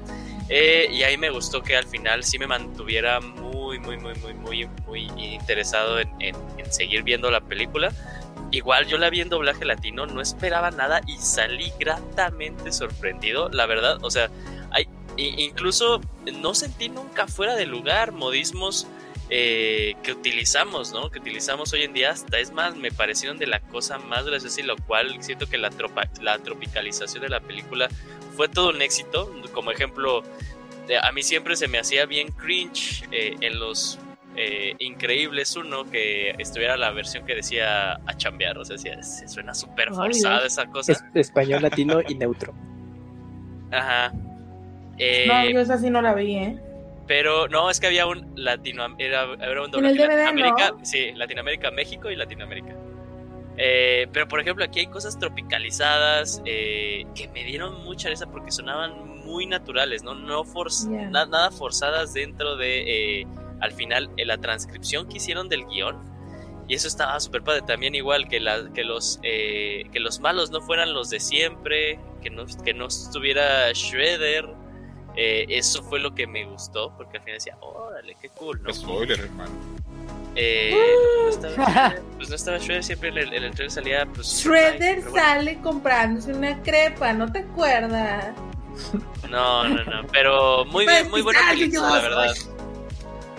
[0.50, 4.34] Eh, y ahí me gustó que al final sí me mantuviera muy, muy, muy, muy,
[4.34, 7.92] muy, muy interesado en, en- en seguir viendo la película.
[8.52, 13.66] Igual yo la vi en doblaje latino, no esperaba nada y salí gratamente sorprendido, la
[13.66, 13.98] verdad.
[14.04, 14.30] O sea,
[14.72, 16.00] hay, incluso
[16.34, 18.88] no sentí nunca fuera de lugar modismos
[19.30, 21.10] eh, que utilizamos, ¿no?
[21.12, 22.12] Que utilizamos hoy en día.
[22.12, 25.58] Hasta es más, me parecieron de la cosa más graciosa y lo cual siento que
[25.58, 27.90] la, tropa- la tropicalización de la película
[28.36, 29.32] fue todo un éxito.
[29.54, 30.24] Como ejemplo,
[31.02, 34.00] a mí siempre se me hacía bien cringe eh, en los
[34.40, 38.58] eh, Increíbles uno que estuviera la versión que decía a chambear.
[38.60, 40.92] O sea, se suena súper forzada esa cosa.
[40.92, 42.54] Es español, latino y neutro.
[43.72, 44.14] Ajá.
[45.00, 46.60] Eh, No, yo esa sí no la vi, ¿eh?
[47.08, 50.86] Pero no, es que había un Latino, era, era un DVD, Latinoamérica, ¿no?
[50.86, 52.76] sí, Latinoamérica, México y Latinoamérica.
[53.60, 58.52] Eh, pero por ejemplo aquí hay cosas tropicalizadas eh, que me dieron mucha risa porque
[58.52, 61.10] sonaban muy naturales, no, no forz- Ya.
[61.10, 63.28] na- nada forzadas dentro de eh,
[63.60, 65.98] al final en la transcripción que hicieron del guion.
[66.70, 67.62] Y eso estaba súper padre.
[67.62, 71.98] También igual que, la, que, los, eh, que los malos no fueran los de siempre,
[72.22, 74.46] que no, que no estuviera Shredder.
[75.20, 78.72] Eh, eso fue lo que me gustó, porque al final decía, órale, qué cool, ¿no?
[78.72, 79.52] Spoiler, hermano.
[80.36, 80.76] Eh,
[81.24, 85.02] no estaba pues no estaba Shredder, siempre en el, en el trailer salía pues, Shredder
[85.02, 85.16] bueno.
[85.16, 88.36] sale comprándose una crepa, ¿no te acuerdas?
[89.28, 92.36] No, no, no, pero muy Pues, bien, muy buena película, la verdad.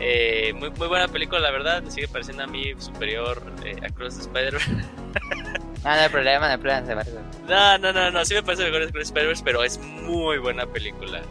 [0.00, 1.82] Eh, muy, muy buena película, la verdad.
[1.82, 4.70] Me sigue pareciendo a mí superior eh, a Cross the Spider-Verse.
[5.84, 7.04] Ah, no hay problema, no hay problema.
[7.04, 7.12] se.
[7.46, 11.22] No, no, no, no, sí me parece mejor Spider-Verse, pero es muy buena película.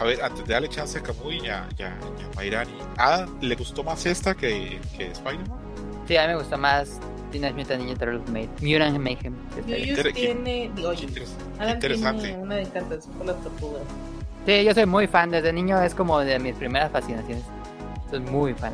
[0.00, 1.88] A ver, antes de darle chance a Camuy y a, y a-
[2.18, 5.58] y a Mayrani, ¿a le gustó más esta que, que Spider-Man?
[6.08, 6.98] Sí, a mí me gustó más
[7.30, 8.48] Teenage Mutant Ninja Turtles Made.
[8.62, 9.34] Mutant Mayhem.
[9.68, 10.70] Inter- tiene.
[10.74, 10.90] Digo,
[11.58, 12.32] Alan interesante.
[12.32, 13.82] una decantación por las tortugas.
[14.46, 15.30] Sí, yo soy muy fan.
[15.30, 17.44] Desde niño es como de mis primeras fascinaciones.
[18.10, 18.72] Soy muy fan.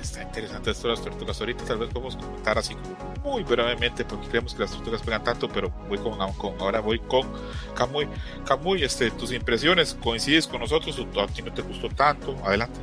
[0.00, 1.38] Está interesante esto de las tortugas.
[1.40, 2.74] Ahorita tal vez podemos comentar así
[3.22, 6.98] muy brevemente porque creemos que las tortugas pegan tanto, pero voy con, con- ahora voy
[7.00, 7.26] con
[7.74, 8.08] Camuy.
[8.46, 12.34] Camuy, este, tus impresiones, ¿coincides con nosotros o a ti no te gustó tanto?
[12.44, 12.80] Adelante.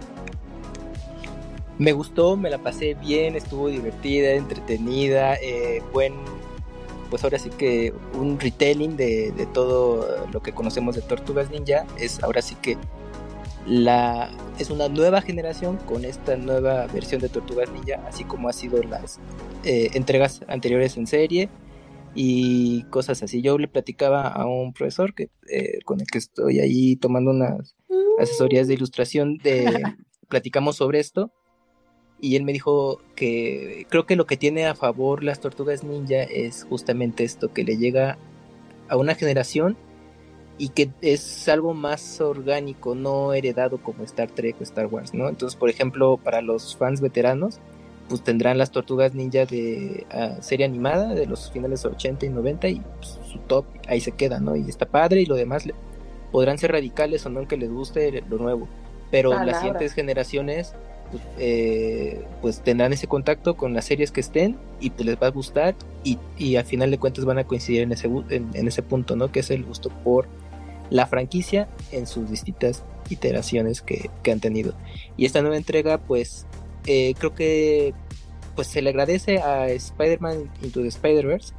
[1.79, 6.13] Me gustó, me la pasé bien, estuvo divertida, entretenida, eh, buen,
[7.09, 11.85] pues ahora sí que un retelling de, de todo lo que conocemos de Tortugas Ninja.
[11.99, 12.77] Es ahora sí que
[13.67, 18.53] la es una nueva generación con esta nueva versión de Tortugas Ninja, así como ha
[18.53, 19.19] sido las
[19.63, 21.49] eh, entregas anteriores en serie
[22.15, 23.41] y cosas así.
[23.41, 27.75] Yo le platicaba a un profesor que eh, con el que estoy ahí tomando unas
[28.19, 29.83] asesorías de ilustración de
[30.29, 31.31] platicamos sobre esto
[32.19, 36.23] y él me dijo que creo que lo que tiene a favor las tortugas ninja
[36.23, 38.17] es justamente esto, que le llega
[38.89, 39.77] a una generación
[40.57, 45.29] y que es algo más orgánico, no heredado como Star Trek o Star Wars, ¿no?
[45.29, 47.59] Entonces, por ejemplo, para los fans veteranos,
[48.09, 52.67] pues tendrán las tortugas ninja de ah, serie animada de los finales 80 y 90
[52.69, 54.55] y pues, su top ahí se queda, ¿no?
[54.55, 55.75] Y está padre y lo demás le-
[56.31, 58.67] podrán ser radicales o no que les guste lo nuevo,
[59.11, 60.73] pero las siguientes generaciones
[61.11, 65.27] pues, eh, pues, tendrán ese contacto con las series que estén y pues les va
[65.27, 68.83] a gustar y, y al final de cuentas van a coincidir en ese, en, ese
[68.83, 69.31] punto, ¿no?
[69.31, 70.27] Que es el gusto por
[70.89, 74.73] la franquicia en sus distintas iteraciones que, que han tenido.
[75.15, 76.45] Y esta nueva entrega, pues
[76.85, 77.93] eh, creo que
[78.55, 81.53] pues se le agradece a Spider-Man Into the Spider-Verse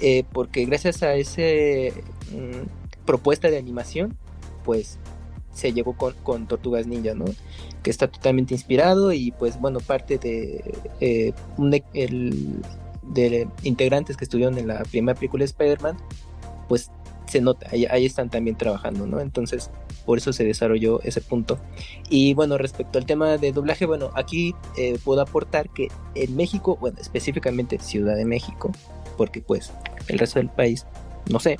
[0.00, 4.16] eh, porque gracias a esa mm, propuesta de animación,
[4.64, 4.98] pues
[5.54, 7.24] se llegó con, con, Tortugas Ninja, ¿no?
[7.82, 11.32] Que está totalmente inspirado y pues bueno, parte de, eh,
[11.94, 12.62] el,
[13.02, 15.96] de integrantes que estuvieron en la primera película de Spider-Man,
[16.68, 16.90] pues
[17.26, 19.20] se nota, ahí, están también trabajando, ¿no?
[19.20, 19.70] Entonces,
[20.04, 21.58] por eso se desarrolló ese punto.
[22.08, 26.76] Y bueno, respecto al tema de doblaje, bueno, aquí eh, puedo aportar que en México,
[26.80, 28.72] bueno, específicamente Ciudad de México,
[29.16, 29.72] porque pues
[30.08, 30.86] el resto del país,
[31.30, 31.58] no sé,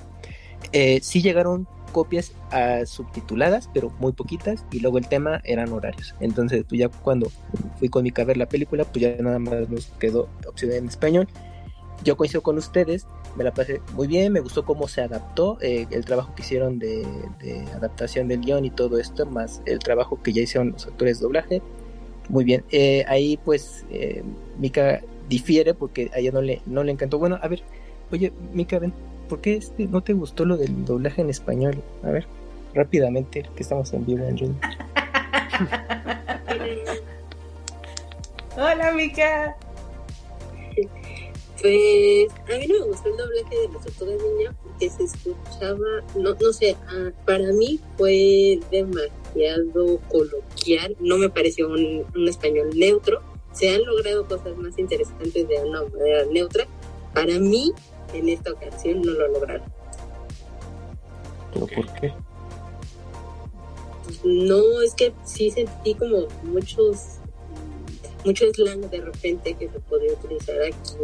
[0.72, 6.14] eh, sí llegaron copias ah, subtituladas, pero muy poquitas, y luego el tema eran horarios.
[6.20, 7.32] Entonces, pues ya cuando
[7.78, 10.88] fui con mi a ver la película, pues ya nada más nos quedó opción en
[10.88, 11.26] español.
[12.04, 13.06] Yo coincido con ustedes,
[13.36, 16.78] me la pasé muy bien, me gustó cómo se adaptó, eh, el trabajo que hicieron
[16.78, 17.06] de,
[17.74, 21.24] adaptación del guion y todo esto, más el trabajo que ya hicieron los actores de
[21.24, 21.62] doblaje.
[22.28, 24.24] Muy bien, eh, ahí pues eh,
[24.58, 27.18] Mika difiere porque a ella no le, no le encantó.
[27.18, 27.62] Bueno, a ver,
[28.10, 28.92] oye, Mika, ven,
[29.28, 31.82] ¿por qué este, no te gustó lo del doblaje en español?
[32.02, 32.26] A ver,
[32.74, 34.36] rápidamente, que estamos en vivo en
[38.56, 39.56] Hola, Mika.
[41.60, 46.04] Pues a mí no me gustó el doblaje de la tortuga niña porque se escuchaba,
[46.14, 52.70] no, no sé, ah, para mí fue demasiado coloquial, no me pareció un, un español
[52.74, 53.22] neutro.
[53.52, 56.66] Se han logrado cosas más interesantes de una manera neutra.
[57.14, 57.72] Para mí,
[58.12, 59.72] en esta ocasión no lo lograron.
[61.54, 62.12] ¿Pero por qué?
[64.24, 67.18] No, es que sí sentí como muchos
[68.24, 70.96] muchos slang de repente que se podía utilizar aquí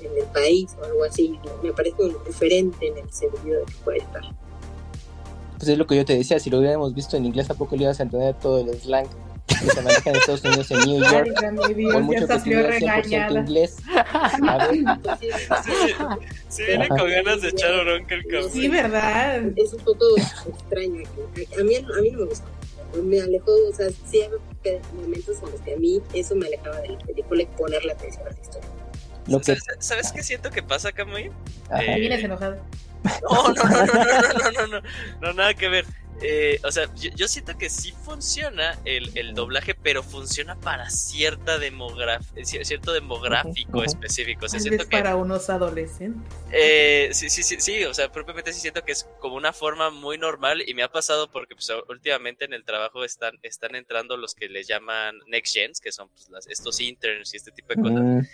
[0.00, 1.38] en, el país o algo así.
[1.62, 1.96] Me parece
[2.26, 4.22] diferente en el sentido de que puede estar.
[5.56, 7.82] Pues es lo que yo te decía, si lo hubiéramos visto en inglés, tampoco le
[7.82, 9.08] ibas a entender todo el slang
[9.48, 13.76] que se maneja en Estados Unidos, en New York, por mucho que 100% inglés.
[16.48, 18.50] Sí, viene con ganas de echar bronca el cabrón.
[18.50, 19.42] Sí, verdad.
[19.56, 21.02] Es un poco extraño.
[21.58, 22.46] A mí, a mí no me gusta.
[23.02, 24.30] Me alejó, o sea, sí hay
[24.94, 28.26] momentos en los que a mí eso me alejaba de la película y ponerle atención
[28.26, 28.68] a la historia.
[29.28, 31.30] ¿Sabes, ¿Sabes qué siento que pasa, Camuy?
[31.78, 32.00] Eh...
[32.00, 32.58] Vienes enojado.
[33.22, 34.82] No, no, no, no, no, no, no, no,
[35.20, 35.86] no, nada que ver.
[36.20, 42.64] Eh, o sea, yo, siento que sí funciona el, doblaje, pero funciona para cierta demografía,
[42.64, 44.46] cierto demográfico específico.
[44.46, 46.32] O sea, siento para unos adolescentes.
[46.50, 49.90] Eh, sí, sí, sí, sí, o sea, propiamente sí siento que es como una forma
[49.90, 54.16] muy normal y me ha pasado porque pues, últimamente en el trabajo están, están entrando
[54.16, 57.82] los que les llaman Next Gens, que son pues, estos interns y este tipo de
[57.82, 58.26] cosas.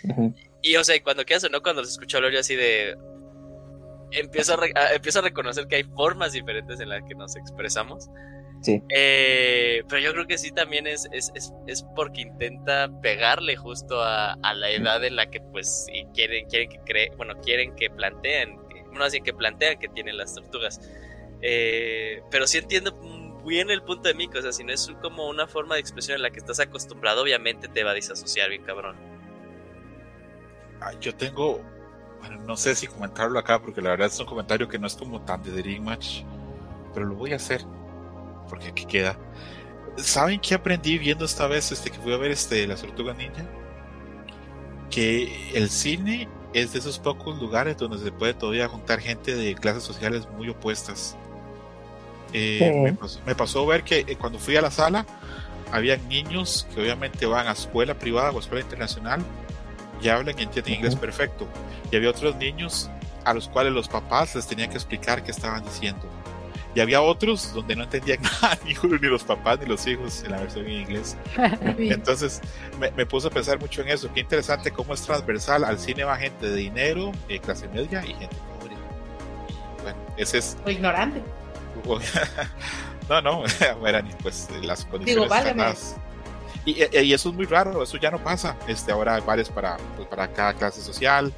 [0.61, 2.97] Y, o sea, cuando quedas o no, cuando los escucho hablar yo así de
[4.15, 8.09] empiezo a, empiezo a reconocer que hay formas diferentes en las que nos expresamos.
[8.61, 8.81] Sí.
[8.89, 11.31] Eh, pero yo creo que sí también es, es,
[11.67, 16.79] es, porque intenta pegarle justo a, la edad en la que pues quieren, quieren que
[16.79, 20.81] cree, bueno, quieren que planteen, bueno, así que plantean que tienen las tortugas.
[21.41, 22.97] Eh, pero sí entiendo
[23.45, 26.15] bien el punto de Miko, o sea, si no es como una forma de expresión
[26.15, 28.95] en la que estás acostumbrado, obviamente te va a disasociar bien cabrón.
[30.99, 31.61] yo tengo
[32.29, 35.21] no sé si comentarlo acá porque la verdad es un comentario que no es como
[35.21, 36.21] tan de Dream Match,
[36.93, 37.65] pero lo voy a hacer
[38.49, 39.17] porque aquí queda.
[39.97, 43.45] ¿Saben qué aprendí viendo esta vez este que fui a ver este La Tortuga Ninja?
[44.89, 49.55] Que el cine es de esos pocos lugares donde se puede todavía juntar gente de
[49.55, 51.17] clases sociales muy opuestas.
[52.33, 52.93] Eh,
[53.25, 55.05] me, pasó, ver que eh, cuando fui a la sala
[55.71, 59.23] había niños que obviamente van a escuela privada o escuela internacional
[60.01, 61.47] y hablan y entienden inglés perfecto.
[61.91, 62.89] Y había otros niños
[63.23, 66.07] a los cuales los papás les tenían que explicar qué estaban diciendo.
[66.75, 70.31] Y había otros donde no entendían nada, ni ni los papás ni los hijos en
[70.31, 71.15] la versión en inglés.
[71.77, 72.41] Entonces
[72.79, 74.11] me, me puse a pensar mucho en eso.
[74.13, 75.63] Qué interesante cómo es transversal.
[75.63, 78.75] Al cine va gente de dinero, eh, clase media y gente pobre.
[79.83, 80.57] bueno, ese es.
[80.65, 81.21] O ignorante.
[83.09, 83.43] no, no,
[84.21, 85.97] pues las condiciones Digo, más,
[86.65, 88.57] y, eso es muy raro, eso ya no pasa.
[88.67, 91.31] Este, ahora hay bares para, pues, para cada clase social,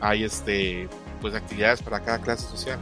[0.00, 0.88] hay este,
[1.20, 2.78] pues, actividades para cada clase social.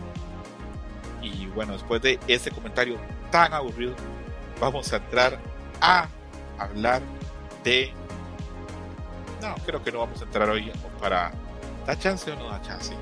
[1.23, 2.97] Y bueno, después de este comentario
[3.31, 3.95] tan aburrido,
[4.61, 5.39] vamos a entrar
[5.81, 6.09] a
[6.59, 7.01] hablar
[7.63, 7.93] de...
[9.41, 11.33] No, creo que no vamos a entrar hoy para...
[11.87, 12.95] ¿Da chance o no da chance?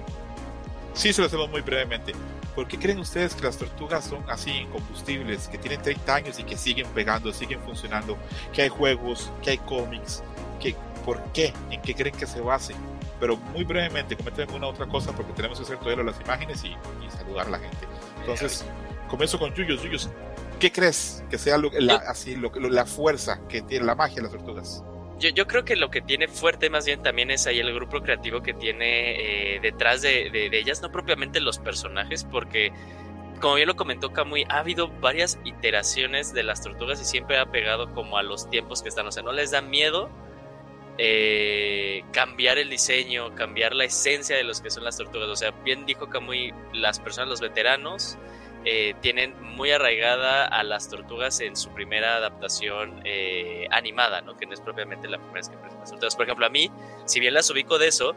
[0.94, 2.12] Sí, se lo hacemos muy brevemente.
[2.54, 6.44] ¿Por qué creen ustedes que las tortugas son así incombustibles, que tienen 30 años y
[6.44, 8.16] que siguen pegando, siguen funcionando,
[8.52, 10.22] que hay juegos, que hay cómics,
[10.58, 11.52] que, ¿por qué?
[11.70, 12.74] ¿En qué creen que se base?
[13.18, 16.68] Pero muy brevemente, comenten una otra cosa porque tenemos que hacer todavía las imágenes y,
[16.68, 17.86] y saludar a la gente.
[18.20, 18.64] Entonces,
[19.08, 19.82] comienzo con Yuyos.
[19.82, 20.10] Yuyos,
[20.58, 24.22] ¿qué crees que sea lo, la, así, lo, la fuerza que tiene la magia de
[24.22, 24.84] las tortugas?
[25.20, 28.00] Yo, yo, creo que lo que tiene fuerte más bien también es ahí el grupo
[28.00, 32.72] creativo que tiene eh, detrás de, de, ellas, no propiamente los personajes, porque
[33.40, 37.46] como bien lo comentó Kamui, ha habido varias iteraciones de las tortugas y siempre ha
[37.46, 40.10] pegado como a los tiempos que están, o sea, no les da miedo
[40.98, 45.50] eh, cambiar el diseño, cambiar la esencia de los que son las tortugas, o sea,
[45.64, 48.18] bien dijo Kamui, las personas, los veteranos,
[48.64, 54.36] eh, tienen muy arraigada a las tortugas en su primera adaptación eh, animada, ¿no?
[54.36, 56.16] que no es propiamente la primera vez que presentan las tortugas.
[56.16, 56.70] Por ejemplo, a mí,
[57.06, 58.14] si bien las ubico de eso,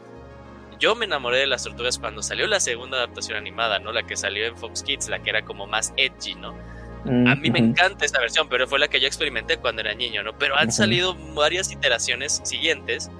[0.78, 3.92] yo me enamoré de las tortugas cuando salió la segunda adaptación animada, ¿no?
[3.92, 6.54] La que salió en Fox Kids, la que era como más edgy, ¿no?
[7.04, 9.94] Mm, a mí me encanta esa versión, pero fue la que yo experimenté cuando era
[9.94, 10.36] niño, ¿no?
[10.38, 13.10] Pero han salido varias iteraciones siguientes,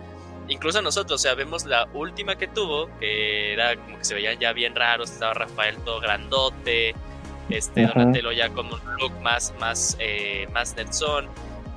[0.48, 4.38] incluso nosotros, o sea, vemos la última que tuvo, que era como que se veían
[4.38, 6.94] ya bien raros, estaba Rafael todo grandote,
[7.50, 7.94] este, -huh.
[7.94, 11.28] Donatello ya con un look más, más, eh, más Nelson.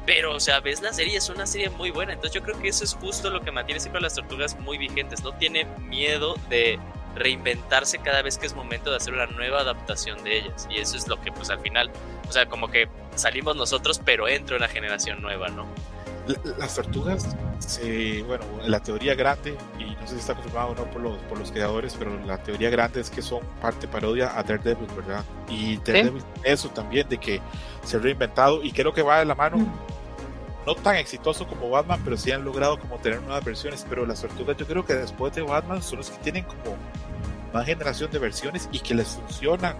[0.05, 2.13] Pero, o sea, ves la serie, es una serie muy buena.
[2.13, 4.77] Entonces, yo creo que eso es justo lo que mantiene siempre a las tortugas muy
[4.77, 5.21] vigentes.
[5.21, 6.79] No tiene miedo de
[7.15, 10.65] reinventarse cada vez que es momento de hacer una nueva adaptación de ellas.
[10.69, 11.91] Y eso es lo que, pues, al final,
[12.27, 15.67] o sea, como que salimos nosotros, pero entra una generación nueva, ¿no?
[16.57, 20.85] Las tortugas, se, bueno, la teoría grande, y no sé si está confirmado o no
[20.85, 24.43] por los, por los creadores, pero la teoría grande es que son parte parodia a
[24.43, 25.23] Daredevil, ¿verdad?
[25.49, 26.41] Y Daredevil, ¿Sí?
[26.43, 27.41] eso también, de que
[27.83, 29.72] se ha reinventado, y creo que va de la mano, mm.
[30.65, 34.22] no tan exitoso como Batman, pero sí han logrado como tener nuevas versiones, pero las
[34.22, 36.75] tortugas yo creo que después de Batman son los que tienen como
[37.53, 39.75] más generación de versiones y que les funcionan.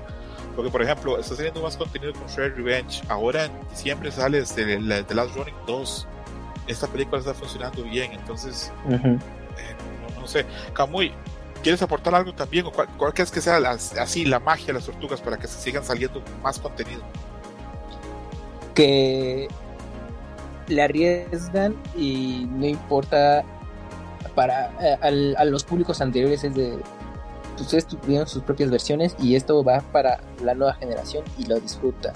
[0.56, 3.03] Porque, por ejemplo, está saliendo más contenido con Shred Revenge.
[3.09, 6.08] Ahora en diciembre sale The Last Running 2
[6.68, 9.16] esta película está funcionando bien, entonces, uh -huh.
[9.16, 9.76] eh,
[10.16, 10.46] no, no, sé.
[10.74, 11.12] Camuy,
[11.64, 12.66] ¿quieres aportar algo también?
[12.66, 15.48] ¿O cuál, cuál crees que sea la, así la magia de las tortugas para que
[15.48, 17.02] se sigan saliendo más contenido?
[18.74, 19.48] Que
[20.68, 23.44] le arriesgan y no importa
[24.36, 26.78] para eh, a, a, los públicos anteriores es de
[27.60, 32.14] ustedes tuvieron sus propias versiones y esto va para la nueva generación y lo disfruta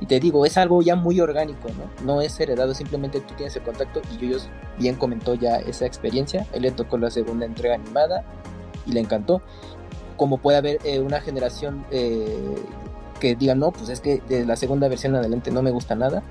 [0.00, 2.04] y te digo, es algo ya muy orgánico, ¿no?
[2.04, 6.46] No es heredado, simplemente tú tienes el contacto y Yuyos bien comentó ya esa experiencia.
[6.52, 8.22] Él le tocó la segunda entrega animada
[8.84, 9.40] y le encantó.
[10.16, 12.56] Como puede haber eh, una generación eh,
[13.20, 16.22] que diga, no, pues es que de la segunda versión adelante no me gusta nada.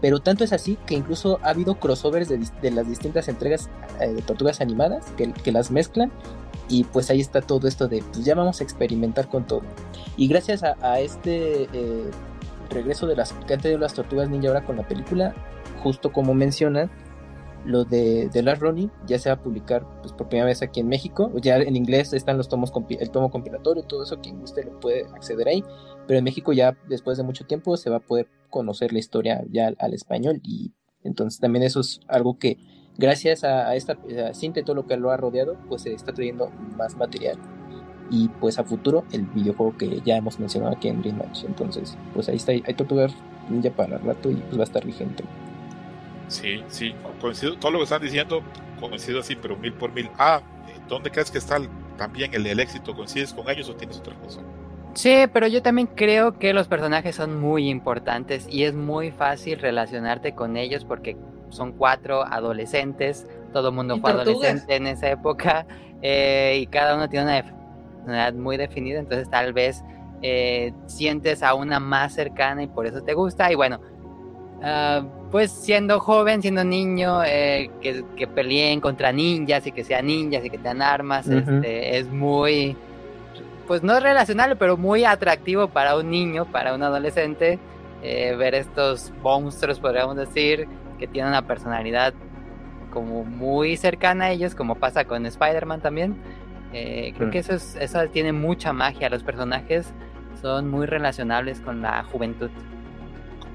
[0.00, 4.08] Pero tanto es así que incluso ha habido crossovers de, de las distintas entregas eh,
[4.08, 6.12] de tortugas animadas que, que, las mezclan.
[6.68, 9.62] Y pues ahí está todo esto de, pues ya vamos a experimentar con todo.
[10.16, 11.68] Y gracias a, a este
[12.68, 15.34] regreso de las han tenido las tortugas ninja ahora con la película,
[15.82, 16.90] justo como mencionan,
[17.66, 20.80] lo de, de Last Ronnie ya se va a publicar pues, por primera vez aquí
[20.80, 21.32] en México.
[21.42, 25.04] Ya en inglés están los tomos, el tomo compilatorio, todo eso, quien guste lo puede
[25.06, 25.64] acceder ahí.
[26.06, 29.42] Pero en México ya después de mucho tiempo se va a poder conocer la historia
[29.50, 30.40] ya al, español.
[30.44, 30.72] Y
[31.02, 32.58] entonces también eso es algo que
[32.96, 35.92] gracias a, a esta a cinta y todo lo que lo ha rodeado, pues se
[35.92, 37.36] está trayendo más material
[38.10, 41.44] y pues a futuro el videojuego que ya hemos mencionado aquí en Dream Match.
[41.44, 43.14] Entonces, pues ahí está, hay Tortugas
[43.48, 45.24] Ninja para rato y pues va a estar vigente.
[46.28, 48.42] Sí, sí, coincido, todo lo que están diciendo
[48.80, 50.10] coincido así, pero mil por mil.
[50.18, 50.40] Ah,
[50.88, 52.94] ¿dónde crees que está el, también el, el éxito?
[52.94, 54.40] ¿Coincides con ellos o tienes otra cosa?
[54.94, 59.58] Sí, pero yo también creo que los personajes son muy importantes y es muy fácil
[59.58, 61.16] relacionarte con ellos porque
[61.50, 65.66] son cuatro adolescentes, todo el mundo fue adolescente en esa época
[66.02, 67.38] eh, y cada uno tiene una
[68.06, 69.82] personalidad muy definida, entonces tal vez
[70.22, 73.50] eh, sientes a una más cercana y por eso te gusta.
[73.50, 73.80] Y bueno,
[74.58, 80.06] uh, pues siendo joven, siendo niño, eh, que, que, peleen contra ninjas y que sean
[80.06, 81.56] ninjas y que tengan armas, uh -huh.
[81.56, 82.76] este, es muy,
[83.66, 87.58] pues no relacionable, pero muy atractivo para un niño, para un adolescente,
[88.02, 90.68] eh, ver estos monstruos, podríamos decir,
[90.98, 92.14] que tienen una personalidad
[92.90, 96.16] como muy cercana a ellos, como pasa con Spider-Man también.
[96.78, 97.30] Eh, creo mm.
[97.30, 99.08] que eso, es, eso tiene mucha magia.
[99.08, 99.94] Los personajes
[100.42, 102.50] son muy relacionables con la juventud.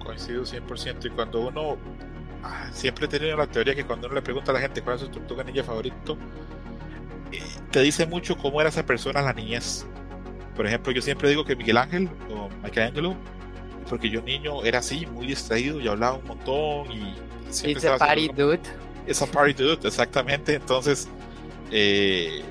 [0.04, 1.06] Coincido 100%.
[1.06, 1.78] Y cuando uno.
[2.44, 4.96] Ah, siempre he tenido la teoría que cuando uno le pregunta a la gente cuál
[4.96, 6.18] es su tortuga ninja favorito,
[7.32, 9.86] eh, te dice mucho cómo era esa persona en la niñez.
[10.56, 13.16] Por ejemplo, yo siempre digo que Miguel Ángel o Michelangelo,
[13.88, 16.92] porque yo niño era así, muy distraído y hablaba un montón.
[16.92, 17.16] Y
[17.52, 18.62] siempre It's a party dude.
[19.06, 20.56] Es a party dude, exactamente.
[20.56, 21.08] Entonces,
[21.70, 22.44] eh, eh,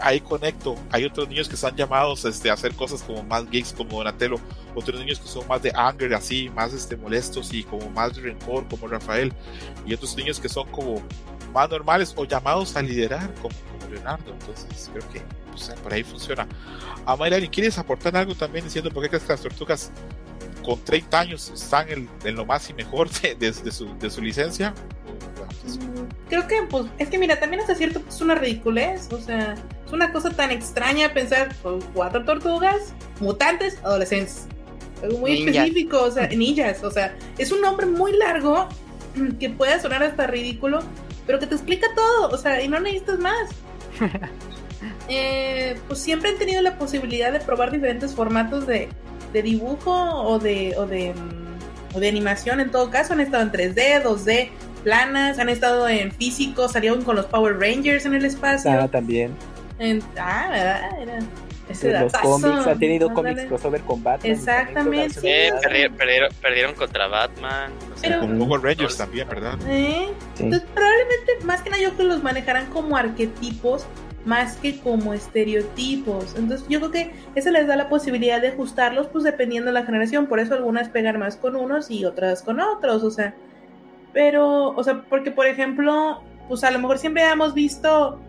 [0.00, 0.76] ahí conecto.
[0.90, 4.36] Hay otros niños que están llamados este, a hacer cosas como más geeks como Donatello,
[4.74, 8.22] otros niños que son más de anger, así, más este, molestos y como más de
[8.22, 9.32] rencor como Rafael,
[9.86, 11.02] y otros niños que son como
[11.52, 14.32] más normales o llamados a liderar como, como Leonardo.
[14.32, 15.22] Entonces creo que
[15.54, 16.46] o sea, por ahí funciona.
[17.04, 19.90] A Mayrani, ¿quieres aportar algo también diciendo por qué crees que las tortugas
[20.64, 24.10] con 30 años están en, en lo más y mejor de, de, de, su, de
[24.10, 24.74] su licencia?
[26.28, 29.54] Creo que, pues, es que mira, también hasta cierto es una ridiculez, o sea,
[29.92, 34.46] es una cosa tan extraña pensar con cuatro tortugas, mutantes, adolescentes.
[35.02, 35.56] Algo muy Ninjas.
[35.56, 38.68] específico, o sea, ninjas, o sea, es un nombre muy largo
[39.38, 40.80] que puede sonar hasta ridículo,
[41.26, 43.50] pero que te explica todo, o sea, y no necesitas más.
[45.08, 48.88] Eh, pues siempre han tenido la posibilidad de probar diferentes formatos de,
[49.32, 53.12] de dibujo o de, o, de, mm, o de animación en todo caso.
[53.12, 54.48] Han estado en 3D, 2D,
[54.82, 58.72] planas, han estado en físico, salieron con los Power Rangers en el espacio.
[58.72, 59.36] Ah, también.
[59.82, 61.00] En- ah, ¿verdad?
[61.02, 61.18] Era
[61.68, 64.32] ese De los cómics, ha tenido cómics crossover con Batman.
[64.32, 65.58] Exactamente, Eh, sí.
[65.96, 67.72] perdieron, perdieron contra Batman.
[67.92, 69.54] o sea, Pero- Con Power Rangers también, ¿verdad?
[69.68, 70.08] ¿Eh?
[70.34, 70.44] Sí.
[70.44, 73.86] Entonces, probablemente, más que nada, yo creo que los manejarán como arquetipos
[74.24, 76.34] más que como estereotipos.
[76.36, 79.84] Entonces, yo creo que eso les da la posibilidad de ajustarlos, pues dependiendo de la
[79.84, 80.26] generación.
[80.26, 83.02] Por eso algunas pegan más con unos y otras con otros.
[83.02, 83.34] O sea,
[84.12, 88.20] pero, o sea, porque por ejemplo, pues a lo mejor siempre hemos visto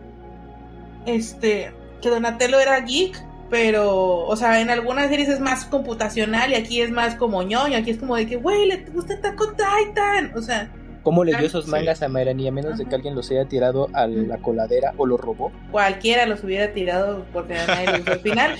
[1.06, 3.16] este que Donatello era geek.
[3.50, 7.76] Pero, o sea, en algunas series es más computacional y aquí es más como ñoño.
[7.76, 10.32] Aquí es como de que, güey, le gusta Attack on Titan.
[10.36, 10.72] O sea,
[11.04, 11.70] ¿Cómo leyó esos Sí.
[11.70, 15.04] mangas a Mayrani a menos de que alguien los haya tirado a la coladera o
[15.06, 15.52] lo robó?
[15.70, 18.56] cualquiera los hubiera tirado porque a nadie le el final.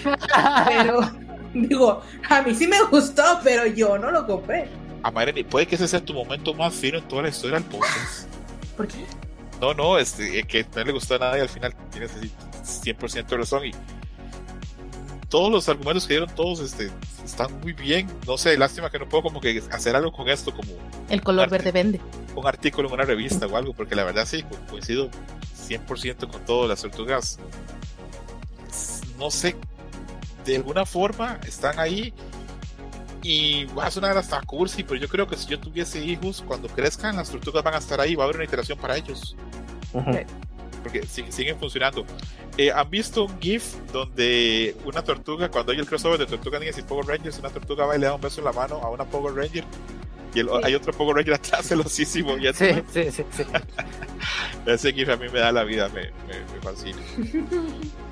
[0.69, 1.01] Pero,
[1.55, 4.69] digo, a mí sí me gustó, pero yo no lo compré.
[5.03, 7.65] A Mayrani, puede que ese sea tu momento más fino en toda la historia del
[7.65, 8.29] podcast.
[8.77, 8.99] ¿Por qué?
[9.61, 12.31] No, no, este, eh, que no le gustó a nadie al final tienes así
[12.93, 13.71] 100% de razón y
[15.29, 16.91] todos los argumentos que dieron todos este,
[17.25, 18.07] están muy bien.
[18.27, 20.73] No sé, lástima que no puedo como que hacer algo con esto, como
[21.09, 22.01] El color verde vende.
[22.37, 25.09] un artículo en una revista o algo, porque la verdad sí, co- coincido
[25.69, 27.39] 100% con todas las tortugas.
[29.19, 29.57] No sé,
[30.45, 32.13] de alguna forma están ahí
[33.25, 36.69] y va a sonar hasta cursi, pero yo creo que si yo tuviese hijos, cuando
[36.69, 39.35] crezcan, las tortugas van a estar ahí, va a haber una iteración para ellos.
[40.83, 42.05] Porque sig- siguen funcionando.
[42.59, 46.79] Eh, ¿Han visto un GIF donde una tortuga, cuando hay el crossover de Tortuga Ninjas
[46.79, 48.91] y Power Rangers, una tortuga va y le da un beso en la mano a
[48.91, 49.65] una Power Ranger?
[50.35, 52.37] Y el- hay otro Power Ranger atrás, celosísimo.
[52.37, 53.45] Y Sí, sí, sí, sí.
[54.67, 56.99] ese GIF a mí me da la vida, me, me, me fascina.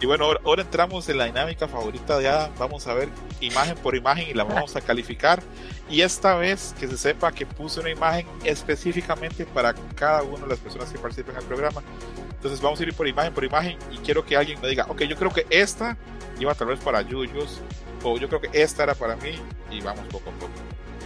[0.00, 2.50] Y bueno, ahora, ahora entramos en la dinámica favorita de Adam.
[2.58, 3.08] Vamos a ver
[3.40, 5.42] imagen por imagen y la vamos a calificar.
[5.90, 10.48] Y esta vez que se sepa que puse una imagen específicamente para cada una de
[10.48, 11.82] las personas que participan en el programa.
[12.30, 15.02] Entonces vamos a ir por imagen por imagen y quiero que alguien me diga, ok,
[15.02, 15.96] yo creo que esta
[16.40, 17.60] iba tal vez para Yuyos
[18.02, 19.30] o yo creo que esta era para mí
[19.70, 20.52] y vamos poco a poco.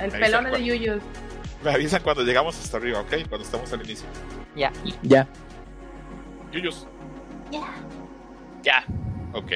[0.00, 1.02] El pelón de Yuyos.
[1.65, 4.07] Me avisan cuando llegamos hasta arriba, ok, cuando estamos al inicio.
[4.55, 4.73] Ya.
[5.02, 5.26] Ya.
[6.52, 6.86] Yuyos.
[8.62, 8.84] ya.
[9.33, 9.52] Ok.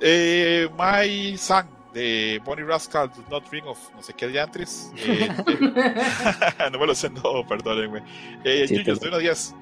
[0.00, 4.90] Eh, My San de Bonnie Rascal Does Not Ring of no sé qué diantres.
[4.96, 8.02] Eh, eh, no me lo sé, no, perdónenme.
[8.44, 9.08] Eh, Sí, Yuyos, de perdón.
[9.10, 9.54] 1 a 10.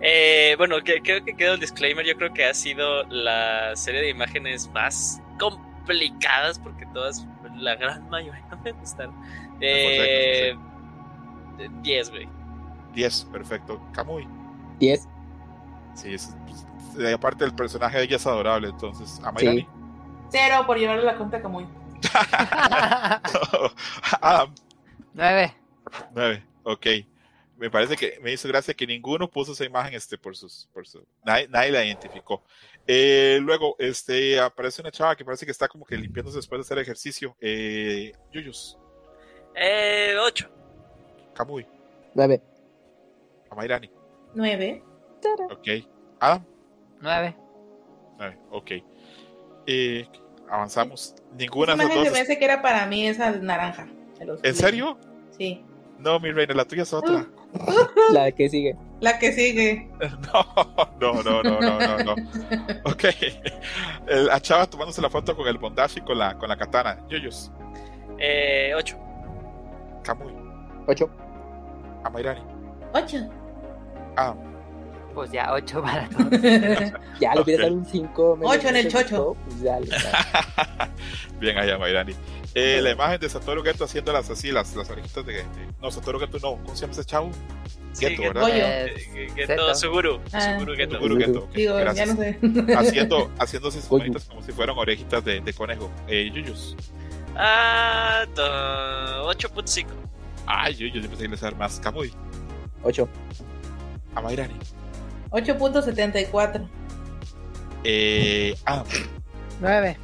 [0.00, 2.04] Eh, bueno, que- creo que queda un disclaimer.
[2.04, 7.26] Yo creo que ha sido la serie de imágenes más complicadas porque todas,
[7.56, 9.14] la gran mayoría me gustaron.
[9.60, 10.56] Eh,
[11.82, 12.28] 10, güey.
[12.94, 13.80] 10, perfecto.
[13.92, 14.26] Camuy.
[14.78, 15.08] 10.
[15.94, 16.66] Sí, es, pues,
[16.98, 19.20] eh, aparte el personaje de ella es adorable, entonces.
[19.24, 19.62] ¿A Mayrani?
[19.62, 19.68] Sí.
[20.30, 21.60] Cero por llevarle la cuenta como
[24.20, 24.54] Adam,
[25.12, 25.54] Nueve.
[26.14, 26.46] 9.
[26.64, 26.86] Ok.
[27.56, 30.68] Me parece que me hizo gracia que ninguno puso esa imagen este, por sus.
[30.72, 32.42] Por su, nadie, nadie la identificó.
[32.86, 36.62] Eh, luego, este, aparece una chava que parece que está como que limpiándose después de
[36.62, 37.34] hacer ejercicio.
[37.40, 38.78] Eh, Yuyos,
[39.54, 40.48] Eh, 8.
[41.34, 41.66] Camuy,
[42.14, 42.42] 9.
[43.50, 43.90] Amairani.
[44.34, 44.82] nueve.
[45.50, 45.68] Ok.
[46.20, 46.44] Adam,
[47.00, 47.36] Nueve.
[48.18, 48.38] 9.
[48.50, 48.70] Ok.
[49.66, 50.06] Eh,
[50.48, 51.14] avanzamos.
[51.38, 52.12] Ninguna de imagen dos.
[52.38, 53.88] que era para mí esa naranja.
[54.42, 54.98] ¿En serio?
[55.38, 55.64] Sí.
[55.98, 57.26] No, mi reina, la tuya es otra.
[58.12, 58.76] La que sigue.
[59.04, 59.90] La que sigue.
[61.00, 62.14] No, no, no, no, no, no, no.
[62.84, 63.04] Ok.
[64.06, 66.98] El- La chava tomándose la foto con el bondage y con la, con la katana.
[67.08, 67.50] Yuyos,
[68.18, 68.96] Eh, 8.
[70.02, 70.32] Kamui,
[70.86, 71.10] 8.
[72.04, 72.40] Amairani.
[72.92, 73.18] Ocho.
[74.16, 74.34] Ah,
[75.14, 76.30] Pues ya, ocho para todos.
[77.20, 77.46] Ya le Ok.
[77.46, 78.38] hubieras dado un 5.
[78.42, 79.36] Ocho en el chocho.
[79.44, 79.78] Pues ya
[81.40, 82.14] bien ahí, Amairani.
[82.56, 85.44] Eh, la imagen de Satoru Geto haciéndolas así, las, las orejitas de,
[85.82, 86.62] No, Satoru Geto no.
[86.62, 87.30] ¿Cómo se llama ese chavo?
[87.92, 88.22] Sí, Geto.
[88.22, 88.48] ¿verdad?
[88.52, 88.94] Eh,
[89.34, 89.74] Geto, Zeto.
[89.74, 90.20] Suguru.
[90.32, 90.54] Ah.
[90.58, 90.94] Suguru Geto.
[90.94, 91.38] Satoru Geto.
[91.40, 92.06] ok, Digo, gracias.
[92.08, 92.38] ya no sé.
[92.76, 95.90] Haciendo, haciendo sus manitas como si fueran orejitas de, de conejo.
[96.06, 96.76] Eh, Yuyus.
[97.36, 98.42] Ah, to-
[99.32, 99.86] 8.5.
[100.46, 101.80] Ay, Yuyus, yo pensé que le iba a dar más.
[101.80, 102.12] Kamui.
[102.84, 103.08] 8.
[104.14, 104.54] Amairani.
[105.30, 106.68] 8.74.
[107.82, 108.84] Eh, ah,
[109.60, 109.98] 9.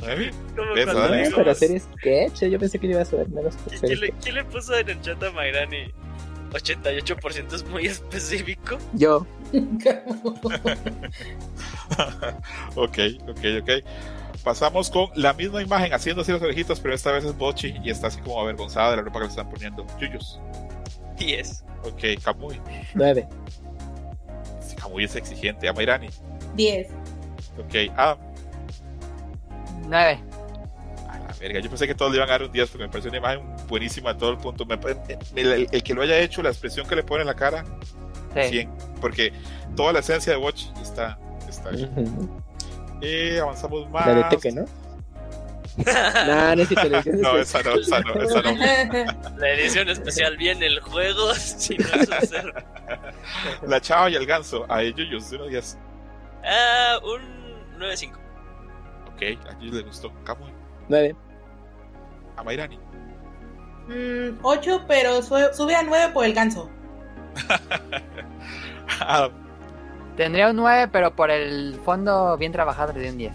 [0.00, 0.30] ¿Nueve?
[0.56, 1.22] ¿Cómo Eso, cuando dale.
[1.24, 4.44] digo- para hacer sketch, yo pensé que iba a subir menos ¿Quién, le, quién le
[4.44, 5.92] puso en el chat a Mairani?
[6.52, 8.76] 88% es muy específico.
[8.94, 9.24] Yo,
[12.74, 12.98] ok,
[13.28, 13.70] ok, ok.
[14.44, 17.90] Pasamos con la misma imagen haciendo así las orejitas, pero esta vez es Bochi y
[17.90, 19.86] está así como avergonzada de la ropa que le están poniendo.
[20.00, 20.40] Yuyus.
[21.18, 21.64] 10.
[21.84, 22.60] Ok, Kamui.
[22.94, 23.28] 9.
[24.66, 25.68] Sí, Kamui es exigente.
[25.68, 26.08] Amairani.
[26.56, 26.88] 10.
[27.58, 28.16] Ok, ah,
[29.88, 30.20] 9.
[31.08, 31.60] a la verga.
[31.60, 33.42] Yo pensé que todos le iban a dar un 10 porque me pareció una imagen
[33.68, 34.64] buenísima a todo el punto.
[34.66, 34.74] Me
[35.36, 37.64] el, el- el que lo haya hecho, la expresión que le pone en la cara,
[38.34, 38.48] Sí.
[38.50, 38.70] 100.
[39.00, 39.32] Porque
[39.74, 41.18] toda la esencia de Watch está,
[41.48, 41.90] está ahí.
[43.02, 44.06] Eh, avanzamos más.
[44.06, 44.64] La de Tekken, ¿no?
[45.76, 48.54] No, esa no, esa no, esa no.
[49.38, 52.30] La edición especial viene el juego, si no es.
[53.66, 54.66] La chava y el ganso.
[54.68, 55.78] A ellos, yo unos 10.
[56.44, 58.12] Ah, un 9.5.
[59.20, 60.12] Ok, a ellos les gustó.
[60.24, 60.50] Kamui.
[60.88, 61.14] 9.
[62.36, 62.78] A Mairani.
[64.42, 66.70] 8, Mm, pero sube a 9 por el ganso.
[69.00, 69.32] Adam.
[70.16, 73.32] Tendría un 9, pero por el fondo bien trabajado le di un 10.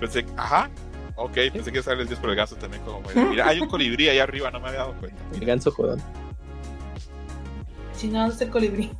[0.00, 0.70] Pensé, ajá.
[1.16, 2.82] Ok, pensé que sale el 10 por el ganso también.
[2.84, 3.02] Como.
[3.30, 5.22] Mira, hay un colibrí ahí arriba, no me había dado cuenta.
[5.34, 6.00] El ganso jodón.
[7.94, 8.90] Si no, es el colibrí.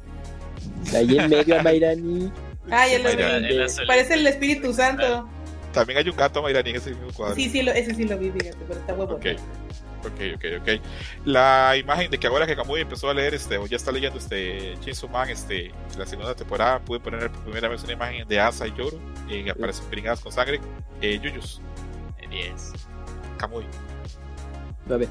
[0.95, 2.31] Ahí en medio a Mairani.
[2.71, 3.57] Ah, ya lo vi.
[3.87, 5.29] Parece el Espíritu Santo.
[5.73, 7.37] También hay un gato Mairani en ese mismo cuadro.
[7.37, 9.15] Sí, sí, lo, ese sí lo vi, fíjate, pero está huevo.
[9.15, 9.27] Ok,
[10.05, 10.81] ok, ok, ok.
[11.25, 14.19] La imagen de que ahora que Kamui empezó a leer, este, o ya está leyendo
[14.19, 18.41] este Chainsaw Man, este, la segunda temporada, pude poner por primera vez una imagen de
[18.41, 20.61] Asa y Yoro, y aparecen pringadas con sangre.
[21.01, 21.61] Eh, Yuyus,
[22.31, 22.73] 10.
[23.39, 23.65] Kamui.
[24.87, 25.09] 9.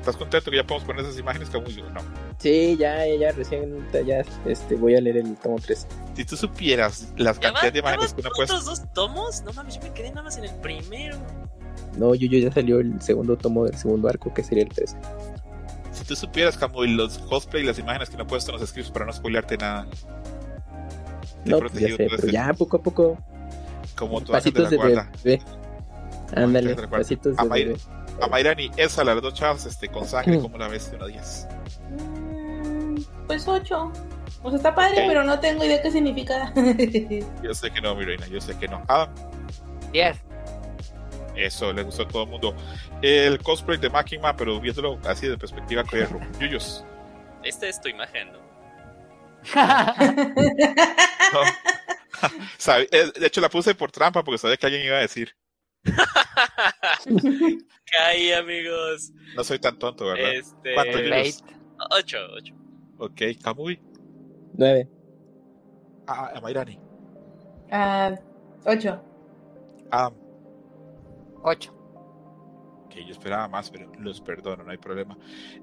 [0.00, 1.78] ¿Estás contento que ya podemos poner esas imágenes, Kamui?
[1.80, 2.00] o No.
[2.38, 5.86] Sí, ya, ya, recién, ya, este, voy a leer el tomo 3.
[6.16, 8.44] Si tú supieras las ¿Ya cantidades de imágenes que uno puede.
[8.50, 9.42] otros dos tomos?
[9.42, 11.16] No mames, yo me quedé nada más en el primero.
[11.98, 14.96] No, yo, yo ya salió el segundo tomo del segundo arco, que sería el 3.
[15.92, 18.68] Si tú supieras, Kamui, los cosplay y las imágenes que no he puesto en los
[18.70, 19.86] scripts para no spoilearte nada.
[21.44, 23.18] Te No, pues ya protegido sé, pero este- ya poco a poco.
[23.96, 25.10] Como de Pasitos la de guarda.
[25.22, 25.42] bebé.
[26.34, 27.76] Ándale, de pasitos de bebé.
[28.20, 30.42] A Mayrani, esa, las dos chavas este, con sangre, Mm.
[30.42, 31.48] como la ves de una 10.
[31.90, 33.92] Mm, Pues 8.
[34.42, 36.52] O sea, está padre, pero no tengo idea qué significa.
[37.42, 38.82] Yo sé que no, mi reina, yo sé que no.
[38.88, 39.14] Adam,
[39.92, 40.16] 10.
[41.36, 42.54] eso le gustó a todo el mundo.
[43.02, 46.20] El cosplay de Makima, pero viéndolo así de perspectiva perro.
[46.38, 46.84] Yuyos.
[47.42, 48.40] Esta es tu imagen, ¿no?
[52.92, 55.34] Eh, de hecho, la puse por trampa porque sabía que alguien iba a decir.
[57.92, 59.12] Caí, amigos.
[59.36, 60.32] No soy tan tonto, ¿verdad?
[60.34, 60.74] Este.
[60.74, 61.42] ¿Cuánto, El Yuyos?
[61.42, 61.56] bait.
[61.90, 62.54] 8, 8.
[62.98, 63.80] Ok, Kamui.
[64.54, 64.88] 9.
[66.06, 66.78] Ah, a Mayrani.
[67.70, 68.14] Ah,
[68.64, 69.02] 8.
[69.90, 70.14] Adam.
[71.42, 71.76] 8.
[72.90, 75.16] Que yo esperaba más, pero los perdono, no hay problema.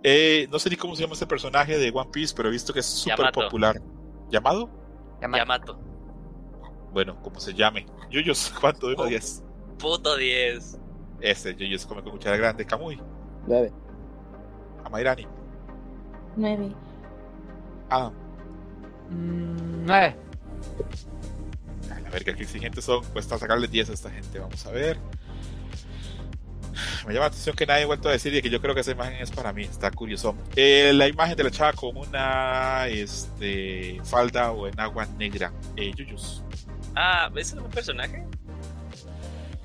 [0.04, 2.74] Eh, no sé ni cómo se llama este personaje de One Piece, pero he visto
[2.74, 3.82] que es súper popular.
[4.30, 4.70] ¿Llamado?
[5.22, 5.78] Yamato.
[6.94, 7.86] Bueno, como se llame.
[8.10, 9.10] Yuyos, ¿cuánto de uno a Oh.
[9.10, 9.44] 10?
[9.80, 10.80] Puto 10.
[11.22, 12.66] Este, Yuyos come con cuchara grande.
[12.66, 13.00] Kamui.
[13.48, 13.72] 9.
[14.84, 15.28] A Mayrani.
[16.36, 16.76] 9.
[17.90, 18.14] Adam.
[19.10, 20.16] 9.
[21.92, 23.04] A la verga, qué exigentes son.
[23.06, 24.40] Cuesta sacarle 10 a esta gente.
[24.40, 24.98] Vamos a ver.
[27.06, 28.82] Me llama la atención que nadie ha vuelto a decir y que yo creo que
[28.82, 29.64] esa imagen es para mí.
[29.64, 30.36] Está curioso.
[30.56, 35.52] Eh, la imagen de la chava con una este, falda o en agua negra.
[35.76, 36.44] Eh, Yuyos.
[36.96, 38.26] Ah, ¿es algún personaje?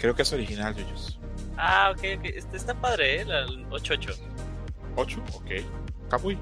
[0.02, 1.20] Creo que es original, Yuyos.
[1.56, 2.24] Ah, ok, ok.
[2.24, 3.24] Este está padre, ¿eh?
[3.24, 4.16] La 8-8.
[4.96, 5.50] 8, ok.
[6.10, 6.36] Kamui.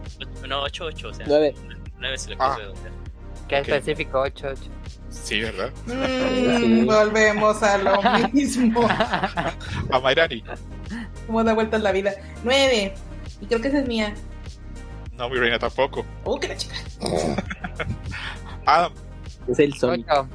[0.48, 1.26] No, 8-8, o sea.
[1.28, 1.54] 9.
[1.98, 2.48] 9 se le Ah.
[2.54, 2.92] puso redondear.
[3.48, 3.68] Qué Ok.
[3.68, 4.62] específico, 8, 8.
[5.10, 5.70] Sí, ¿verdad?
[5.86, 8.00] Mm, volvemos a lo
[8.32, 8.88] mismo.
[8.88, 10.42] A Mayrani.
[11.26, 12.12] Cómo da vueltas la vida.
[12.44, 12.94] 9.
[13.42, 14.14] Y creo que esa es mía.
[15.18, 16.06] No, mi reina tampoco.
[16.24, 16.76] Oh, que la chica.
[18.64, 18.94] Adam.
[19.48, 20.06] Es el Sonic.
[20.10, 20.28] 8.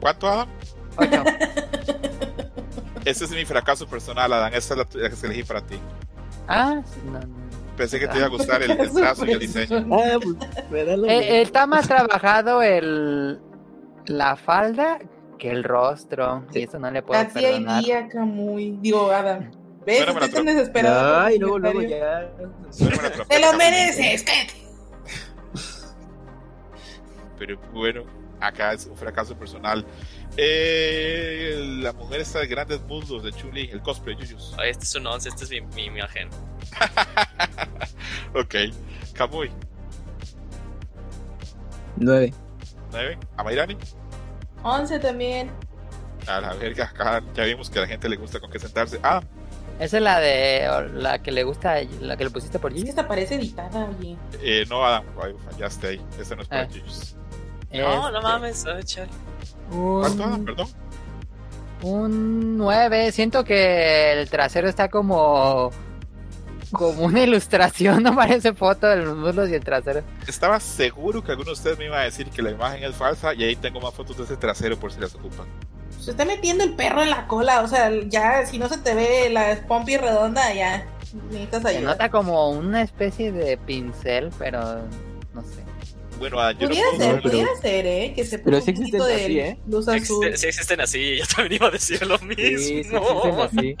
[0.00, 0.48] ¿Cuánto, Adam?
[0.96, 1.22] 8.
[3.06, 4.52] Ese es mi fracaso personal, Adam.
[4.52, 5.78] Esta es la, la que elegí para ti.
[6.48, 7.20] Ah, no, no.
[7.76, 9.86] Pensé que te iba a gustar el, el trazo y el diseño.
[9.92, 10.36] Ah, pues
[11.08, 13.40] Eh, está más trabajado el
[14.06, 14.98] la falda
[15.38, 17.84] que el rostro, y eso no le puedo Así hay perdonar.
[17.84, 18.78] día, Camuy.
[18.80, 19.50] Digo, Adam.
[19.84, 19.98] ¿Ves?
[19.98, 21.14] Bueno, me la Estoy tan desesperado.
[21.14, 22.30] por Ay, luego, luego ya.
[23.28, 24.22] ¡Te lo mereces!
[24.24, 24.54] ¡Cállate!
[27.38, 28.04] Pero bueno,
[28.40, 29.84] acá es un fracaso personal.
[30.36, 34.54] Eh, la mujer está de grandes muslos de Chuli, el cosplay, Yuyus.
[34.58, 36.28] Ay, Este es un 11, este es mi, mi imagen.
[38.34, 38.54] ok.
[39.14, 39.50] Kamui,
[41.96, 42.32] 9.
[42.92, 43.18] 9.
[43.36, 43.76] Amairani.
[44.62, 45.50] 11 también.
[46.26, 48.98] A la verga, acá ya vimos que a la gente le gusta con qué sentarse.
[49.02, 49.22] Ah,
[49.78, 52.80] Esa es la de la que le gusta, la que le pusiste por Es que
[52.80, 52.90] Gigi.
[52.90, 54.16] esta parece editada, oye.
[54.42, 55.04] eh, no, Adam,
[55.50, 56.00] fallaste ahí.
[56.18, 56.68] Este no es para Ah.
[56.68, 57.14] Yuyus.
[57.72, 59.10] No, no Este, mames, chale.
[59.70, 60.24] ¿Cuánto?
[60.24, 60.68] Un, Perdón.
[61.82, 63.12] un 9.
[63.12, 65.70] Siento que el trasero está como
[66.72, 70.02] como una ilustración, no parece foto de los muslos y el trasero.
[70.26, 73.34] Estaba seguro que alguno de ustedes me iba a decir que la imagen es falsa
[73.34, 75.46] y ahí tengo más fotos de ese trasero por si las ocupan.
[76.00, 77.62] Se está metiendo el perro en la cola.
[77.62, 80.84] O sea, ya, si no se te ve la pompi redonda, ya.
[81.30, 81.92] Necesitas Se ayuda.
[81.92, 84.60] nota como una especie de pincel, pero
[85.34, 85.64] no sé.
[86.18, 88.12] Bueno, Adam, yo no Pudiera puedo ser, pero- pudiera ser, ¿eh?
[88.16, 89.58] Que se Pero sí un poquito existen de así, ¿eh?
[89.66, 89.96] luz Sí azul.
[90.26, 92.34] existen, sí existen así, yo también iba a decir lo mismo.
[92.36, 93.76] Sí, sí, existen así.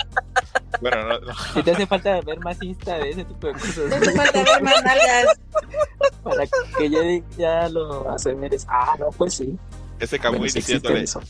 [0.80, 1.34] Bueno, no, no.
[1.54, 3.78] Si te hace falta ver más Insta de ese tipo de cosas.
[3.88, 5.40] No hace falta ver más nalgas.
[6.22, 6.46] para
[6.78, 7.00] que ya,
[7.38, 8.66] ya lo asemeres.
[8.68, 9.56] Ah, no, pues sí.
[9.98, 11.22] ese Kamui Bueno, sí existe diciéndole, eso.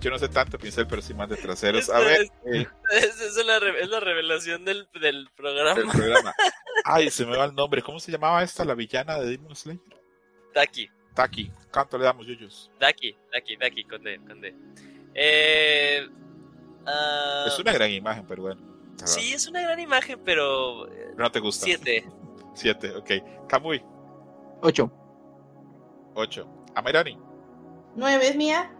[0.00, 1.90] yo no sé tanto pincel, pero sí más de traseros.
[1.90, 2.30] A ver, es-
[2.62, 5.78] eh, Es, es la, es la revelación del, del programa.
[5.78, 6.34] el programa.
[6.84, 7.82] Ay, se me va el nombre.
[7.82, 9.80] ¿Cómo se llamaba esta, la villana de Demon Slayer?
[10.56, 11.52] Daki, Taki.
[11.70, 12.70] ¿Cuánto le damos, Yuyus?
[12.80, 14.54] Daki, Daki, Daki, con D, con D.
[15.14, 16.08] Eh,
[16.86, 18.60] ah, Es una gran imagen, pero bueno.
[19.04, 20.88] Sí, es una gran imagen, pero...
[20.90, 21.66] eh, No te gusta.
[21.66, 22.08] Siete.
[22.54, 23.10] Siete, ok.
[23.46, 23.82] Kamui,
[24.62, 24.90] 8.
[26.14, 26.48] ocho.
[26.74, 27.18] Amairani.
[27.94, 28.70] Nueve es mía.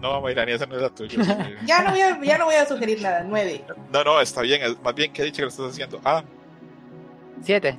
[0.00, 1.58] No, Amairani, esa no es la tuya.
[1.66, 3.22] Ya no voy a, ya no voy a sugerir nada.
[3.22, 3.62] Nueve.
[3.92, 4.62] no, no, está bien.
[4.82, 6.00] Más bien, ¿qué dicho que lo estás haciendo?
[6.04, 6.24] Ah,
[7.42, 7.78] 7.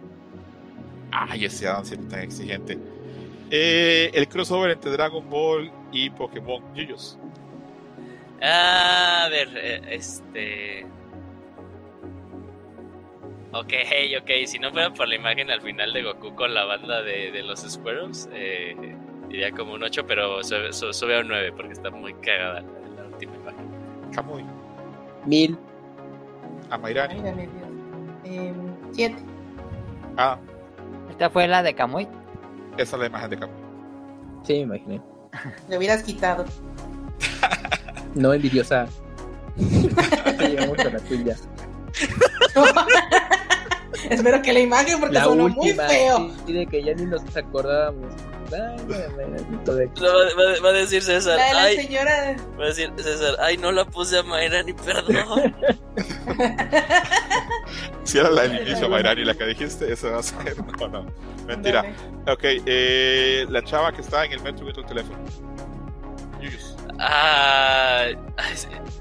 [1.12, 2.78] ay, ese Adam siempre tan exigente.
[3.50, 6.62] Eh, el crossover entre Dragon Ball y Pokémon.
[6.76, 7.18] Yuyus.
[8.42, 10.86] Ah, a ver, eh, este...
[13.54, 13.74] Ok,
[14.22, 17.32] ok, si no fuera por la imagen al final de Goku con la banda de,
[17.32, 18.76] de los Squirrels, eh,
[19.30, 22.62] diría como un 8, pero sube, su- sube a un 9 porque está muy cagada
[22.62, 23.66] la, la última imagen.
[24.14, 24.44] Kamui.
[25.26, 25.58] 1000.
[26.70, 27.14] Amairani.
[27.16, 27.70] Ay, dame Dios.
[28.26, 28.54] Eh,
[28.92, 29.16] siete.
[30.18, 30.38] Ah,
[31.10, 32.08] Esta fue la de Kamui.
[32.78, 33.56] Esa es la imagen de Kamui.
[34.44, 35.02] Sí, me imaginé.
[35.70, 36.46] Le hubieras quitado.
[38.16, 38.88] No envidiosa.
[39.58, 41.36] Te llevamos a la tuya.
[44.10, 45.84] Espero que la imagen, porque La sonó última.
[45.86, 46.32] muy feo.
[46.46, 48.14] Sí, de que ya ni nos acordábamos.
[48.52, 48.76] Va,
[50.38, 52.36] va- va a decir César, La de la ay, señora.
[52.60, 55.56] va a decir César, ay, no la puse a Mayra ni perdón.
[58.04, 60.56] Si era la del inicio, Mayrani, la que dijiste, esa va a ser.
[60.80, 61.06] No, no.
[61.46, 61.84] Mentira.
[62.28, 65.18] Ok, eh, la chava que está en el metro viendo el teléfono.
[66.42, 66.76] Yuyus.
[67.00, 68.06] Ah,
[68.38, 68.56] ay,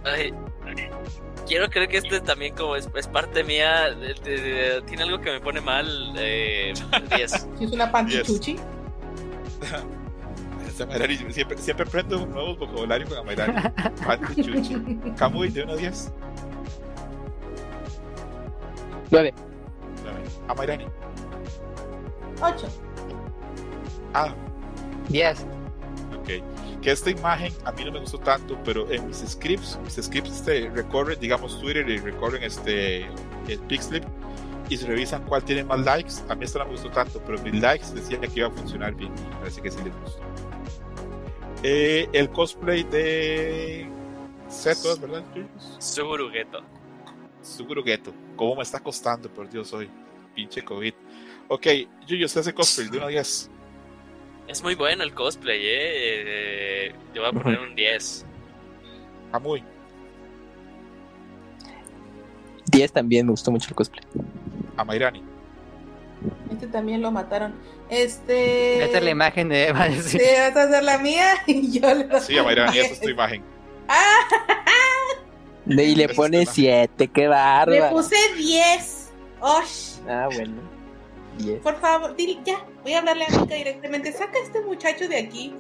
[0.04, 0.34] ay,
[1.46, 5.20] quiero creer que este también como es, es parte mía, de- de- de- tiene algo
[5.20, 6.12] que me pone mal.
[6.16, 6.74] Eh,
[7.16, 7.30] 10.
[7.58, 8.56] Si es una pantichuchi.
[11.30, 13.62] Siempre, siempre aprendo un nuevo vocabulario con Mayrani.
[14.04, 14.76] Panty Chuchi.
[15.16, 16.12] Kamui, de 1 a 10.
[19.10, 19.34] 9.
[20.48, 20.84] A Mayrani.
[22.42, 22.68] Ocho.
[24.12, 24.34] Ah,
[25.08, 25.46] 10.
[26.18, 26.28] ok.
[26.82, 30.36] Que esta imagen a mí no me gustó tanto, pero en mis scripts, mis scripts
[30.36, 33.06] este, recorren, digamos, Twitter y recorren este,
[33.48, 34.04] el Pixlip
[34.68, 36.14] y se revisan cuál tiene más likes.
[36.28, 38.94] A mí esta no me gustó tanto, pero mis likes decían que iba a funcionar
[38.94, 39.12] bien.
[39.38, 40.20] Parece que sí les gustó.
[41.62, 43.88] Eh, el cosplay de
[44.48, 45.24] Seto, ¿es verdad?
[45.78, 46.62] Suguru Geto.
[47.42, 48.12] Suguru Geto.
[48.36, 49.88] ¿Cómo me está costando, por Dios, hoy?
[50.34, 50.94] Pinche COVID.
[51.48, 51.66] Ok,
[52.06, 53.50] Yuyo, se hace cosplay de 1 a 10.
[54.48, 56.88] Es muy bueno el cosplay, eh.
[56.88, 58.26] eh le voy a poner un 10.
[59.32, 59.62] A muy.
[62.66, 64.04] 10 también me gustó mucho el cosplay.
[64.76, 65.22] A Mayrani.
[66.50, 67.54] Este también lo mataron.
[67.88, 68.82] Este.
[68.84, 69.88] Esta es la imagen de Eva.
[70.02, 73.08] Sí, vas a hacer la mía y yo le Sí, a Mayrani, esa es tu
[73.08, 73.42] imagen.
[73.88, 74.20] ¡Ah!
[75.66, 77.90] Y le pone 7, qué Le bárbaro.
[77.90, 79.10] puse 10.
[79.40, 79.98] ¡Osh!
[80.08, 80.54] Ah, bueno.
[81.38, 81.60] 10.
[81.60, 84.12] Por favor, dile, ya, voy a hablarle a Mica directamente.
[84.12, 85.54] Saca a este muchacho de aquí.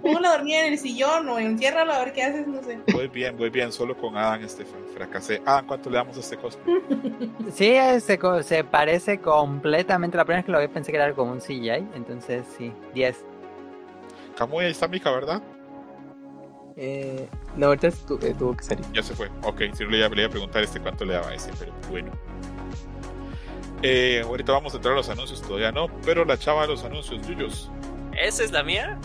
[0.00, 2.78] Póngalo a dormir en el sillón o enciérralo a ver qué haces, no sé.
[2.92, 4.64] Voy bien, voy bien, solo con Adam este
[4.94, 5.42] fracasé.
[5.44, 6.76] Adam, ¿cuánto le damos a este cosplay?
[7.52, 10.16] Sí, se, co- se parece completamente.
[10.16, 11.86] La primera vez que lo vi pensé que era como un CGI.
[11.94, 13.24] Entonces, sí, 10.
[14.36, 15.42] Camuy, ahí está Mica, ¿verdad?
[16.76, 18.84] Eh, no, ahorita tu- eh, tuvo que salir.
[18.94, 19.28] Ya se fue.
[19.42, 21.72] Ok, si no le le iba a preguntar este cuánto le daba a ese, pero
[21.90, 22.10] bueno.
[23.82, 26.84] Eh, ahorita vamos a entrar a los anuncios, todavía no, pero la chava de los
[26.84, 27.70] anuncios, Yuyos.
[28.18, 28.98] ¿Esa es la mía?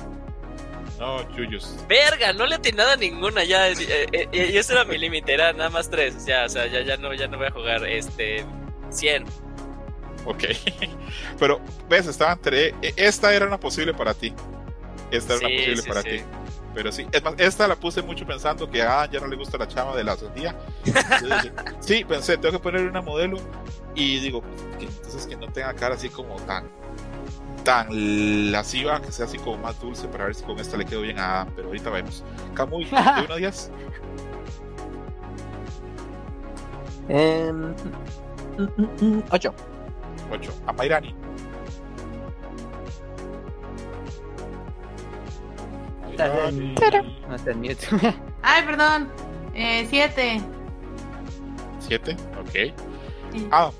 [0.99, 1.75] No, Yuyos.
[1.87, 3.69] Verga, no le atiné nada a ninguna ya.
[3.69, 3.75] eh,
[4.11, 6.25] eh, eh, y ese era mi límite, era nada más tres.
[6.25, 7.85] Ya, o sea, ya, ya no, ya no voy a jugar.
[7.87, 8.45] Este.
[8.89, 9.25] 100.
[10.25, 10.43] Ok.
[11.39, 12.69] Pero, ves, estaba entre.
[12.81, 14.33] e- Esta era una posible para ti.
[15.11, 16.09] Esta era una posible sí, para sí.
[16.09, 16.23] ti.
[16.73, 19.57] Pero sí, es más, esta la puse mucho pensando que ah, ya no le gusta
[19.57, 20.55] la chava de la sandía.
[20.85, 23.37] Entonces, sí, pensé, tengo que poner una modelo
[23.95, 24.43] y digo,
[24.77, 26.69] que, entonces que no tenga cara así como tan
[27.67, 31.01] tan lasciva, que sea así como más dulce para ver si con esta le quedo
[31.01, 32.23] bien a Adam, pero ahorita vemos.
[32.53, 32.91] Camuy, de
[33.25, 33.71] 1 a 10,
[37.09, 37.55] Em,
[38.57, 39.53] mm, mm, mm, ocho.
[40.31, 40.53] 8.
[40.65, 41.13] A Mairani.
[46.17, 46.75] Mairani.
[47.27, 47.87] No está en mute.
[48.43, 49.09] Ay, perdón.
[49.53, 50.41] Eh, siete.
[51.79, 52.73] 7, ok.
[53.33, 53.47] Sí.
[53.51, 53.71] Ah,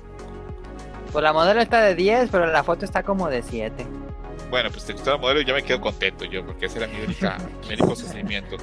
[1.12, 3.86] Pues la modelo está de 10, pero la foto está como de 7.
[4.50, 6.86] Bueno, pues te gustó la modelo y ya me quedo contento yo, porque ese era
[6.86, 7.38] mi, única,
[7.68, 8.56] mi único sostenimiento.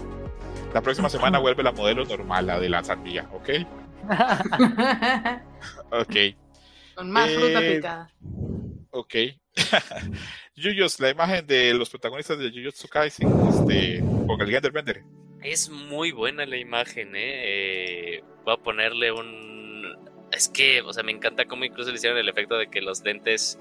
[0.74, 3.50] La próxima semana vuelve la modelo normal, la de la sandía, ¿ok?
[5.92, 6.16] Ok,
[6.96, 8.12] Con más fruta Eh, picada.
[8.92, 9.16] ok.
[10.56, 15.04] Yuyos, la imagen de los protagonistas de Jujutsu Kaisen este, con el Genderbender.
[15.42, 18.18] Es muy buena la imagen, ¿eh?
[18.18, 19.65] Eh, Voy a ponerle un...
[20.36, 23.04] Es que, o sea, me encanta cómo incluso le hicieron el efecto de que los
[23.04, 23.58] lentes...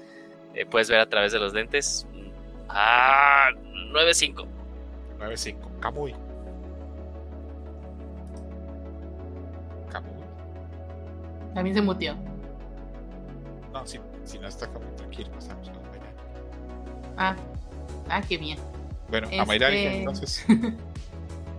[0.53, 2.05] eh, puedes ver a través de los lentes.
[2.69, 3.49] Ah,
[3.93, 4.45] 9.5.
[5.19, 5.79] 9.5.
[5.79, 6.13] Kamui.
[9.91, 10.11] Kamui.
[11.53, 12.15] También se mutió.
[13.71, 15.79] No, si, si no está Kamui, tranquilo, estamos con.
[17.17, 17.35] Ah,
[18.09, 18.57] ah, qué bien.
[19.09, 20.45] Bueno, a Este- Mayrani entonces.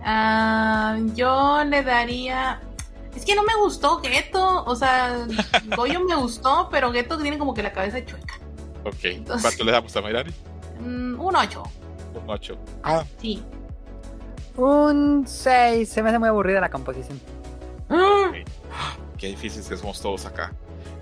[0.09, 2.61] Ah, yo le daría.
[3.17, 4.63] Es que no me gustó Geto.
[4.65, 5.25] O sea,
[5.75, 8.35] Goyo me gustó, pero Geto tiene como que la cabeza chueca.
[8.83, 10.31] Ok, ¿cuánto le damos a Mayrani?
[10.79, 11.63] Mm, un 8.
[12.13, 12.57] Un 8.
[12.83, 13.43] Ah, Sí.
[14.55, 15.89] Un 6.
[15.89, 17.19] Se me hace muy aburrida la composición.
[17.89, 18.31] Ah,
[19.17, 20.53] Qué difíciles que somos todos acá.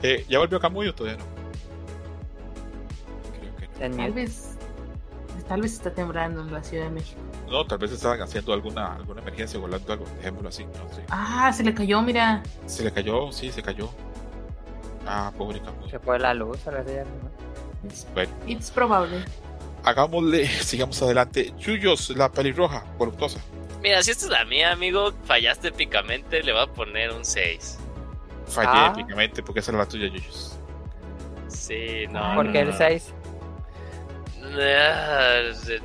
[0.02, 1.26] Eh, ¿Ya volvió Camuy o todavía no?
[3.38, 3.98] Creo que no.
[3.98, 4.55] Tal vez.
[5.48, 7.20] Tal vez está temblando en la Ciudad de México.
[7.50, 11.04] No, tal vez estaban haciendo alguna, alguna emergencia, volando algo, dejémoslo así, no sé.
[11.10, 12.42] Ah, se le cayó, mira.
[12.66, 13.32] ¿Se le cayó?
[13.32, 13.90] Sí, se cayó.
[15.06, 15.90] Ah, pobre Camuy.
[15.90, 16.66] Se fue la luz.
[16.68, 18.14] ahora sí ya no.
[18.16, 19.24] Bueno, Es probable.
[19.84, 21.54] hagámosle, sigamos adelante.
[21.58, 23.40] Chuyos, la pelirroja, voluptuosa.
[23.84, 27.78] Mira, si esta es la mía, amigo, fallaste épicamente, le voy a poner un 6.
[28.48, 28.94] Fallé Ah.
[28.96, 30.58] épicamente porque esa era la tuya, Chuyos.
[31.48, 32.20] Sí, no.
[32.24, 32.72] Ah, ¿Por no, qué no.
[32.72, 33.14] el 6?
[33.14, 33.25] Ah,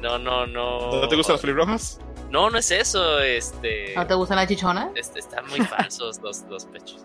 [0.00, 0.90] No, no, no.
[1.00, 2.00] ¿No te gustan las pelirrojas?
[2.30, 3.92] No, no es eso, este.
[3.96, 4.88] ¿No te gustan las chichonas?
[4.94, 7.04] este, están muy falsos los, los pechos.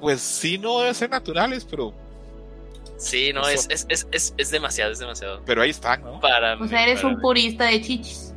[0.00, 1.92] Pues sí, no deben ser naturales, pero,
[2.98, 5.42] Sí, no, es, es, es, es, es demasiado, es demasiado.
[5.44, 6.18] pero ahí están, ¿no?
[6.18, 7.20] Para O mí, sea, eres para un mí.
[7.20, 8.32] purista de chichis.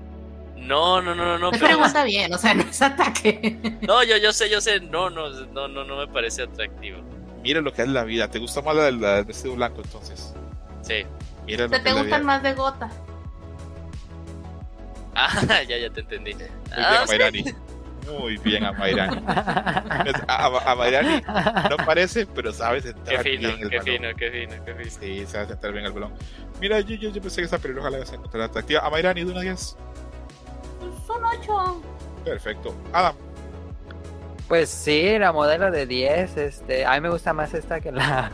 [0.58, 3.58] No, no, no, no, pero- pregunta bien, o sea, no es ataque.
[3.82, 4.82] No, yo, yo sé, yo sé.
[4.82, 7.00] No, no, no, no, no me parece atractivo.
[7.42, 8.30] Mira lo que es la vida.
[8.30, 10.34] ¿Te gusta más la del vestido blanco entonces?
[10.82, 11.06] Sí.
[11.50, 12.90] Mira te la gustan más de gota.
[15.22, 16.34] Ah, ya, ya te entendí.
[16.34, 17.14] Muy bien, Ah, sí.
[17.16, 17.44] Amairani.
[18.08, 19.22] Muy bien, Amairani.
[19.28, 21.22] A, a, Amairani
[21.70, 23.86] no parece, pero sabes Qué entrar fino, bien el qué balón.
[23.96, 24.92] fino, qué fino, qué fino.
[25.00, 26.14] Sí, sabes centrar bien el balón.
[26.62, 28.80] Mira, yo, yo, yo pensé que esa pelirroja la ibas a encontrar atractiva.
[28.86, 29.78] Amairani, de una 10.
[30.80, 31.82] Pues son ocho.
[32.24, 32.74] Perfecto.
[32.94, 33.16] Adam,
[34.48, 36.38] Pues sí, la modelo de 10.
[36.38, 38.32] Este, a mí me gusta más esta que la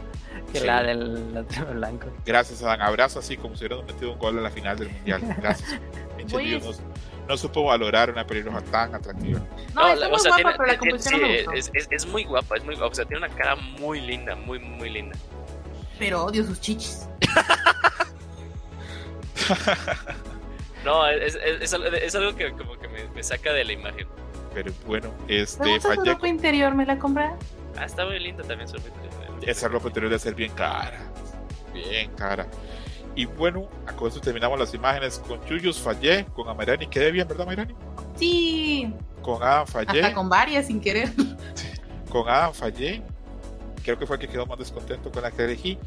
[0.56, 0.66] que Sí.
[0.67, 2.08] la del otro blanco.
[2.25, 2.82] gracias, Adam.
[2.82, 5.22] Abrazo así como si hubiéramos metido un gol en la final del mundial.
[5.42, 5.80] Gracias.
[6.17, 9.40] Pinche Pues- Dios, no, no supo valorar una pelirroja tan atractiva.
[9.74, 11.53] No, está la- muy guapa, pero la tiene- composición sí, no me gustó.
[11.53, 12.92] es, es, es muy guapa, es muy guapa.
[12.92, 15.17] O sea, tiene una cara muy linda, muy, muy linda.
[16.00, 17.08] Pero odio sus chichis.
[20.84, 23.74] No, es, es, es algo- es algo que como que me, me saca de la
[23.74, 24.08] imagen.
[24.53, 26.14] Pero bueno, ¿Me este, gusta tu fallé.
[26.14, 26.75] ropa interior?
[26.75, 27.34] ¿Me la compras?
[27.77, 28.90] Ah, está muy linda también su ropa.
[29.46, 31.00] Esa ropa interior debe ser bien cara.
[31.74, 32.48] Bien cara.
[33.16, 35.20] Y bueno, con eso terminamos las imágenes.
[35.20, 37.74] Con Chuyos fallé, con Amairani quedé bien, ¿verdad, Amairani?
[38.18, 38.94] Sí.
[39.22, 41.10] Con Adam fallé, Hasta con varias sin querer.
[42.10, 43.02] con Adam fallé.
[43.84, 45.78] Creo que fue el que quedó más descontento con la que elegí.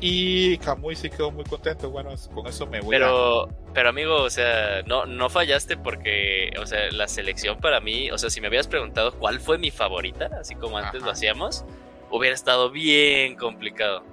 [0.00, 1.88] Y Kamui sí quedó muy contento.
[1.90, 2.98] Bueno, con eso me voy a...
[2.98, 8.10] Pero, pero amigo, o sea, no, no fallaste porque, o sea, la selección para mí,
[8.10, 11.06] o sea, si me hubieras preguntado cuál fue mi favorita, así como antes Ajá.
[11.06, 11.64] lo hacíamos,
[12.14, 14.04] hubiera estado bien complicado.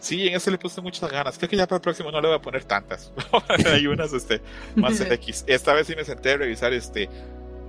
[0.00, 1.38] Sí, en ese le puse muchas ganas.
[1.38, 3.12] Creo que ya para el próximo no le voy a poner tantas.
[3.66, 4.40] Hay unas este,
[4.74, 5.44] más X.
[5.46, 7.08] Esta vez sí me senté a revisar este,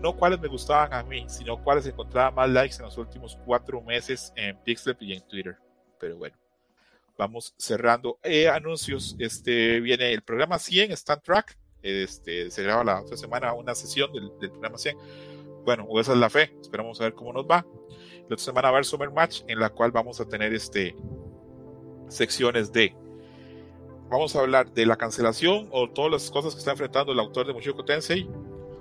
[0.01, 3.81] no cuáles me gustaban a mí, sino cuáles encontraba más likes en los últimos cuatro
[3.81, 5.57] meses en Pixel y en Twitter.
[5.99, 6.35] Pero bueno,
[7.17, 8.17] vamos cerrando.
[8.23, 9.15] Eh, anuncios.
[9.19, 11.57] Este viene el programa 100, Stand Track.
[11.83, 14.97] Este, se graba la otra semana una sesión del, del programa 100.
[15.65, 16.51] Bueno, esa es la fe.
[16.59, 17.63] Esperamos a ver cómo nos va.
[18.30, 20.95] La otra semana va a haber Summer Match, en la cual vamos a tener este
[22.08, 22.95] secciones de
[24.10, 27.48] vamos a hablar de la cancelación o todas las cosas que está enfrentando el autor
[27.48, 28.30] de Mushoku Tensei.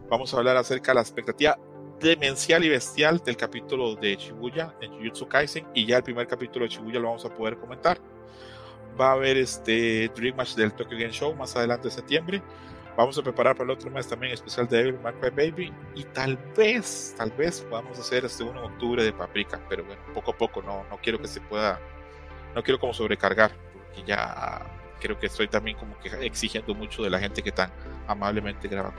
[0.08, 1.58] Vamos a hablar acerca de la expectativa
[1.98, 6.64] demencial y bestial del capítulo de Shibuya en Jujutsu Kaisen y ya el primer capítulo
[6.64, 7.98] de Shibuya lo vamos a poder comentar.
[9.00, 12.42] Va a haber este Dream Match del Tokyo Game Show más adelante en septiembre.
[12.96, 16.36] Vamos a preparar para el otro mes también especial de Devil May Baby y tal
[16.56, 20.36] vez, tal vez podamos hacer este 1 de octubre de Paprika, pero bueno, poco a
[20.36, 21.80] poco, no, no quiero que se pueda
[22.54, 24.60] no quiero como sobrecargar, porque ya
[25.00, 27.70] creo que estoy también como que exigiendo mucho de la gente que tan
[28.06, 28.92] amablemente graba.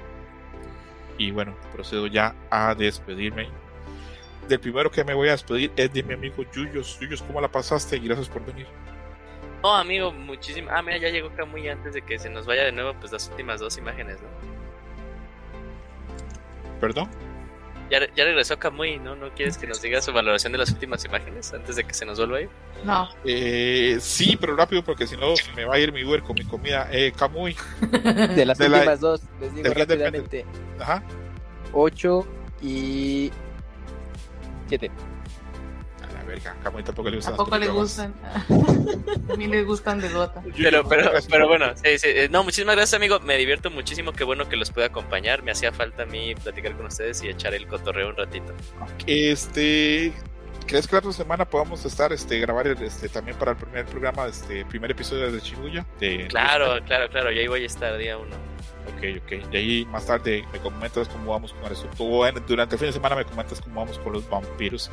[1.17, 3.47] Y bueno, procedo ya a despedirme.
[4.47, 6.99] Del primero que me voy a despedir es de mi amigo Yuyos.
[6.99, 7.97] Yuyos, ¿cómo la pasaste?
[7.97, 8.67] Y gracias por venir.
[9.65, 10.69] Oh, amigo, muchísimo.
[10.71, 13.27] Ah, mira, ya llegó muy antes de que se nos vaya de nuevo, pues las
[13.29, 14.27] últimas dos imágenes, ¿no?
[16.81, 17.09] ¿Perdón?
[17.89, 19.15] Ya, ya regresó Kamui, ¿no?
[19.15, 22.05] ¿No quieres que nos diga su valoración de las últimas imágenes antes de que se
[22.05, 22.49] nos vuelva a ir?
[22.83, 23.07] No.
[23.23, 26.43] Eh, sí, pero rápido porque si no me va a ir mi Uber con mi
[26.43, 26.87] comida.
[26.91, 27.55] Eh, Kamui.
[28.35, 30.45] De las De la- últimas dos, les digo rápidamente.
[30.79, 31.03] Ajá.
[31.71, 32.27] 8
[32.61, 33.31] y
[34.67, 34.91] 7.
[36.33, 38.13] Verga, Kamui tampoco le gustan Tampoco le gustan.
[39.29, 40.41] A mí le gustan de gota.
[40.43, 43.19] Yuyos, Pero, pero, pero bueno, sí, sí, eh, no, muchísimas gracias, amigo.
[43.19, 44.13] Me divierto muchísimo.
[44.13, 45.43] Qué bueno que los pude acompañar.
[45.43, 48.51] Me hacía falta a mí platicar con ustedes y echar el cotorreo un ratito.
[49.05, 50.11] Este,
[50.65, 53.85] ¿crees que la otra semana podamos estar, este, grabar el, este, también para el primer
[53.85, 55.85] programa, este, primer episodio de Shibuya?
[55.99, 57.31] De, Claro, claro, claro.
[57.31, 58.35] Y ahí voy a estar día uno.
[58.87, 59.49] Ok, ok.
[59.49, 62.03] De ahí más tarde me comentas cómo vamos con el asunto.
[62.03, 64.91] O en- durante el fin de semana me comentas cómo vamos con los vampiros.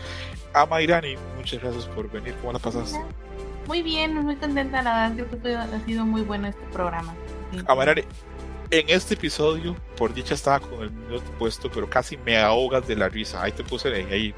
[0.55, 2.35] Ama Irani, muchas gracias por venir.
[2.41, 2.99] ¿Cómo la pasaste?
[3.67, 5.27] Muy bien, muy contenta, la verdad.
[5.29, 7.15] Creo que ha sido muy bueno este programa.
[7.67, 8.03] Ama Irani,
[8.71, 12.95] en este episodio, por dicha estaba con el minuto puesto, pero casi me ahogas de
[12.95, 13.43] la risa.
[13.43, 14.33] Ahí te puse ahí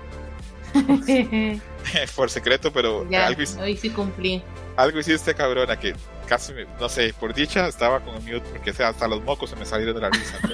[2.16, 4.42] por secreto, pero ya, algo, hoy sí cumplí.
[4.76, 5.94] algo hiciste, cabrona, que
[6.26, 9.22] casi, me- no sé, por dicha estaba con el mute porque o sea, hasta los
[9.22, 10.38] mocos se me salieron de la risa.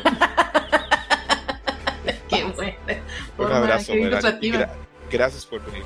[2.29, 2.73] Qué bueno.
[3.39, 4.71] un abrazo, gra-
[5.11, 5.85] gracias por venir.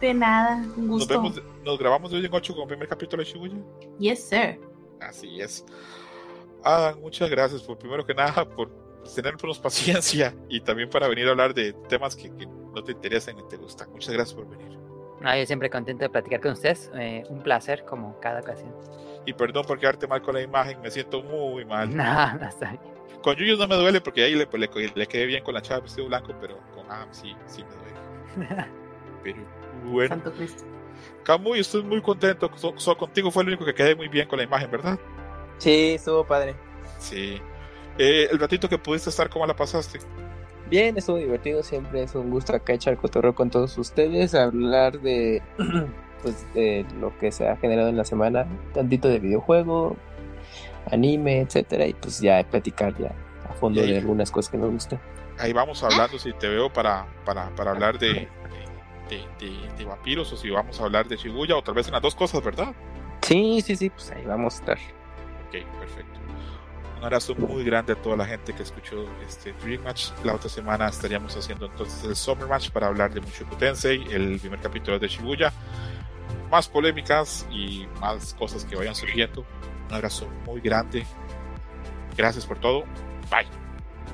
[0.00, 1.14] De nada, un Nos, gusto.
[1.14, 3.56] vemos, nos grabamos de hoy en 8 con el primer capítulo de Shibuya.
[3.98, 4.60] Yes, sir.
[5.00, 5.64] Así es.
[6.62, 8.70] Adam, muchas gracias por primero que nada por
[9.14, 13.36] tenernos paciencia y también para venir a hablar de temas que, que no te interesan
[13.36, 13.90] ni te gustan.
[13.90, 14.78] Muchas gracias por venir.
[15.22, 16.90] Ah, yo siempre contento de platicar con ustedes.
[16.94, 18.72] eh, un placer, como cada ocasión.
[19.24, 21.88] Y perdón por quedarte mal con la imagen, me siento muy mal.
[22.48, 22.80] Está bien.
[23.22, 25.80] Con Yuyos no me duele porque ahí le, le, le quedé bien con la chava
[25.80, 28.66] vestido blanco, pero con Adam sí, sí me duele.
[29.24, 29.38] Pero
[29.84, 30.64] bueno, Santo Cristo.
[31.24, 32.48] Camuy, estoy muy contento.
[32.56, 34.98] So- so- contigo fue el único que quedé muy bien con la imagen, ¿verdad?
[35.58, 36.54] Sí, estuvo padre.
[36.98, 37.40] Sí.
[37.98, 39.98] Eh, el ratito que pudiste estar, ¿cómo la pasaste?
[40.68, 41.62] Bien, estuvo divertido.
[41.62, 44.34] Siempre es un gusto acá echar cotorreo con todos ustedes.
[44.34, 45.42] Hablar de,
[46.22, 48.46] pues, de lo que se ha generado en la semana.
[48.74, 49.96] Tantito de videojuego,
[50.90, 51.86] anime, etcétera.
[51.86, 53.12] Y pues ya platicar ya
[53.48, 55.00] a fondo de algunas cosas que nos gustan.
[55.38, 58.28] Ahí vamos hablando si te veo para, para, para hablar de, de,
[59.10, 61.92] de- de- de vampiros o si vamos a hablar de Shibuya o tal vez en
[61.92, 62.74] las dos cosas, ¿verdad?
[63.22, 64.78] Sí, sí, sí, pues ahí vamos a estar.
[65.48, 66.15] Ok, perfecto.
[66.98, 70.08] Un abrazo muy grande a toda la gente que escuchó este Dream Match.
[70.24, 74.40] La otra semana estaríamos haciendo entonces el Summer Match para hablar de Mushoku Tensei, el
[74.40, 75.52] primer capítulo de Shibuya.
[76.50, 79.44] Más polémicas y más cosas que vayan surgiendo.
[79.88, 81.06] Un abrazo muy grande.
[82.16, 82.84] Gracias por todo.
[83.30, 83.46] Bye.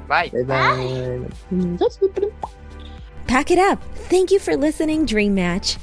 [0.09, 0.31] Bye.
[0.31, 2.33] Bye bye.
[3.27, 3.81] Pack it up.
[4.11, 5.77] Thank you for listening, Dream Match.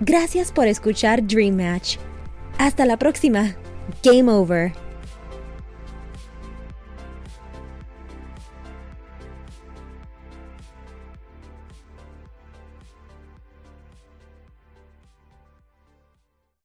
[0.00, 1.98] Gracias por escuchar Dream Match.
[2.58, 3.56] Hasta la próxima.
[4.02, 4.83] Game over.